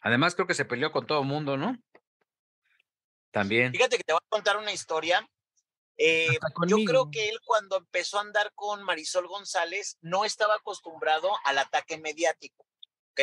Además 0.01 0.35
creo 0.35 0.47
que 0.47 0.53
se 0.53 0.65
peleó 0.65 0.91
con 0.91 1.05
todo 1.05 1.21
el 1.21 1.27
mundo, 1.27 1.57
¿no? 1.57 1.77
También. 3.31 3.71
Fíjate 3.71 3.97
que 3.97 4.03
te 4.03 4.13
voy 4.13 4.21
a 4.23 4.29
contar 4.29 4.57
una 4.57 4.73
historia. 4.73 5.27
Eh, 5.97 6.37
yo 6.67 6.77
creo 6.85 7.11
que 7.11 7.29
él 7.29 7.39
cuando 7.45 7.77
empezó 7.77 8.17
a 8.17 8.21
andar 8.21 8.51
con 8.55 8.83
Marisol 8.83 9.27
González 9.27 9.97
no 10.01 10.25
estaba 10.25 10.55
acostumbrado 10.55 11.29
al 11.45 11.59
ataque 11.59 11.97
mediático, 11.97 12.65
¿ok? 13.11 13.21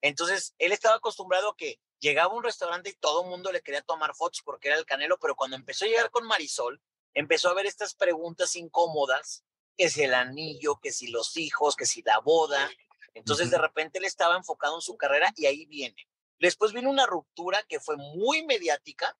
Entonces, 0.00 0.54
él 0.58 0.70
estaba 0.70 0.96
acostumbrado 0.96 1.50
a 1.50 1.56
que 1.56 1.80
llegaba 1.98 2.32
a 2.32 2.36
un 2.36 2.44
restaurante 2.44 2.90
y 2.90 2.94
todo 2.94 3.24
el 3.24 3.30
mundo 3.30 3.50
le 3.50 3.62
quería 3.62 3.82
tomar 3.82 4.14
fotos 4.14 4.42
porque 4.44 4.68
era 4.68 4.78
el 4.78 4.86
Canelo, 4.86 5.18
pero 5.18 5.34
cuando 5.34 5.56
empezó 5.56 5.84
a 5.84 5.88
llegar 5.88 6.10
con 6.10 6.26
Marisol, 6.26 6.80
empezó 7.14 7.48
a 7.48 7.54
ver 7.54 7.66
estas 7.66 7.94
preguntas 7.94 8.54
incómodas, 8.54 9.44
que 9.76 9.90
si 9.90 10.02
el 10.02 10.14
anillo, 10.14 10.78
que 10.80 10.92
si 10.92 11.08
los 11.08 11.36
hijos, 11.36 11.74
que 11.74 11.86
si 11.86 12.02
la 12.02 12.18
boda. 12.20 12.70
Entonces 13.14 13.50
de 13.50 13.58
repente 13.58 13.98
él 13.98 14.04
estaba 14.04 14.36
enfocado 14.36 14.76
en 14.76 14.82
su 14.82 14.96
carrera 14.96 15.32
y 15.36 15.46
ahí 15.46 15.66
viene. 15.66 16.08
Después 16.38 16.72
vino 16.72 16.90
una 16.90 17.06
ruptura 17.06 17.62
que 17.62 17.80
fue 17.80 17.96
muy 17.96 18.44
mediática 18.44 19.16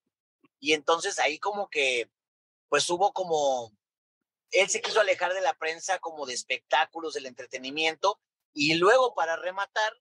y 0.58 0.72
entonces 0.72 1.18
ahí 1.18 1.38
como 1.38 1.68
que, 1.70 2.10
pues 2.68 2.88
hubo 2.90 3.12
como, 3.12 3.72
él 4.50 4.68
se 4.68 4.80
quiso 4.80 5.00
alejar 5.00 5.32
de 5.32 5.40
la 5.40 5.54
prensa 5.54 5.98
como 6.00 6.26
de 6.26 6.34
espectáculos, 6.34 7.14
del 7.14 7.26
entretenimiento 7.26 8.20
y 8.52 8.74
luego 8.74 9.14
para 9.14 9.36
rematar, 9.36 9.92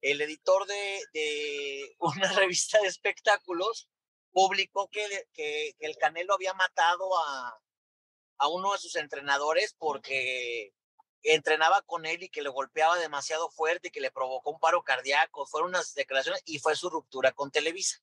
el 0.00 0.20
editor 0.20 0.66
de, 0.66 1.94
una 1.98 2.32
revista 2.32 2.80
de 2.80 2.88
espectáculos 2.88 3.88
publicó 4.32 4.88
que, 4.88 5.28
que, 5.32 5.76
el 5.78 5.96
Canelo 5.96 6.34
había 6.34 6.54
matado 6.54 7.16
a, 7.24 7.60
a 8.38 8.48
uno 8.48 8.72
de 8.72 8.78
sus 8.78 8.96
entrenadores 8.96 9.74
porque 9.78 10.74
entrenaba 11.22 11.82
con 11.82 12.06
él 12.06 12.22
y 12.22 12.28
que 12.28 12.42
le 12.42 12.48
golpeaba 12.48 12.98
demasiado 12.98 13.50
fuerte 13.50 13.88
y 13.88 13.90
que 13.90 14.00
le 14.00 14.10
provocó 14.10 14.50
un 14.50 14.60
paro 14.60 14.82
cardíaco. 14.82 15.46
Fueron 15.46 15.70
unas 15.70 15.94
declaraciones 15.94 16.42
y 16.44 16.58
fue 16.58 16.76
su 16.76 16.90
ruptura 16.90 17.32
con 17.32 17.50
Televisa. 17.50 17.98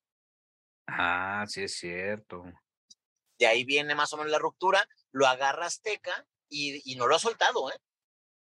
Ah, 0.86 1.44
sí 1.48 1.62
es 1.62 1.74
cierto. 1.76 2.44
De 3.38 3.46
ahí 3.46 3.64
viene 3.64 3.94
más 3.94 4.12
o 4.12 4.16
menos 4.16 4.30
la 4.30 4.38
ruptura, 4.38 4.86
lo 5.12 5.26
agarra 5.26 5.66
Azteca 5.66 6.26
y, 6.48 6.92
y 6.92 6.96
no 6.96 7.06
lo 7.06 7.16
ha 7.16 7.18
soltado, 7.18 7.70
¿eh? 7.70 7.78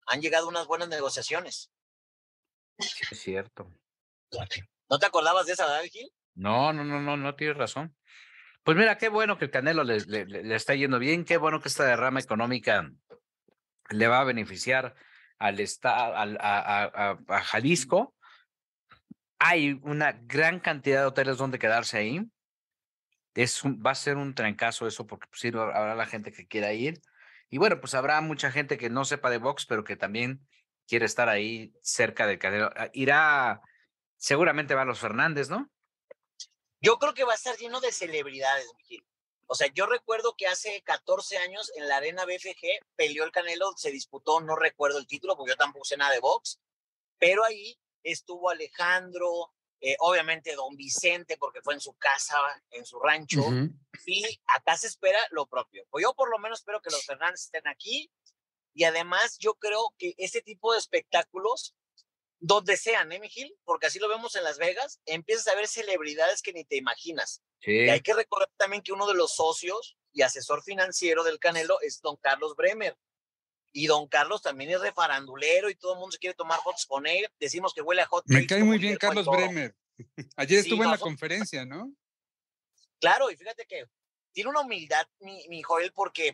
Han 0.07 0.21
llegado 0.21 0.47
unas 0.47 0.67
buenas 0.67 0.89
negociaciones. 0.89 1.71
Sí, 2.79 3.03
es 3.11 3.19
cierto. 3.19 3.71
¿No 4.89 4.99
te 4.99 5.05
acordabas 5.05 5.45
de 5.45 5.53
esa, 5.53 5.65
verdad, 5.65 5.83
Gil? 5.83 6.11
No, 6.33 6.73
no, 6.73 6.83
no, 6.83 6.99
no, 6.99 7.17
no 7.17 7.35
tienes 7.35 7.57
razón. 7.57 7.95
Pues 8.63 8.77
mira, 8.77 8.97
qué 8.97 9.09
bueno 9.09 9.37
que 9.37 9.45
el 9.45 9.51
Canelo 9.51 9.83
le, 9.83 9.99
le, 10.05 10.55
está 10.55 10.75
yendo 10.75 10.99
bien, 10.99 11.25
qué 11.25 11.37
bueno 11.37 11.61
que 11.61 11.67
esta 11.67 11.85
derrama 11.85 12.19
económica 12.19 12.91
le 13.91 14.07
va 14.07 14.19
a 14.19 14.23
beneficiar 14.25 14.95
al 15.37 15.59
estado, 15.59 16.15
a, 16.15 17.17
a, 17.27 17.41
Jalisco. 17.43 18.15
Hay 19.39 19.79
una 19.83 20.11
gran 20.11 20.59
cantidad 20.59 21.01
de 21.01 21.07
hoteles 21.07 21.37
donde 21.37 21.59
quedarse 21.59 21.97
ahí. 21.97 22.21
Es 23.33 23.63
va 23.63 23.91
a 23.91 23.95
ser 23.95 24.17
un 24.17 24.35
trancazo 24.35 24.87
eso 24.87 25.07
porque 25.07 25.27
pues, 25.29 25.41
sí, 25.41 25.47
habrá 25.47 25.95
la 25.95 26.05
gente 26.05 26.31
que 26.31 26.47
quiera 26.47 26.73
ir. 26.73 27.01
Y 27.49 27.57
bueno, 27.57 27.79
pues 27.79 27.95
habrá 27.95 28.21
mucha 28.21 28.51
gente 28.51 28.77
que 28.77 28.89
no 28.89 29.03
sepa 29.03 29.29
de 29.29 29.37
box, 29.37 29.65
pero 29.65 29.83
que 29.83 29.95
también 29.95 30.47
quiere 30.87 31.05
estar 31.05 31.27
ahí 31.27 31.73
cerca 31.81 32.27
del 32.27 32.39
Canelo. 32.39 32.69
Ah, 32.75 32.89
irá, 32.93 33.61
seguramente 34.17 34.75
va 34.75 34.83
a 34.83 34.85
los 34.85 34.99
Fernández, 34.99 35.49
¿no? 35.49 35.71
Yo 36.79 36.97
creo 36.97 37.13
que 37.13 37.23
va 37.23 37.33
a 37.33 37.35
estar 37.35 37.55
lleno 37.57 37.79
de 37.79 37.91
celebridades, 37.91 38.67
Miguel. 38.77 39.05
O 39.51 39.55
sea, 39.55 39.67
yo 39.73 39.85
recuerdo 39.85 40.33
que 40.37 40.47
hace 40.47 40.81
14 40.81 41.37
años 41.39 41.73
en 41.75 41.89
la 41.89 41.97
arena 41.97 42.23
BFG 42.23 42.85
peleó 42.95 43.25
el 43.25 43.33
Canelo, 43.33 43.73
se 43.75 43.91
disputó, 43.91 44.39
no 44.39 44.55
recuerdo 44.55 44.97
el 44.97 45.07
título 45.07 45.35
porque 45.35 45.51
yo 45.51 45.57
tampoco 45.57 45.83
sé 45.83 45.97
nada 45.97 46.13
de 46.13 46.21
box, 46.21 46.61
pero 47.19 47.43
ahí 47.43 47.77
estuvo 48.01 48.49
Alejandro, 48.49 49.51
eh, 49.81 49.97
obviamente 49.99 50.55
don 50.55 50.77
Vicente 50.77 51.35
porque 51.35 51.61
fue 51.61 51.73
en 51.73 51.81
su 51.81 51.91
casa, 51.95 52.37
en 52.69 52.85
su 52.85 52.97
rancho, 53.01 53.43
y 54.05 54.23
acá 54.45 54.77
se 54.77 54.87
espera 54.87 55.19
lo 55.31 55.45
propio. 55.47 55.85
Pues 55.89 56.01
yo 56.01 56.13
por 56.13 56.29
lo 56.29 56.39
menos 56.39 56.59
espero 56.59 56.81
que 56.81 56.89
los 56.89 57.05
Fernández 57.05 57.41
estén 57.41 57.67
aquí, 57.67 58.09
y 58.73 58.85
además 58.85 59.37
yo 59.37 59.55
creo 59.55 59.93
que 59.97 60.15
este 60.17 60.41
tipo 60.41 60.71
de 60.71 60.79
espectáculos, 60.79 61.75
donde 62.41 62.75
sean, 62.75 63.11
¿eh, 63.11 63.19
Miguel? 63.19 63.55
Porque 63.63 63.85
así 63.85 63.99
lo 63.99 64.09
vemos 64.09 64.35
en 64.35 64.43
Las 64.43 64.57
Vegas, 64.57 64.99
empiezas 65.05 65.47
a 65.47 65.55
ver 65.55 65.67
celebridades 65.67 66.41
que 66.41 66.51
ni 66.51 66.65
te 66.65 66.75
imaginas. 66.75 67.43
Y 67.61 67.87
hay 67.89 68.01
que 68.01 68.15
recordar 68.15 68.49
también 68.57 68.81
que 68.81 68.91
uno 68.91 69.07
de 69.07 69.13
los 69.13 69.35
socios 69.35 69.95
y 70.11 70.23
asesor 70.23 70.63
financiero 70.63 71.23
del 71.23 71.39
Canelo 71.39 71.79
es 71.81 72.01
don 72.01 72.17
Carlos 72.17 72.55
Bremer. 72.55 72.97
Y 73.71 73.85
don 73.85 74.07
Carlos 74.07 74.41
también 74.41 74.71
es 74.71 74.81
refarandulero 74.81 75.69
y 75.69 75.75
todo 75.75 75.93
el 75.93 75.99
mundo 75.99 76.11
se 76.11 76.17
quiere 76.17 76.35
tomar 76.35 76.59
fotos 76.61 76.85
con 76.87 77.05
él. 77.05 77.27
Decimos 77.39 77.73
que 77.73 77.81
huele 77.81 78.01
a 78.01 78.07
hot. 78.07 78.25
Me 78.25 78.45
cae 78.47 78.63
muy 78.63 78.79
bien 78.79 78.97
Carlos 78.97 79.27
Bremer. 79.27 79.75
Ayer 80.35 80.59
estuvo 80.59 80.83
en 80.83 80.89
la 80.89 80.97
conferencia, 80.97 81.63
¿no? 81.63 81.93
Claro, 82.99 83.29
y 83.29 83.37
fíjate 83.37 83.65
que 83.67 83.85
tiene 84.33 84.49
una 84.49 84.61
humildad, 84.61 85.05
mi, 85.19 85.47
mi 85.47 85.61
Joel, 85.61 85.93
porque 85.93 86.33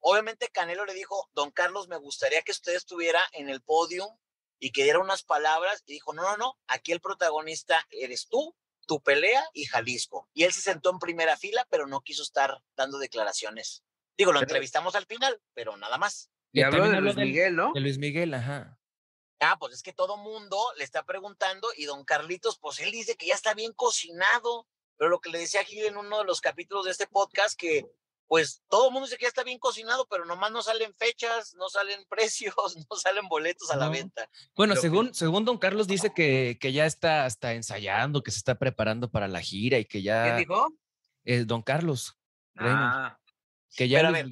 obviamente 0.00 0.48
Canelo 0.48 0.86
le 0.86 0.94
dijo, 0.94 1.28
don 1.34 1.50
Carlos, 1.50 1.88
me 1.88 1.98
gustaría 1.98 2.40
que 2.42 2.52
usted 2.52 2.74
estuviera 2.74 3.20
en 3.32 3.50
el 3.50 3.60
podio 3.60 4.18
y 4.58 4.72
que 4.72 4.84
diera 4.84 4.98
unas 4.98 5.22
palabras, 5.22 5.82
y 5.86 5.94
dijo, 5.94 6.12
no, 6.14 6.22
no, 6.22 6.36
no, 6.36 6.58
aquí 6.66 6.92
el 6.92 7.00
protagonista 7.00 7.86
eres 7.90 8.28
tú, 8.28 8.56
tu 8.86 9.02
pelea 9.02 9.44
y 9.52 9.66
Jalisco. 9.66 10.28
Y 10.32 10.44
él 10.44 10.52
se 10.52 10.60
sentó 10.60 10.90
en 10.90 10.98
primera 10.98 11.36
fila, 11.36 11.66
pero 11.70 11.86
no 11.86 12.00
quiso 12.00 12.22
estar 12.22 12.62
dando 12.76 12.98
declaraciones. 12.98 13.84
Digo, 14.16 14.32
lo 14.32 14.40
entrevistamos 14.40 14.94
al 14.94 15.06
final, 15.06 15.40
pero 15.52 15.76
nada 15.76 15.98
más. 15.98 16.30
Y 16.52 16.62
habló 16.62 16.88
de 16.88 17.00
Luis 17.00 17.16
Miguel, 17.16 17.54
¿no? 17.54 17.72
De 17.74 17.80
Luis 17.80 17.98
Miguel, 17.98 18.32
ajá. 18.32 18.78
Ah, 19.40 19.56
pues 19.58 19.74
es 19.74 19.82
que 19.82 19.92
todo 19.92 20.16
mundo 20.16 20.58
le 20.78 20.84
está 20.84 21.04
preguntando 21.04 21.68
y 21.76 21.84
don 21.84 22.04
Carlitos, 22.04 22.58
pues 22.58 22.80
él 22.80 22.90
dice 22.90 23.16
que 23.16 23.26
ya 23.26 23.34
está 23.34 23.52
bien 23.52 23.74
cocinado, 23.74 24.66
pero 24.96 25.10
lo 25.10 25.20
que 25.20 25.28
le 25.28 25.38
decía 25.38 25.64
Gil 25.64 25.84
en 25.84 25.98
uno 25.98 26.18
de 26.20 26.24
los 26.24 26.40
capítulos 26.40 26.86
de 26.86 26.92
este 26.92 27.06
podcast, 27.06 27.58
que 27.58 27.84
pues 28.28 28.62
todo 28.68 28.88
el 28.88 28.92
mundo 28.92 29.06
dice 29.06 29.18
que 29.18 29.24
ya 29.24 29.28
está 29.28 29.44
bien 29.44 29.58
cocinado, 29.58 30.06
pero 30.08 30.24
nomás 30.24 30.50
no 30.50 30.62
salen 30.62 30.92
fechas, 30.94 31.54
no 31.54 31.68
salen 31.68 32.04
precios, 32.08 32.54
no 32.90 32.96
salen 32.96 33.28
boletos 33.28 33.70
a 33.70 33.76
la 33.76 33.88
venta. 33.88 34.28
Bueno, 34.54 34.76
según, 34.76 35.14
según 35.14 35.44
don 35.44 35.58
Carlos 35.58 35.86
dice 35.86 36.12
que, 36.14 36.58
que 36.60 36.72
ya 36.72 36.86
está 36.86 37.24
hasta 37.24 37.54
ensayando, 37.54 38.22
que 38.22 38.30
se 38.30 38.38
está 38.38 38.56
preparando 38.56 39.10
para 39.10 39.28
la 39.28 39.40
gira 39.40 39.78
y 39.78 39.84
que 39.84 40.02
ya... 40.02 40.24
¿Quién 40.24 40.36
dijo? 40.38 40.68
Eh, 41.24 41.44
don 41.44 41.62
Carlos. 41.62 42.18
Ah. 42.56 43.18
Que 43.76 43.88
ya... 43.88 44.00
Pero 44.00 44.28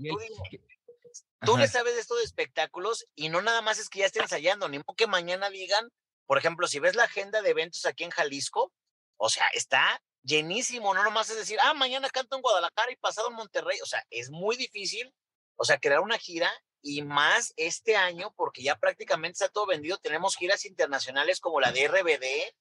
tú, 1.45 1.59
le 1.59 1.69
sabes 1.69 1.95
de 1.95 2.01
esto 2.01 2.17
de 2.17 2.25
espectáculos 2.25 3.07
y 3.15 3.29
no 3.29 3.43
nada 3.43 3.61
más 3.61 3.79
es 3.79 3.91
que 3.91 4.01
ya 4.01 4.07
esté 4.07 4.21
ensayando, 4.21 4.69
ni 4.69 4.79
modo 4.79 4.95
que 4.97 5.07
mañana 5.07 5.51
digan, 5.51 5.91
por 6.27 6.39
ejemplo, 6.39 6.67
si 6.67 6.79
ves 6.79 6.97
la 6.97 7.05
agenda 7.05 7.43
de 7.43 7.51
eventos 7.51 7.85
aquí 7.85 8.05
en 8.05 8.11
Jalisco, 8.11 8.73
o 9.19 9.29
sea, 9.29 9.47
está 9.49 10.01
llenísimo, 10.25 10.95
no 10.95 11.05
nomás 11.05 11.31
es 11.31 11.37
decir, 11.37 11.59
ah, 11.63 11.75
mañana 11.75 12.09
canto 12.11 12.37
en 12.37 12.43
Guadalajara 12.43 12.91
y 12.91 12.97
pasado 12.97 13.29
en 13.29 13.35
Monterrey, 13.35 13.79
o 13.83 13.87
sea, 13.87 14.05
es 14.11 14.31
muy 14.31 14.57
difícil, 14.57 15.15
o 15.57 15.65
sea, 15.65 15.79
crear 15.79 16.01
una 16.01 16.19
gira 16.19 16.51
y 16.83 17.03
más 17.03 17.53
este 17.57 17.97
año, 17.97 18.33
porque 18.37 18.63
ya 18.63 18.77
prácticamente 18.77 19.35
está 19.35 19.49
todo 19.49 19.67
vendido, 19.67 19.99
tenemos 19.99 20.37
giras 20.37 20.65
internacionales 20.65 21.41
como 21.41 21.61
la 21.61 21.73
de 21.73 21.89
RBD, 21.89 22.55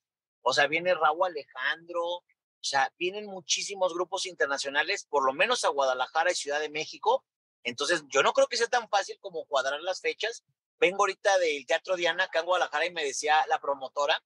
O 0.46 0.54
sea, 0.54 0.68
viene 0.68 0.94
Raúl 0.94 1.28
Alejandro, 1.28 2.04
o 2.04 2.24
sea, 2.62 2.92
vienen 2.98 3.26
muchísimos 3.28 3.94
grupos 3.94 4.26
internacionales, 4.26 5.06
por 5.10 5.26
lo 5.26 5.34
menos 5.34 5.64
a 5.66 5.70
Guadalajara 5.70 6.32
y 6.32 6.36
Ciudad 6.36 6.60
de 6.60 6.70
México. 6.70 7.26
Entonces, 7.64 8.04
yo 8.10 8.24
no 8.24 8.34
creo 8.34 8.48
que 8.48 8.58
sea 8.58 8.68
tan 8.68 8.90
fácil 8.90 9.18
como 9.20 9.46
cuadrar 9.46 9.82
las 9.82 10.02
fechas. 10.02 10.44
Vengo 10.80 11.04
ahorita 11.04 11.38
del 11.40 11.66
Teatro 11.66 11.96
Diana 11.96 12.26
acá 12.26 12.40
en 12.40 12.46
Guadalajara 12.46 12.86
y 12.86 12.92
me 12.92 13.06
decía 13.06 13.46
la 13.48 13.60
promotora, 13.60 14.22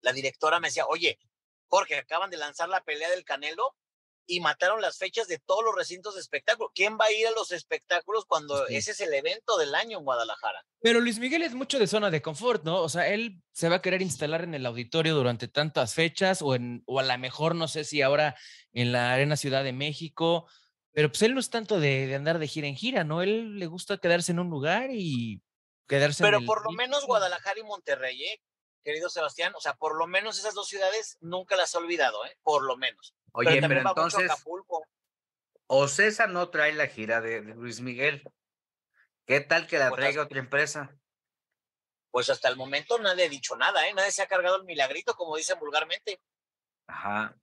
la 0.00 0.12
directora 0.12 0.60
me 0.60 0.68
decía, 0.68 0.86
oye, 0.86 1.18
Jorge, 1.72 1.96
acaban 1.96 2.28
de 2.28 2.36
lanzar 2.36 2.68
la 2.68 2.84
pelea 2.84 3.08
del 3.08 3.24
Canelo 3.24 3.74
y 4.26 4.40
mataron 4.40 4.82
las 4.82 4.98
fechas 4.98 5.26
de 5.26 5.38
todos 5.38 5.64
los 5.64 5.74
recintos 5.74 6.14
de 6.14 6.20
espectáculo. 6.20 6.70
¿Quién 6.74 6.98
va 7.00 7.06
a 7.06 7.12
ir 7.12 7.26
a 7.26 7.30
los 7.30 7.50
espectáculos 7.50 8.26
cuando 8.26 8.66
Sí. 8.66 8.76
ese 8.76 8.90
es 8.90 9.00
el 9.00 9.14
evento 9.14 9.56
del 9.56 9.74
año 9.74 9.98
en 9.98 10.04
Guadalajara? 10.04 10.66
Pero 10.82 11.00
Luis 11.00 11.18
Miguel 11.18 11.40
es 11.42 11.54
mucho 11.54 11.78
de 11.78 11.86
zona 11.86 12.10
de 12.10 12.20
confort, 12.20 12.62
¿no? 12.62 12.82
O 12.82 12.90
sea, 12.90 13.08
él 13.08 13.42
se 13.52 13.70
va 13.70 13.76
a 13.76 13.82
querer 13.82 14.02
instalar 14.02 14.44
en 14.44 14.52
el 14.54 14.66
auditorio 14.66 15.14
durante 15.14 15.48
tantas 15.48 15.94
fechas 15.94 16.42
o, 16.42 16.54
en, 16.54 16.82
o 16.84 17.00
a 17.00 17.04
lo 17.04 17.18
mejor, 17.18 17.54
no 17.54 17.68
sé 17.68 17.84
si 17.84 18.02
ahora 18.02 18.36
en 18.74 18.92
la 18.92 19.14
Arena 19.14 19.36
Ciudad 19.38 19.64
de 19.64 19.72
México, 19.72 20.46
pero 20.92 21.08
pues 21.08 21.22
él 21.22 21.32
no 21.32 21.40
es 21.40 21.48
tanto 21.48 21.80
de, 21.80 22.06
de 22.06 22.14
andar 22.14 22.38
de 22.38 22.48
gira 22.48 22.68
en 22.68 22.76
gira, 22.76 23.02
¿no? 23.02 23.22
Él 23.22 23.58
le 23.58 23.66
gusta 23.66 23.96
quedarse 23.96 24.32
en 24.32 24.40
un 24.40 24.50
lugar 24.50 24.90
y 24.92 25.42
quedarse 25.88 26.22
en 26.22 26.26
Pero 26.26 26.38
el 26.40 26.44
por 26.44 26.62
lo 26.64 26.72
menos 26.72 27.06
Guadalajara 27.06 27.58
y 27.58 27.62
Monterrey, 27.62 28.22
¿eh? 28.24 28.40
Querido 28.82 29.08
Sebastián, 29.08 29.52
o 29.56 29.60
sea, 29.60 29.74
por 29.74 29.96
lo 29.96 30.06
menos 30.06 30.38
esas 30.38 30.54
dos 30.54 30.68
ciudades 30.68 31.16
nunca 31.20 31.56
las 31.56 31.74
he 31.74 31.78
olvidado, 31.78 32.24
¿eh? 32.26 32.36
Por 32.42 32.64
lo 32.64 32.76
menos. 32.76 33.14
Oye, 33.32 33.60
pero, 33.60 33.86
a 33.86 33.90
entonces, 33.90 34.30
Acapulco. 34.30 34.84
Ocesa 35.66 36.26
no 36.26 36.50
trae 36.50 36.72
la 36.72 36.86
gira 36.86 37.20
de, 37.20 37.40
de 37.40 37.54
Luis 37.54 37.80
Miguel. 37.80 38.22
¿Qué 39.26 39.40
tal 39.40 39.66
que 39.66 39.78
la 39.78 39.88
Pues 39.88 40.00
traiga 40.00 40.22
otra 40.22 40.38
empresa? 40.38 40.94
Pues 42.10 42.28
hasta 42.28 42.48
el 42.48 42.56
momento 42.56 42.98
nadie 42.98 43.24
ha 43.24 43.28
dicho 43.28 43.56
nada, 43.56 43.88
¿eh? 43.88 43.94
Nadie 43.94 44.12
se 44.12 44.22
ha 44.22 44.26
cargado 44.26 44.56
el 44.56 44.64
milagrito, 44.64 45.14
como 45.14 45.36
dicen 45.36 45.58
vulgarmente. 45.58 46.20
Ajá. 46.86 47.34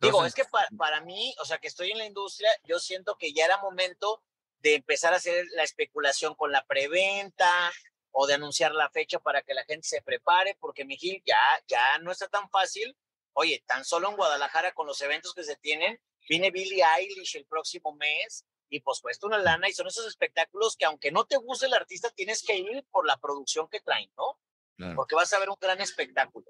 Digo, 0.00 0.24
es 0.24 0.34
que 0.34 0.44
para, 0.44 0.68
para 0.78 1.00
mí, 1.00 1.34
o 1.40 1.44
sea, 1.44 1.58
que 1.58 1.66
estoy 1.66 1.90
en 1.90 1.98
la 1.98 2.06
industria, 2.06 2.48
yo 2.64 2.78
siento 2.78 3.18
que 3.18 3.32
ya 3.32 3.44
era 3.44 3.58
momento 3.58 4.22
de 4.60 4.76
empezar 4.76 5.12
a 5.12 5.16
hacer 5.16 5.44
la 5.54 5.64
especulación 5.64 6.34
con 6.34 6.52
la 6.52 6.64
preventa 6.64 7.72
o 8.10 8.26
de 8.26 8.34
anunciar 8.34 8.72
la 8.72 8.90
fecha 8.90 9.18
para 9.18 9.42
que 9.42 9.54
la 9.54 9.64
gente 9.64 9.86
se 9.86 10.02
prepare, 10.02 10.56
porque 10.60 10.84
mi 10.84 10.96
Gil 10.96 11.22
ya, 11.24 11.38
ya 11.66 11.98
no 11.98 12.10
está 12.10 12.28
tan 12.28 12.48
fácil. 12.50 12.96
Oye, 13.32 13.62
tan 13.66 13.84
solo 13.84 14.08
en 14.08 14.16
Guadalajara 14.16 14.72
con 14.72 14.86
los 14.86 15.00
eventos 15.00 15.34
que 15.34 15.44
se 15.44 15.56
tienen, 15.56 16.00
viene 16.28 16.50
Billie 16.50 16.82
Eilish 16.84 17.36
el 17.36 17.46
próximo 17.46 17.94
mes 17.94 18.44
y 18.70 18.80
pues 18.80 19.00
cuesta 19.00 19.26
una 19.26 19.38
lana 19.38 19.68
y 19.68 19.72
son 19.72 19.86
esos 19.86 20.06
espectáculos 20.06 20.76
que 20.76 20.84
aunque 20.84 21.10
no 21.10 21.26
te 21.26 21.36
guste 21.36 21.66
el 21.66 21.74
artista, 21.74 22.10
tienes 22.10 22.42
que 22.42 22.56
ir 22.56 22.84
por 22.90 23.06
la 23.06 23.16
producción 23.16 23.68
que 23.68 23.80
traen, 23.80 24.10
¿no? 24.16 24.38
Claro. 24.76 24.94
porque 24.94 25.16
vas 25.16 25.32
a 25.32 25.40
ver 25.40 25.50
un 25.50 25.56
gran 25.60 25.80
espectáculo. 25.80 26.46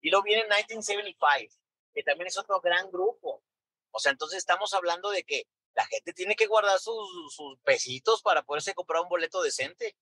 Y 0.00 0.10
luego 0.10 0.22
viene 0.22 0.42
1975, 0.44 1.56
que 1.92 2.02
también 2.04 2.28
es 2.28 2.38
otro 2.38 2.60
gran 2.60 2.90
grupo. 2.92 3.42
O 3.90 3.98
sea, 3.98 4.12
entonces 4.12 4.38
estamos 4.38 4.72
hablando 4.72 5.10
de 5.10 5.24
que 5.24 5.48
la 5.74 5.84
gente 5.86 6.12
tiene 6.12 6.36
que 6.36 6.46
guardar 6.46 6.78
sus, 6.78 7.34
sus 7.34 7.58
pesitos 7.64 8.22
para 8.22 8.42
poderse 8.44 8.74
comprar 8.74 9.02
un 9.02 9.08
boleto 9.08 9.42
decente. 9.42 9.96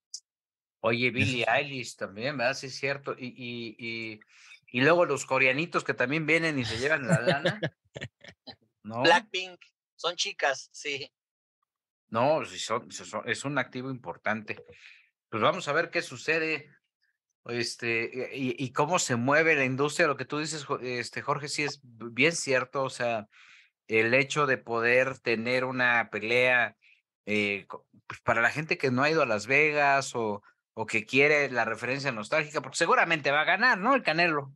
Oye, 0.86 1.10
Billie 1.10 1.46
Eilish 1.48 1.96
también, 1.96 2.36
¿verdad? 2.36 2.52
Sí, 2.52 2.66
es 2.66 2.74
cierto. 2.74 3.14
Y, 3.18 3.28
y, 3.28 3.74
y, 3.78 4.20
y 4.70 4.80
luego 4.82 5.06
los 5.06 5.24
coreanitos 5.24 5.82
que 5.82 5.94
también 5.94 6.26
vienen 6.26 6.58
y 6.58 6.66
se 6.66 6.78
llevan 6.78 7.08
la 7.08 7.20
lana. 7.20 7.58
No, 8.82 9.02
Blackpink, 9.02 9.58
son 9.96 10.14
chicas, 10.14 10.68
sí. 10.70 11.10
no, 12.10 12.44
sí 12.44 12.58
son, 12.58 12.90
son- 12.92 13.26
es 13.26 13.46
un 13.46 13.56
activo 13.56 13.90
importante. 13.90 14.62
Pues 15.30 15.42
vamos 15.42 15.66
a 15.68 15.72
ver 15.72 15.90
qué 15.90 16.02
sucede. 16.02 16.68
Este, 17.46 18.30
y, 18.34 18.62
y 18.62 18.72
cómo 18.72 18.98
se 18.98 19.16
mueve 19.16 19.54
la 19.54 19.64
industria, 19.64 20.06
lo 20.06 20.18
que 20.18 20.26
tú 20.26 20.38
dices, 20.38 20.66
este, 20.82 21.22
Jorge, 21.22 21.48
sí 21.48 21.62
es 21.62 21.80
bien 21.82 22.32
cierto. 22.32 22.82
O 22.82 22.90
sea, 22.90 23.26
el 23.88 24.12
hecho 24.12 24.44
de 24.46 24.58
poder 24.58 25.18
tener 25.20 25.64
una 25.64 26.10
pelea 26.10 26.76
eh, 27.24 27.66
pues, 28.06 28.20
para 28.20 28.42
la 28.42 28.50
gente 28.50 28.76
que 28.76 28.90
no 28.90 29.02
ha 29.02 29.10
ido 29.10 29.22
a 29.22 29.26
Las 29.26 29.46
Vegas 29.46 30.14
o, 30.14 30.42
o 30.74 30.86
que 30.86 31.06
quiere 31.06 31.50
la 31.50 31.64
referencia 31.64 32.12
nostálgica, 32.12 32.60
porque 32.60 32.76
seguramente 32.76 33.30
va 33.30 33.42
a 33.42 33.44
ganar, 33.44 33.78
¿no? 33.78 33.94
El 33.94 34.02
Canelo. 34.02 34.52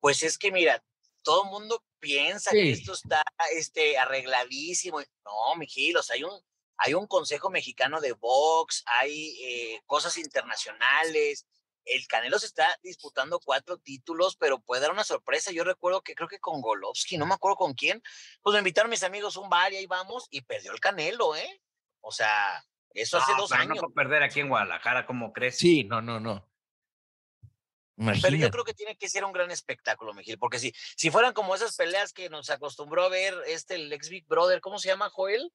Pues 0.00 0.22
es 0.22 0.38
que 0.38 0.52
mira, 0.52 0.84
todo 1.22 1.44
el 1.44 1.50
mundo 1.50 1.84
piensa 1.98 2.50
Sí. 2.50 2.56
que 2.56 2.70
esto 2.70 2.92
está 2.92 3.22
este, 3.52 3.98
arregladísimo. 3.98 5.00
No, 5.24 5.56
Mijil, 5.56 5.96
o 5.96 6.02
sea, 6.02 6.14
hay 6.14 6.24
un, 6.24 6.40
hay 6.76 6.94
un 6.94 7.06
Consejo 7.08 7.50
Mexicano 7.50 8.00
de 8.00 8.12
Box, 8.12 8.84
hay 8.86 9.36
eh, 9.42 9.82
cosas 9.86 10.16
internacionales. 10.16 11.46
El 11.84 12.06
Canelo 12.06 12.38
se 12.38 12.46
está 12.46 12.68
disputando 12.82 13.40
cuatro 13.40 13.78
títulos, 13.78 14.36
pero 14.36 14.60
puede 14.60 14.82
dar 14.82 14.92
una 14.92 15.04
sorpresa. 15.04 15.50
Yo 15.50 15.64
recuerdo 15.64 16.02
que 16.02 16.14
creo 16.14 16.28
que 16.28 16.38
con 16.38 16.60
Golovsky, 16.60 17.16
no 17.16 17.26
me 17.26 17.34
acuerdo 17.34 17.56
con 17.56 17.74
quién, 17.74 18.02
pues 18.42 18.52
me 18.52 18.58
invitaron 18.58 18.90
mis 18.90 19.02
amigos 19.02 19.36
a 19.36 19.40
un 19.40 19.48
bar 19.48 19.72
y 19.72 19.76
ahí 19.76 19.86
vamos 19.86 20.28
y 20.30 20.42
perdió 20.42 20.70
el 20.72 20.80
Canelo, 20.80 21.34
¿eh? 21.34 21.62
O 22.00 22.12
sea, 22.12 22.62
eso 22.94 23.18
hace 23.18 23.32
No, 23.32 23.38
dos 23.38 23.50
pero 23.50 23.62
años. 23.62 23.74
No 23.76 23.80
puedo 23.82 23.94
perder 23.94 24.22
aquí 24.22 24.40
en 24.40 24.48
Guadalajara, 24.48 25.06
¿cómo 25.06 25.32
crees? 25.32 25.56
Sí, 25.58 25.84
no, 25.84 26.00
no, 26.02 26.20
no. 26.20 26.46
Pero 27.96 28.12
yo 28.12 28.18
Imagínate. 28.28 28.50
creo 28.52 28.64
que 28.64 28.74
tiene 28.74 28.96
que 28.96 29.08
ser 29.08 29.24
un 29.24 29.32
gran 29.32 29.50
espectáculo, 29.50 30.14
Miguel, 30.14 30.38
porque 30.38 30.60
si, 30.60 30.72
si 30.96 31.10
fueran 31.10 31.32
como 31.32 31.54
esas 31.56 31.74
peleas 31.76 32.12
que 32.12 32.30
nos 32.30 32.48
acostumbró 32.48 33.02
a 33.02 33.08
ver 33.08 33.34
este, 33.48 33.74
el 33.74 33.92
ex 33.92 34.08
Big 34.08 34.24
Brother, 34.28 34.60
¿cómo 34.60 34.78
se 34.78 34.88
llama, 34.88 35.10
Joel? 35.10 35.52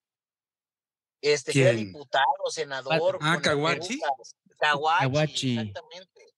Este, 1.22 1.54
que 1.54 1.62
era 1.62 1.72
diputado, 1.72 2.26
senador. 2.50 3.18
Ah. 3.22 3.40
Caguachi, 3.42 3.98
Caguachi. 4.60 5.58
exactamente. 5.58 6.34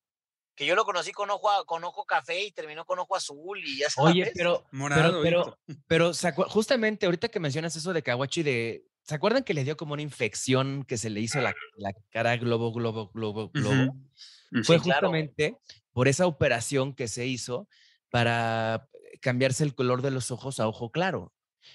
Que 0.56 0.68
yo 0.68 0.76
lo 0.76 0.86
conocí 0.86 1.12
con 1.12 1.30
ojo, 1.32 1.50
a- 1.50 1.66
con 1.66 1.84
ojo 1.84 2.06
café 2.06 2.40
y 2.46 2.52
terminó 2.52 2.86
con 2.86 3.00
ojo 3.00 3.16
azul 3.16 3.60
y 3.66 3.80
ya 3.80 3.90
sabes. 3.90 4.12
Oye, 4.12 4.32
pero, 4.36 4.64
Morado, 4.72 5.22
pero, 5.24 5.44
pero, 5.68 5.82
pero 5.88 6.14
¿se 6.14 6.28
acuer- 6.34 6.48
justamente 6.50 7.08
ahorita 7.08 7.30
que 7.30 7.40
mencionas 7.40 7.76
eso 7.76 7.92
de 7.94 8.04
Kawachi, 8.04 8.44
de, 8.44 8.86
¿se 9.06 9.16
acuerdan 9.16 9.44
que 9.44 9.54
le 9.54 9.64
dio 9.64 9.78
como 9.78 9.94
una 9.94 10.02
infección 10.02 10.84
que 10.84 10.98
se 10.98 11.10
le 11.10 11.22
hizo 11.22 11.40
la, 11.40 11.56
la 11.78 11.94
cara 12.12 12.36
globo, 12.38 12.74
globo, 12.74 13.12
globo, 13.14 13.50
globo? 13.54 13.84
Ujú. 13.92 14.64
Fue 14.64 14.78
Sí, 14.78 14.84
claro. 14.84 15.08
justamente 15.10 15.58
por 15.94 16.08
esa 16.08 16.28
operación 16.28 16.94
que 16.94 17.08
se 17.08 17.26
hizo 17.26 17.68
para 18.10 18.90
cambiarse 19.22 19.64
el 19.64 19.76
color 19.76 20.02
de 20.02 20.12
los 20.12 20.32
ojos 20.32 20.60
a 20.60 20.68
ojo 20.68 20.92
claro. 20.92 21.34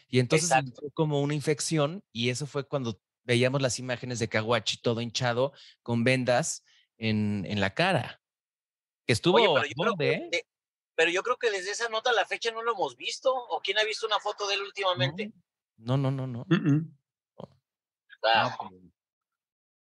Y 0.09 0.19
entonces 0.19 0.51
dio 0.65 0.91
como 0.93 1.21
una 1.21 1.35
infección 1.35 2.03
y 2.13 2.29
eso 2.31 2.47
fue 2.47 2.67
cuando 2.67 3.01
veíamos 3.25 3.63
las 3.63 3.79
imágenes 3.79 4.19
de 4.19 4.29
Kawachi 4.29 4.79
todo 4.83 5.01
hinchado 5.01 5.53
con 5.83 6.05
vendas 6.05 6.65
en, 6.99 7.45
en 7.49 7.61
la 7.61 7.75
cara. 7.75 8.21
Que 9.07 9.13
estuvo 9.13 9.37
Oye, 9.37 9.49
pero 9.77 9.93
yo, 9.93 9.95
creo 9.97 10.13
¿eh? 10.13 10.29
de- 10.31 10.47
pero 10.95 11.11
yo 11.11 11.23
creo 11.23 11.37
que 11.39 11.51
desde 11.51 11.71
esa 11.71 11.89
nota 11.89 12.11
a 12.11 12.13
la 12.13 12.27
fecha 12.27 12.51
no 12.51 12.63
lo 12.63 12.73
hemos 12.75 12.97
visto. 12.97 13.33
¿O 13.35 13.61
quién 13.63 13.79
ha 13.79 13.85
visto 13.85 14.07
una 14.07 14.21
foto 14.21 14.47
de 14.49 14.55
él 14.55 14.63
últimamente? 14.63 15.33
No, 15.79 15.97
no, 15.97 16.11
no, 16.11 16.27
no. 16.27 16.45
Mm, 16.49 16.55
mm. 16.75 16.99
Ah, 18.23 18.57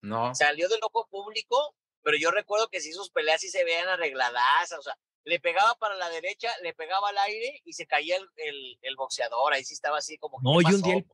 No, 0.01 0.27
no. 0.27 0.35
salió 0.35 0.67
del 0.69 0.79
ojo 0.83 1.07
público, 1.07 1.75
pero 2.03 2.17
yo 2.17 2.31
recuerdo 2.31 2.67
que 2.69 2.81
sí 2.81 2.93
sus 2.93 3.09
peleas 3.09 3.41
sí 3.41 3.49
se 3.49 3.63
veían 3.63 3.87
arregladas, 3.87 4.71
o 4.77 4.81
sea, 4.81 4.97
le 5.23 5.39
pegaba 5.39 5.75
para 5.75 5.95
la 5.95 6.09
derecha, 6.09 6.51
le 6.61 6.73
pegaba 6.73 7.09
al 7.09 7.17
aire 7.17 7.61
y 7.65 7.73
se 7.73 7.87
caía 7.87 8.17
el, 8.17 8.29
el, 8.35 8.77
el 8.81 8.95
boxeador, 8.95 9.53
ahí 9.53 9.63
sí 9.63 9.73
estaba 9.73 9.97
así 9.97 10.17
como 10.17 10.37
que, 10.37 10.43
No, 10.43 10.59
¿qué 10.59 10.71
y 10.71 10.73
un, 10.75 10.81
día 10.81 10.95
el, 10.97 11.07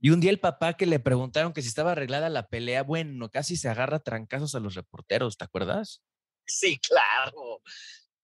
y 0.00 0.10
un 0.10 0.20
día 0.20 0.30
el 0.30 0.38
papá 0.38 0.74
que 0.76 0.86
le 0.86 1.00
preguntaron 1.00 1.52
que 1.52 1.62
si 1.62 1.68
estaba 1.68 1.92
arreglada 1.92 2.28
la 2.28 2.46
pelea, 2.46 2.84
bueno, 2.84 3.28
casi 3.30 3.56
se 3.56 3.68
agarra 3.68 3.98
trancazos 3.98 4.54
a 4.54 4.60
los 4.60 4.74
reporteros, 4.74 5.36
¿te 5.36 5.44
acuerdas? 5.44 6.02
Sí, 6.46 6.78
claro, 6.78 7.60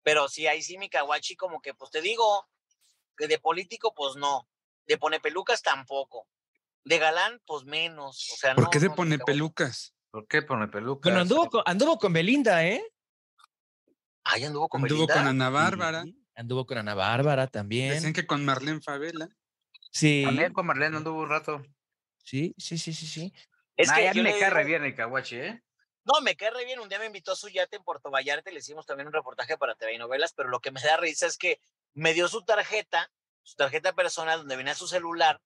pero 0.03 0.29
sí, 0.29 0.47
ahí 0.47 0.63
sí 0.63 0.79
mi 0.79 0.89
Kawachi 0.89 1.35
como 1.35 1.61
que, 1.61 1.75
pues 1.75 1.91
te 1.91 2.01
digo, 2.01 2.49
que 3.17 3.27
de 3.27 3.41
político, 3.41 3.95
pues 3.95 4.15
no, 4.15 4.49
de 4.87 4.97
pone 4.97 5.19
pelucas 5.19 5.61
tampoco, 5.61 6.29
de 6.85 6.99
galán, 6.99 7.41
pues 7.47 7.65
menos, 7.65 8.31
o 8.33 8.37
sea, 8.37 8.55
¿Por 8.55 8.65
no, 8.65 8.71
qué 8.71 8.81
se 8.81 8.89
no, 8.89 8.95
pone 8.95 9.19
pelucas? 9.19 9.95
¿Por 10.11 10.27
qué 10.27 10.43
pone 10.43 10.69
peluca? 10.69 11.09
Bueno, 11.09 11.21
anduvo 11.23 11.49
con, 11.49 11.63
anduvo 11.65 11.99
con 11.99 12.13
Belinda, 12.13 12.65
¿eh? 12.67 12.85
Ay, 14.25 14.45
anduvo 14.45 14.69
con 14.69 14.83
Anduvo 14.83 15.07
Belinda. 15.07 15.15
con 15.15 15.27
Ana 15.29 15.51
Bárbara. 15.51 16.03
Sí, 16.03 16.19
Anduvo 16.35 16.67
con 16.67 16.79
Ana 16.79 16.95
Bárbara 16.95 17.47
también. 17.47 17.91
Decían 17.91 18.13
que 18.13 18.27
con 18.27 18.45
Marlene 18.45 18.81
Favela. 18.81 19.29
Sí, 19.91 20.23
También 20.25 20.53
con 20.53 20.67
Marlene 20.67 20.97
anduvo 20.97 21.21
un 21.23 21.29
rato. 21.29 21.63
sí, 22.19 22.55
sí, 22.57 22.79
sí, 22.79 22.93
sí, 22.93 23.07
sí. 23.07 23.33
Es 23.77 23.89
Nah, 23.89 23.97
que 23.97 24.05
ya 24.05 24.23
me 24.23 24.39
cae 24.39 24.51
re 24.51 24.65
bien 24.65 24.85
el 24.85 24.95
Caguachi, 24.95 25.37
¿eh? 25.37 25.63
No, 26.05 26.21
me 26.23 26.35
cae 26.37 26.51
re 26.51 26.65
bien. 26.65 26.79
Un 26.81 26.89
día 26.89 26.99
me 26.99 27.07
invitó 27.07 27.33
a 27.33 27.37
su 27.37 27.49
yate 27.49 27.77
en 27.77 27.85
Puerto 27.85 28.11
Vallarta 28.11 28.51
y 28.51 28.55
le 28.55 28.61
hicimos 28.61 28.87
también 28.87 29.07
un 29.07 29.13
reportaje 29.13 29.57
para 29.59 29.75
TV 29.75 29.95
y 29.95 29.99
novelas, 29.99 30.33
pero 30.35 30.49
lo 30.49 30.61
que 30.61 30.71
me 30.71 30.81
da 30.81 30.97
risa 30.97 31.27
es 31.27 31.37
que 31.37 31.61
me 31.95 32.15
dio 32.15 32.29
su 32.29 32.43
tarjeta, 32.45 33.11
su 33.43 33.57
tarjeta 33.57 33.93
personal 33.93 34.41
donde 34.41 34.57
venía 34.57 34.75
su 34.75 34.87
celular, 34.89 35.41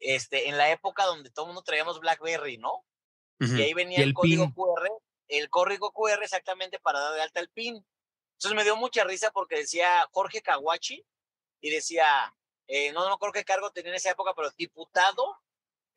este, 0.00 0.48
en 0.48 0.56
la 0.56 0.70
época 0.70 1.04
donde 1.04 1.30
todo 1.30 1.44
el 1.46 1.48
mundo 1.48 1.62
traíamos 1.62 2.00
BlackBerry, 2.00 2.58
¿no? 2.58 2.84
Y 3.40 3.62
ahí 3.62 3.74
venía 3.74 3.98
Y 3.98 4.02
el, 4.02 4.08
el 4.08 4.14
código 4.14 4.44
PIN. 4.46 4.54
QR, 4.54 4.90
el 5.28 5.50
código 5.50 5.92
QR 5.92 6.22
exactamente 6.22 6.78
para 6.80 7.00
dar 7.00 7.14
de 7.14 7.22
alta 7.22 7.40
el 7.40 7.50
PIN. 7.50 7.84
Entonces 8.36 8.56
me 8.56 8.64
dio 8.64 8.76
mucha 8.76 9.04
risa 9.04 9.30
porque 9.30 9.56
decía 9.56 10.08
Jorge 10.12 10.42
Caguachi 10.42 11.04
y 11.60 11.70
decía, 11.70 12.34
eh, 12.66 12.92
no, 12.92 13.08
no 13.08 13.18
creo 13.18 13.32
qué 13.32 13.44
cargo 13.44 13.70
tenía 13.72 13.90
en 13.90 13.96
esa 13.96 14.10
época, 14.10 14.32
pero 14.34 14.50
diputado, 14.56 15.36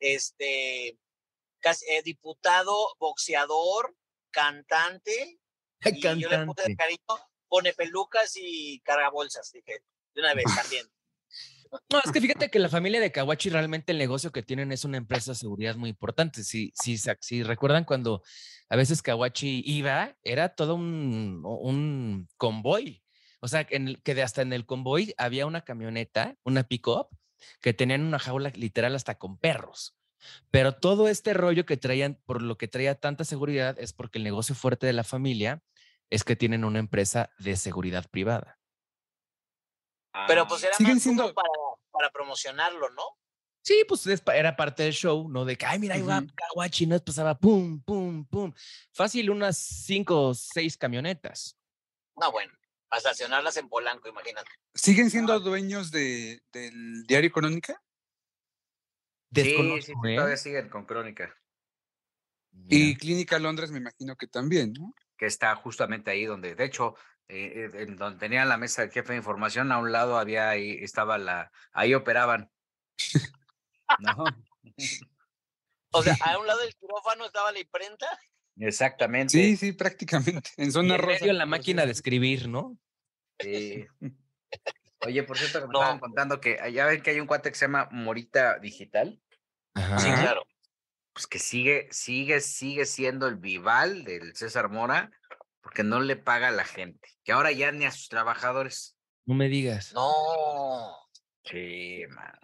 este, 0.00 0.98
casi- 1.60 1.86
eh, 1.88 2.02
diputado, 2.02 2.94
boxeador, 2.98 3.96
cantante, 4.30 5.38
y 5.84 6.00
yo 6.20 6.28
le 6.28 6.36
puse 6.46 6.62
de 6.62 6.76
cariño 6.76 7.28
pone 7.48 7.72
pelucas 7.74 8.32
y 8.36 8.80
carga 8.80 9.10
bolsas, 9.10 9.52
dije, 9.52 9.84
de 10.14 10.20
una 10.20 10.32
vez 10.34 10.46
también. 10.56 10.86
No, 11.90 12.00
es 12.04 12.12
que 12.12 12.20
fíjate 12.20 12.50
que 12.50 12.58
la 12.58 12.68
familia 12.68 13.00
de 13.00 13.12
Kawachi 13.12 13.48
realmente 13.48 13.92
el 13.92 13.98
negocio 13.98 14.30
que 14.30 14.42
tienen 14.42 14.72
es 14.72 14.84
una 14.84 14.98
empresa 14.98 15.32
de 15.32 15.36
seguridad 15.36 15.76
muy 15.76 15.88
importante. 15.90 16.44
Si, 16.44 16.72
si, 16.74 16.98
si 17.20 17.42
recuerdan 17.42 17.84
cuando 17.84 18.22
a 18.68 18.76
veces 18.76 19.00
Kawachi 19.00 19.62
iba, 19.64 20.14
era 20.22 20.54
todo 20.54 20.74
un, 20.74 21.40
un 21.44 22.28
convoy. 22.36 23.02
O 23.40 23.48
sea, 23.48 23.66
en 23.70 23.88
el, 23.88 24.02
que 24.02 24.14
de 24.14 24.22
hasta 24.22 24.42
en 24.42 24.52
el 24.52 24.66
convoy 24.66 25.14
había 25.16 25.46
una 25.46 25.62
camioneta, 25.62 26.36
una 26.44 26.62
pick-up, 26.64 27.08
que 27.60 27.72
tenían 27.72 28.02
una 28.02 28.18
jaula 28.18 28.50
literal 28.54 28.94
hasta 28.94 29.16
con 29.18 29.38
perros. 29.38 29.98
Pero 30.50 30.76
todo 30.76 31.08
este 31.08 31.34
rollo 31.34 31.66
que 31.66 31.76
traían, 31.76 32.20
por 32.26 32.42
lo 32.42 32.56
que 32.56 32.68
traía 32.68 32.94
tanta 32.94 33.24
seguridad, 33.24 33.76
es 33.80 33.92
porque 33.92 34.18
el 34.18 34.24
negocio 34.24 34.54
fuerte 34.54 34.86
de 34.86 34.92
la 34.92 35.04
familia 35.04 35.62
es 36.10 36.22
que 36.22 36.36
tienen 36.36 36.64
una 36.64 36.78
empresa 36.78 37.30
de 37.38 37.56
seguridad 37.56 38.08
privada. 38.10 38.58
Pero 40.28 40.46
pues 40.46 40.62
era 40.62 40.74
Siguen 40.74 40.94
más 40.96 41.02
como 41.04 41.14
siendo- 41.16 41.34
para, 41.34 41.48
para 42.02 42.12
promocionarlo, 42.12 42.90
¿no? 42.90 43.04
Sí, 43.62 43.84
pues 43.86 44.04
era 44.34 44.56
parte 44.56 44.82
del 44.82 44.92
show, 44.92 45.28
¿no? 45.28 45.44
De 45.44 45.56
que, 45.56 45.66
ay, 45.66 45.78
mira, 45.78 45.94
ahí 45.94 46.02
va. 46.02 46.20
Kawachi, 46.34 46.86
no 46.86 46.98
pasaba 46.98 47.38
pum, 47.38 47.80
pum, 47.80 48.24
pum. 48.26 48.52
Fácil, 48.92 49.30
unas 49.30 49.56
cinco 49.56 50.30
o 50.30 50.34
seis 50.34 50.76
camionetas. 50.76 51.56
No, 52.16 52.32
bueno, 52.32 52.52
para 52.88 52.98
estacionarlas 52.98 53.56
en 53.56 53.68
Polanco, 53.68 54.08
imagínate. 54.08 54.50
¿Siguen 54.74 55.10
siendo 55.10 55.38
dueños 55.38 55.92
de, 55.92 56.42
del 56.52 57.04
diario 57.04 57.30
Crónica? 57.30 57.80
Sí, 59.32 59.80
sí, 59.80 59.92
¿eh? 59.92 60.16
todavía 60.16 60.36
siguen 60.36 60.68
con 60.68 60.84
Crónica, 60.84 61.32
Y. 62.68 62.96
Clínica 62.96 63.38
Londres 63.38 63.70
me 63.70 63.78
imagino 63.78 64.16
que 64.16 64.26
también, 64.26 64.72
¿no? 64.72 64.92
que 65.22 65.26
está 65.26 65.54
justamente 65.54 66.10
ahí 66.10 66.24
donde, 66.24 66.56
de 66.56 66.64
hecho, 66.64 66.96
eh, 67.28 67.70
eh, 67.74 67.82
en 67.82 67.96
donde 67.96 68.18
tenían 68.18 68.48
la 68.48 68.56
mesa 68.56 68.82
del 68.82 68.90
jefe 68.92 69.12
de 69.12 69.18
información, 69.18 69.72
a 69.72 69.78
un 69.78 69.92
lado 69.92 70.18
había 70.18 70.48
ahí, 70.50 70.78
estaba 70.82 71.18
la, 71.18 71.50
ahí 71.72 71.94
operaban. 71.94 72.50
¿No? 73.98 74.24
O 75.94 76.02
sea, 76.02 76.16
a 76.24 76.38
un 76.38 76.46
lado 76.46 76.60
del 76.60 76.74
quirófano 76.74 77.26
estaba 77.26 77.52
la 77.52 77.58
imprenta. 77.60 78.06
Exactamente. 78.56 79.32
Sí, 79.32 79.56
sí, 79.58 79.72
prácticamente. 79.72 80.48
En 80.56 80.68
Y 80.68 80.70
zona 80.70 80.94
en 80.94 81.02
rosa. 81.02 81.20
medio 81.20 81.32
la 81.34 81.44
máquina 81.44 81.84
de 81.84 81.92
escribir, 81.92 82.48
¿no? 82.48 82.78
Sí. 83.38 83.84
Oye, 85.00 85.22
por 85.24 85.36
cierto, 85.36 85.60
que 85.60 85.66
me 85.66 85.72
No. 85.74 85.80
estaban 85.80 85.98
contando 86.00 86.40
que 86.40 86.58
allá 86.60 86.86
ven 86.86 87.02
que 87.02 87.10
hay 87.10 87.20
un 87.20 87.26
cuate 87.26 87.50
que 87.50 87.56
se 87.58 87.66
llama 87.66 87.88
Morita 87.90 88.58
Digital, 88.58 89.20
Ajá. 89.74 89.98
Sí, 89.98 90.10
claro. 90.12 90.46
pues 91.12 91.26
que 91.26 91.38
sigue, 91.38 91.88
sigue, 91.90 92.40
sigue 92.40 92.86
siendo 92.86 93.26
el 93.28 93.36
vival 93.36 94.04
del 94.04 94.34
César 94.34 94.70
Mora, 94.70 95.10
porque 95.62 95.84
no 95.84 96.00
le 96.00 96.16
paga 96.16 96.48
a 96.48 96.52
la 96.52 96.64
gente, 96.64 97.08
que 97.24 97.32
ahora 97.32 97.52
ya 97.52 97.72
ni 97.72 97.84
a 97.84 97.90
sus 97.90 98.08
trabajadores. 98.08 98.96
No 99.24 99.34
me 99.34 99.48
digas. 99.48 99.92
No. 99.94 100.96
Sí, 101.44 102.04
man. 102.08 102.38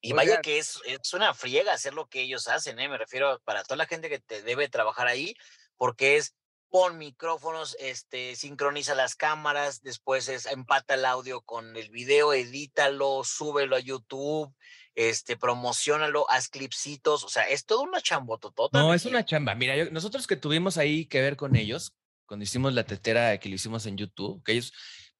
Y 0.00 0.12
vaya 0.12 0.42
que 0.42 0.58
es, 0.58 0.80
es 0.84 1.14
una 1.14 1.32
friega 1.32 1.72
hacer 1.72 1.94
lo 1.94 2.08
que 2.08 2.20
ellos 2.20 2.46
hacen, 2.48 2.78
¿eh? 2.78 2.88
Me 2.88 2.98
refiero 2.98 3.40
para 3.44 3.62
toda 3.62 3.76
la 3.76 3.86
gente 3.86 4.10
que 4.10 4.18
te 4.18 4.42
debe 4.42 4.68
trabajar 4.68 5.06
ahí, 5.06 5.34
porque 5.78 6.18
es 6.18 6.34
pon 6.68 6.98
micrófonos, 6.98 7.76
este, 7.78 8.34
sincroniza 8.34 8.94
las 8.94 9.14
cámaras, 9.14 9.80
después 9.82 10.28
es 10.28 10.44
empata 10.46 10.94
el 10.94 11.04
audio 11.04 11.40
con 11.40 11.76
el 11.76 11.88
video, 11.88 12.34
edítalo, 12.34 13.22
súbelo 13.24 13.76
a 13.76 13.80
YouTube, 13.80 14.52
este, 14.94 15.36
promocionalo, 15.36 16.28
haz 16.30 16.48
clipsitos, 16.48 17.24
o 17.24 17.28
sea, 17.28 17.44
es 17.44 17.64
todo 17.64 17.82
una 17.82 18.00
chambototota. 18.00 18.78
No, 18.78 18.94
es 18.94 19.04
una 19.06 19.24
chamba. 19.24 19.54
Mira, 19.54 19.76
yo- 19.76 19.90
nosotros 19.90 20.26
que 20.26 20.36
tuvimos 20.36 20.78
ahí 20.78 21.06
que 21.06 21.20
ver 21.20 21.36
con 21.36 21.56
ellos, 21.56 21.94
cuando 22.26 22.44
hicimos 22.44 22.72
la 22.72 22.84
tetera 22.84 23.38
que 23.38 23.48
lo 23.48 23.56
hicimos 23.56 23.86
en 23.86 23.96
YouTube, 23.96 24.42
que 24.44 24.52
ellos, 24.52 24.72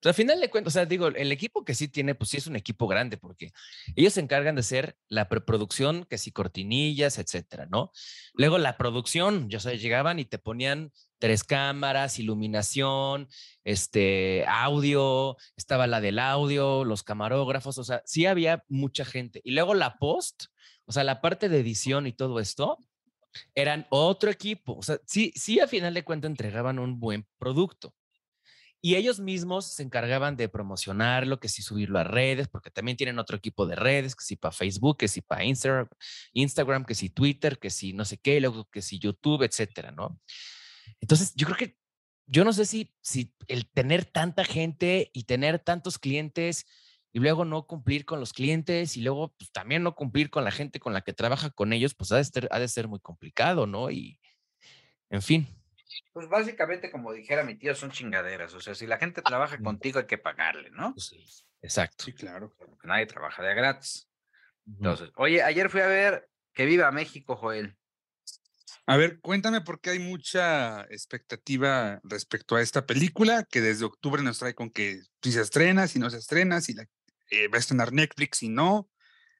pues 0.04 0.10
al 0.10 0.16
final 0.16 0.38
de 0.38 0.50
cuentas, 0.50 0.74
o 0.74 0.74
sea, 0.74 0.84
digo, 0.84 1.08
el 1.08 1.32
equipo 1.32 1.64
que 1.64 1.74
sí 1.74 1.88
tiene, 1.88 2.14
pues 2.14 2.28
sí 2.28 2.36
es 2.36 2.46
un 2.46 2.56
equipo 2.56 2.86
grande, 2.86 3.16
porque 3.16 3.52
ellos 3.96 4.12
se 4.12 4.20
encargan 4.20 4.54
de 4.54 4.60
hacer 4.60 4.98
la 5.08 5.30
preproducción, 5.30 6.04
que 6.04 6.18
sí, 6.18 6.30
cortinillas, 6.30 7.18
etcétera, 7.18 7.64
¿no? 7.70 7.90
Luego 8.34 8.58
la 8.58 8.76
producción, 8.76 9.48
ya 9.48 9.60
sabes, 9.60 9.80
llegaban 9.80 10.18
y 10.18 10.26
te 10.26 10.38
ponían 10.38 10.92
tres 11.18 11.42
cámaras, 11.42 12.18
iluminación, 12.18 13.28
este, 13.64 14.44
audio, 14.46 15.38
estaba 15.56 15.86
la 15.86 16.02
del 16.02 16.18
audio, 16.18 16.84
los 16.84 17.02
camarógrafos, 17.02 17.78
o 17.78 17.84
sea, 17.84 18.02
sí 18.04 18.26
había 18.26 18.62
mucha 18.68 19.06
gente. 19.06 19.40
Y 19.42 19.52
luego 19.52 19.72
la 19.72 19.96
post, 19.96 20.48
o 20.84 20.92
sea, 20.92 21.02
la 21.02 21.22
parte 21.22 21.48
de 21.48 21.60
edición 21.60 22.06
y 22.06 22.12
todo 22.12 22.40
esto, 22.40 22.76
eran 23.54 23.86
otro 23.88 24.30
equipo. 24.30 24.76
O 24.76 24.82
sea, 24.82 24.98
sí, 25.06 25.32
sí, 25.34 25.60
a 25.60 25.66
final 25.66 25.94
de 25.94 26.04
cuentas 26.04 26.28
entregaban 26.28 26.78
un 26.78 27.00
buen 27.00 27.26
producto. 27.38 27.94
Y 28.84 28.96
ellos 28.96 29.18
mismos 29.18 29.64
se 29.64 29.82
encargaban 29.82 30.36
de 30.36 30.46
promocionarlo, 30.50 31.40
que 31.40 31.48
si 31.48 31.62
subirlo 31.62 31.98
a 31.98 32.04
redes, 32.04 32.48
porque 32.48 32.70
también 32.70 32.98
tienen 32.98 33.18
otro 33.18 33.34
equipo 33.34 33.66
de 33.66 33.76
redes, 33.76 34.14
que 34.14 34.22
si 34.22 34.36
para 34.36 34.52
Facebook, 34.52 34.98
que 34.98 35.08
si 35.08 35.22
para 35.22 35.42
Instagram, 35.42 35.88
Instagram, 36.34 36.84
que 36.84 36.94
si 36.94 37.08
Twitter, 37.08 37.58
que 37.58 37.70
si 37.70 37.94
no 37.94 38.04
sé 38.04 38.18
qué, 38.18 38.38
luego 38.40 38.68
que 38.68 38.82
si 38.82 38.98
YouTube, 38.98 39.42
etcétera, 39.42 39.90
¿no? 39.90 40.20
Entonces, 41.00 41.32
yo 41.34 41.46
creo 41.46 41.56
que, 41.56 41.78
yo 42.26 42.44
no 42.44 42.52
sé 42.52 42.66
si, 42.66 42.94
si 43.00 43.34
el 43.48 43.70
tener 43.70 44.04
tanta 44.04 44.44
gente 44.44 45.10
y 45.14 45.24
tener 45.24 45.60
tantos 45.60 45.98
clientes 45.98 46.66
y 47.10 47.20
luego 47.20 47.46
no 47.46 47.66
cumplir 47.66 48.04
con 48.04 48.20
los 48.20 48.34
clientes 48.34 48.98
y 48.98 49.00
luego 49.00 49.34
pues, 49.38 49.50
también 49.50 49.82
no 49.82 49.94
cumplir 49.94 50.28
con 50.28 50.44
la 50.44 50.50
gente 50.50 50.78
con 50.78 50.92
la 50.92 51.00
que 51.00 51.14
trabaja 51.14 51.48
con 51.48 51.72
ellos, 51.72 51.94
pues 51.94 52.12
ha 52.12 52.18
de 52.18 52.24
ser, 52.24 52.48
ha 52.50 52.58
de 52.58 52.68
ser 52.68 52.86
muy 52.86 53.00
complicado, 53.00 53.66
¿no? 53.66 53.90
Y, 53.90 54.20
en 55.08 55.22
fin. 55.22 55.63
Pues 56.12 56.28
básicamente, 56.28 56.90
como 56.90 57.12
dijera 57.12 57.44
mi 57.44 57.56
tío, 57.56 57.74
son 57.74 57.90
chingaderas. 57.90 58.54
O 58.54 58.60
sea, 58.60 58.74
si 58.74 58.86
la 58.86 58.98
gente 58.98 59.22
trabaja 59.22 59.56
Mm. 59.58 59.64
contigo, 59.64 59.98
hay 59.98 60.06
que 60.06 60.18
pagarle, 60.18 60.70
¿no? 60.70 60.92
Pues 60.94 61.06
sí, 61.06 61.24
exacto. 61.62 62.04
Sí, 62.04 62.12
claro. 62.12 62.54
Porque 62.58 62.86
nadie 62.86 63.06
trabaja 63.06 63.42
de 63.42 63.54
gratis. 63.54 64.08
Entonces, 64.66 65.10
oye, 65.16 65.42
ayer 65.42 65.68
fui 65.68 65.80
a 65.82 65.86
ver 65.86 66.28
Que 66.52 66.64
Viva 66.66 66.90
México, 66.92 67.36
Joel. 67.36 67.76
A 68.86 68.96
ver, 68.96 69.20
cuéntame 69.20 69.60
por 69.62 69.80
qué 69.80 69.90
hay 69.90 69.98
mucha 69.98 70.82
expectativa 70.82 72.00
respecto 72.04 72.54
a 72.54 72.62
esta 72.62 72.86
película 72.86 73.44
que 73.44 73.60
desde 73.60 73.84
octubre 73.86 74.22
nos 74.22 74.38
trae 74.38 74.54
con 74.54 74.70
que 74.70 75.00
si 75.22 75.32
se 75.32 75.40
estrena, 75.40 75.88
si 75.88 75.98
no 75.98 76.10
se 76.10 76.18
estrena, 76.18 76.60
si 76.60 76.74
la 76.74 76.86
eh, 77.30 77.48
va 77.48 77.56
a 77.56 77.60
estrenar 77.60 77.92
Netflix, 77.92 78.38
si 78.38 78.48
no. 78.48 78.90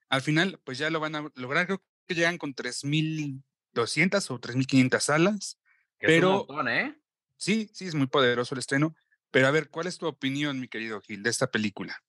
Al 0.09 0.23
final, 0.23 0.61
pues 0.65 0.79
ya 0.79 0.91
lo 0.91 0.99
van 0.99 1.15
a 1.15 1.31
lograr. 1.35 1.67
Creo 1.67 1.83
que 2.07 2.15
llegan 2.15 2.39
con 2.39 2.55
3.200 2.55 4.31
o 4.31 4.39
3.500 4.41 5.05
salas. 5.05 5.61
Que 5.99 6.07
es 6.07 6.13
un 6.13 6.17
Pero- 6.21 6.33
montón, 6.39 6.69
¿eh? 6.69 6.99
Sí, 7.37 7.69
sí, 7.73 7.87
es 7.87 7.95
muy 7.95 8.07
poderoso 8.07 8.55
el 8.55 8.61
estreno. 8.61 8.95
Pero 9.31 9.49
a 9.49 9.51
ver, 9.51 9.69
¿cuál 9.69 9.87
es 9.89 9.99
tu 9.99 10.07
opinión, 10.07 10.61
mi 10.61 10.69
querido 10.69 11.01
Gil, 11.01 11.23
de 11.23 11.31
esta 11.31 11.51
película? 11.51 12.01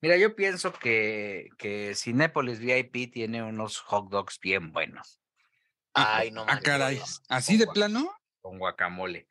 Mira, 0.00 0.16
yo 0.16 0.34
pienso 0.36 0.72
que, 0.72 1.48
que 1.58 1.94
Cinépolis 1.94 2.58
VIP 2.60 3.12
tiene 3.12 3.42
unos 3.42 3.78
hot 3.80 4.08
dogs 4.10 4.38
bien 4.40 4.72
buenos, 4.72 5.20
Ay, 5.92 6.30
no 6.30 6.42
Ah, 6.42 6.46
mames. 6.46 6.62
caray. 6.62 7.00
¿Así 7.28 7.56
de 7.56 7.66
plano? 7.66 8.10
con 8.40 8.58
guacamole. 8.58 9.26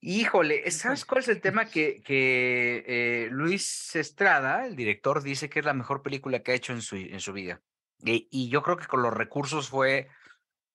Híjole, 0.00 0.70
¿sabes 0.70 1.04
cuál 1.06 1.20
es 1.20 1.28
el 1.28 1.40
tema? 1.40 1.64
Que, 1.64 2.02
que 2.02 2.84
eh, 2.86 3.28
Luis 3.30 3.96
Estrada, 3.96 4.66
el 4.66 4.76
director, 4.76 5.22
dice 5.22 5.48
que 5.48 5.60
es 5.60 5.64
la 5.64 5.72
mejor 5.72 6.02
película 6.02 6.42
que 6.42 6.52
ha 6.52 6.54
hecho 6.54 6.74
en 6.74 6.82
su, 6.82 6.96
en 6.96 7.20
su 7.20 7.32
vida. 7.32 7.62
Y, 8.04 8.28
y 8.30 8.50
yo 8.50 8.62
creo 8.62 8.76
que 8.76 8.86
con 8.86 9.00
los 9.02 9.14
recursos 9.14 9.70
fue, 9.70 10.08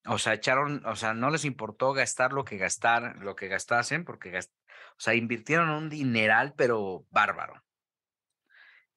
o 0.06 0.18
sea, 0.18 0.34
echaron, 0.34 0.86
o 0.86 0.96
sea, 0.96 1.14
no 1.14 1.30
les 1.30 1.46
importó 1.46 1.94
gastar 1.94 2.34
lo 2.34 2.46
que 2.46 2.58
gastar, 2.58 3.18
lo 3.18 3.36
que 3.36 3.48
gastasen, 3.48 4.06
porque, 4.06 4.38
o 4.38 5.00
sea, 5.00 5.16
invirtieron 5.16 5.70
un 5.70 5.90
dineral, 5.90 6.54
pero 6.56 7.06
bárbaro. 7.12 7.64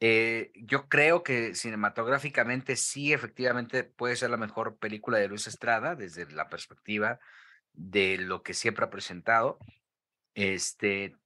Eh, 0.00 0.50
yo 0.56 0.88
creo 0.88 1.22
que 1.22 1.54
cinematográficamente 1.54 2.74
sí, 2.76 3.12
efectivamente 3.12 3.84
puede 3.84 4.16
ser 4.16 4.30
la 4.30 4.36
mejor 4.36 4.78
película 4.78 5.18
de 5.18 5.28
Luis 5.28 5.46
Estrada 5.46 5.94
desde 5.94 6.28
la 6.32 6.48
perspectiva 6.48 7.20
de 7.72 8.18
lo 8.18 8.42
que 8.42 8.54
siempre 8.54 8.84
ha 8.84 8.90
presentado. 8.90 9.58
Este 10.34 11.16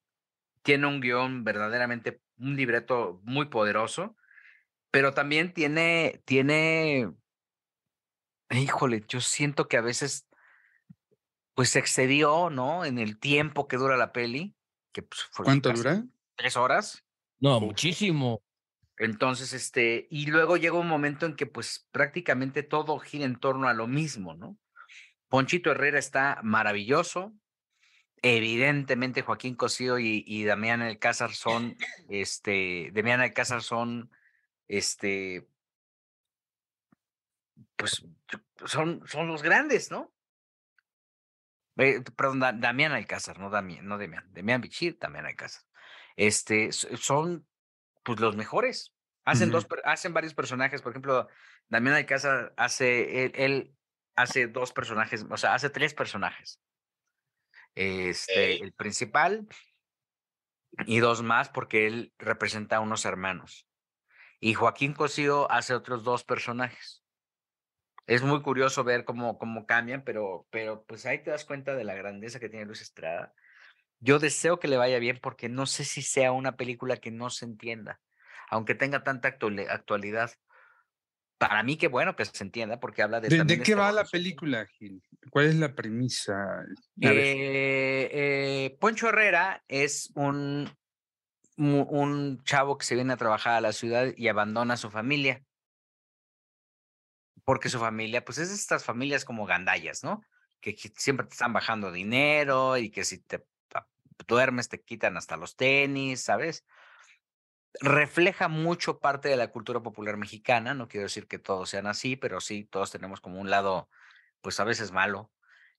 tiene 0.66 0.88
un 0.88 1.00
guion 1.00 1.44
verdaderamente, 1.44 2.20
un 2.38 2.56
libreto 2.56 3.20
muy 3.22 3.46
poderoso, 3.46 4.16
pero 4.90 5.14
también 5.14 5.54
tiene, 5.54 6.22
tiene, 6.24 7.12
híjole, 8.50 9.04
yo 9.08 9.20
siento 9.20 9.68
que 9.68 9.76
a 9.76 9.82
veces, 9.82 10.28
pues 11.54 11.70
se 11.70 11.78
excedió, 11.78 12.50
¿no? 12.50 12.84
En 12.84 12.98
el 12.98 13.18
tiempo 13.18 13.68
que 13.68 13.76
dura 13.76 13.96
la 13.96 14.12
peli, 14.12 14.54
que 14.92 15.02
pues, 15.02 15.22
fue 15.30 15.44
¿Cuánto 15.44 15.72
dura? 15.72 16.04
Tres 16.36 16.56
horas. 16.56 17.04
No, 17.40 17.60
muchísimo. 17.60 18.42
Entonces, 18.98 19.52
este, 19.52 20.06
y 20.10 20.26
luego 20.26 20.56
llega 20.56 20.78
un 20.78 20.88
momento 20.88 21.26
en 21.26 21.36
que 21.36 21.46
pues 21.46 21.86
prácticamente 21.90 22.62
todo 22.62 22.98
gira 22.98 23.26
en 23.26 23.36
torno 23.36 23.68
a 23.68 23.74
lo 23.74 23.86
mismo, 23.86 24.34
¿no? 24.34 24.58
Ponchito 25.28 25.70
Herrera 25.70 25.98
está 25.98 26.40
maravilloso. 26.42 27.34
Evidentemente 28.22 29.22
Joaquín 29.22 29.54
Cosío 29.54 29.98
y, 29.98 30.24
y 30.26 30.44
Damián 30.44 30.80
Alcázar 30.80 31.32
son, 31.34 31.76
este, 32.08 32.90
Damián 32.94 33.20
Alcázar 33.20 33.62
son, 33.62 34.10
este, 34.68 35.46
pues 37.76 38.02
yo- 38.28 38.66
son, 38.66 39.02
son 39.06 39.28
los 39.28 39.42
grandes, 39.42 39.90
¿no? 39.90 40.12
Eh, 41.76 42.02
perdón, 42.16 42.40
Da- 42.40 42.52
Damián 42.52 42.92
Alcázar, 42.92 43.38
no 43.38 43.50
Damián, 43.50 43.86
no 43.86 43.98
Damián, 43.98 44.26
Damián 44.32 44.60
Bichir, 44.60 44.98
Damián 44.98 45.26
Alcázar. 45.26 45.62
Este, 46.16 46.72
son 46.72 47.46
pues 48.02 48.20
los 48.20 48.36
mejores. 48.36 48.94
Hacen 49.24 49.50
dos, 49.50 49.66
hacen 49.84 50.14
varios 50.14 50.34
personajes, 50.34 50.80
por 50.82 50.92
ejemplo, 50.92 51.28
Damián 51.68 51.96
Alcázar 51.96 52.54
hace, 52.56 53.24
él, 53.24 53.32
él 53.34 53.74
hace 54.14 54.46
dos 54.46 54.72
personajes, 54.72 55.26
o 55.28 55.36
sea, 55.36 55.54
hace 55.54 55.68
tres 55.68 55.94
personajes. 55.94 56.60
Este, 57.74 58.62
el 58.62 58.72
principal 58.72 59.46
y 60.86 61.00
dos 61.00 61.22
más 61.22 61.48
porque 61.48 61.86
él 61.86 62.14
representa 62.18 62.76
a 62.76 62.80
unos 62.80 63.04
hermanos. 63.04 63.66
Y 64.40 64.54
Joaquín 64.54 64.94
Cosío 64.94 65.50
hace 65.50 65.74
otros 65.74 66.04
dos 66.04 66.24
personajes. 66.24 67.02
Es 68.06 68.22
muy 68.22 68.40
curioso 68.40 68.84
ver 68.84 69.04
cómo, 69.04 69.36
cómo 69.36 69.66
cambian, 69.66 70.04
pero, 70.04 70.46
pero 70.50 70.84
pues 70.84 71.06
ahí 71.06 71.22
te 71.22 71.30
das 71.30 71.44
cuenta 71.44 71.74
de 71.74 71.84
la 71.84 71.94
grandeza 71.94 72.38
que 72.38 72.48
tiene 72.48 72.64
Luis 72.64 72.80
Estrada. 72.80 73.34
Yo 73.98 74.18
deseo 74.18 74.60
que 74.60 74.68
le 74.68 74.76
vaya 74.76 74.98
bien 74.98 75.18
porque 75.20 75.48
no 75.48 75.66
sé 75.66 75.84
si 75.84 76.02
sea 76.02 76.32
una 76.32 76.56
película 76.56 76.98
que 76.98 77.10
no 77.10 77.30
se 77.30 77.46
entienda, 77.46 78.00
aunque 78.48 78.74
tenga 78.74 79.02
tanta 79.02 79.28
actuali- 79.28 79.66
actualidad. 79.68 80.30
Para 81.38 81.62
mí 81.62 81.76
qué 81.76 81.88
bueno 81.88 82.14
que 82.14 82.24
se 82.24 82.44
entienda 82.44 82.78
porque 82.78 83.02
habla 83.02 83.20
de... 83.20 83.28
¿De, 83.28 83.46
qué 83.46 83.54
este 83.54 83.74
va 83.74 83.90
la 83.90 84.04
película, 84.04 84.66
Gil? 84.66 85.02
¿Cuál 85.30 85.46
es 85.46 85.56
la 85.56 85.74
premisa? 85.74 86.64
Eh, 87.00 88.08
eh, 88.12 88.76
Poncho 88.80 89.08
Herrera 89.08 89.64
es 89.66 90.12
un, 90.14 90.70
un 91.56 92.42
chavo 92.44 92.78
que 92.78 92.86
se 92.86 92.94
viene 92.94 93.14
a 93.14 93.18
trabajar 93.18 93.54
a 93.54 93.60
la 93.60 93.72
ciudad 93.72 94.12
y 94.16 94.28
abandona 94.28 94.74
a 94.74 94.78
su 94.78 94.90
familia. 94.90 95.42
Porque 97.46 97.70
su 97.70 97.78
familia, 97.78 98.24
pues 98.24 98.38
es 98.38 98.50
estas 98.50 98.84
familias 98.84 99.24
como 99.24 99.46
gandallas, 99.46 100.04
¿no? 100.04 100.20
Que, 100.60 100.76
siempre 100.96 101.26
te 101.26 101.32
están 101.32 101.54
bajando 101.54 101.92
dinero 101.92 102.76
y 102.76 102.90
que 102.90 103.04
si 103.04 103.22
te 103.22 103.46
duermes 104.26 104.68
te 104.68 104.82
quitan 104.82 105.16
hasta 105.16 105.36
los 105.36 105.56
tenis, 105.56 106.22
¿sabes? 106.22 106.66
Refleja 107.80 108.48
mucho 108.48 108.98
parte 108.98 109.28
de 109.28 109.36
la 109.36 109.48
cultura 109.48 109.80
popular 109.80 110.16
mexicana, 110.16 110.74
no 110.74 110.88
quiero 110.88 111.04
decir 111.04 111.28
que 111.28 111.38
todos 111.38 111.70
sean 111.70 111.86
así, 111.86 112.16
pero 112.16 112.40
sí, 112.40 112.64
todos 112.64 112.90
tenemos 112.90 113.20
como 113.20 113.40
un 113.40 113.48
lado, 113.48 113.88
pues 114.40 114.58
a 114.60 114.64
veces 114.64 114.92
malo, 114.92 115.30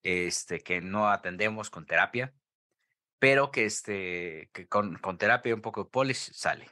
este, 0.03 0.61
que 0.61 0.81
no 0.81 1.09
atendemos 1.09 1.69
con 1.69 1.85
terapia, 1.85 2.33
pero 3.19 3.51
que, 3.51 3.65
este, 3.65 4.49
que 4.53 4.67
con, 4.67 4.97
con 4.99 5.17
terapia 5.17 5.49
y 5.49 5.53
un 5.53 5.61
poco 5.61 5.83
de 5.83 5.89
polis 5.89 6.31
sale. 6.33 6.67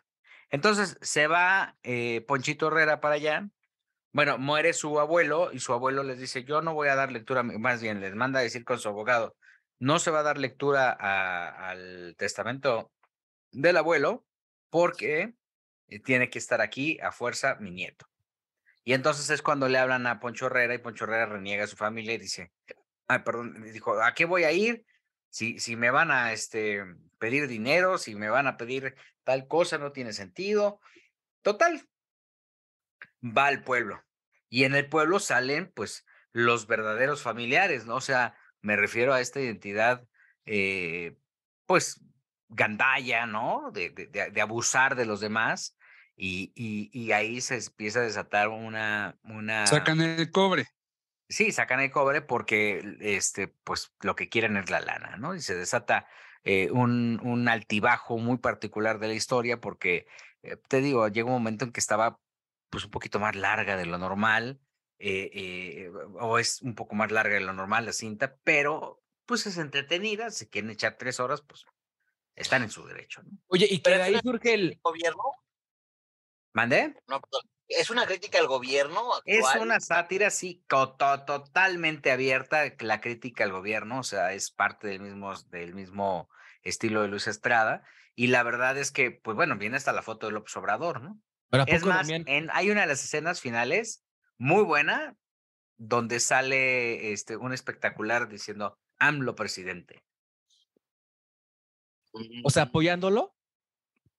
Entonces 0.50 0.98
se 1.02 1.28
va 1.28 1.76
eh, 1.84 2.24
Ponchito 2.28 2.68
Herrera 2.68 3.02
para 3.02 3.16
allá. 3.16 3.50
Bueno, 4.16 4.38
muere 4.38 4.72
su 4.72 4.98
abuelo 5.02 5.52
y 5.52 5.60
su 5.60 5.74
abuelo 5.74 6.02
les 6.02 6.18
dice, 6.18 6.46
yo 6.46 6.62
no 6.62 6.74
voy 6.74 6.88
a 6.88 6.96
dar 6.96 7.12
lectura, 7.12 7.42
a 7.42 7.44
mi-", 7.44 7.58
más 7.58 7.82
bien 7.82 8.00
les 8.00 8.16
manda 8.16 8.40
a 8.40 8.44
decir 8.44 8.64
con 8.64 8.80
su 8.80 8.88
abogado, 8.88 9.36
no 9.78 10.00
se 10.00 10.10
va 10.10 10.20
a 10.20 10.24
dar 10.24 10.38
lectura 10.38 10.90
al 10.90 12.16
testamento 12.18 12.94
del 13.52 13.76
abuelo 13.76 14.26
porque 14.70 15.36
eh, 15.90 16.00
tiene 16.00 16.30
que 16.30 16.40
estar 16.40 16.62
aquí 16.62 16.98
a 17.02 17.12
fuerza 17.12 17.56
mi 17.56 17.72
nieto. 17.72 18.06
Y 18.86 18.94
entonces 18.94 19.30
es 19.30 19.42
cuando 19.42 19.68
le 19.68 19.80
hablan 19.80 20.08
a 20.08 20.22
Poncho 20.22 20.46
Herrera 20.46 20.74
y 20.76 20.78
Poncho 20.78 21.04
Herrera 21.04 21.26
reniega 21.26 21.66
a 21.66 21.68
su 21.68 21.76
familia 21.76 22.14
y 22.14 22.20
dice, 22.20 22.54
ay, 23.10 23.20
perdón, 23.20 23.70
dijo, 23.74 24.02
¿a 24.02 24.14
qué 24.14 24.24
voy 24.24 24.46
a 24.46 24.54
ir? 24.54 24.86
Si, 25.30 25.60
si 25.60 25.76
me 25.76 25.92
van 25.92 26.12
a 26.12 26.32
este, 26.32 26.86
pedir 27.20 27.50
dinero, 27.50 27.98
si 27.98 28.16
me 28.16 28.30
van 28.30 28.48
a 28.48 28.56
pedir 28.56 28.96
tal 29.26 29.46
cosa, 29.50 29.78
no 29.78 29.92
tiene 29.92 30.14
sentido. 30.14 30.80
Total, 31.42 31.86
va 33.22 33.48
al 33.48 33.62
pueblo. 33.62 34.05
Y 34.56 34.64
en 34.64 34.74
el 34.74 34.88
pueblo 34.88 35.20
salen, 35.20 35.70
pues, 35.76 36.06
los 36.32 36.66
verdaderos 36.66 37.22
familiares, 37.22 37.86
¿no? 37.86 37.96
O 37.96 38.02
sea, 38.02 38.38
me 38.62 38.78
refiero 38.78 39.14
a 39.14 39.20
esta 39.20 39.42
identidad, 39.42 40.08
eh, 40.46 41.18
pues, 41.66 42.00
gandalla, 42.48 43.26
¿no? 43.26 43.70
De, 43.74 43.90
de, 43.90 44.42
abusar 44.42 44.96
de 44.96 45.06
los 45.06 45.20
demás. 45.20 45.78
Y, 46.16 46.54
y, 46.56 46.90
y 46.98 47.12
ahí 47.12 47.42
se 47.42 47.58
empieza 47.58 48.00
a 48.00 48.04
desatar 48.04 48.48
una, 48.48 49.20
una... 49.26 49.68
Sacan 49.68 50.00
el 50.00 50.32
cobre. 50.32 50.68
Sí, 51.28 51.52
sacan 51.52 51.82
el 51.82 51.92
cobre 51.92 52.22
porque 52.22 52.96
este, 53.02 53.50
pues 53.50 53.92
lo 54.04 54.16
que 54.16 54.30
quieren 54.30 54.56
es 54.56 54.70
la 54.70 54.80
lana, 54.80 55.18
¿no? 55.18 55.36
Y 55.36 55.42
se 55.42 55.56
desata 55.56 56.08
eh, 56.46 56.72
un, 56.72 57.20
un 57.26 57.50
altibajo 57.50 58.20
muy 58.20 58.38
particular 58.38 59.00
de 59.00 59.08
la 59.10 59.16
historia 59.16 59.60
porque, 59.60 60.08
eh, 60.44 60.56
te 60.70 60.80
digo, 60.80 61.10
llega 61.10 61.28
un 61.28 61.34
momento 61.34 61.66
en 61.66 61.74
que 61.74 61.82
estaba 61.82 62.22
pues 62.76 62.84
un 62.84 62.92
poquito 62.92 63.22
más 63.22 63.38
larga 63.38 63.78
de 63.78 63.86
lo 63.86 63.98
normal, 63.98 64.60
eh, 65.00 65.30
eh, 65.34 65.92
o 66.20 66.40
es 66.40 66.62
un 66.62 66.76
poco 66.76 66.94
más 66.94 67.10
larga 67.10 67.36
de 67.36 67.40
lo 67.40 67.54
normal 67.54 67.86
la 67.86 67.94
cinta, 67.94 68.36
pero 68.44 69.02
pues 69.26 69.46
es 69.46 69.58
entretenida, 69.58 70.30
si 70.30 70.50
quieren 70.50 70.72
echar 70.72 70.98
tres 70.98 71.22
horas, 71.22 71.42
pues 71.42 71.64
están 72.36 72.64
en 72.64 72.70
su 72.70 72.86
derecho, 72.86 73.24
¿no? 73.24 73.30
Oye, 73.48 73.66
y 73.70 73.78
que 73.78 73.84
Pero 73.84 73.96
de 73.96 74.04
ahí 74.04 74.12
una 74.16 74.22
surge 74.24 74.54
el. 74.56 74.78
gobierno? 74.84 75.24
¿Mandé? 76.52 76.96
No, 77.08 77.22
perdón. 77.22 77.50
¿Es 77.70 77.90
una 77.90 78.06
crítica 78.06 78.40
al 78.40 78.48
gobierno 78.48 79.10
Es 79.24 79.46
una 79.58 79.80
sátira, 79.80 80.30
sí, 80.30 80.66
to- 80.68 80.98
totalmente 81.26 82.12
abierta, 82.12 82.66
la 82.80 83.00
crítica 83.00 83.46
al 83.46 83.54
gobierno, 83.54 84.00
o 84.00 84.04
sea, 84.04 84.34
es 84.34 84.52
parte 84.52 84.90
del 84.90 85.00
mismo, 85.00 85.34
del 85.48 85.76
mismo 85.76 86.30
estilo 86.62 87.04
de 87.04 87.08
Luis 87.08 87.28
Estrada. 87.28 87.84
Y 88.16 88.28
la 88.28 88.44
verdad 88.44 88.78
es 88.78 88.92
que, 88.92 89.12
pues 89.12 89.36
bueno, 89.38 89.56
viene 89.56 89.78
hasta 89.78 89.94
la 89.94 90.02
foto 90.02 90.26
de 90.28 90.34
López 90.34 90.58
Obrador, 90.58 91.02
¿no? 91.02 91.22
Pero 91.56 91.64
¿a 91.64 91.76
Es 91.76 91.86
más, 91.86 92.10
en, 92.10 92.50
hay 92.52 92.70
una 92.70 92.82
de 92.82 92.88
las 92.88 93.04
escenas 93.04 93.40
finales 93.42 94.04
muy 94.38 94.64
buena, 94.64 95.16
donde 95.78 96.20
sale 96.20 97.14
este, 97.14 97.38
un 97.38 97.54
espectacular 97.54 98.28
diciendo 98.28 98.80
AMLO 99.00 99.36
presidente. 99.36 100.04
O 102.44 102.50
sea, 102.50 102.64
apoyándolo. 102.64 103.36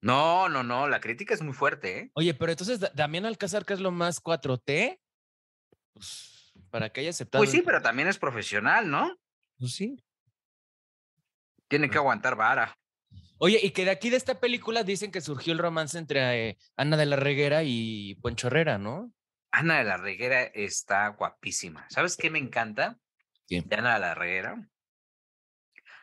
No, 0.02 0.48
no, 0.48 0.62
no, 0.62 0.88
la 0.88 1.00
crítica 1.00 1.32
es 1.34 1.42
muy 1.42 1.54
fuerte, 1.54 1.98
¿eh? 1.98 2.10
Oye, 2.14 2.34
pero 2.34 2.52
entonces 2.52 2.78
Da- 2.78 2.92
Damián 2.94 3.24
Alcázar, 3.24 3.64
que 3.64 3.72
es 3.74 3.80
lo 3.80 3.90
más 3.90 4.20
4T, 4.22 5.00
pues 5.94 6.52
para 6.70 6.90
que 6.90 7.00
haya 7.00 7.10
aceptado. 7.10 7.40
Pues 7.40 7.50
sí, 7.50 7.58
el- 7.58 7.64
pero 7.64 7.80
también 7.82 8.08
es 8.08 8.18
profesional, 8.18 8.90
¿no? 8.90 9.16
Pues 9.58 9.72
sí. 9.74 9.96
Tiene 11.68 11.88
que 11.90 11.96
aguantar 11.98 12.36
vara. 12.36 12.78
Oye, 13.38 13.60
y 13.62 13.70
que 13.70 13.84
de 13.84 13.90
aquí 13.90 14.08
de 14.08 14.16
esta 14.16 14.40
película 14.40 14.82
dicen 14.82 15.10
que 15.10 15.20
surgió 15.20 15.52
el 15.52 15.58
romance 15.58 15.98
entre 15.98 16.48
eh, 16.48 16.58
Ana 16.76 16.96
de 16.96 17.06
la 17.06 17.16
Reguera 17.16 17.62
y 17.64 18.14
Poncho 18.16 18.46
Herrera, 18.46 18.78
¿no? 18.78 19.12
Ana 19.50 19.78
de 19.78 19.84
la 19.84 19.96
Reguera 19.98 20.42
está 20.42 21.08
guapísima. 21.08 21.86
¿Sabes 21.90 22.16
qué 22.16 22.30
me 22.30 22.38
encanta 22.38 22.98
¿Qué? 23.46 23.62
de 23.62 23.76
Ana 23.76 23.94
de 23.94 24.00
la 24.00 24.14
Reguera? 24.14 24.68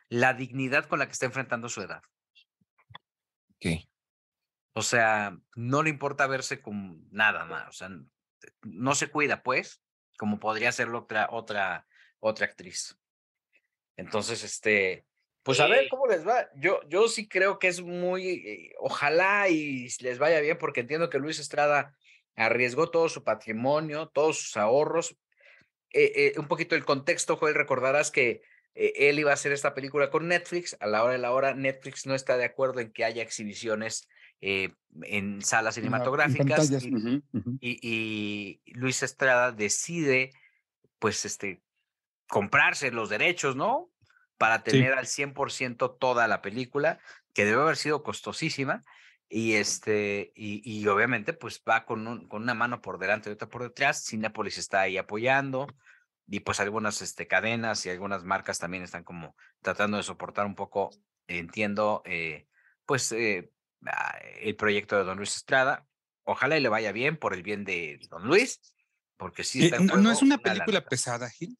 La 0.09 0.33
dignidad 0.33 0.85
con 0.85 0.99
la 0.99 1.07
que 1.07 1.13
está 1.13 1.25
enfrentando 1.25 1.69
su 1.69 1.81
edad. 1.81 2.03
¿Qué? 3.59 3.89
O 4.73 4.83
sea, 4.83 5.37
no 5.55 5.81
le 5.81 5.89
importa 5.89 6.27
verse 6.27 6.61
con 6.61 7.07
nada 7.11 7.45
más. 7.45 7.67
O 7.69 7.71
sea, 7.71 7.89
no 8.61 8.95
se 8.95 9.07
cuida, 9.09 9.41
pues, 9.41 9.81
como 10.17 10.39
podría 10.39 10.69
hacerlo 10.69 10.99
otra, 10.99 11.27
otra, 11.31 11.87
otra 12.19 12.45
actriz. 12.45 12.99
Entonces, 13.95 14.43
este, 14.43 15.05
pues 15.43 15.59
a 15.59 15.67
ver 15.67 15.89
cómo 15.89 16.07
les 16.07 16.25
va. 16.25 16.49
Yo, 16.55 16.79
yo 16.87 17.09
sí 17.09 17.27
creo 17.27 17.59
que 17.59 17.67
es 17.67 17.81
muy, 17.81 18.29
eh, 18.29 18.75
ojalá 18.79 19.49
y 19.49 19.89
les 19.99 20.17
vaya 20.17 20.39
bien, 20.39 20.57
porque 20.57 20.79
entiendo 20.79 21.09
que 21.09 21.19
Luis 21.19 21.37
Estrada 21.39 21.95
arriesgó 22.35 22.89
todo 22.89 23.09
su 23.09 23.23
patrimonio, 23.23 24.07
todos 24.07 24.39
sus 24.39 24.57
ahorros. 24.57 25.17
Eh, 25.91 26.11
eh, 26.15 26.33
un 26.39 26.47
poquito 26.47 26.75
el 26.75 26.85
contexto, 26.85 27.35
Joel, 27.35 27.55
recordarás 27.55 28.09
que 28.09 28.41
él 28.73 29.19
iba 29.19 29.29
a 29.29 29.35
hacer 29.35 29.51
esta 29.51 29.75
película 29.75 30.09
con 30.09 30.27
Netflix. 30.27 30.75
A 30.79 30.87
la 30.87 31.03
hora 31.03 31.13
de 31.13 31.19
la 31.19 31.31
hora, 31.31 31.53
Netflix 31.53 32.07
no 32.07 32.15
está 32.15 32.37
de 32.37 32.45
acuerdo 32.45 32.79
en 32.79 32.91
que 32.91 33.03
haya 33.03 33.21
exhibiciones 33.21 34.07
en 34.41 35.41
salas 35.43 35.75
cinematográficas. 35.75 36.71
y, 36.71 37.21
y 37.61 38.61
Luis 38.65 39.03
Estrada 39.03 39.51
decide, 39.51 40.31
pues, 40.97 41.23
este, 41.25 41.61
comprarse 42.27 42.89
los 42.89 43.09
derechos, 43.09 43.55
¿no? 43.55 43.92
Para 44.43 44.63
Sí. 44.65 44.71
tener 44.71 44.93
al 44.93 45.07
100% 45.07 45.91
toda 45.91 46.27
la 46.27 46.41
película, 46.41 46.99
que 47.33 47.45
debe 47.45 47.61
haber 47.61 47.77
sido 47.77 48.03
costosísima. 48.03 48.83
Y 49.29 49.53
este, 49.53 50.33
y, 50.35 50.61
y 50.69 50.85
obviamente, 50.87 51.31
pues 51.33 51.63
va 51.67 51.85
con, 51.85 52.05
un- 52.07 52.27
con 52.27 52.43
una 52.43 52.53
mano 52.53 52.81
por 52.81 52.99
delante 52.99 53.29
y 53.29 53.33
otra 53.33 53.47
por 53.47 53.63
detrás. 53.63 54.03
Cinepolis 54.05 54.57
está 54.57 54.81
ahí 54.81 54.97
apoyando. 54.97 55.67
Y 56.27 56.41
pues 56.41 56.59
algunas 56.59 57.01
este, 57.01 57.25
cadenas 57.27 57.85
y 57.85 57.89
algunas 57.89 58.23
marcas 58.25 58.59
también 58.59 58.83
están 58.83 59.03
como 59.03 59.35
tratando 59.61 59.97
de 59.97 60.03
soportar 60.03 60.45
un 60.45 60.55
poco, 60.55 60.89
entiendo, 61.27 62.01
eh, 62.05 62.47
pues 62.85 63.11
eh, 63.13 63.51
ah, 63.85 64.17
el 64.41 64.55
proyecto 64.55 64.97
de 64.97 65.03
Don 65.05 65.17
Luis 65.17 65.35
Estrada. 65.37 65.87
Ojalá 66.25 66.57
y 66.57 66.61
le 66.61 66.69
vaya 66.69 66.91
bien 66.91 67.17
por 67.17 67.33
el 67.33 67.43
bien 67.43 67.63
de 67.65 67.99
Don 68.09 68.25
Luis, 68.27 68.59
porque 69.17 69.43
sí 69.43 69.61
Eh, 69.61 69.65
está 69.65 69.77
en 69.77 69.85
no, 69.87 69.97
no 69.97 70.11
es 70.11 70.21
una 70.21 70.35
una 70.35 70.43
película 70.43 70.85
pesada, 70.85 71.29
Gil. 71.29 71.57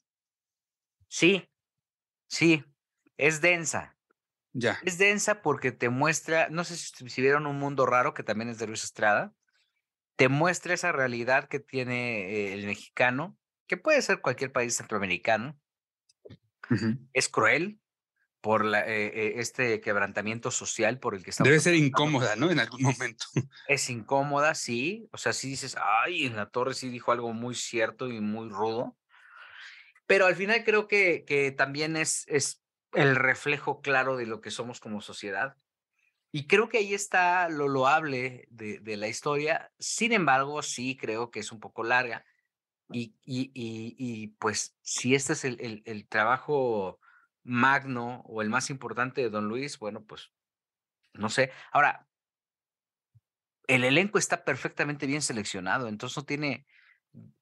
Sí, 1.08 1.50
sí, 2.28 2.64
es 3.18 3.42
densa. 3.42 3.96
Ya. 4.54 4.80
Es 4.84 4.98
densa 4.98 5.42
porque 5.42 5.72
te 5.72 5.90
muestra, 5.90 6.48
no 6.50 6.64
sé 6.64 6.78
si, 6.78 7.10
si 7.10 7.22
vieron 7.22 7.48
Un 7.48 7.58
Mundo 7.58 7.86
Raro, 7.86 8.14
que 8.14 8.24
también 8.24 8.50
es 8.50 8.60
de 8.60 8.68
Luis 8.68 8.84
Estrada, 8.84 9.34
te 10.16 10.30
muestra 10.30 10.74
esa 10.74 10.92
realidad 10.92 11.48
que 11.48 11.60
tiene 11.60 12.30
eh, 12.30 12.54
el 12.54 12.66
mexicano, 12.66 13.38
que 13.68 13.78
puede 13.78 14.02
ser 14.02 14.22
cualquier 14.22 14.52
país 14.52 14.76
centroamericano, 14.78 15.58
es 17.14 17.30
cruel 17.30 17.80
por 18.42 18.66
la, 18.66 18.88
eh, 18.88 19.08
eh, 19.08 19.34
este 19.38 19.80
quebrantamiento 19.80 20.50
social 20.50 21.00
por 21.00 21.16
el 21.16 21.24
que 21.24 21.30
estamos 21.30 21.50
Debe 21.50 21.62
ser 21.62 21.76
incómoda, 21.76 22.36
¿no? 22.36 22.52
En 22.52 22.60
algún 22.60 22.82
momento. 22.82 23.26
Es 23.68 23.90
incómoda, 23.90 24.56
sí. 24.56 25.08
O 25.12 25.18
sea, 25.18 25.34
sí 25.34 25.50
dices, 25.50 25.76
ay, 25.80 26.26
en 26.26 26.36
la 26.36 26.50
torre 26.50 26.74
sí 26.74 26.90
dijo 26.90 27.12
algo 27.12 27.34
muy 27.34 27.56
cierto 27.56 28.08
y 28.08 28.20
muy 28.20 28.50
rudo. 28.50 28.98
Pero 30.08 30.26
al 30.26 30.36
final 30.36 30.64
creo 30.64 30.88
que, 30.88 31.24
que 31.26 31.52
también 31.52 31.96
es, 31.96 32.26
es 32.28 32.63
el 32.94 33.16
reflejo 33.16 33.82
claro 33.82 34.18
de 34.18 34.26
lo 34.26 34.42
que 34.42 34.52
somos 34.52 34.80
como 34.80 35.02
sociedad. 35.02 35.58
Y 36.32 36.48
creo 36.48 36.68
que 36.68 36.80
ahí 36.80 36.94
está 36.94 37.48
lo 37.50 37.68
loable 37.68 38.48
de, 38.50 38.80
de 38.80 38.98
la 38.98 39.08
historia. 39.08 39.72
Sin 39.78 40.14
embargo, 40.14 40.62
sí 40.64 40.98
creo 40.98 41.30
que 41.30 41.40
es 41.40 41.52
un 41.52 41.60
poco 41.60 41.84
larga. 41.84 42.26
Y, 42.92 43.16
y, 43.24 43.52
y, 43.56 44.28
pues 44.40 44.78
si 44.82 45.16
este 45.16 45.34
es 45.34 45.46
el, 45.46 45.60
el, 45.60 45.84
el 45.86 46.08
trabajo 46.08 47.00
magno 47.44 48.22
o 48.26 48.42
el 48.42 48.50
más 48.50 48.70
importante 48.70 49.22
de 49.22 49.30
Don 49.30 49.48
Luis, 49.48 49.80
bueno, 49.80 50.04
pues 50.04 50.32
no 51.14 51.30
sé. 51.30 51.52
Ahora, 51.72 52.08
el 53.68 53.84
elenco 53.84 54.18
está 54.18 54.44
perfectamente 54.44 55.06
bien 55.08 55.22
seleccionado, 55.22 55.88
entonces 55.88 56.18
no 56.18 56.26
tiene 56.26 56.68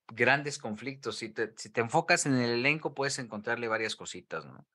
grandes 0.07 0.57
conflictos. 0.57 1.18
Si 1.18 1.30
te, 1.30 1.53
si 1.57 1.69
te 1.69 1.82
enfocas 1.82 2.26
en 2.26 2.36
el 2.36 2.52
elenco, 2.52 2.94
puedes 2.94 3.19
encontrarle 3.19 3.68
varias 3.68 3.95
cositas, 3.95 4.45
¿no? 4.45 4.68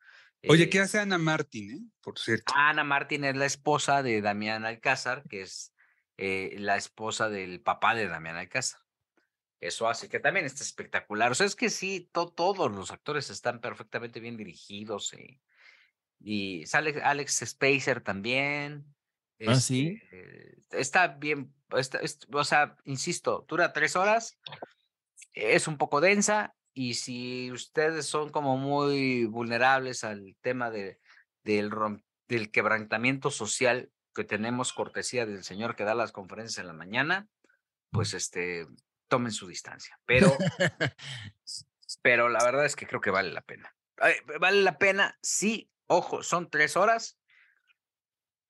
Oye, 0.48 0.64
Eh, 0.64 0.70
¿qué 0.70 0.81
hace 0.81 0.98
Ana 0.98 1.18
Martín, 1.18 1.70
eh? 1.70 1.81
Por 2.01 2.18
cierto. 2.18 2.52
Ana 2.56 2.85
Martín 2.85 3.24
es 3.24 3.36
la 3.36 3.47
esposa 3.47 4.02
de 4.02 4.20
Damián 4.20 4.64
Alcázar, 4.64 5.24
que 5.28 5.43
es 5.43 5.73
eh, 6.16 6.56
la 6.59 6.77
esposa 6.77 7.28
del 7.28 7.60
papá 7.60 7.94
de 7.94 8.09
Damián 8.09 8.36
Alcázar. 8.36 8.81
Eso 9.60 9.89
hace 9.89 10.09
que 10.09 10.20
también 10.20 10.47
está 10.47 10.62
espectacular. 10.62 11.32
O 11.32 11.35
sea, 11.35 11.47
es 11.47 11.56
que 11.56 11.70
sí, 11.70 12.09
to- 12.12 12.28
todos 12.28 12.70
los 12.70 12.90
actores 12.90 13.31
están 13.31 13.60
perfectamente 13.60 14.20
bien 14.20 14.36
dirigidos. 14.36 15.14
Y, 15.14 15.40
y 16.20 16.66
sale 16.66 17.01
Alex 17.02 17.43
Spacer 17.44 18.01
también. 18.02 18.85
Ah, 19.47 19.55
sí. 19.56 20.01
este, 20.10 20.81
Está 20.81 21.09
bien. 21.09 21.55
está- 21.77 21.98
es- 21.98 22.18
o 22.32 22.44
sea, 22.44 22.77
insisto, 22.85 23.44
dura 23.48 23.73
tres 23.73 23.97
horas. 23.97 24.39
Es 25.32 25.68
un 25.68 25.78
poco 25.78 26.01
densa. 26.01 26.55
Y 26.78 26.93
si 26.93 27.51
ustedes 27.53 28.05
son 28.05 28.28
como 28.28 28.59
muy 28.59 29.24
vulnerables 29.24 30.05
al 30.05 30.36
tema 30.43 30.70
de, 30.70 31.01
del, 31.43 31.70
rom- 31.70 32.05
del 32.28 32.51
quebrantamiento 32.51 33.31
social 33.31 33.90
que 34.15 34.24
tenemos 34.24 34.74
cortesía 34.74 35.24
del 35.24 35.43
señor 35.43 35.74
que 35.74 35.85
da 35.85 35.94
las 35.94 36.12
conferencias 36.12 36.59
en 36.59 36.66
la 36.66 36.74
mañana, 36.74 37.28
pues 37.90 38.12
este, 38.12 38.66
tomen 39.09 39.32
su 39.32 39.47
distancia. 39.47 39.98
Pero, 40.05 40.36
pero 42.03 42.28
la 42.28 42.44
verdad 42.44 42.66
es 42.66 42.77
que 42.77 42.86
creo 42.86 43.01
que 43.01 43.11
vale 43.11 43.32
la 43.32 43.40
pena. 43.40 43.74
Vale 44.39 44.61
la 44.61 44.77
pena, 44.77 45.19
sí, 45.23 45.70
ojo, 45.86 46.23
son 46.23 46.51
tres 46.51 46.77
horas. 46.77 47.19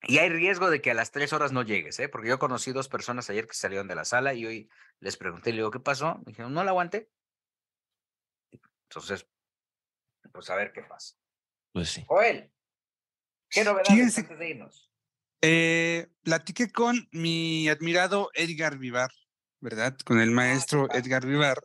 Y 0.01 0.17
hay 0.17 0.27
riesgo 0.27 0.69
de 0.69 0.81
que 0.81 0.91
a 0.91 0.95
las 0.95 1.11
tres 1.11 1.31
horas 1.31 1.53
no 1.53 1.63
llegues, 1.63 1.97
¿eh? 1.99 2.09
Porque 2.09 2.27
yo 2.27 2.39
conocí 2.39 2.73
dos 2.73 2.89
personas 2.89 3.29
ayer 3.29 3.47
que 3.47 3.53
salieron 3.53 3.87
de 3.87 3.95
la 3.95 4.03
sala 4.03 4.33
y 4.33 4.45
hoy 4.45 4.69
les 4.99 5.15
pregunté, 5.15 5.51
le 5.51 5.59
digo, 5.59 5.71
¿qué 5.71 5.79
pasó? 5.79 6.17
Me 6.25 6.31
dijeron, 6.31 6.53
no 6.53 6.65
la 6.65 6.71
aguanté. 6.71 7.09
Entonces, 8.89 9.27
pues 10.31 10.49
a 10.49 10.55
ver 10.55 10.71
qué 10.71 10.81
pasa. 10.83 11.15
Pues 11.73 11.89
sí. 11.89 12.03
Joel, 12.07 12.51
¿qué 13.49 13.63
novedades 13.63 13.89
Fíjense- 13.89 14.21
antes 14.21 14.39
de 14.39 14.49
irnos? 14.49 14.91
Eh, 15.41 16.07
platiqué 16.23 16.71
con 16.71 17.07
mi 17.11 17.69
admirado 17.69 18.31
Edgar 18.33 18.77
Vivar, 18.77 19.11
¿verdad? 19.59 19.95
Con 20.03 20.19
el 20.19 20.31
maestro 20.31 20.87
ah. 20.89 20.97
Edgar 20.97 21.25
Vivar, 21.25 21.59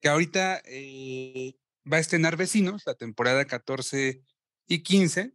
que 0.00 0.08
ahorita 0.08 0.62
eh, 0.64 1.54
va 1.90 1.98
a 1.98 2.00
estrenar 2.00 2.36
Vecinos, 2.36 2.84
la 2.86 2.94
temporada 2.94 3.44
14 3.44 4.22
y 4.66 4.82
15. 4.82 5.34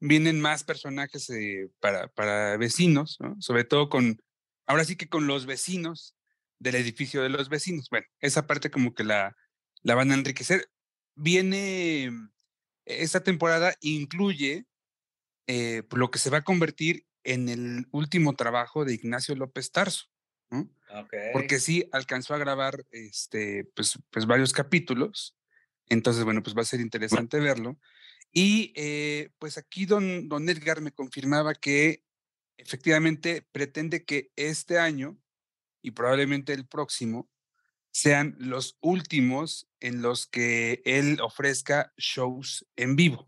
Vienen 0.00 0.40
más 0.40 0.64
personajes 0.64 1.30
eh, 1.30 1.70
para, 1.80 2.08
para 2.08 2.56
vecinos, 2.56 3.16
¿no? 3.20 3.36
Sobre 3.40 3.64
todo 3.64 3.88
con, 3.88 4.20
ahora 4.66 4.84
sí 4.84 4.96
que 4.96 5.08
con 5.08 5.26
los 5.26 5.46
vecinos 5.46 6.16
del 6.58 6.74
edificio 6.74 7.22
de 7.22 7.28
los 7.30 7.48
vecinos. 7.48 7.88
Bueno, 7.90 8.06
esa 8.20 8.46
parte 8.46 8.70
como 8.70 8.94
que 8.94 9.04
la, 9.04 9.34
la 9.86 9.94
van 9.94 10.10
a 10.10 10.14
enriquecer. 10.14 10.68
Viene, 11.14 12.10
esta 12.84 13.22
temporada 13.22 13.76
incluye 13.80 14.66
eh, 15.46 15.84
pues, 15.88 16.00
lo 16.00 16.10
que 16.10 16.18
se 16.18 16.28
va 16.28 16.38
a 16.38 16.44
convertir 16.44 17.06
en 17.22 17.48
el 17.48 17.86
último 17.92 18.34
trabajo 18.34 18.84
de 18.84 18.94
Ignacio 18.94 19.36
López 19.36 19.70
Tarso, 19.70 20.06
¿no? 20.50 20.68
porque 21.32 21.60
sí 21.60 21.88
alcanzó 21.92 22.34
a 22.34 22.38
grabar 22.38 22.84
este, 22.90 23.64
pues, 23.76 23.98
pues 24.10 24.26
varios 24.26 24.52
capítulos, 24.52 25.36
entonces 25.88 26.24
bueno, 26.24 26.42
pues 26.42 26.56
va 26.56 26.62
a 26.62 26.66
ser 26.66 26.80
interesante 26.80 27.38
verlo. 27.38 27.78
Y 28.32 28.72
eh, 28.74 29.30
pues 29.38 29.56
aquí 29.56 29.86
don, 29.86 30.28
don 30.28 30.48
Edgar 30.48 30.80
me 30.80 30.92
confirmaba 30.92 31.54
que 31.54 32.02
efectivamente 32.56 33.46
pretende 33.52 34.04
que 34.04 34.32
este 34.34 34.80
año 34.80 35.16
y 35.80 35.92
probablemente 35.92 36.52
el 36.52 36.66
próximo 36.66 37.30
sean 37.96 38.36
los 38.38 38.76
últimos 38.82 39.70
en 39.80 40.02
los 40.02 40.26
que 40.26 40.82
él 40.84 41.18
ofrezca 41.22 41.94
shows 41.96 42.66
en 42.76 42.94
vivo. 42.94 43.26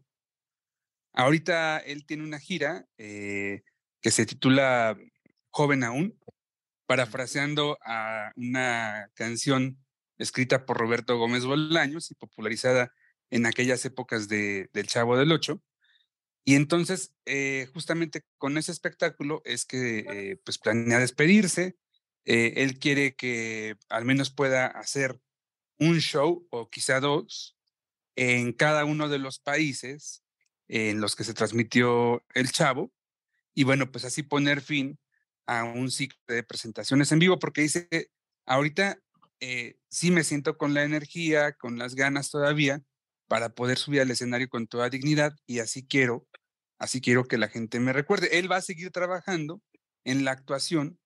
Ahorita 1.14 1.78
él 1.78 2.04
tiene 2.04 2.22
una 2.24 2.38
gira 2.38 2.86
eh, 2.98 3.62
que 4.02 4.10
se 4.10 4.26
titula 4.26 4.94
Joven 5.48 5.84
aún, 5.84 6.20
parafraseando 6.84 7.78
a 7.82 8.30
una 8.36 9.10
canción 9.14 9.82
escrita 10.18 10.66
por 10.66 10.76
Roberto 10.76 11.16
Gómez 11.16 11.46
Bolaños 11.46 12.10
y 12.10 12.14
popularizada 12.14 12.92
en 13.30 13.46
aquellas 13.46 13.82
épocas 13.86 14.28
de, 14.28 14.68
del 14.74 14.86
Chavo 14.86 15.16
del 15.16 15.32
Ocho. 15.32 15.62
Y 16.44 16.56
entonces, 16.56 17.14
eh, 17.24 17.70
justamente 17.72 18.26
con 18.36 18.58
ese 18.58 18.72
espectáculo 18.72 19.40
es 19.46 19.64
que 19.64 20.00
eh, 20.00 20.36
pues 20.44 20.58
planea 20.58 20.98
despedirse. 20.98 21.78
Eh, 22.30 22.62
él 22.62 22.78
quiere 22.78 23.16
que 23.16 23.76
al 23.88 24.04
menos 24.04 24.28
pueda 24.28 24.66
hacer 24.66 25.18
un 25.78 25.98
show 26.00 26.46
o 26.50 26.68
quizá 26.68 27.00
dos 27.00 27.56
en 28.16 28.52
cada 28.52 28.84
uno 28.84 29.08
de 29.08 29.18
los 29.18 29.38
países 29.38 30.22
en 30.68 31.00
los 31.00 31.16
que 31.16 31.24
se 31.24 31.32
transmitió 31.32 32.22
El 32.34 32.52
Chavo. 32.52 32.92
Y 33.54 33.64
bueno, 33.64 33.90
pues 33.90 34.04
así 34.04 34.22
poner 34.22 34.60
fin 34.60 34.98
a 35.46 35.64
un 35.64 35.90
ciclo 35.90 36.18
de 36.28 36.42
presentaciones 36.42 37.10
en 37.12 37.18
vivo, 37.18 37.38
porque 37.38 37.62
dice, 37.62 37.88
ahorita 38.44 38.98
eh, 39.40 39.78
sí 39.88 40.10
me 40.10 40.22
siento 40.22 40.58
con 40.58 40.74
la 40.74 40.84
energía, 40.84 41.54
con 41.54 41.78
las 41.78 41.94
ganas 41.94 42.30
todavía 42.30 42.82
para 43.26 43.54
poder 43.54 43.78
subir 43.78 44.02
al 44.02 44.10
escenario 44.10 44.50
con 44.50 44.66
toda 44.66 44.90
dignidad 44.90 45.34
y 45.46 45.60
así 45.60 45.86
quiero, 45.86 46.28
así 46.78 47.00
quiero 47.00 47.24
que 47.24 47.38
la 47.38 47.48
gente 47.48 47.80
me 47.80 47.94
recuerde. 47.94 48.38
Él 48.38 48.52
va 48.52 48.56
a 48.56 48.62
seguir 48.62 48.90
trabajando 48.90 49.62
en 50.04 50.26
la 50.26 50.32
actuación, 50.32 50.98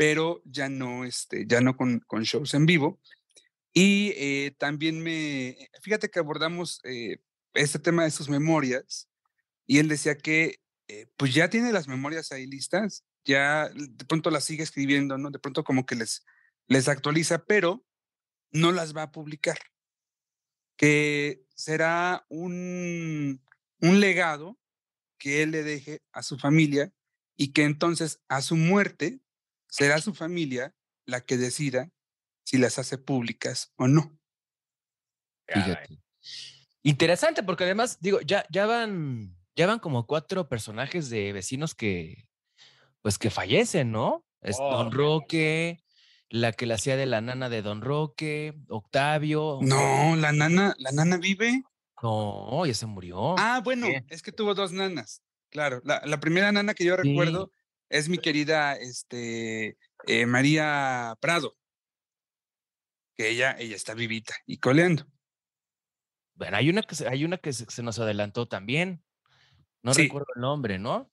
pero 0.00 0.40
ya 0.46 0.70
no, 0.70 1.04
este, 1.04 1.44
ya 1.46 1.60
no 1.60 1.76
con, 1.76 2.00
con 2.06 2.22
shows 2.22 2.54
en 2.54 2.64
vivo. 2.64 2.98
Y 3.74 4.14
eh, 4.16 4.56
también 4.58 4.98
me, 5.02 5.68
fíjate 5.82 6.08
que 6.08 6.18
abordamos 6.18 6.80
eh, 6.84 7.18
este 7.52 7.78
tema 7.78 8.04
de 8.04 8.10
sus 8.10 8.30
memorias 8.30 9.10
y 9.66 9.78
él 9.78 9.88
decía 9.88 10.16
que 10.16 10.58
eh, 10.88 11.06
pues 11.18 11.34
ya 11.34 11.50
tiene 11.50 11.70
las 11.70 11.86
memorias 11.86 12.32
ahí 12.32 12.46
listas, 12.46 13.04
ya 13.26 13.68
de 13.68 14.04
pronto 14.06 14.30
las 14.30 14.44
sigue 14.44 14.62
escribiendo, 14.62 15.18
¿no? 15.18 15.30
De 15.30 15.38
pronto 15.38 15.64
como 15.64 15.84
que 15.84 15.96
les, 15.96 16.24
les 16.66 16.88
actualiza, 16.88 17.44
pero 17.44 17.84
no 18.52 18.72
las 18.72 18.96
va 18.96 19.02
a 19.02 19.12
publicar. 19.12 19.58
Que 20.78 21.44
será 21.54 22.24
un, 22.30 23.42
un 23.82 24.00
legado 24.00 24.58
que 25.18 25.42
él 25.42 25.50
le 25.50 25.62
deje 25.62 26.00
a 26.10 26.22
su 26.22 26.38
familia 26.38 26.90
y 27.36 27.52
que 27.52 27.64
entonces 27.64 28.22
a 28.28 28.40
su 28.40 28.56
muerte 28.56 29.20
será 29.70 30.00
su 30.00 30.14
familia 30.14 30.74
la 31.06 31.20
que 31.20 31.36
decida 31.36 31.90
si 32.44 32.58
las 32.58 32.78
hace 32.78 32.98
públicas 32.98 33.72
o 33.76 33.88
no. 33.88 34.18
Fíjate. 35.46 36.00
Interesante, 36.82 37.42
porque 37.42 37.64
además, 37.64 37.98
digo, 38.00 38.20
ya, 38.20 38.44
ya 38.50 38.66
van, 38.66 39.36
ya 39.56 39.66
van 39.66 39.78
como 39.78 40.06
cuatro 40.06 40.48
personajes 40.48 41.10
de 41.10 41.32
vecinos 41.32 41.74
que, 41.74 42.28
pues 43.02 43.18
que 43.18 43.30
fallecen, 43.30 43.90
¿no? 43.92 44.24
Es 44.40 44.56
Oh, 44.58 44.70
Don 44.70 44.92
Roque, 44.92 45.82
la 46.30 46.52
que 46.52 46.66
la 46.66 46.76
hacía 46.76 46.96
de 46.96 47.06
la 47.06 47.20
nana 47.20 47.48
de 47.48 47.62
Don 47.62 47.82
Roque, 47.82 48.54
Octavio. 48.68 49.58
No, 49.62 50.16
la 50.16 50.32
nana, 50.32 50.74
la 50.78 50.92
nana 50.92 51.18
vive. 51.18 51.62
No, 52.02 52.64
ya 52.64 52.72
se 52.72 52.86
murió. 52.86 53.34
Ah, 53.38 53.60
bueno, 53.62 53.86
es 54.08 54.22
que 54.22 54.32
tuvo 54.32 54.54
dos 54.54 54.72
nanas. 54.72 55.22
Claro, 55.50 55.82
la, 55.84 56.00
la 56.06 56.20
primera 56.20 56.50
nana 56.52 56.72
que 56.74 56.84
yo 56.84 56.96
Sí. 56.96 57.02
recuerdo 57.10 57.50
es 57.90 58.08
mi 58.08 58.18
querida 58.18 58.74
este, 58.76 59.76
eh, 60.06 60.26
María 60.26 61.16
Prado, 61.20 61.56
que 63.16 63.28
ella, 63.28 63.56
ella 63.58 63.76
está 63.76 63.94
vivita 63.94 64.34
y 64.46 64.58
coleando. 64.58 65.06
Bueno, 66.34 66.56
hay 66.56 66.70
una 66.70 66.82
que 66.82 66.94
se, 66.94 67.06
hay 67.08 67.24
una 67.24 67.36
que 67.36 67.52
se, 67.52 67.66
se 67.70 67.82
nos 67.82 67.98
adelantó 67.98 68.48
también. 68.48 69.04
No 69.82 69.92
Sí. 69.94 70.02
recuerdo 70.02 70.28
el 70.34 70.40
nombre, 70.40 70.78
¿no? 70.78 71.10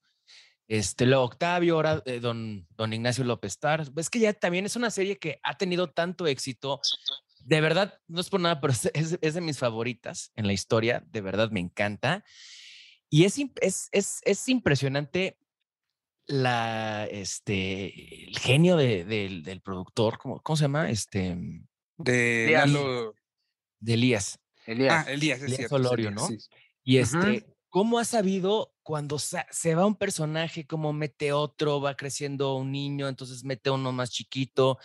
Este, 0.70 1.06
lo 1.06 1.24
Octavio, 1.24 1.76
ahora 1.76 2.02
eh, 2.06 2.20
don, 2.20 2.68
don 2.72 2.94
Ignacio 2.94 3.24
López 3.24 3.58
Tar. 3.60 3.86
Es 3.96 4.10
que 4.10 4.20
ya 4.20 4.34
también 4.34 4.66
es 4.66 4.76
una 4.76 4.92
serie 4.92 5.18
que 5.18 5.40
ha 5.44 5.58
tenido 5.58 5.92
tanto 5.92 6.28
éxito 6.28 6.82
De 7.40 7.62
verdad, 7.62 7.98
no 8.08 8.20
es 8.20 8.30
por 8.30 8.42
nada, 8.42 8.60
pero 8.60 8.74
es, 8.74 9.18
es 9.22 9.34
de 9.34 9.42
mis 9.42 9.58
favoritas 9.58 10.32
en 10.36 10.48
la 10.48 10.54
historia. 10.54 11.04
De 11.08 11.22
verdad, 11.22 11.50
me 11.52 11.62
encanta. 11.62 12.26
Y 13.10 13.24
es, 13.24 13.38
es, 13.62 13.88
es, 13.94 14.20
es 14.24 14.50
impresionante 14.50 15.38
la, 16.28 17.06
este, 17.06 18.26
el 18.28 18.38
genio 18.38 18.76
de, 18.76 19.06
del, 19.06 19.44
del 19.44 19.62
productor, 19.62 20.18
¿cómo, 20.18 20.42
¿cómo 20.42 20.58
se 20.58 20.64
llama? 20.66 20.90
Este, 20.90 21.38
De 21.98 22.44
Elías. 22.46 22.70
Lalo- 22.70 23.14
de 23.80 23.94
Elías. 23.94 24.40
Elías. 24.66 25.06
Ah, 25.08 25.12
Elías, 25.12 25.38
es 25.40 25.44
Elías 25.46 25.58
cierto, 25.58 25.76
Olorio, 25.76 26.10
Elías, 26.10 26.22
¿no? 26.22 26.28
sí. 26.28 26.38
Y 26.84 26.98
este, 26.98 27.46
¿cómo 27.70 28.00
ha 28.00 28.06
sabido 28.06 28.74
cuando 28.84 29.20
se 29.20 29.76
va 29.76 29.86
un 29.86 29.96
personaje, 29.96 30.66
cómo 30.68 30.94
mete 30.94 31.32
otro, 31.34 31.80
va 31.82 31.96
creciendo 31.96 32.56
un 32.56 32.72
niño, 32.72 33.08
entonces 33.08 33.44
mete 33.44 33.70
uno 33.70 33.92
más 33.92 34.12
chiquito? 34.12 34.78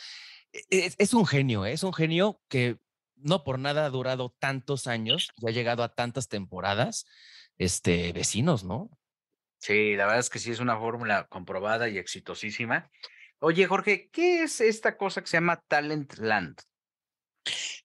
E- 0.52 0.86
Es, 0.86 0.94
es 0.98 1.14
un 1.14 1.27
genio, 1.27 1.64
¿eh? 1.66 1.73
es 1.73 1.82
un 1.82 1.93
genio 1.93 2.40
que 2.48 2.78
no 3.16 3.44
por 3.44 3.59
nada 3.59 3.85
ha 3.86 3.90
durado 3.90 4.35
tantos 4.39 4.86
años 4.86 5.28
y 5.36 5.48
ha 5.48 5.52
llegado 5.52 5.82
a 5.85 5.94
tantas 5.94 6.28
temporadas, 6.28 7.06
este, 7.59 8.12
vecinos, 8.12 8.64
¿no? 8.64 8.90
Sí, 9.63 9.95
la 9.95 10.07
verdad 10.07 10.19
es 10.19 10.29
que 10.29 10.41
sí 10.41 10.51
es 10.51 10.59
una 10.59 10.77
fórmula 10.77 11.29
comprobada 11.29 11.89
y 11.89 11.97
exitosísima. 11.97 12.91
Oye, 13.39 13.65
Jorge, 13.69 14.11
¿qué 14.11 14.43
es 14.43 14.61
esta 14.61 14.97
cosa 14.97 15.21
que 15.21 15.29
se 15.29 15.37
llama 15.37 15.63
Talent 15.69 16.15
Land? 16.19 16.63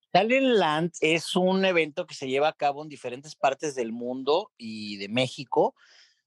Talent 0.10 0.58
Land 0.58 0.92
es 1.02 1.36
un 1.36 1.64
evento 1.66 2.08
que 2.08 2.16
se 2.16 2.28
lleva 2.28 2.48
a 2.48 2.54
cabo 2.54 2.82
en 2.82 2.90
diferentes 2.90 3.36
partes 3.36 3.76
del 3.76 3.92
mundo 3.92 4.52
y 4.58 4.98
de 4.98 5.08
México, 5.08 5.76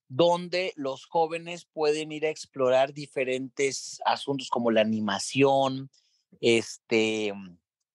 donde 0.07 0.73
los 0.77 1.07
jóvenes 1.07 1.67
pueden 1.73 2.13
ir 2.13 2.27
a 2.27 2.31
explorar 2.31 2.93
diferentes 2.93 4.01
asuntos 4.05 4.51
como 4.51 4.71
la 4.71 4.83
animación, 4.83 5.91
este, 6.41 7.33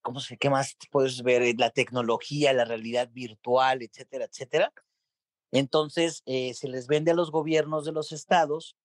¿cómo 0.02 0.20
se, 0.20 0.36
qué 0.36 0.50
más 0.50 0.76
puedes 0.92 1.24
ver? 1.24 1.42
Eh, 1.42 1.56
La 1.58 1.70
tecnología, 1.70 2.52
la 2.52 2.66
realidad 2.66 3.10
virtual, 3.14 3.82
etcétera, 3.82 4.26
etcétera. 4.26 4.74
Entonces, 5.52 6.22
eh, 6.26 6.54
se 6.54 6.68
les 6.68 6.88
vende 6.88 7.12
a 7.12 7.16
los 7.16 7.32
gobiernos 7.32 7.86
de 7.86 7.92
los 7.92 8.12
estados, 8.12 8.76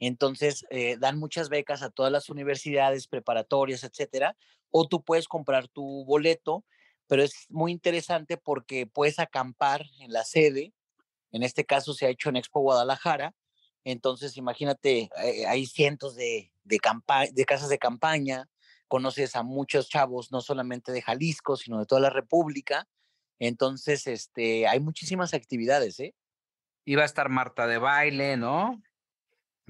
entonces 0.00 0.64
eh, 0.70 0.96
dan 0.98 1.18
muchas 1.18 1.48
becas 1.48 1.82
a 1.82 1.90
todas 1.90 2.12
las 2.12 2.28
universidades 2.28 3.08
preparatorias, 3.08 3.84
etcétera, 3.84 4.36
o 4.70 4.86
tú 4.86 5.02
puedes 5.02 5.28
comprar 5.28 5.68
tu 5.68 6.04
boleto, 6.04 6.64
pero 7.08 7.22
es 7.22 7.46
muy 7.48 7.72
interesante 7.72 8.36
porque 8.36 8.86
puedes 8.86 9.18
acampar 9.18 9.84
en 10.00 10.12
la 10.12 10.24
sede, 10.24 10.72
en 11.32 11.42
este 11.42 11.64
caso 11.64 11.94
se 11.94 12.06
ha 12.06 12.10
hecho 12.10 12.28
en 12.28 12.36
Expo 12.36 12.60
Guadalajara, 12.60 13.34
entonces 13.84 14.36
imagínate, 14.36 15.10
eh, 15.22 15.46
hay 15.46 15.66
cientos 15.66 16.14
de, 16.14 16.52
de, 16.64 16.78
de 17.32 17.44
casas 17.44 17.68
de 17.68 17.78
campaña, 17.78 18.48
conoces 18.86 19.34
a 19.36 19.42
muchos 19.42 19.88
chavos, 19.88 20.30
no 20.30 20.40
solamente 20.40 20.92
de 20.92 21.02
Jalisco, 21.02 21.56
sino 21.56 21.78
de 21.78 21.86
toda 21.86 22.00
la 22.00 22.10
República, 22.10 22.88
entonces 23.46 24.06
este, 24.06 24.66
hay 24.68 24.80
muchísimas 24.80 25.34
actividades, 25.34 25.98
¿eh? 26.00 26.14
Y 26.84 26.94
va 26.94 27.02
a 27.02 27.06
estar 27.06 27.28
Marta 27.28 27.66
de 27.66 27.78
baile, 27.78 28.36
¿no? 28.36 28.82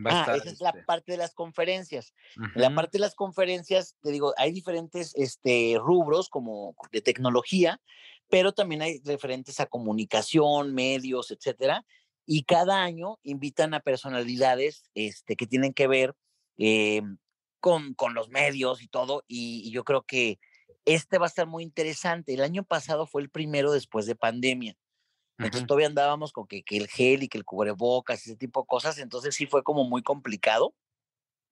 Va 0.05 0.11
a 0.11 0.15
Ah, 0.15 0.21
estar, 0.21 0.37
esa 0.37 0.51
es 0.51 0.61
la 0.61 0.71
este, 0.71 0.83
parte 0.85 1.13
de 1.13 1.19
las 1.19 1.35
conferencias. 1.35 2.15
En 2.55 2.63
la 2.63 2.75
parte 2.75 2.99
de 2.99 3.01
las 3.01 3.15
conferencias, 3.15 3.97
te 4.03 4.11
digo, 4.11 4.35
hay 4.37 4.53
diferentes 4.53 5.15
este, 5.17 5.77
rubros 5.79 6.29
como 6.29 6.75
de 6.91 7.03
tecnología, 7.03 7.81
pero 8.29 8.53
también 8.53 8.83
hay 8.83 9.01
referentes 9.05 9.61
a 9.61 9.67
comunicación, 9.67 10.75
medios, 10.75 11.31
etcétera. 11.31 11.85
Y 12.25 12.45
cada 12.45 12.83
año 12.83 13.19
invitan 13.23 13.75
a 13.75 13.81
personalidades 13.81 14.85
este, 14.95 15.37
que 15.37 15.47
tienen 15.47 15.75
que 15.75 15.87
ver 15.87 16.15
eh, 16.57 17.03
con, 17.61 17.95
con 17.95 18.15
los 18.15 18.29
medios 18.31 18.83
y 18.83 18.89
todo. 18.89 19.25
Y, 19.29 19.63
y 19.67 19.71
yo 19.73 19.85
creo 19.85 20.03
que 20.03 20.39
este 20.85 21.19
va 21.19 21.27
a 21.27 21.29
estar 21.29 21.47
muy 21.47 21.63
interesante. 21.63 22.35
El 22.35 22.43
año 22.43 22.65
pasado 22.65 23.07
fue 23.07 23.23
el 23.23 23.31
primero 23.31 23.73
después 23.73 24.07
de 24.07 24.17
pandemia. 24.17 24.77
Entonces 25.41 25.67
todavía 25.67 25.89
andábamos 25.89 26.33
con 26.33 26.47
que, 26.47 26.63
que 26.65 26.77
el 26.79 26.89
gel 26.89 27.23
y 27.25 27.29
que 27.29 27.39
el 27.39 27.45
cubrebocas 27.45 28.23
ese 28.27 28.37
tipo 28.37 28.63
de 28.63 28.67
cosas. 28.69 28.99
Entonces 28.99 29.35
sí 29.35 29.47
fue 29.47 29.65
como 29.65 29.85
muy 29.85 30.03
complicado 30.03 30.75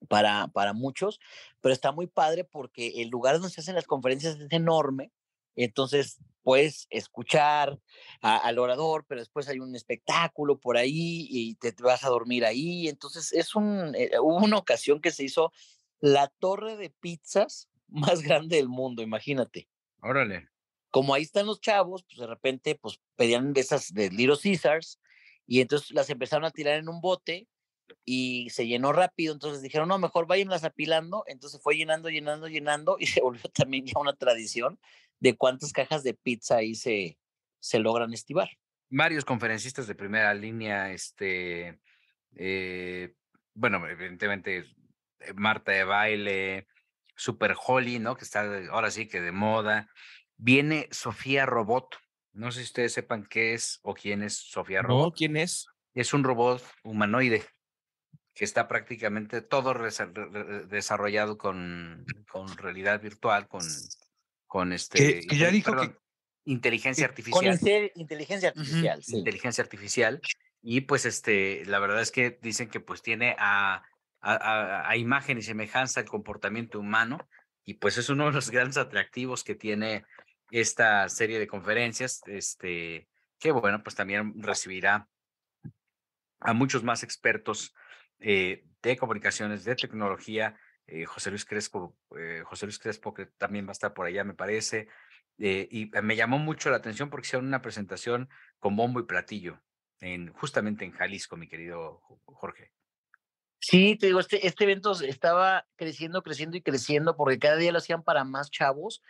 para, 0.08 0.48
para 0.48 0.72
muchos, 0.72 1.20
pero 1.60 1.72
está 1.72 1.92
muy 1.92 2.06
padre 2.06 2.44
porque 2.44 3.02
el 3.02 3.08
lugar 3.10 3.34
donde 3.34 3.50
se 3.50 3.60
hacen 3.60 3.74
las 3.74 3.86
conferencias 3.86 4.38
es 4.40 4.52
enorme. 4.52 5.12
Entonces 5.56 6.18
puedes 6.42 6.86
escuchar 6.90 7.78
a- 8.22 8.38
al 8.38 8.58
orador, 8.58 9.04
pero 9.08 9.20
después 9.20 9.48
hay 9.48 9.58
un 9.60 9.74
espectáculo 9.76 10.58
por 10.58 10.76
ahí 10.76 11.26
y 11.28 11.54
te, 11.56 11.72
te 11.72 11.82
vas 11.82 12.04
a 12.04 12.08
dormir 12.08 12.44
ahí. 12.44 12.88
Entonces 12.88 13.32
es 13.32 13.54
un, 13.54 13.94
eh, 13.94 14.10
hubo 14.20 14.36
una 14.44 14.56
ocasión 14.58 15.00
que 15.00 15.10
se 15.10 15.24
hizo 15.24 15.52
la 16.00 16.28
torre 16.28 16.76
de 16.76 16.90
pizzas 16.90 17.68
más 17.90 18.22
grande 18.22 18.56
del 18.56 18.68
mundo, 18.68 19.02
imagínate 19.02 19.68
Órale. 20.02 20.48
como 20.90 21.14
ahí 21.14 21.22
están 21.22 21.46
los 21.46 21.60
chavos, 21.60 22.04
pues 22.04 22.18
de 22.18 22.26
repente 22.26 22.78
pues 22.80 23.00
pedían 23.16 23.52
de 23.52 23.60
esas 23.60 23.92
de 23.92 24.10
Little 24.10 24.36
Caesars 24.40 25.00
y 25.46 25.60
entonces 25.60 25.90
las 25.92 26.10
empezaron 26.10 26.44
a 26.44 26.50
tirar 26.50 26.78
en 26.78 26.88
un 26.88 27.00
bote 27.00 27.48
y 28.04 28.48
se 28.50 28.66
llenó 28.66 28.92
rápido, 28.92 29.32
entonces 29.32 29.62
dijeron, 29.62 29.88
no, 29.88 29.98
mejor 29.98 30.26
váyanlas 30.26 30.64
apilando, 30.64 31.24
entonces 31.26 31.60
fue 31.62 31.76
llenando, 31.76 32.08
llenando, 32.08 32.48
llenando 32.48 32.96
y 33.00 33.06
se 33.06 33.20
volvió 33.20 33.50
también 33.50 33.86
ya 33.86 33.98
una 33.98 34.14
tradición 34.14 34.78
de 35.18 35.36
cuántas 35.36 35.72
cajas 35.72 36.02
de 36.02 36.14
pizza 36.14 36.56
ahí 36.56 36.74
se, 36.74 37.18
se 37.58 37.78
logran 37.78 38.12
estivar. 38.12 38.48
Varios 38.88 39.24
conferencistas 39.24 39.86
de 39.86 39.94
primera 39.94 40.34
línea, 40.34 40.92
este, 40.92 41.78
eh, 42.36 43.14
bueno, 43.54 43.86
evidentemente 43.88 44.64
eh, 45.20 45.32
Marta 45.34 45.72
de 45.72 45.84
baile, 45.84 46.66
Super 47.20 47.54
Holly, 47.66 47.98
¿no? 47.98 48.16
Que 48.16 48.24
está 48.24 48.42
ahora 48.70 48.90
sí 48.90 49.06
que 49.06 49.20
de 49.20 49.30
moda. 49.30 49.88
Viene 50.38 50.88
Sofía 50.90 51.44
Robot. 51.44 51.96
No 52.32 52.50
sé 52.50 52.60
si 52.60 52.64
ustedes 52.64 52.94
sepan 52.94 53.26
qué 53.26 53.52
es 53.52 53.78
o 53.82 53.92
quién 53.94 54.22
es 54.22 54.36
Sofía 54.36 54.80
¿No? 54.82 54.88
Robot. 54.88 55.14
¿Quién 55.16 55.36
es? 55.36 55.66
Es 55.92 56.14
un 56.14 56.24
robot 56.24 56.62
humanoide 56.82 57.44
que 58.32 58.44
está 58.44 58.68
prácticamente 58.68 59.42
todo 59.42 59.74
desarrollado 60.68 61.36
con, 61.36 62.06
con 62.30 62.56
realidad 62.56 63.00
virtual, 63.02 63.48
con, 63.48 63.60
con 64.46 64.72
este, 64.72 65.20
que 65.26 65.36
ya 65.36 65.50
dijo 65.50 65.76
que- 65.76 65.94
inteligencia 66.46 67.06
Con 67.06 67.10
artificial 67.10 67.54
inte- 67.60 67.92
inteligencia 67.96 68.48
artificial, 68.48 69.02
sí. 69.04 69.18
inteligencia 69.18 69.62
artificial 69.62 70.20
y 70.62 70.80
pues 70.82 71.04
este 71.04 71.64
la 71.66 71.78
verdad 71.80 72.00
es 72.00 72.10
que 72.10 72.38
dicen 72.40 72.70
que 72.70 72.80
pues 72.80 73.02
tiene 73.02 73.36
a, 73.38 73.82
a, 74.20 74.96
imagen 74.96 75.38
y 75.38 75.42
semejanza 75.42 76.00
el 76.00 76.08
comportamiento 76.08 76.78
humano 76.78 77.28
y 77.64 77.74
pues 77.74 77.98
es 77.98 78.08
uno 78.08 78.26
de 78.26 78.32
los 78.32 78.50
grandes 78.50 78.76
atractivos 78.76 79.44
que 79.44 79.54
tiene 79.54 80.04
esta 80.50 81.08
serie 81.08 81.38
de 81.38 81.46
conferencias 81.46 82.20
este 82.26 83.08
que 83.38 83.52
bueno 83.52 83.82
pues 83.82 83.94
también 83.94 84.34
recibirá 84.42 85.08
a 86.40 86.52
muchos 86.52 86.82
más 86.82 87.02
expertos 87.02 87.74
eh, 88.18 88.64
de 88.82 88.96
comunicaciones 88.96 89.64
de 89.64 89.76
tecnología 89.76 90.58
eh, 90.86 91.04
José 91.04 91.30
Luis 91.30 91.44
Crespo 91.44 91.96
eh, 92.18 92.42
José 92.44 92.66
Luis 92.66 92.78
Crespo 92.78 93.14
que 93.14 93.26
también 93.26 93.66
va 93.66 93.70
a 93.70 93.72
estar 93.72 93.94
por 93.94 94.06
allá 94.06 94.24
me 94.24 94.34
parece 94.34 94.88
y 95.42 95.90
me 96.02 96.16
llamó 96.16 96.38
mucho 96.38 96.68
la 96.68 96.76
atención 96.76 97.08
porque 97.08 97.26
hicieron 97.26 97.46
una 97.46 97.62
presentación 97.62 98.28
con 98.58 98.76
bombo 98.76 99.00
y 99.00 99.04
platillo, 99.04 99.62
en, 100.00 100.30
justamente 100.34 100.84
en 100.84 100.92
Jalisco, 100.92 101.38
mi 101.38 101.48
querido 101.48 101.98
Jo- 102.02 102.20
Jorge. 102.26 102.72
Sí, 103.60 103.96
te 103.96 104.06
digo, 104.06 104.20
este, 104.20 104.46
este 104.46 104.64
evento 104.64 104.92
estaba 105.02 105.66
creciendo, 105.76 106.22
creciendo 106.22 106.56
y 106.56 106.62
creciendo 106.62 107.14
porque 107.16 107.38
cada 107.38 107.56
día 107.56 107.72
lo 107.72 107.78
hacían 107.78 108.02
para 108.02 108.24
más 108.24 108.50
chavos, 108.50 109.02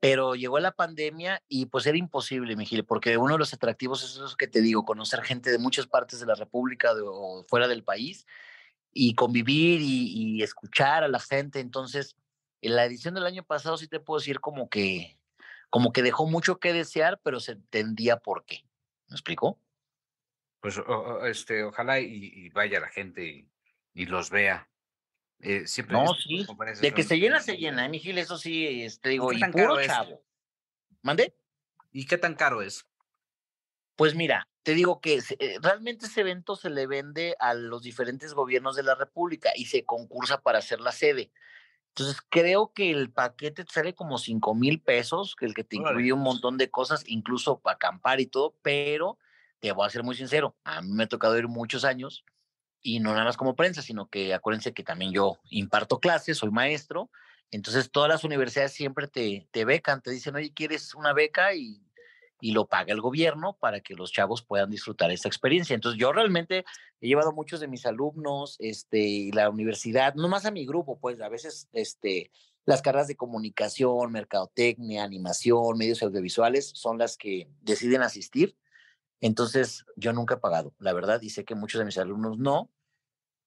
pero 0.00 0.34
llegó 0.34 0.58
la 0.60 0.72
pandemia 0.72 1.42
y 1.46 1.66
pues 1.66 1.86
era 1.86 1.98
imposible, 1.98 2.56
Miguel, 2.56 2.84
porque 2.84 3.18
uno 3.18 3.34
de 3.34 3.38
los 3.38 3.52
atractivos 3.52 4.02
es 4.02 4.12
eso 4.12 4.36
que 4.36 4.48
te 4.48 4.62
digo, 4.62 4.84
conocer 4.84 5.22
gente 5.22 5.50
de 5.50 5.58
muchas 5.58 5.86
partes 5.86 6.20
de 6.20 6.26
la 6.26 6.34
República 6.34 6.92
o 7.04 7.44
fuera 7.48 7.68
del 7.68 7.84
país 7.84 8.26
y 8.92 9.14
convivir 9.14 9.80
y, 9.82 10.42
escuchar 10.42 11.04
a 11.04 11.08
la 11.08 11.20
gente. 11.20 11.60
Entonces, 11.60 12.16
en 12.62 12.76
la 12.76 12.84
edición 12.84 13.14
del 13.14 13.26
año 13.26 13.44
pasado 13.44 13.76
sí 13.76 13.88
te 13.88 14.00
puedo 14.00 14.20
decir 14.20 14.40
como 14.40 14.70
que, 14.70 15.18
como 15.68 15.92
que 15.92 16.02
dejó 16.02 16.26
mucho 16.26 16.58
que 16.58 16.72
desear, 16.72 17.20
pero 17.22 17.40
se 17.40 17.52
entendía 17.52 18.18
por 18.18 18.44
qué. 18.44 18.64
¿Me 19.08 19.14
explicó? 19.14 19.60
Pues 20.60 20.80
este, 21.24 21.64
ojalá 21.64 22.00
y, 22.00 22.48
vaya 22.50 22.80
la 22.80 22.88
gente 22.88 23.46
y 23.98 24.06
los 24.06 24.30
vea. 24.30 24.70
Eh, 25.40 25.66
siempre 25.66 25.96
No, 25.96 26.04
este 26.12 26.22
sí. 26.22 26.46
De 26.80 26.94
que 26.94 27.02
son- 27.02 27.08
se 27.08 27.18
llena, 27.18 27.40
se 27.40 27.56
llena, 27.56 27.84
¿eh, 27.84 27.88
Miguel, 27.88 28.18
eso 28.18 28.38
sí, 28.38 28.82
es- 28.82 29.00
te 29.00 29.08
digo, 29.08 29.32
y 29.32 29.44
puro 29.44 29.76
chavo. 29.84 30.22
¿Mande? 31.02 31.34
¿Y 31.90 32.06
qué 32.06 32.16
tan 32.16 32.34
caro 32.34 32.62
es? 32.62 32.86
Pues 33.96 34.14
mira, 34.14 34.48
te 34.62 34.74
digo 34.74 35.00
que 35.00 35.20
eh, 35.38 35.58
realmente 35.60 36.06
ese 36.06 36.20
evento 36.20 36.54
se 36.54 36.70
le 36.70 36.86
vende 36.86 37.34
a 37.40 37.54
los 37.54 37.82
diferentes 37.82 38.34
gobiernos 38.34 38.76
de 38.76 38.84
la 38.84 38.94
República 38.94 39.50
y 39.56 39.66
se 39.66 39.84
concursa 39.84 40.40
para 40.42 40.58
hacer 40.58 40.80
la 40.80 40.92
sede. 40.92 41.32
Entonces, 41.88 42.20
creo 42.28 42.72
que 42.72 42.92
el 42.92 43.10
paquete 43.10 43.64
te 43.64 43.72
sale 43.72 43.94
como 43.96 44.18
5 44.18 44.54
mil 44.54 44.80
pesos, 44.80 45.34
que 45.34 45.46
el 45.46 45.54
que 45.54 45.64
te 45.64 45.76
incluye 45.76 46.12
un 46.12 46.20
montón 46.20 46.56
de 46.56 46.70
cosas, 46.70 47.02
incluso 47.08 47.58
para 47.58 47.74
acampar 47.74 48.20
y 48.20 48.26
todo, 48.26 48.54
pero 48.62 49.18
te 49.58 49.72
voy 49.72 49.84
a 49.84 49.90
ser 49.90 50.04
muy 50.04 50.14
sincero, 50.14 50.54
a 50.62 50.80
mí 50.82 50.92
me 50.92 51.04
ha 51.04 51.08
tocado 51.08 51.36
ir 51.36 51.48
muchos 51.48 51.84
años 51.84 52.24
y 52.82 53.00
no 53.00 53.12
nada 53.12 53.24
más 53.24 53.36
como 53.36 53.56
prensa, 53.56 53.82
sino 53.82 54.08
que 54.08 54.34
acuérdense 54.34 54.72
que 54.72 54.84
también 54.84 55.12
yo 55.12 55.38
imparto 55.50 55.98
clases, 56.00 56.38
soy 56.38 56.50
maestro, 56.50 57.10
Entonces 57.50 57.90
todas 57.90 58.08
las 58.08 58.24
universidades 58.24 58.72
siempre 58.72 59.08
te, 59.08 59.48
te 59.50 59.64
becan, 59.64 60.02
te 60.02 60.10
dicen, 60.10 60.36
oye, 60.36 60.52
¿quieres 60.52 60.94
una 60.94 61.12
beca? 61.12 61.54
Y, 61.54 61.80
y 62.40 62.52
lo 62.52 62.66
paga 62.66 62.92
el 62.92 63.00
gobierno 63.00 63.56
para 63.58 63.80
que 63.80 63.94
los 63.94 64.12
chavos 64.12 64.42
puedan 64.42 64.70
disfrutar 64.70 65.10
esta 65.10 65.28
experiencia. 65.28 65.74
Entonces 65.74 65.98
yo 65.98 66.12
realmente 66.12 66.64
he 67.00 67.08
llevado 67.08 67.32
muchos 67.32 67.60
de 67.60 67.68
mis 67.68 67.86
alumnos, 67.86 68.56
este, 68.58 69.30
la 69.32 69.50
universidad, 69.50 70.14
no 70.14 70.28
más 70.28 70.46
a 70.46 70.50
mi 70.50 70.66
grupo, 70.66 70.98
pues 71.00 71.20
a 71.20 71.28
veces, 71.28 71.68
este, 71.72 72.30
las 72.64 72.82
carreras 72.82 73.08
de 73.08 73.16
comunicación, 73.16 74.12
mercadotecnia, 74.12 75.04
animación, 75.04 75.78
medios 75.78 76.02
audiovisuales 76.02 76.70
son 76.74 76.98
las 76.98 77.16
que 77.16 77.48
deciden 77.62 78.02
asistir. 78.02 78.56
Entonces 79.20 79.84
yo 79.96 80.12
nunca 80.12 80.34
he 80.34 80.38
pagado, 80.38 80.74
la 80.78 80.92
verdad, 80.92 81.20
y 81.22 81.30
sé 81.30 81.44
que 81.44 81.54
muchos 81.54 81.78
de 81.78 81.84
mis 81.84 81.98
alumnos 81.98 82.38
no, 82.38 82.70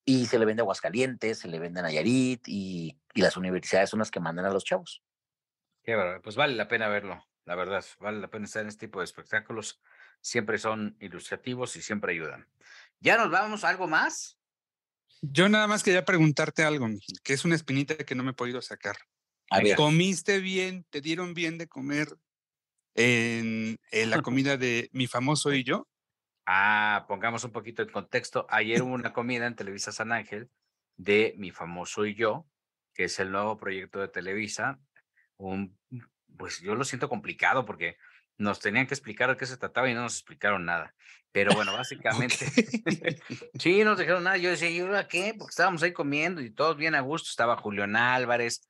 y 0.03 0.25
se 0.25 0.39
le 0.39 0.45
vende 0.45 0.61
a 0.61 0.63
Aguascalientes, 0.63 1.39
se 1.39 1.47
le 1.47 1.59
vende 1.59 1.79
a 1.79 1.83
Nayarit 1.83 2.47
y, 2.47 2.97
y 3.13 3.21
las 3.21 3.37
universidades 3.37 3.89
son 3.89 3.99
las 3.99 4.11
que 4.11 4.19
mandan 4.19 4.45
a 4.45 4.49
los 4.49 4.63
chavos. 4.63 5.03
Qué 5.83 5.95
bárbaro. 5.95 6.21
Pues 6.21 6.35
vale 6.35 6.55
la 6.55 6.67
pena 6.67 6.87
verlo, 6.87 7.23
la 7.45 7.55
verdad. 7.55 7.85
Vale 7.99 8.19
la 8.19 8.29
pena 8.29 8.45
estar 8.45 8.61
en 8.61 8.69
este 8.69 8.87
tipo 8.87 8.99
de 8.99 9.05
espectáculos. 9.05 9.81
Siempre 10.21 10.57
son 10.57 10.97
ilustrativos 10.99 11.75
y 11.75 11.81
siempre 11.81 12.13
ayudan. 12.13 12.47
¿Ya 12.99 13.17
nos 13.17 13.31
vamos? 13.31 13.63
¿Algo 13.63 13.87
más? 13.87 14.37
Yo 15.21 15.49
nada 15.49 15.67
más 15.67 15.83
quería 15.83 16.05
preguntarte 16.05 16.63
algo, 16.63 16.87
Miguel, 16.87 17.19
que 17.23 17.33
es 17.33 17.45
una 17.45 17.55
espinita 17.55 17.95
que 17.95 18.15
no 18.15 18.23
me 18.23 18.31
he 18.31 18.35
podido 18.35 18.61
sacar. 18.61 18.97
A 19.49 19.59
ver, 19.59 19.75
¿Comiste 19.75 20.39
bien? 20.39 20.85
¿Te 20.89 21.01
dieron 21.01 21.33
bien 21.33 21.57
de 21.57 21.67
comer 21.67 22.07
en, 22.95 23.77
en 23.91 24.09
la 24.09 24.21
comida 24.21 24.57
de 24.57 24.89
mi 24.93 25.07
famoso 25.07 25.53
y 25.53 25.63
yo? 25.63 25.87
Ah, 26.45 27.05
pongamos 27.07 27.43
un 27.43 27.51
poquito 27.51 27.81
en 27.81 27.89
contexto. 27.89 28.47
Ayer 28.49 28.81
hubo 28.81 28.93
una 28.93 29.13
comida 29.13 29.45
en 29.45 29.55
Televisa 29.55 29.91
San 29.91 30.11
Ángel 30.11 30.49
de 30.97 31.33
Mi 31.37 31.51
Famoso 31.51 32.05
y 32.05 32.15
Yo, 32.15 32.47
que 32.93 33.05
es 33.05 33.19
el 33.19 33.31
nuevo 33.31 33.57
proyecto 33.57 33.99
de 33.99 34.07
Televisa. 34.07 34.79
Un, 35.37 35.77
pues 36.37 36.59
yo 36.59 36.75
lo 36.75 36.83
siento 36.83 37.09
complicado 37.09 37.65
porque 37.65 37.97
nos 38.37 38.59
tenían 38.59 38.87
que 38.87 38.93
explicar 38.93 39.29
de 39.29 39.37
qué 39.37 39.45
se 39.45 39.57
trataba 39.57 39.89
y 39.89 39.93
no 39.93 40.01
nos 40.01 40.15
explicaron 40.15 40.65
nada. 40.65 40.93
Pero 41.31 41.53
bueno, 41.53 41.73
básicamente, 41.77 42.45
sí, 43.59 43.79
no 43.79 43.91
nos 43.91 43.99
dijeron 43.99 44.23
nada. 44.23 44.37
Yo 44.37 44.49
decía, 44.49 44.69
¿y 44.69 44.79
ahora 44.79 45.07
qué? 45.07 45.33
Porque 45.37 45.51
estábamos 45.51 45.83
ahí 45.83 45.93
comiendo 45.93 46.41
y 46.41 46.51
todos 46.51 46.75
bien 46.75 46.95
a 46.95 47.01
gusto. 47.01 47.29
Estaba 47.29 47.57
Julián 47.57 47.95
Álvarez, 47.95 48.67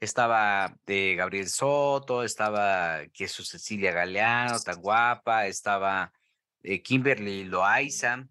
estaba 0.00 0.76
de 0.86 1.14
Gabriel 1.14 1.48
Soto, 1.48 2.24
estaba 2.24 3.00
su 3.28 3.44
Cecilia 3.44 3.92
Galeano, 3.92 4.58
tan 4.60 4.80
guapa, 4.80 5.46
estaba 5.46 6.12
eh, 6.62 6.82
Kimberly 6.82 7.44
Loaiza 7.44 8.26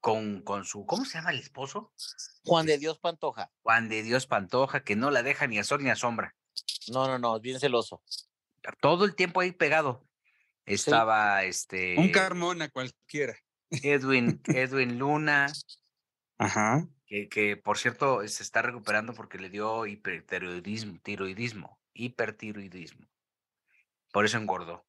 con, 0.00 0.42
con 0.42 0.64
su, 0.64 0.84
¿cómo 0.86 1.04
se 1.04 1.18
llama 1.18 1.30
el 1.30 1.38
esposo? 1.38 1.92
Juan 2.44 2.66
de 2.66 2.78
Dios 2.78 2.98
Pantoja. 2.98 3.50
Juan 3.62 3.88
de 3.88 4.02
Dios 4.02 4.26
Pantoja, 4.26 4.84
que 4.84 4.96
no 4.96 5.10
la 5.10 5.22
deja 5.22 5.46
ni 5.46 5.58
a 5.58 5.64
sol 5.64 5.82
ni 5.82 5.90
a 5.90 5.96
sombra. 5.96 6.36
No, 6.88 7.06
no, 7.06 7.18
no, 7.18 7.36
es 7.36 7.42
bien 7.42 7.58
celoso. 7.58 8.02
Todo 8.80 9.04
el 9.04 9.14
tiempo 9.14 9.40
ahí 9.40 9.52
pegado. 9.52 10.06
Estaba 10.66 11.44
este 11.44 11.96
Un 11.98 12.10
Carmona 12.10 12.68
cualquiera. 12.68 13.34
Edwin, 13.70 14.40
Edwin 14.46 14.98
Luna, 14.98 15.52
Ajá. 16.38 16.86
Que, 17.08 17.56
por 17.56 17.78
cierto 17.78 18.26
se 18.28 18.42
está 18.42 18.62
recuperando 18.62 19.14
porque 19.14 19.38
le 19.38 19.48
dio 19.48 19.86
hipertiroidismo, 19.86 20.98
tiroidismo, 21.02 21.80
hipertiroidismo. 21.94 23.06
Por 24.12 24.24
eso 24.24 24.38
engordó. 24.38 24.86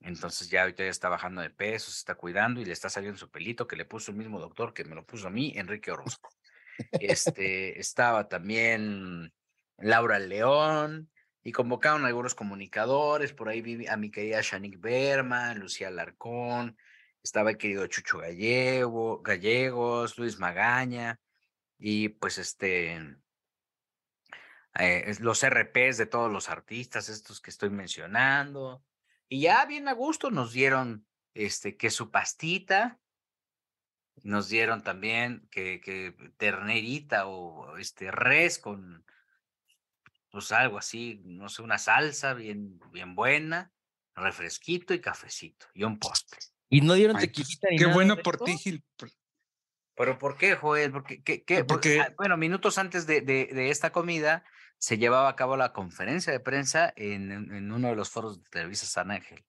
Entonces 0.00 0.48
ya 0.48 0.62
ahorita 0.62 0.84
ya 0.84 0.90
está 0.90 1.08
bajando 1.08 1.42
de 1.42 1.50
peso, 1.50 1.90
se 1.90 1.98
está 1.98 2.14
cuidando 2.14 2.60
y 2.60 2.64
le 2.64 2.72
está 2.72 2.88
saliendo 2.88 3.18
su 3.18 3.30
pelito 3.30 3.66
que 3.66 3.76
le 3.76 3.84
puso 3.84 4.12
el 4.12 4.16
mismo 4.16 4.40
doctor 4.40 4.72
que 4.72 4.84
me 4.84 4.94
lo 4.94 5.04
puso 5.04 5.28
a 5.28 5.30
mí, 5.30 5.52
Enrique 5.56 5.90
Orozco. 5.90 6.30
Este, 6.92 7.78
estaba 7.78 8.28
también 8.28 9.30
Laura 9.76 10.18
León 10.18 11.10
y 11.42 11.52
convocaron 11.52 12.04
a 12.04 12.08
algunos 12.08 12.34
comunicadores, 12.34 13.34
por 13.34 13.48
ahí 13.48 13.60
vi 13.60 13.86
a 13.86 13.96
mi 13.96 14.10
querida 14.10 14.40
Shanik 14.40 14.80
Berman, 14.80 15.58
Lucía 15.58 15.90
Larcón, 15.90 16.78
estaba 17.22 17.50
el 17.50 17.58
querido 17.58 17.86
Chucho 17.86 18.18
Gallego, 18.18 19.20
Gallegos, 19.20 20.16
Luis 20.16 20.38
Magaña 20.38 21.18
y 21.80 22.10
pues 22.10 22.38
este 22.38 22.92
eh, 24.78 25.04
es- 25.06 25.20
los 25.20 25.42
RPs 25.42 25.96
de 25.96 26.06
todos 26.06 26.30
los 26.30 26.48
artistas, 26.48 27.08
estos 27.08 27.40
que 27.40 27.50
estoy 27.50 27.70
mencionando. 27.70 28.84
Y 29.28 29.40
ya 29.42 29.64
bien 29.66 29.88
a 29.88 29.92
gusto 29.92 30.30
nos 30.30 30.52
dieron 30.52 31.06
este 31.34 31.76
que 31.76 31.90
su 31.90 32.10
pastita, 32.10 33.00
nos 34.22 34.48
dieron 34.48 34.82
también 34.82 35.48
que, 35.50 35.80
que 35.80 36.14
ternerita 36.36 37.26
o 37.26 37.76
este 37.78 38.10
res 38.10 38.58
con 38.58 39.04
pues 40.30 40.52
algo 40.52 40.78
así, 40.78 41.20
no 41.24 41.48
sé, 41.48 41.62
una 41.62 41.78
salsa 41.78 42.34
bien, 42.34 42.78
bien 42.92 43.16
buena, 43.16 43.72
refresquito 44.14 44.94
y 44.94 45.00
cafecito 45.00 45.66
y 45.74 45.82
un 45.82 45.98
postre. 45.98 46.38
Y 46.68 46.82
no 46.82 46.94
dieron 46.94 47.14
pues, 47.14 47.26
tequilita 47.26 47.68
qué 47.70 47.84
nada 47.84 47.94
bueno 47.94 48.16
por 48.18 48.36
ti, 48.38 48.56
Gil. 48.58 48.84
¿Pero 49.96 50.18
por 50.18 50.36
qué, 50.36 50.54
Joel? 50.54 50.92
Porque, 50.92 51.22
¿qué, 51.22 51.42
qué? 51.42 51.64
Pues 51.64 51.66
Porque, 51.66 52.00
ah, 52.00 52.14
bueno, 52.16 52.36
minutos 52.36 52.78
antes 52.78 53.06
de, 53.06 53.20
de, 53.20 53.50
de 53.52 53.70
esta 53.70 53.90
comida 53.90 54.44
se 54.78 54.96
llevaba 54.96 55.28
a 55.28 55.36
cabo 55.36 55.56
la 55.56 55.72
conferencia 55.72 56.32
de 56.32 56.40
prensa 56.40 56.92
en, 56.96 57.30
en 57.32 57.54
en 57.54 57.72
uno 57.72 57.88
de 57.88 57.96
los 57.96 58.10
foros 58.10 58.42
de 58.42 58.48
Televisa 58.48 58.86
San 58.86 59.10
Ángel. 59.10 59.44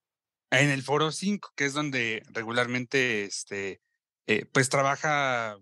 En 0.52 0.70
el 0.70 0.84
foro 0.84 1.12
5, 1.12 1.54
que 1.56 1.66
es 1.66 1.74
donde 1.74 2.24
regularmente 2.34 3.24
este, 3.24 3.82
eh, 4.28 4.46
pues 4.46 4.68
trabaja, 4.68 5.58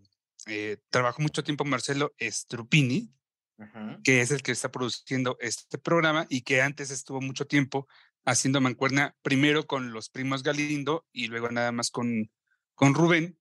eh, 0.47 0.77
trabajó 0.89 1.21
mucho 1.21 1.43
tiempo 1.43 1.63
Marcelo 1.63 2.13
Strupini, 2.19 3.13
que 4.03 4.21
es 4.21 4.31
el 4.31 4.41
que 4.41 4.53
está 4.53 4.71
produciendo 4.71 5.37
este 5.41 5.77
programa 5.77 6.25
y 6.29 6.41
que 6.41 6.61
antes 6.61 6.91
estuvo 6.91 7.19
mucho 7.19 7.45
tiempo 7.45 7.87
haciendo 8.25 8.61
mancuerna 8.61 9.15
primero 9.21 9.67
con 9.67 9.91
los 9.91 10.09
primos 10.09 10.43
Galindo 10.43 11.05
y 11.11 11.27
luego 11.27 11.49
nada 11.49 11.71
más 11.71 11.91
con, 11.91 12.31
con 12.73 12.93
Rubén. 12.93 13.37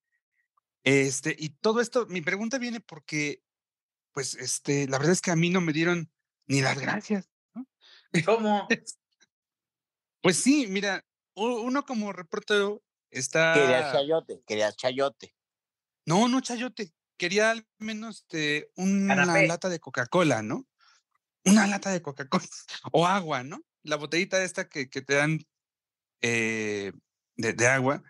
Este, 0.88 1.36
y 1.38 1.50
todo 1.50 1.82
esto, 1.82 2.06
mi 2.06 2.22
pregunta 2.22 2.56
viene 2.56 2.80
porque, 2.80 3.42
pues, 4.14 4.34
este, 4.36 4.88
la 4.88 4.96
verdad 4.96 5.12
es 5.12 5.20
que 5.20 5.30
a 5.30 5.36
mí 5.36 5.50
no 5.50 5.60
me 5.60 5.74
dieron 5.74 6.10
ni 6.46 6.62
las 6.62 6.78
gracias. 6.78 7.28
¿Cómo? 8.24 8.66
Pues 10.20 10.36
sí, 10.36 10.66
mira, 10.66 11.06
uno 11.36 11.86
como 11.86 12.12
reportero 12.12 12.82
está... 13.10 13.54
Querías 13.54 13.92
chayote, 13.92 14.42
querías 14.44 14.76
chayote. 14.76 15.32
No, 16.06 16.26
no, 16.26 16.40
chayote. 16.40 16.92
Quería 17.16 17.52
al 17.52 17.68
menos 17.78 18.22
este, 18.22 18.72
una 18.74 19.14
Canapé. 19.14 19.46
lata 19.46 19.68
de 19.68 19.78
Coca-Cola, 19.78 20.42
¿no? 20.42 20.66
Una 21.44 21.68
lata 21.68 21.90
de 21.90 22.02
Coca-Cola 22.02 22.44
o 22.92 23.06
agua, 23.06 23.44
¿no? 23.44 23.62
La 23.84 23.94
botellita 23.94 24.42
esta 24.42 24.68
que, 24.68 24.90
que 24.90 25.02
te 25.02 25.14
dan 25.14 25.38
eh, 26.20 26.92
de, 27.36 27.52
de 27.52 27.66
agua, 27.68 28.02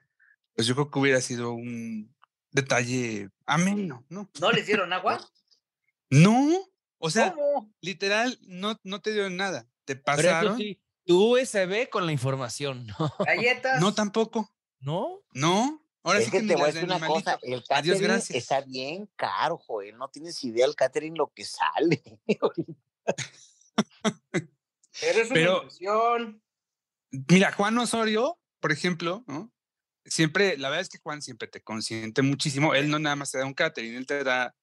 pues 0.54 0.66
yo 0.66 0.74
creo 0.74 0.90
que 0.90 0.98
hubiera 0.98 1.20
sido 1.20 1.52
un 1.52 2.16
detalle 2.50 3.30
ameno, 3.46 4.04
¿no? 4.08 4.30
¿No 4.40 4.52
les 4.52 4.66
dieron 4.66 4.92
agua? 4.92 5.20
No, 6.10 6.50
o 6.98 7.10
sea, 7.10 7.32
¿Cómo? 7.34 7.72
literal, 7.80 8.38
no, 8.42 8.78
no 8.82 9.00
te 9.00 9.12
dieron 9.12 9.36
nada. 9.36 9.66
Te 9.84 9.96
Pero 9.96 10.18
eso 10.18 10.22
pasaron. 10.28 10.56
sí, 10.58 10.80
tu 11.04 11.34
USB 11.36 11.88
con 11.90 12.06
la 12.06 12.12
información, 12.12 12.86
¿no? 12.98 13.12
¿Galletas? 13.20 13.80
No, 13.80 13.94
tampoco. 13.94 14.50
¿No? 14.80 15.20
No. 15.32 15.84
Ahora 16.04 16.20
es 16.20 16.26
sí 16.26 16.30
que, 16.30 16.40
que, 16.40 16.46
te 16.46 16.54
voy 16.54 16.62
a 16.62 16.66
decir 16.66 16.84
una 16.84 17.04
cosa, 17.06 17.38
el 17.42 17.54
Adiós, 17.54 17.64
catering 17.68 18.02
gracias. 18.02 18.38
está 18.38 18.60
bien 18.62 19.10
caro, 19.16 19.58
Joel. 19.58 19.98
No 19.98 20.08
tienes 20.08 20.42
idea 20.44 20.64
el 20.64 20.74
catering 20.76 21.16
lo 21.18 21.32
que 21.34 21.44
sale. 21.44 22.02
Pero 24.32 25.20
es 25.20 25.26
una 25.26 25.34
Pero- 25.34 25.56
inversión. 25.58 26.42
Mira, 27.10 27.52
Juan 27.52 27.76
Osorio, 27.78 28.38
por 28.60 28.70
ejemplo, 28.72 29.24
¿no? 29.26 29.50
Siempre, 30.08 30.56
la 30.56 30.68
verdad 30.68 30.82
es 30.82 30.88
que 30.88 30.98
Juan 30.98 31.22
siempre 31.22 31.48
te 31.48 31.62
consiente 31.62 32.22
muchísimo. 32.22 32.74
Él 32.74 32.90
no 32.90 32.98
nada 32.98 33.16
más 33.16 33.30
te 33.30 33.38
da 33.38 33.46
un 33.46 33.54
catering, 33.54 33.94
él 33.94 34.06
te 34.06 34.24
da 34.24 34.54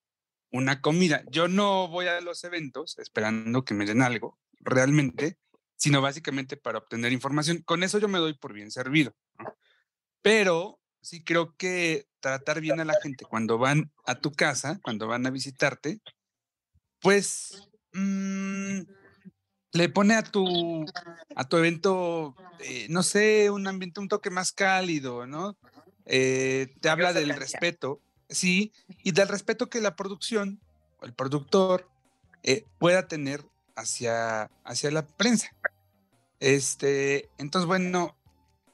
una 0.52 0.82
comida. 0.82 1.24
Yo 1.30 1.48
no 1.48 1.88
voy 1.88 2.08
a 2.08 2.22
los 2.22 2.44
eventos 2.44 2.98
esperando 2.98 3.66
que 3.66 3.74
me 3.74 3.86
den 3.86 4.02
algo, 4.02 4.40
realmente, 4.60 5.38
sino 5.76 6.02
básicamente 6.02 6.58
para 6.58 6.80
obtener 6.80 7.12
información. 7.12 7.62
Con 7.64 7.84
eso 7.84 8.00
yo 8.00 8.08
me 8.08 8.20
doy 8.20 8.34
por 8.34 8.54
bien 8.54 8.72
servido. 8.72 9.16
Pero 10.22 10.80
sí 11.02 11.24
creo 11.24 11.56
que 11.56 12.08
tratar 12.20 12.62
bien 12.62 12.80
a 12.80 12.86
la 12.86 12.96
gente 13.02 13.26
cuando 13.26 13.58
van 13.58 13.92
a 14.06 14.16
tu 14.16 14.32
casa, 14.32 14.80
cuando 14.82 15.08
van 15.08 15.26
a 15.28 15.30
visitarte, 15.30 16.00
pues 17.00 17.70
mm, 17.94 18.82
le 19.76 19.90
pone 19.90 20.16
a 20.16 20.24
tu, 20.24 20.86
a 21.36 21.44
tu 21.44 21.58
evento, 21.58 22.36
eh, 22.60 22.88
no 22.90 23.04
sé, 23.04 23.50
un 23.50 23.68
ambiente, 23.68 24.00
un 24.00 24.08
toque 24.08 24.30
más 24.30 24.52
cálido, 24.52 25.28
¿no? 25.28 25.58
Eh, 26.06 26.74
te 26.80 26.90
habla 26.90 27.14
del 27.14 27.30
respeto, 27.36 28.00
sí, 28.30 28.72
y 29.04 29.12
del 29.12 29.28
respeto 29.28 29.70
que 29.70 29.82
la 29.82 29.96
producción 29.96 30.62
o 31.00 31.06
el 31.06 31.14
productor 31.14 31.90
eh, 32.44 32.64
pueda 32.80 33.08
tener 33.08 33.46
hacia, 33.76 34.50
hacia 34.64 34.92
la 34.92 35.06
prensa. 35.06 35.50
Este, 36.40 37.30
entonces, 37.38 37.68
bueno, 37.68 38.16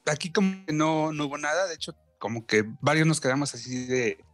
aquí 0.06 0.30
como 0.30 0.64
que 0.66 0.72
no, 0.72 1.12
no 1.12 1.26
hubo 1.26 1.38
nada, 1.38 1.66
de 1.66 1.74
hecho, 1.74 1.96
como 2.18 2.46
que 2.46 2.64
varios 2.80 3.06
nos 3.06 3.20
quedamos 3.20 3.54
así 3.54 3.86
de, 3.86 4.24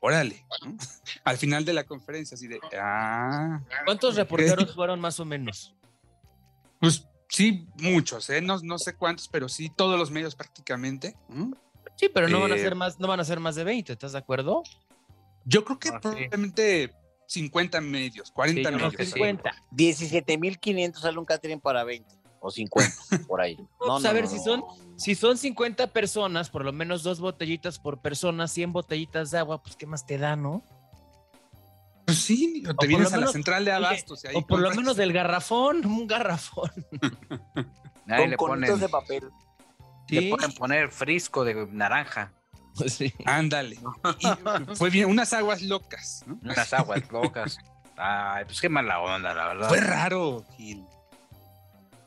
órale, 0.00 0.44
¿no? 0.64 0.76
Al 1.24 1.38
final 1.38 1.64
de 1.64 1.72
la 1.72 1.84
conferencia, 1.84 2.34
así 2.34 2.46
de, 2.46 2.60
ah. 2.78 3.60
¿Cuántos 3.86 4.16
reporteros 4.16 4.74
fueron 4.74 5.00
más 5.00 5.18
o 5.18 5.24
menos? 5.24 5.74
Pues 6.80 7.06
sí, 7.28 7.68
muchos, 7.76 8.28
¿eh? 8.30 8.40
No, 8.40 8.58
no 8.62 8.78
sé 8.78 8.94
cuántos, 8.96 9.28
pero 9.28 9.48
sí, 9.48 9.70
todos 9.76 9.98
los 9.98 10.10
medios 10.10 10.34
prácticamente. 10.34 11.14
¿no? 11.28 11.52
Sí, 11.96 12.08
pero 12.12 12.28
no 12.28 12.40
van 12.40 12.52
a 12.52 12.56
Eh, 12.56 12.60
ser 12.60 12.74
más, 12.74 12.98
no 12.98 13.06
van 13.08 13.20
a 13.20 13.24
ser 13.24 13.38
más 13.40 13.54
de 13.54 13.64
20, 13.64 13.92
¿estás 13.92 14.12
de 14.12 14.18
acuerdo? 14.18 14.62
Yo 15.44 15.64
creo 15.64 15.78
que 15.78 15.88
Ah, 15.90 15.92
sí. 15.94 15.98
probablemente 16.00 16.94
50 17.26 17.80
medios, 17.80 18.30
40 18.32 18.68
Sí, 18.70 18.74
medios. 18.74 18.94
que 18.94 19.04
sí. 19.04 19.12
50. 19.12 19.54
17.500 19.70 21.00
sale 21.02 21.18
un 21.18 21.24
catering 21.24 21.60
para 21.60 21.84
20 21.84 22.14
o 22.40 22.50
50, 22.50 22.90
por 23.28 23.40
ahí. 23.40 23.56
Vamos 23.78 24.04
a 24.04 24.12
ver 24.12 24.26
si 24.26 24.38
son- 24.38 24.64
Si 24.96 25.14
son 25.14 25.38
50 25.38 25.86
personas, 25.88 26.50
por 26.50 26.62
lo 26.64 26.72
menos 26.74 27.02
dos 27.02 27.20
botellitas 27.20 27.78
por 27.78 28.00
persona, 28.02 28.46
100 28.48 28.72
botellitas 28.72 29.30
de 29.30 29.38
agua, 29.38 29.62
pues 29.62 29.74
¿qué 29.76 29.86
más 29.86 30.04
te 30.06 30.18
da, 30.18 30.36
no? 30.36 30.62
Pues 32.10 32.18
sí, 32.22 32.62
o 32.64 32.68
por 32.68 32.76
te 32.76 32.86
vienes 32.86 33.04
lo 33.04 33.08
a 33.08 33.12
la 33.12 33.16
menos- 33.18 33.32
central 33.32 33.64
de 33.64 33.72
abastos. 33.72 34.22
O 34.34 34.46
por 34.46 34.60
lo 34.60 34.70
menos 34.70 34.96
del 34.96 35.12
garrafón, 35.12 35.84
un 35.86 36.06
garrafón. 36.06 36.70
Ahí 38.08 38.22
Con 38.22 38.30
le 38.30 38.36
ponen, 38.36 38.78
de 38.80 38.88
papel. 38.88 39.30
le 40.08 40.20
Sí. 40.20 40.28
pueden 40.30 40.52
poner 40.52 40.90
frisco 40.90 41.44
de 41.44 41.66
naranja, 41.70 42.32
Sí. 42.86 43.12
Ándale. 43.26 43.78
Y 44.70 44.74
fue 44.76 44.90
bien, 44.90 45.08
unas 45.10 45.32
aguas 45.32 45.60
locas. 45.62 46.24
¿no? 46.26 46.38
unas 46.42 46.72
aguas 46.72 47.10
locas. 47.10 47.58
Ay, 47.96 48.44
pues 48.46 48.60
qué 48.60 48.68
mala 48.68 49.00
onda, 49.00 49.34
la 49.34 49.46
verdad. 49.48 49.68
Fue 49.68 49.80
raro, 49.80 50.44
Gil. 50.56 50.84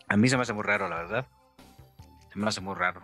A 0.09 0.17
mí 0.17 0.27
se 0.30 0.35
me 0.38 0.43
hace 0.43 0.53
muy 0.53 0.63
raro, 0.63 0.89
la 0.89 0.95
verdad. 0.97 1.27
Se 2.31 2.39
me 2.39 2.47
hace 2.47 2.61
muy 2.61 2.73
raro. 2.75 3.01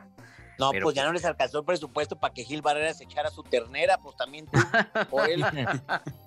No, 0.59 0.71
Pero- 0.71 0.83
pues 0.85 0.95
ya 0.95 1.05
no 1.05 1.13
les 1.13 1.23
alcanzó 1.25 1.59
el 1.59 1.65
presupuesto 1.65 2.17
para 2.19 2.33
que 2.33 2.43
Gil 2.43 2.61
Barrera 2.61 2.93
se 2.93 3.05
echara 3.05 3.29
su 3.31 3.43
ternera, 3.43 3.97
pues 3.97 4.15
también 4.17 4.45
tú, 4.45 4.59
o 5.11 5.23
él. 5.23 5.43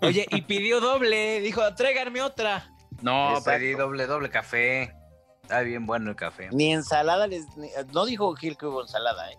Oye, 0.01 0.27
y 0.31 0.41
pidió 0.43 0.81
doble, 0.81 1.41
dijo, 1.41 1.63
tráiganme 1.75 2.23
otra. 2.23 2.71
No, 3.03 3.31
Exacto. 3.37 3.51
pedí 3.51 3.73
doble, 3.73 4.07
doble 4.07 4.31
café. 4.31 4.95
Está 5.43 5.61
bien 5.61 5.85
bueno 5.87 6.11
el 6.11 6.17
café. 6.17 6.49
Ni 6.53 6.73
ensalada 6.73 7.27
les. 7.27 7.57
ni- 7.57 7.71
no 7.93 8.07
dijo 8.07 8.35
Gil 8.35 8.57
que 8.57 8.67
hubo 8.67 8.81
ensalada, 8.83 9.31
¿eh? 9.33 9.37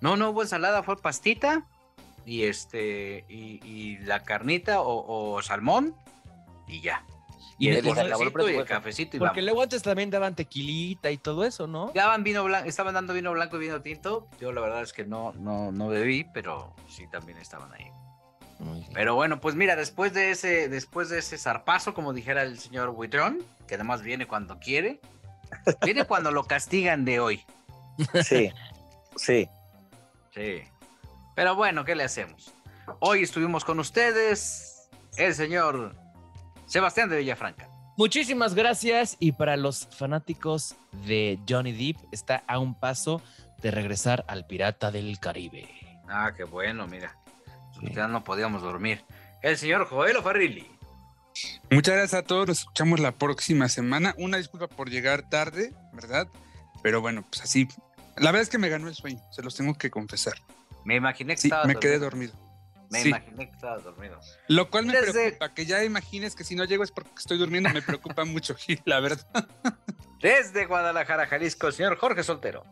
No, 0.00 0.16
no 0.16 0.30
hubo 0.30 0.42
ensalada, 0.42 0.82
fue 0.82 0.96
pastita 0.96 1.66
y 2.24 2.44
este 2.44 3.24
y, 3.28 3.60
y 3.66 3.98
la 3.98 4.22
carnita 4.22 4.80
o, 4.80 5.34
o 5.34 5.42
salmón 5.42 5.94
y 6.66 6.80
ya. 6.80 7.04
Y, 7.58 7.68
el 7.68 7.84
cafecito 7.84 8.50
y 8.50 8.54
el 8.56 8.64
cafecito 8.64 9.16
y 9.16 9.20
Porque 9.20 9.40
vamos. 9.40 9.44
luego 9.44 9.62
antes 9.62 9.82
también 9.82 10.10
daban 10.10 10.34
tequilita 10.34 11.10
y 11.10 11.18
todo 11.18 11.44
eso, 11.44 11.66
¿no? 11.66 11.92
Daban 11.94 12.24
vino 12.24 12.42
blanco, 12.42 12.68
estaban 12.68 12.94
dando 12.94 13.14
vino 13.14 13.32
blanco 13.32 13.56
y 13.56 13.60
vino 13.60 13.80
tinto. 13.80 14.26
Yo 14.40 14.52
la 14.52 14.60
verdad 14.60 14.82
es 14.82 14.92
que 14.92 15.04
no, 15.04 15.32
no, 15.34 15.70
no 15.70 15.88
bebí, 15.88 16.26
pero 16.34 16.74
sí 16.88 17.06
también 17.10 17.38
estaban 17.38 17.72
ahí. 17.72 17.86
Pero 18.92 19.14
bueno, 19.14 19.40
pues 19.40 19.54
mira, 19.54 19.76
después 19.76 20.14
de 20.14 20.30
ese, 20.30 20.68
después 20.68 21.08
de 21.08 21.18
ese 21.18 21.38
zarpazo, 21.38 21.92
como 21.92 22.12
dijera 22.12 22.42
el 22.42 22.58
señor 22.58 22.90
Huitrón, 22.90 23.44
que 23.66 23.74
además 23.74 24.02
viene 24.02 24.26
cuando 24.26 24.58
quiere, 24.58 25.00
viene 25.84 26.04
cuando 26.06 26.30
lo 26.30 26.44
castigan 26.44 27.04
de 27.04 27.20
hoy. 27.20 27.44
Sí, 28.22 28.50
sí. 29.16 29.48
Sí. 30.34 30.62
Pero 31.34 31.54
bueno, 31.54 31.84
¿qué 31.84 31.94
le 31.94 32.04
hacemos? 32.04 32.52
Hoy 33.00 33.22
estuvimos 33.22 33.64
con 33.64 33.78
ustedes 33.78 34.88
el 35.16 35.34
señor 35.34 35.94
Sebastián 36.74 37.08
de 37.08 37.18
Villafranca. 37.18 37.68
Muchísimas 37.96 38.56
gracias 38.56 39.16
y 39.20 39.30
para 39.30 39.56
los 39.56 39.86
fanáticos 39.96 40.74
de 41.06 41.38
Johnny 41.48 41.70
Depp 41.70 41.98
está 42.10 42.42
a 42.48 42.58
un 42.58 42.74
paso 42.74 43.22
de 43.62 43.70
regresar 43.70 44.24
al 44.26 44.44
Pirata 44.44 44.90
del 44.90 45.20
Caribe. 45.20 45.68
Ah, 46.08 46.32
qué 46.36 46.42
bueno, 46.42 46.88
mira. 46.88 47.16
Sí. 47.78 47.94
Ya 47.94 48.08
no 48.08 48.24
podíamos 48.24 48.62
dormir. 48.62 49.04
El 49.40 49.56
señor 49.56 49.86
Joel 49.86 50.16
Farrilli. 50.20 50.68
Muchas 51.70 51.94
gracias 51.94 52.14
a 52.20 52.24
todos. 52.24 52.48
Nos 52.48 52.58
escuchamos 52.58 52.98
la 52.98 53.12
próxima 53.12 53.68
semana. 53.68 54.12
Una 54.18 54.38
disculpa 54.38 54.66
por 54.66 54.90
llegar 54.90 55.28
tarde, 55.30 55.72
¿verdad? 55.92 56.26
Pero 56.82 57.00
bueno, 57.00 57.22
pues 57.22 57.42
así. 57.42 57.68
La 58.16 58.32
verdad 58.32 58.42
es 58.42 58.48
que 58.48 58.58
me 58.58 58.68
ganó 58.68 58.88
el 58.88 58.96
sueño, 58.96 59.22
se 59.30 59.42
los 59.42 59.54
tengo 59.54 59.74
que 59.74 59.92
confesar. 59.92 60.34
Me 60.84 60.96
imaginé 60.96 61.36
que 61.36 61.40
Sí, 61.40 61.46
estaba 61.46 61.66
me 61.66 61.76
quedé 61.76 62.00
dormido. 62.00 62.34
Me 62.94 63.02
Sí. 63.02 63.08
imaginé 63.08 63.48
que 63.48 63.54
estaba 63.54 63.78
dormido. 63.78 64.18
Lo 64.48 64.70
cual 64.70 64.86
me 64.86 64.92
Desde- 64.94 65.12
preocupa, 65.12 65.54
que 65.54 65.66
ya 65.66 65.84
imagines 65.84 66.34
que 66.34 66.44
si 66.44 66.54
no 66.54 66.64
llego 66.64 66.82
es 66.84 66.90
porque 66.92 67.10
estoy 67.18 67.38
durmiendo, 67.38 67.70
me 67.70 67.82
preocupa 67.82 68.24
mucho, 68.24 68.54
Gil, 68.54 68.80
la 68.84 69.00
verdad. 69.00 69.26
Desde 70.20 70.66
Guadalajara, 70.66 71.26
Jalisco, 71.26 71.66
el 71.66 71.72
señor 71.74 71.96
Jorge 71.98 72.22
Soltero. 72.22 72.64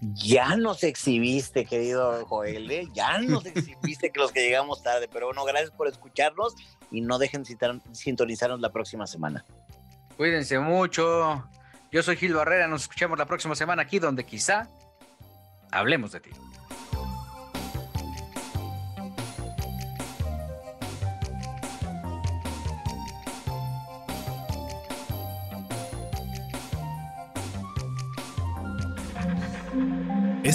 Ya 0.00 0.54
nos 0.56 0.84
exhibiste, 0.84 1.64
querido 1.64 2.24
Joel, 2.26 2.70
¿eh? 2.70 2.86
ya 2.94 3.18
nos 3.18 3.44
exhibiste 3.46 4.10
que 4.12 4.20
los 4.20 4.30
que 4.30 4.42
llegamos 4.42 4.82
tarde, 4.82 5.08
pero 5.12 5.26
bueno, 5.26 5.44
gracias 5.44 5.72
por 5.72 5.88
escucharnos 5.88 6.54
y 6.92 7.00
no 7.00 7.18
dejen 7.18 7.44
citar- 7.44 7.82
sintonizarnos 7.92 8.60
la 8.60 8.70
próxima 8.70 9.06
semana. 9.08 9.44
Cuídense 10.16 10.58
mucho. 10.60 11.48
Yo 11.90 12.02
soy 12.02 12.16
Gil 12.16 12.34
Barrera. 12.34 12.68
Nos 12.68 12.82
escuchamos 12.82 13.18
la 13.18 13.26
próxima 13.26 13.54
semana 13.56 13.82
aquí 13.82 13.98
donde 13.98 14.24
quizá 14.24 14.68
hablemos 15.72 16.12
de 16.12 16.20
ti. 16.20 16.30